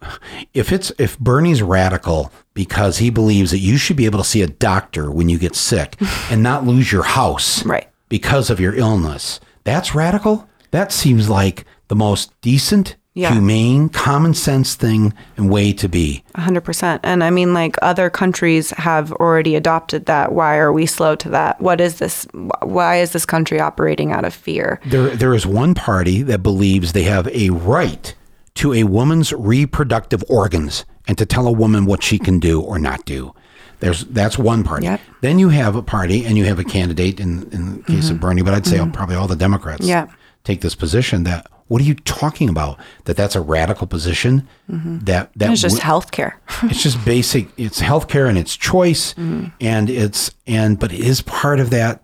if 0.55 0.73
it's 0.73 0.91
if 0.99 1.19
Bernie's 1.19 1.63
radical 1.63 2.33
because 2.55 2.99
he 2.99 3.11
believes 3.11 3.51
that 3.51 3.59
you 3.59 3.77
should 3.77 3.97
be 3.97 4.07
able 4.07 4.19
to 4.19 4.25
see 4.29 4.43
a 4.43 4.47
doctor 4.49 5.11
when 5.11 5.29
you 5.29 5.39
get 5.39 5.55
sick 5.55 5.97
and 6.31 6.43
not 6.43 6.67
lose 6.67 6.91
your 6.93 7.05
house, 7.05 7.65
Right. 7.65 7.89
because 8.09 8.51
of 8.51 8.59
your 8.61 8.75
illness, 8.75 9.41
that's 9.65 9.95
radical. 9.95 10.49
That 10.73 10.93
seems 10.93 11.29
like 11.29 11.65
the 11.89 11.95
most 11.97 12.33
decent, 12.41 12.97
Yeah. 13.17 13.33
humane, 13.33 13.89
common 13.89 14.35
sense 14.35 14.75
thing 14.75 15.15
and 15.39 15.49
way 15.51 15.73
to 15.73 15.89
be. 15.89 16.23
A 16.35 16.43
hundred 16.43 16.65
percent. 16.65 17.01
And 17.03 17.25
I 17.25 17.31
mean, 17.31 17.55
like 17.55 17.77
other 17.81 18.11
countries 18.11 18.71
have 18.73 19.11
already 19.13 19.57
adopted 19.57 20.05
that. 20.05 20.33
Why 20.33 20.59
are 20.59 20.71
we 20.71 20.85
slow 20.85 21.17
to 21.17 21.31
that? 21.31 21.59
What 21.59 21.81
is 21.81 21.99
this? 21.99 22.27
Why 22.63 22.97
is 22.97 23.13
this 23.13 23.25
country 23.25 23.59
operating 23.59 24.13
out 24.13 24.27
of 24.27 24.35
fear? 24.35 24.81
There, 24.85 25.09
there 25.17 25.33
is 25.33 25.47
one 25.47 25.75
party 25.75 26.23
that 26.25 26.43
believes 26.43 26.93
they 26.93 27.05
have 27.05 27.27
a 27.29 27.49
right 27.51 28.15
to 28.57 28.75
a 28.75 28.85
woman's 28.85 29.33
reproductive 29.33 30.23
organs 30.29 30.85
and 31.09 31.17
to 31.17 31.25
tell 31.25 31.47
a 31.47 31.53
woman 31.53 31.87
what 31.87 32.03
she 32.03 32.19
can 32.19 32.39
do 32.39 32.61
or 32.61 32.79
not 32.79 33.07
do. 33.07 33.35
There's 33.81 34.05
that's 34.05 34.37
one 34.39 34.63
party. 34.63 34.85
Yep. 34.85 35.01
Then 35.23 35.39
you 35.39 35.49
have 35.49 35.75
a 35.75 35.83
party 35.83 36.27
and 36.27 36.37
you 36.37 36.45
have 36.45 36.59
a 36.59 36.65
candidate 36.65 37.19
in 37.19 37.51
in 37.51 37.77
the 37.79 37.83
case 37.85 38.11
of 38.11 38.21
Bernie, 38.21 38.43
but 38.43 38.53
I'd 38.53 38.67
say 38.67 38.79
probably 38.93 39.17
all 39.17 39.27
the 39.27 39.37
Democrats 39.37 39.87
Mm-hmm. 39.87 40.13
Take 40.45 40.61
this 40.61 40.77
position 40.77 41.25
that 41.25 41.47
what 41.69 41.81
are 41.83 41.85
you 41.85 41.95
talking 41.95 42.49
about? 42.49 42.79
That 43.05 43.17
that's 43.17 43.35
a 43.37 43.41
radical 43.41 43.87
position. 43.87 44.47
That 44.69 45.31
that 45.37 45.51
It's 45.53 45.61
just 45.63 45.77
wo- 45.85 46.01
healthcare. 46.01 46.35
it's 46.65 46.83
just 46.83 47.05
basic 47.05 47.49
it's 47.57 47.81
healthcare 47.81 48.29
and 48.29 48.39
it's 48.39 48.57
choice 48.57 49.15
Mm-hmm. 49.15 49.47
and 49.61 49.91
it's 49.91 50.31
and 50.47 50.79
but 50.79 50.93
it 50.93 51.01
is 51.01 51.23
part 51.23 51.61
of 51.61 51.71
that 51.71 52.03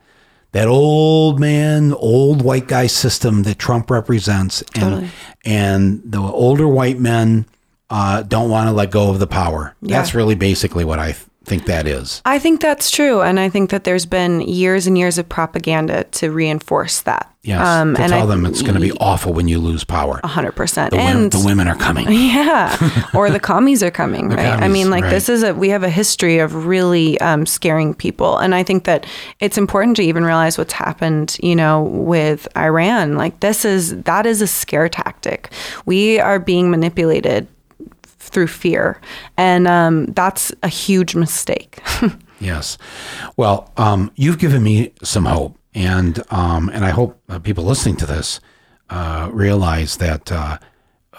that 0.52 0.68
old 0.68 1.40
man 1.40 1.92
old 1.94 2.42
white 2.42 2.66
guy 2.68 2.86
system 2.86 3.42
that 3.44 3.58
trump 3.58 3.90
represents 3.90 4.60
and 4.74 4.82
Totally. 4.82 5.08
and 5.44 6.02
the 6.04 6.18
older 6.20 6.68
white 6.68 6.98
men 6.98 7.46
uh, 7.90 8.22
don't 8.22 8.50
want 8.50 8.68
to 8.68 8.72
let 8.72 8.90
go 8.90 9.10
of 9.10 9.18
the 9.18 9.26
power 9.26 9.74
that's 9.82 10.14
really 10.14 10.34
basically 10.34 10.84
what 10.84 10.98
i 10.98 11.14
think 11.44 11.66
that 11.66 11.86
is 11.86 12.22
I 12.24 12.38
think 12.38 12.60
that's 12.60 12.90
true. 12.90 13.20
And 13.22 13.38
I 13.40 13.48
think 13.48 13.70
that 13.70 13.84
there's 13.84 14.06
been 14.06 14.40
years 14.42 14.86
and 14.86 14.96
years 14.96 15.18
of 15.18 15.28
propaganda 15.28 16.04
to 16.12 16.30
reinforce 16.30 17.02
that. 17.02 17.28
yes 17.42 17.60
Um, 17.66 17.94
to 17.96 18.02
and 18.02 18.12
tell 18.12 18.22
I- 18.22 18.26
them 18.26 18.46
it's 18.46 18.62
going 18.62 18.74
to 18.74 18.80
be 18.80 18.92
awful 19.00 19.32
when 19.32 19.48
you 19.48 19.58
lose 19.58 19.82
power 19.84 20.20
100%. 20.22 20.90
the, 20.90 20.96
women, 20.96 21.16
and 21.16 21.32
the 21.32 21.44
women 21.44 21.66
are 21.68 21.74
coming 21.74 22.06
Yeah, 22.10 22.76
or 23.14 23.30
the 23.30 23.40
commies 23.40 23.82
are 23.82 23.90
coming, 23.90 24.28
right? 24.28 24.62
I 24.62 24.68
mean, 24.68 24.88
like 24.90 25.04
right. 25.04 25.10
this 25.10 25.28
is 25.28 25.42
a 25.42 25.52
we 25.54 25.68
have 25.70 25.82
a 25.82 25.90
history 25.90 26.38
of 26.38 26.66
really 26.66 27.20
um, 27.20 27.44
scaring 27.46 27.94
people, 27.94 28.38
and 28.38 28.54
I 28.54 28.62
think 28.62 28.84
that 28.84 29.04
it's 29.40 29.58
important 29.58 29.96
to 29.96 30.02
even 30.02 30.24
realize 30.24 30.56
what's 30.58 30.72
happened, 30.74 31.36
you 31.42 31.56
know, 31.56 31.82
with 31.82 32.46
Iran. 32.56 33.16
Like 33.16 33.40
this 33.40 33.64
is 33.64 34.02
that 34.04 34.26
is 34.26 34.40
a 34.42 34.46
scare 34.46 34.88
tactic. 34.88 35.50
We 35.86 36.20
are 36.20 36.38
being 36.38 36.70
manipulated 36.70 37.48
through 38.30 38.46
fear, 38.48 39.00
and 39.36 39.66
um, 39.68 40.06
that's 40.06 40.52
a 40.62 40.68
huge 40.68 41.14
mistake. 41.14 41.80
Yes. 42.40 42.76
Well, 43.36 43.70
um, 43.76 44.10
you've 44.16 44.40
given 44.40 44.64
me 44.64 44.92
some 45.04 45.26
hope, 45.26 45.56
and 45.74 46.20
um, 46.32 46.70
and 46.74 46.84
I 46.84 46.90
hope 46.90 47.16
uh, 47.28 47.38
people 47.38 47.62
listening 47.62 47.94
to 47.98 48.06
this 48.06 48.40
uh, 48.90 49.30
realize 49.32 49.98
that 49.98 50.32
uh, 50.32 50.58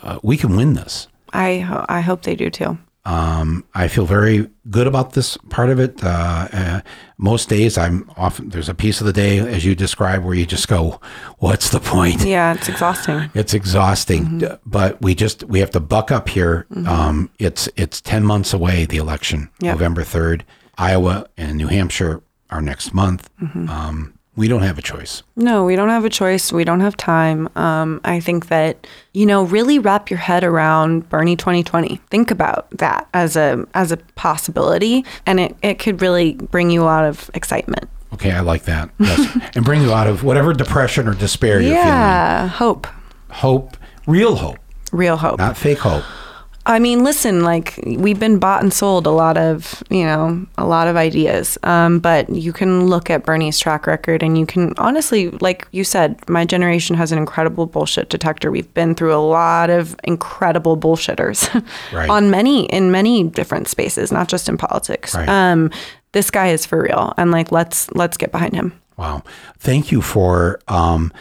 uh, 0.02 0.20
we 0.22 0.36
can 0.36 0.58
win 0.58 0.74
this. 0.74 1.08
I 1.32 1.60
ho- 1.60 1.86
I 1.88 2.02
hope 2.02 2.24
they 2.24 2.36
do 2.36 2.50
too. 2.50 2.78
Um, 3.06 3.66
I 3.74 3.90
feel 3.90 4.06
very 4.06 4.50
good 4.70 4.88
about 4.88 5.12
this 5.14 5.38
part 5.50 5.70
of 5.70 5.78
it. 5.80 6.02
Uh, 6.04 6.48
uh, 6.54 6.82
most 7.18 7.50
days, 7.50 7.78
I'm 7.78 8.10
often 8.16 8.50
there's 8.50 8.70
a 8.70 8.74
piece 8.74 9.02
of 9.02 9.08
the 9.08 9.12
day, 9.14 9.40
as 9.40 9.66
you 9.66 9.76
describe, 9.76 10.24
where 10.24 10.34
you 10.34 10.46
just 10.46 10.68
go, 10.70 11.02
"What's 11.40 11.70
the 11.70 11.80
point?" 11.82 12.24
Yeah, 12.26 12.54
it's 12.54 12.70
exhausting. 12.70 13.30
It's 13.34 13.54
exhausting, 13.54 14.24
Mm-hmm. 14.26 14.56
But 14.66 15.02
we 15.02 15.16
just 15.16 15.44
we 15.44 15.60
have 15.60 15.72
to 15.72 15.80
buck 15.82 16.12
up 16.12 16.30
here. 16.30 16.66
Um, 16.86 17.30
it's 17.40 17.68
it's 17.76 18.00
ten 18.00 18.24
months 18.24 18.54
away. 18.54 18.86
The 18.86 18.98
election, 18.98 19.50
Yep. 19.60 19.74
November 19.76 20.04
third. 20.04 20.46
Iowa 20.78 21.28
and 21.38 21.58
New 21.58 21.68
Hampshire 21.68 22.22
are 22.50 22.62
next 22.62 22.94
month. 22.94 23.30
Mm-hmm. 23.42 23.70
Um, 23.70 24.13
we 24.36 24.48
don't 24.48 24.64
have 24.64 24.78
a 24.78 24.82
choice. 24.82 25.22
No, 25.36 25.64
we 25.64 25.76
don't 25.76 25.90
have 25.90 26.06
a 26.06 26.10
choice. 26.10 26.52
We 26.52 26.64
don't 26.64 26.80
have 26.80 26.98
time. 26.98 27.50
Um, 27.56 28.02
I 28.04 28.20
think 28.20 28.48
that 28.48 28.88
you 29.14 29.26
know, 29.26 29.44
really 29.44 29.78
wrap 29.78 30.10
your 30.10 30.20
head 30.20 30.44
around 30.44 31.08
Bernie 31.10 31.36
2020. 31.36 31.98
Think 32.10 32.32
about 32.32 32.70
that 32.72 33.08
as 33.14 33.36
a 33.36 33.66
as 33.74 33.92
a 33.92 33.98
possibility, 34.16 35.06
and 35.26 35.40
it 35.40 35.56
it 35.62 35.80
could 35.80 36.02
really 36.02 36.34
bring 36.34 36.72
you 36.72 36.82
a 36.82 36.86
lot 36.86 37.06
of 37.06 37.30
excitement. 37.34 37.90
Okay, 38.14 38.32
I 38.32 38.42
like 38.42 38.64
that. 38.64 38.90
Yes, 39.00 39.52
and 39.56 39.64
bring 39.64 39.82
you 39.82 39.94
out 39.94 40.08
of 40.08 40.24
whatever 40.24 40.54
depression 40.54 41.08
or 41.08 41.14
despair 41.14 41.62
you're 41.62 41.76
feeling. 41.76 41.88
Yeah, 41.88 42.48
hope. 42.48 42.88
Hope, 43.30 43.78
real 44.08 44.36
hope, 44.36 44.58
real 44.92 45.18
hope. 45.18 45.40
not 45.40 45.58
fake 45.58 45.80
hope. 45.80 46.04
I 46.66 46.80
mean, 46.80 47.04
listen, 47.04 47.44
like 47.44 47.78
we've 47.86 48.20
been 48.20 48.40
bought 48.40 48.64
and 48.64 48.74
sold 48.74 49.06
a 49.06 49.12
lot 49.12 49.38
of, 49.38 49.84
you 49.90 50.06
know, 50.06 50.46
a 50.58 50.66
lot 50.66 50.88
of 50.88 50.96
ideas. 50.96 51.58
Um, 51.64 52.00
but 52.00 52.30
you 52.30 52.54
can 52.54 52.88
look 52.88 53.10
at 53.10 53.26
Bernie's 53.26 53.60
track 53.60 53.86
record 53.86 54.24
and 54.24 54.38
you 54.38 54.46
can 54.46 54.74
honestly, 54.78 55.30
like 55.42 55.68
you 55.72 55.84
said, 55.84 56.18
my 56.30 56.46
generation 56.46 56.96
has 56.96 57.12
an 57.12 57.18
incredible 57.18 57.66
bullshit 57.66 58.10
detector. 58.10 58.50
We've 58.50 58.74
been 58.74 58.96
through 58.96 59.14
a 59.14 59.20
lot 59.20 59.70
of 59.70 59.96
incredible 60.06 60.78
bullshitters 60.78 61.50
Right. 61.94 62.10
on 62.10 62.32
many, 62.32 62.66
in 62.68 62.92
many 62.92 63.24
different 63.24 63.68
spaces, 63.68 64.12
not 64.12 64.30
just 64.30 64.48
in 64.48 64.58
politics. 64.58 65.14
Right. 65.16 65.28
Um, 65.28 65.70
this 66.14 66.32
guy 66.32 66.48
is 66.48 66.66
for 66.66 66.82
real. 66.82 67.14
And 67.18 67.32
like, 67.32 67.52
let's, 67.52 67.92
let's 67.92 68.16
get 68.16 68.32
behind 68.32 68.54
him. 68.54 68.80
Wow. 68.96 69.24
Thank 69.58 69.92
you 69.92 70.02
for 70.02 70.62
um, 70.70 71.12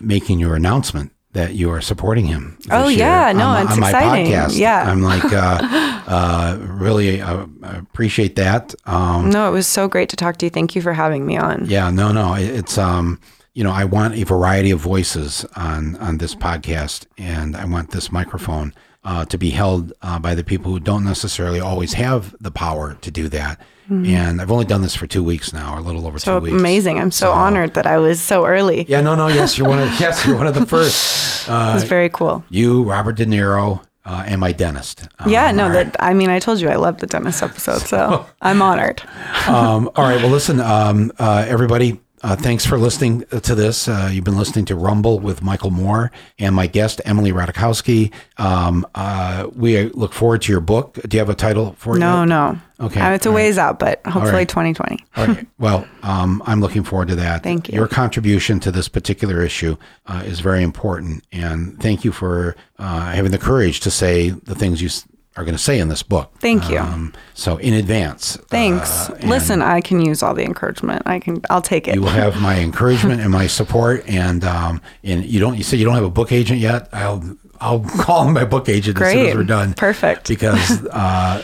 making 0.00 0.38
your 0.38 0.54
announcement 0.54 1.10
that 1.32 1.54
you 1.54 1.70
are 1.70 1.80
supporting 1.80 2.26
him. 2.26 2.58
Oh, 2.70 2.88
year 2.88 2.98
yeah. 3.00 3.32
No, 3.32 3.46
on, 3.48 3.62
it's 3.64 3.72
on 3.72 3.80
my 3.80 3.88
exciting. 3.90 4.26
podcast. 4.32 4.58
Yeah. 4.58 4.90
I'm 4.90 5.02
like, 5.02 5.24
uh, 5.24 5.58
uh, 6.06 6.58
really 6.60 7.20
uh, 7.22 7.46
appreciate 7.62 8.36
that. 8.36 8.74
Um, 8.86 9.30
No, 9.30 9.48
it 9.48 9.52
was 9.52 9.66
so 9.66 9.88
great 9.88 10.08
to 10.10 10.16
talk 10.16 10.36
to 10.38 10.46
you. 10.46 10.50
Thank 10.50 10.74
you 10.76 10.82
for 10.82 10.92
having 10.92 11.24
me 11.26 11.36
on. 11.38 11.64
yeah, 11.66 11.90
no, 11.90 12.12
no. 12.12 12.34
it- 12.34 12.50
It's, 12.50 12.76
um, 12.78 13.18
you 13.54 13.64
know, 13.64 13.70
I 13.72 13.84
want 13.84 14.14
a 14.14 14.24
variety 14.24 14.70
of 14.70 14.80
voices 14.80 15.44
on, 15.56 15.96
on 15.96 16.18
this 16.18 16.34
podcast, 16.34 17.06
and 17.18 17.56
I 17.56 17.64
want 17.66 17.90
this 17.90 18.10
microphone 18.12 18.72
uh, 19.04 19.24
to 19.26 19.36
be 19.38 19.50
held 19.50 19.92
uh, 20.02 20.18
by 20.18 20.34
the 20.34 20.44
people 20.44 20.70
who 20.72 20.80
don't 20.80 21.04
necessarily 21.04 21.60
always 21.60 21.94
have 21.94 22.34
the 22.40 22.50
power 22.50 22.94
to 23.00 23.10
do 23.10 23.28
that. 23.28 23.60
And 23.92 24.40
I've 24.40 24.50
only 24.50 24.64
done 24.64 24.80
this 24.82 24.94
for 24.94 25.06
two 25.06 25.22
weeks 25.22 25.52
now, 25.52 25.74
or 25.74 25.78
a 25.78 25.82
little 25.82 26.06
over 26.06 26.18
Mm-hmm. 26.18 26.24
So 26.30 26.38
two 26.40 26.44
weeks. 26.44 26.56
amazing. 26.60 26.98
I'm 26.98 27.10
so, 27.10 27.30
honored 27.32 27.74
that 27.74 27.86
I 27.86 27.98
was 27.98 28.20
so 28.20 28.46
early. 28.46 28.84
Yeah, 28.88 29.00
no, 29.02 29.14
no. 29.14 29.28
Yes, 29.28 29.58
you're 29.58 29.68
one 29.68 29.78
of 29.80 29.88
yes, 30.00 30.24
you're 30.26 30.36
one 30.36 30.46
of 30.46 30.54
the 30.54 30.66
first. 30.66 31.48
Uh, 31.48 31.70
It 31.70 31.74
was 31.74 31.84
very 31.84 32.08
cool. 32.08 32.42
you, 32.48 32.84
Robert 32.84 33.16
De 33.16 33.26
Niro, 33.26 33.80
uh, 34.04 34.24
and 34.26 34.40
my 34.40 34.52
dentist. 34.52 35.08
Um, 35.18 35.28
Yeah, 35.30 35.50
no, 35.52 35.64
right. 35.68 35.92
that 35.92 35.96
I 36.00 36.14
mean, 36.14 36.30
I 36.30 36.38
told 36.38 36.60
you 36.60 36.68
I 36.70 36.76
love 36.76 36.98
the 36.98 37.06
dentist 37.06 37.42
episode, 37.42 37.82
so 37.82 38.24
I'm 38.42 38.62
honored. 38.62 39.02
um, 39.46 39.90
all 39.96 40.04
right. 40.04 40.20
Well, 40.22 40.30
listen, 40.30 40.60
um, 40.60 41.12
uh, 41.18 41.44
everybody. 41.48 42.00
Uh, 42.22 42.36
thanks 42.36 42.64
for 42.64 42.78
listening 42.78 43.22
to 43.42 43.54
this. 43.54 43.88
Uh, 43.88 44.08
you've 44.12 44.24
been 44.24 44.36
listening 44.38 44.64
to 44.66 44.76
Rumble 44.76 45.18
with 45.18 45.42
Michael 45.42 45.70
Moore 45.70 46.12
and 46.38 46.54
my 46.54 46.68
guest 46.68 47.00
Emily 47.04 47.32
Ratajkowski. 47.32 48.12
Um, 48.38 48.86
uh, 48.94 49.48
we 49.56 49.88
look 49.88 50.12
forward 50.12 50.42
to 50.42 50.52
your 50.52 50.60
book. 50.60 50.98
Do 51.08 51.16
you 51.16 51.18
have 51.18 51.28
a 51.30 51.34
title 51.34 51.74
for 51.78 51.96
it? 51.96 51.98
No, 51.98 52.20
yet? 52.20 52.26
no. 52.28 52.58
Okay, 52.80 53.00
Uh, 53.00 53.10
it's 53.10 53.26
a 53.26 53.28
all 53.28 53.34
right. 53.34 53.42
ways 53.42 53.58
out, 53.58 53.78
but 53.80 54.00
hopefully 54.06 54.32
right. 54.34 54.48
2020. 54.48 55.04
All 55.16 55.26
right. 55.26 55.46
Well, 55.58 55.86
um, 56.02 56.42
I'm 56.46 56.60
looking 56.60 56.82
forward 56.84 57.08
to 57.08 57.16
that. 57.16 57.42
Thank 57.44 57.68
you. 57.68 57.74
Your 57.76 57.86
contribution 57.88 58.58
to 58.60 58.72
this 58.72 58.88
particular 58.88 59.40
issue 59.42 59.76
uh, 60.06 60.22
is 60.24 60.40
very 60.40 60.62
important, 60.64 61.24
and 61.32 61.80
thank 61.80 62.04
you 62.04 62.10
for 62.12 62.56
uh, 62.78 63.12
having 63.12 63.30
the 63.30 63.38
courage 63.38 63.78
to 63.80 63.90
say 63.90 64.30
the 64.30 64.54
things 64.56 64.80
you 64.82 64.88
are 65.36 65.44
going 65.44 65.54
to 65.54 65.62
say 65.62 65.78
in 65.78 65.88
this 65.88 66.02
book. 66.02 66.32
Thank 66.40 66.68
you. 66.68 66.78
Um, 66.78 67.14
so, 67.34 67.56
in 67.56 67.72
advance, 67.74 68.36
Thanks. 68.48 69.08
uh, 69.08 69.18
Listen, 69.24 69.62
I 69.62 69.80
can 69.80 70.04
use 70.04 70.22
all 70.22 70.34
the 70.34 70.44
encouragement. 70.44 71.02
I 71.06 71.18
can. 71.20 71.40
I'll 71.48 71.62
take 71.62 71.88
it. 71.88 71.94
You 71.94 72.02
will 72.02 72.08
have 72.10 72.40
my 72.40 72.58
encouragement 72.60 73.20
and 73.20 73.30
my 73.30 73.46
support, 73.46 74.04
and 74.08 74.44
um, 74.44 74.80
and 75.02 75.24
you 75.24 75.40
don't. 75.40 75.56
You 75.56 75.62
said 75.62 75.78
you 75.78 75.84
don't 75.84 75.94
have 75.94 76.04
a 76.04 76.10
book 76.10 76.32
agent 76.32 76.60
yet. 76.60 76.88
I'll 76.92 77.36
I'll 77.60 77.80
call 78.00 78.28
my 78.30 78.44
book 78.44 78.68
agent 78.68 79.00
as 79.00 79.12
soon 79.12 79.26
as 79.26 79.34
we're 79.34 79.44
done. 79.44 79.74
Perfect. 79.74 80.28
Because 80.28 80.84
uh, 80.86 80.90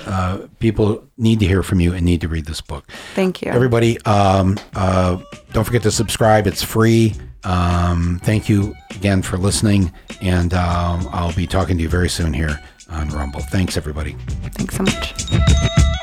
uh, 0.07 0.47
people 0.59 1.05
need 1.17 1.41
to 1.41 1.47
hear 1.47 1.63
from 1.63 1.81
you 1.81 1.95
and 1.95 2.05
need 2.05 2.21
to 2.21 2.29
read 2.29 2.45
this 2.45 2.61
book. 2.61 2.85
Thank 3.15 3.41
you. 3.41 3.53
Everybody, 3.53 4.01
um, 4.03 4.59
uh, 4.75 5.19
don't 5.53 5.65
forget 5.65 5.83
to 5.85 5.91
subscribe. 5.91 6.47
It's 6.47 6.63
free. 6.63 7.15
Um, 7.45 8.21
thank 8.25 8.49
you 8.49 8.75
again 8.91 9.23
for 9.23 9.39
listening, 9.39 9.93
and 10.21 10.53
um, 10.53 11.09
I'll 11.13 11.33
be 11.33 11.47
talking 11.47 11.77
to 11.77 11.83
you 11.83 11.89
very 11.89 12.09
soon 12.09 12.35
here 12.35 12.61
on 12.89 13.09
Rumble. 13.09 13.41
Thanks, 13.41 13.77
everybody. 13.77 14.17
Thanks 14.55 14.77
so 14.77 14.83
much. 14.83 15.95